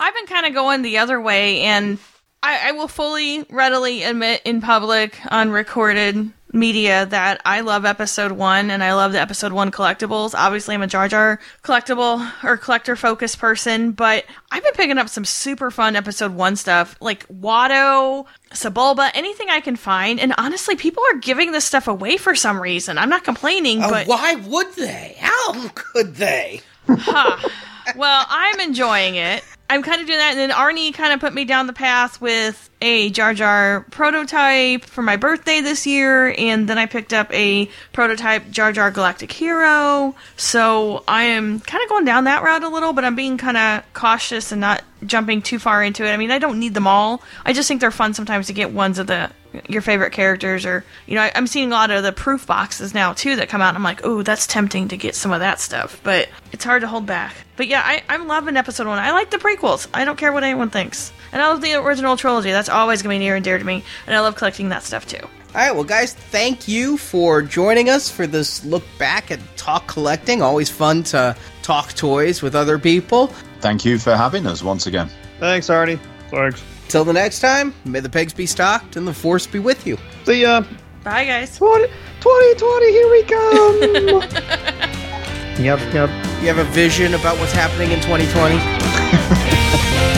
I've 0.00 0.14
been 0.14 0.26
kind 0.26 0.46
of 0.46 0.54
going 0.54 0.82
the 0.82 0.98
other 0.98 1.20
way 1.20 1.62
and 1.62 1.98
I, 2.42 2.68
I 2.68 2.72
will 2.72 2.88
fully 2.88 3.44
readily 3.48 4.02
admit 4.02 4.42
in 4.44 4.60
public 4.60 5.18
unrecorded 5.30 6.30
media 6.54 7.04
that 7.06 7.40
I 7.44 7.60
love 7.60 7.84
episode 7.84 8.32
one 8.32 8.70
and 8.70 8.82
I 8.82 8.94
love 8.94 9.12
the 9.12 9.20
episode 9.20 9.52
one 9.52 9.70
collectibles. 9.70 10.34
Obviously, 10.34 10.74
I'm 10.74 10.82
a 10.82 10.86
Jar 10.86 11.08
Jar 11.08 11.40
collectible 11.62 12.30
or 12.44 12.56
collector 12.56 12.96
focused 12.96 13.38
person, 13.38 13.92
but 13.92 14.24
I've 14.50 14.62
been 14.62 14.74
picking 14.74 14.98
up 14.98 15.08
some 15.08 15.24
super 15.24 15.70
fun 15.70 15.96
episode 15.96 16.34
one 16.34 16.56
stuff 16.56 16.96
like 17.00 17.26
Watto, 17.28 18.26
Sebulba, 18.54 19.10
anything 19.14 19.50
I 19.50 19.60
can 19.60 19.76
find. 19.76 20.18
And 20.18 20.34
honestly, 20.38 20.76
people 20.76 21.02
are 21.12 21.18
giving 21.18 21.52
this 21.52 21.64
stuff 21.64 21.88
away 21.88 22.16
for 22.16 22.34
some 22.34 22.60
reason. 22.60 22.98
I'm 22.98 23.10
not 23.10 23.24
complaining, 23.24 23.82
uh, 23.82 23.90
but. 23.90 24.06
Why 24.06 24.34
would 24.36 24.72
they? 24.74 25.16
How 25.18 25.68
could 25.74 26.14
they? 26.16 26.60
Huh. 26.88 27.48
well, 27.96 28.24
I'm 28.28 28.60
enjoying 28.60 29.16
it. 29.16 29.44
I'm 29.68 29.82
kind 29.82 30.00
of 30.00 30.06
doing 30.06 30.18
that, 30.18 30.32
and 30.32 30.38
then 30.38 30.50
Arnie 30.50 30.92
kind 30.92 31.12
of 31.14 31.20
put 31.20 31.32
me 31.32 31.46
down 31.46 31.66
the 31.66 31.72
path 31.72 32.20
with 32.20 32.68
a 32.82 33.08
Jar 33.10 33.32
Jar 33.32 33.86
prototype 33.90 34.84
for 34.84 35.00
my 35.00 35.16
birthday 35.16 35.62
this 35.62 35.86
year, 35.86 36.34
and 36.36 36.68
then 36.68 36.76
I 36.76 36.84
picked 36.84 37.14
up 37.14 37.32
a 37.32 37.70
prototype 37.92 38.50
Jar 38.50 38.72
Jar 38.72 38.90
Galactic 38.90 39.32
Hero. 39.32 40.14
So 40.36 41.02
I 41.08 41.24
am 41.24 41.60
kind 41.60 41.82
of 41.82 41.88
going 41.88 42.04
down 42.04 42.24
that 42.24 42.42
route 42.42 42.62
a 42.62 42.68
little, 42.68 42.92
but 42.92 43.04
I'm 43.06 43.16
being 43.16 43.38
kind 43.38 43.56
of 43.56 43.82
cautious 43.94 44.52
and 44.52 44.60
not 44.60 44.82
jumping 45.06 45.40
too 45.40 45.58
far 45.58 45.82
into 45.82 46.04
it. 46.04 46.10
I 46.10 46.18
mean, 46.18 46.30
I 46.30 46.38
don't 46.38 46.60
need 46.60 46.74
them 46.74 46.86
all. 46.86 47.22
I 47.44 47.54
just 47.54 47.66
think 47.66 47.80
they're 47.80 47.90
fun 47.90 48.12
sometimes 48.12 48.48
to 48.48 48.52
get 48.52 48.70
ones 48.70 48.98
of 48.98 49.06
the 49.06 49.30
your 49.68 49.82
favorite 49.82 50.12
characters, 50.12 50.66
or 50.66 50.84
you 51.06 51.14
know, 51.14 51.22
I, 51.22 51.32
am 51.34 51.46
seeing 51.46 51.68
a 51.68 51.74
lot 51.74 51.90
of 51.90 52.02
the 52.02 52.12
proof 52.12 52.46
boxes 52.46 52.94
now 52.94 53.12
too 53.12 53.36
that 53.36 53.48
come 53.48 53.60
out. 53.60 53.68
And 53.68 53.76
I'm 53.76 53.82
like, 53.82 54.04
oh, 54.04 54.22
that's 54.22 54.46
tempting 54.46 54.88
to 54.88 54.96
get 54.96 55.14
some 55.14 55.32
of 55.32 55.40
that 55.40 55.60
stuff, 55.60 56.00
but 56.02 56.28
it's 56.52 56.64
hard 56.64 56.82
to 56.82 56.88
hold 56.88 57.06
back. 57.06 57.34
But 57.56 57.68
yeah, 57.68 57.82
I, 57.84 58.02
I'm 58.08 58.26
loving 58.26 58.56
episode 58.56 58.86
one. 58.86 58.98
I 58.98 59.12
like 59.12 59.30
the 59.30 59.38
prequels. 59.38 59.88
I 59.94 60.04
don't 60.04 60.16
care 60.16 60.32
what 60.32 60.44
anyone 60.44 60.70
thinks, 60.70 61.12
and 61.32 61.40
I 61.40 61.48
love 61.48 61.60
the 61.60 61.74
original 61.74 62.16
trilogy. 62.16 62.50
That's 62.50 62.68
always 62.68 63.02
going 63.02 63.14
to 63.14 63.18
be 63.20 63.24
near 63.24 63.36
and 63.36 63.44
dear 63.44 63.58
to 63.58 63.64
me, 63.64 63.84
and 64.06 64.16
I 64.16 64.20
love 64.20 64.36
collecting 64.36 64.70
that 64.70 64.82
stuff 64.82 65.06
too. 65.06 65.26
All 65.54 65.60
right, 65.60 65.72
well, 65.72 65.84
guys, 65.84 66.14
thank 66.14 66.66
you 66.66 66.96
for 66.96 67.40
joining 67.40 67.88
us 67.88 68.10
for 68.10 68.26
this 68.26 68.64
look 68.64 68.82
back 68.98 69.30
at 69.30 69.38
talk 69.56 69.86
collecting. 69.86 70.42
Always 70.42 70.68
fun 70.68 71.04
to 71.04 71.36
talk 71.62 71.92
toys 71.92 72.42
with 72.42 72.56
other 72.56 72.76
people. 72.76 73.28
Thank 73.60 73.84
you 73.84 73.98
for 74.00 74.16
having 74.16 74.48
us 74.48 74.64
once 74.64 74.88
again. 74.88 75.08
Thanks, 75.38 75.68
Arnie. 75.68 76.00
Thanks. 76.30 76.60
Till 76.88 77.04
the 77.04 77.12
next 77.12 77.40
time, 77.40 77.74
may 77.84 78.00
the 78.00 78.08
pegs 78.08 78.32
be 78.32 78.46
stocked 78.46 78.96
and 78.96 79.06
the 79.06 79.12
force 79.14 79.46
be 79.46 79.58
with 79.58 79.86
you. 79.86 79.98
See 80.24 80.40
ya. 80.42 80.62
Bye, 81.02 81.26
guys. 81.26 81.56
20, 81.56 81.86
2020, 82.20 82.90
here 82.90 83.10
we 83.10 83.22
come. 83.24 83.80
yep, 85.62 85.80
yep. 85.92 86.08
You 86.40 86.48
have 86.48 86.58
a 86.58 86.64
vision 86.72 87.14
about 87.14 87.38
what's 87.38 87.52
happening 87.52 87.90
in 87.90 88.00
2020? 88.00 88.58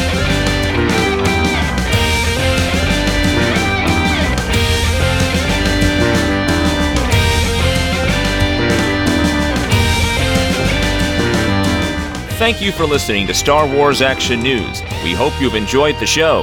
Thank 12.39 12.61
you 12.61 12.71
for 12.71 12.85
listening 12.85 13.27
to 13.29 13.35
Star 13.35 13.67
Wars 13.67 14.03
Action 14.03 14.43
News. 14.43 14.83
We 15.03 15.15
hope 15.15 15.33
you've 15.41 15.55
enjoyed 15.55 15.99
the 15.99 16.07
show. 16.07 16.43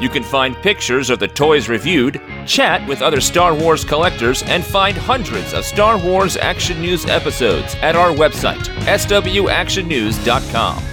You 0.00 0.08
can 0.08 0.22
find 0.22 0.56
pictures 0.56 1.10
of 1.10 1.18
the 1.18 1.28
toys 1.28 1.68
reviewed, 1.68 2.18
chat 2.46 2.88
with 2.88 3.02
other 3.02 3.20
Star 3.20 3.54
Wars 3.54 3.84
collectors, 3.84 4.42
and 4.44 4.64
find 4.64 4.96
hundreds 4.96 5.52
of 5.52 5.66
Star 5.66 5.98
Wars 5.98 6.38
Action 6.38 6.80
News 6.80 7.04
episodes 7.04 7.74
at 7.82 7.94
our 7.94 8.08
website, 8.08 8.64
swactionnews.com. 8.86 10.91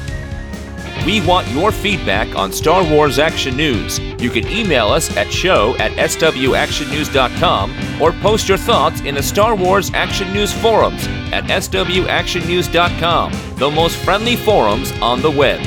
We 1.06 1.26
want 1.26 1.48
your 1.50 1.72
feedback 1.72 2.36
on 2.36 2.52
Star 2.52 2.84
Wars 2.84 3.20
Action 3.20 3.56
News. 3.56 4.00
You 4.20 4.30
can 4.30 4.46
email 4.48 4.88
us 4.88 5.16
at 5.16 5.32
show 5.32 5.78
at 5.78 5.92
swactionnews.com 5.94 8.02
or 8.02 8.12
post 8.14 8.50
your 8.50 8.58
thoughts 8.58 9.02
in 9.02 9.14
the 9.16 9.24
Star 9.24 9.56
Wars 9.56 9.92
Action 9.94 10.32
News 10.34 10.52
forums 10.54 11.08
at 11.32 11.46
swactionnews.com, 11.46 13.32
the 13.56 13.72
most 13.72 13.96
friendly 13.98 14.36
forums 14.36 14.92
on 15.02 15.22
the 15.22 15.32
web. 15.32 15.62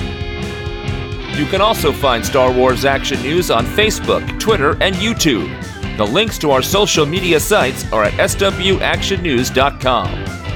You 1.36 1.46
can 1.46 1.62
also 1.62 1.92
find 1.92 2.24
Star 2.24 2.52
Wars 2.52 2.84
Action 2.84 3.20
News 3.22 3.50
on 3.50 3.64
Facebook, 3.64 4.38
Twitter, 4.38 4.72
and 4.82 4.94
YouTube. 4.96 5.48
The 5.96 6.06
links 6.06 6.36
to 6.38 6.50
our 6.50 6.62
social 6.62 7.06
media 7.06 7.40
sites 7.40 7.90
are 7.90 8.04
at 8.04 8.12
swactionnews.com. 8.14 10.51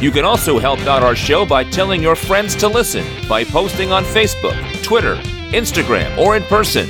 You 0.00 0.12
can 0.12 0.24
also 0.24 0.60
help 0.60 0.78
out 0.80 1.02
our 1.02 1.16
show 1.16 1.44
by 1.44 1.64
telling 1.64 2.00
your 2.00 2.14
friends 2.14 2.54
to 2.56 2.68
listen 2.68 3.04
by 3.28 3.42
posting 3.42 3.90
on 3.90 4.04
Facebook, 4.04 4.54
Twitter, 4.84 5.16
Instagram, 5.50 6.16
or 6.16 6.36
in 6.36 6.44
person. 6.44 6.88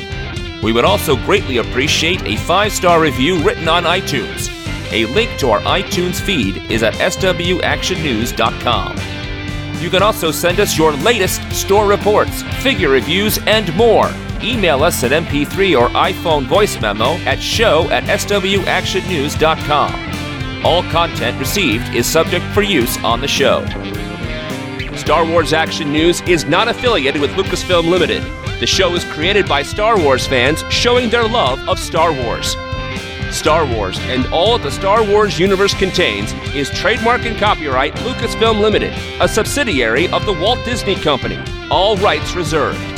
We 0.62 0.72
would 0.72 0.84
also 0.84 1.16
greatly 1.16 1.56
appreciate 1.56 2.22
a 2.24 2.36
five 2.36 2.72
star 2.72 3.00
review 3.00 3.42
written 3.42 3.66
on 3.66 3.84
iTunes. 3.84 4.50
A 4.92 5.06
link 5.06 5.38
to 5.38 5.50
our 5.50 5.60
iTunes 5.60 6.20
feed 6.20 6.70
is 6.70 6.82
at 6.82 6.94
swactionnews.com. 6.94 8.96
You 9.82 9.90
can 9.90 10.02
also 10.02 10.30
send 10.30 10.60
us 10.60 10.76
your 10.76 10.92
latest 10.92 11.40
store 11.52 11.86
reports, 11.86 12.42
figure 12.62 12.90
reviews, 12.90 13.38
and 13.46 13.74
more. 13.74 14.10
Email 14.42 14.82
us 14.82 15.02
at 15.02 15.12
MP3 15.12 15.80
or 15.80 15.88
iPhone 15.90 16.46
voice 16.46 16.78
memo 16.80 17.14
at 17.24 17.40
show 17.40 17.88
at 17.90 18.04
swactionnews.com. 18.04 20.07
All 20.64 20.82
content 20.84 21.38
received 21.38 21.94
is 21.94 22.06
subject 22.06 22.44
for 22.46 22.62
use 22.62 22.98
on 23.04 23.20
the 23.20 23.28
show. 23.28 23.64
Star 24.96 25.24
Wars 25.24 25.52
Action 25.52 25.92
News 25.92 26.20
is 26.22 26.44
not 26.44 26.66
affiliated 26.66 27.20
with 27.20 27.30
Lucasfilm 27.32 27.88
Limited. 27.88 28.22
The 28.58 28.66
show 28.66 28.92
is 28.96 29.04
created 29.04 29.48
by 29.48 29.62
Star 29.62 29.96
Wars 29.96 30.26
fans 30.26 30.64
showing 30.68 31.10
their 31.10 31.26
love 31.28 31.60
of 31.68 31.78
Star 31.78 32.12
Wars. 32.12 32.56
Star 33.30 33.64
Wars 33.64 33.98
and 34.00 34.26
all 34.32 34.58
that 34.58 34.64
the 34.64 34.70
Star 34.70 35.04
Wars 35.04 35.38
universe 35.38 35.74
contains 35.74 36.32
is 36.54 36.70
trademark 36.70 37.24
and 37.24 37.38
copyright 37.38 37.94
Lucasfilm 37.96 38.60
Limited, 38.60 38.92
a 39.20 39.28
subsidiary 39.28 40.08
of 40.08 40.26
the 40.26 40.32
Walt 40.32 40.58
Disney 40.64 40.96
Company. 40.96 41.38
All 41.70 41.96
rights 41.98 42.34
reserved. 42.34 42.97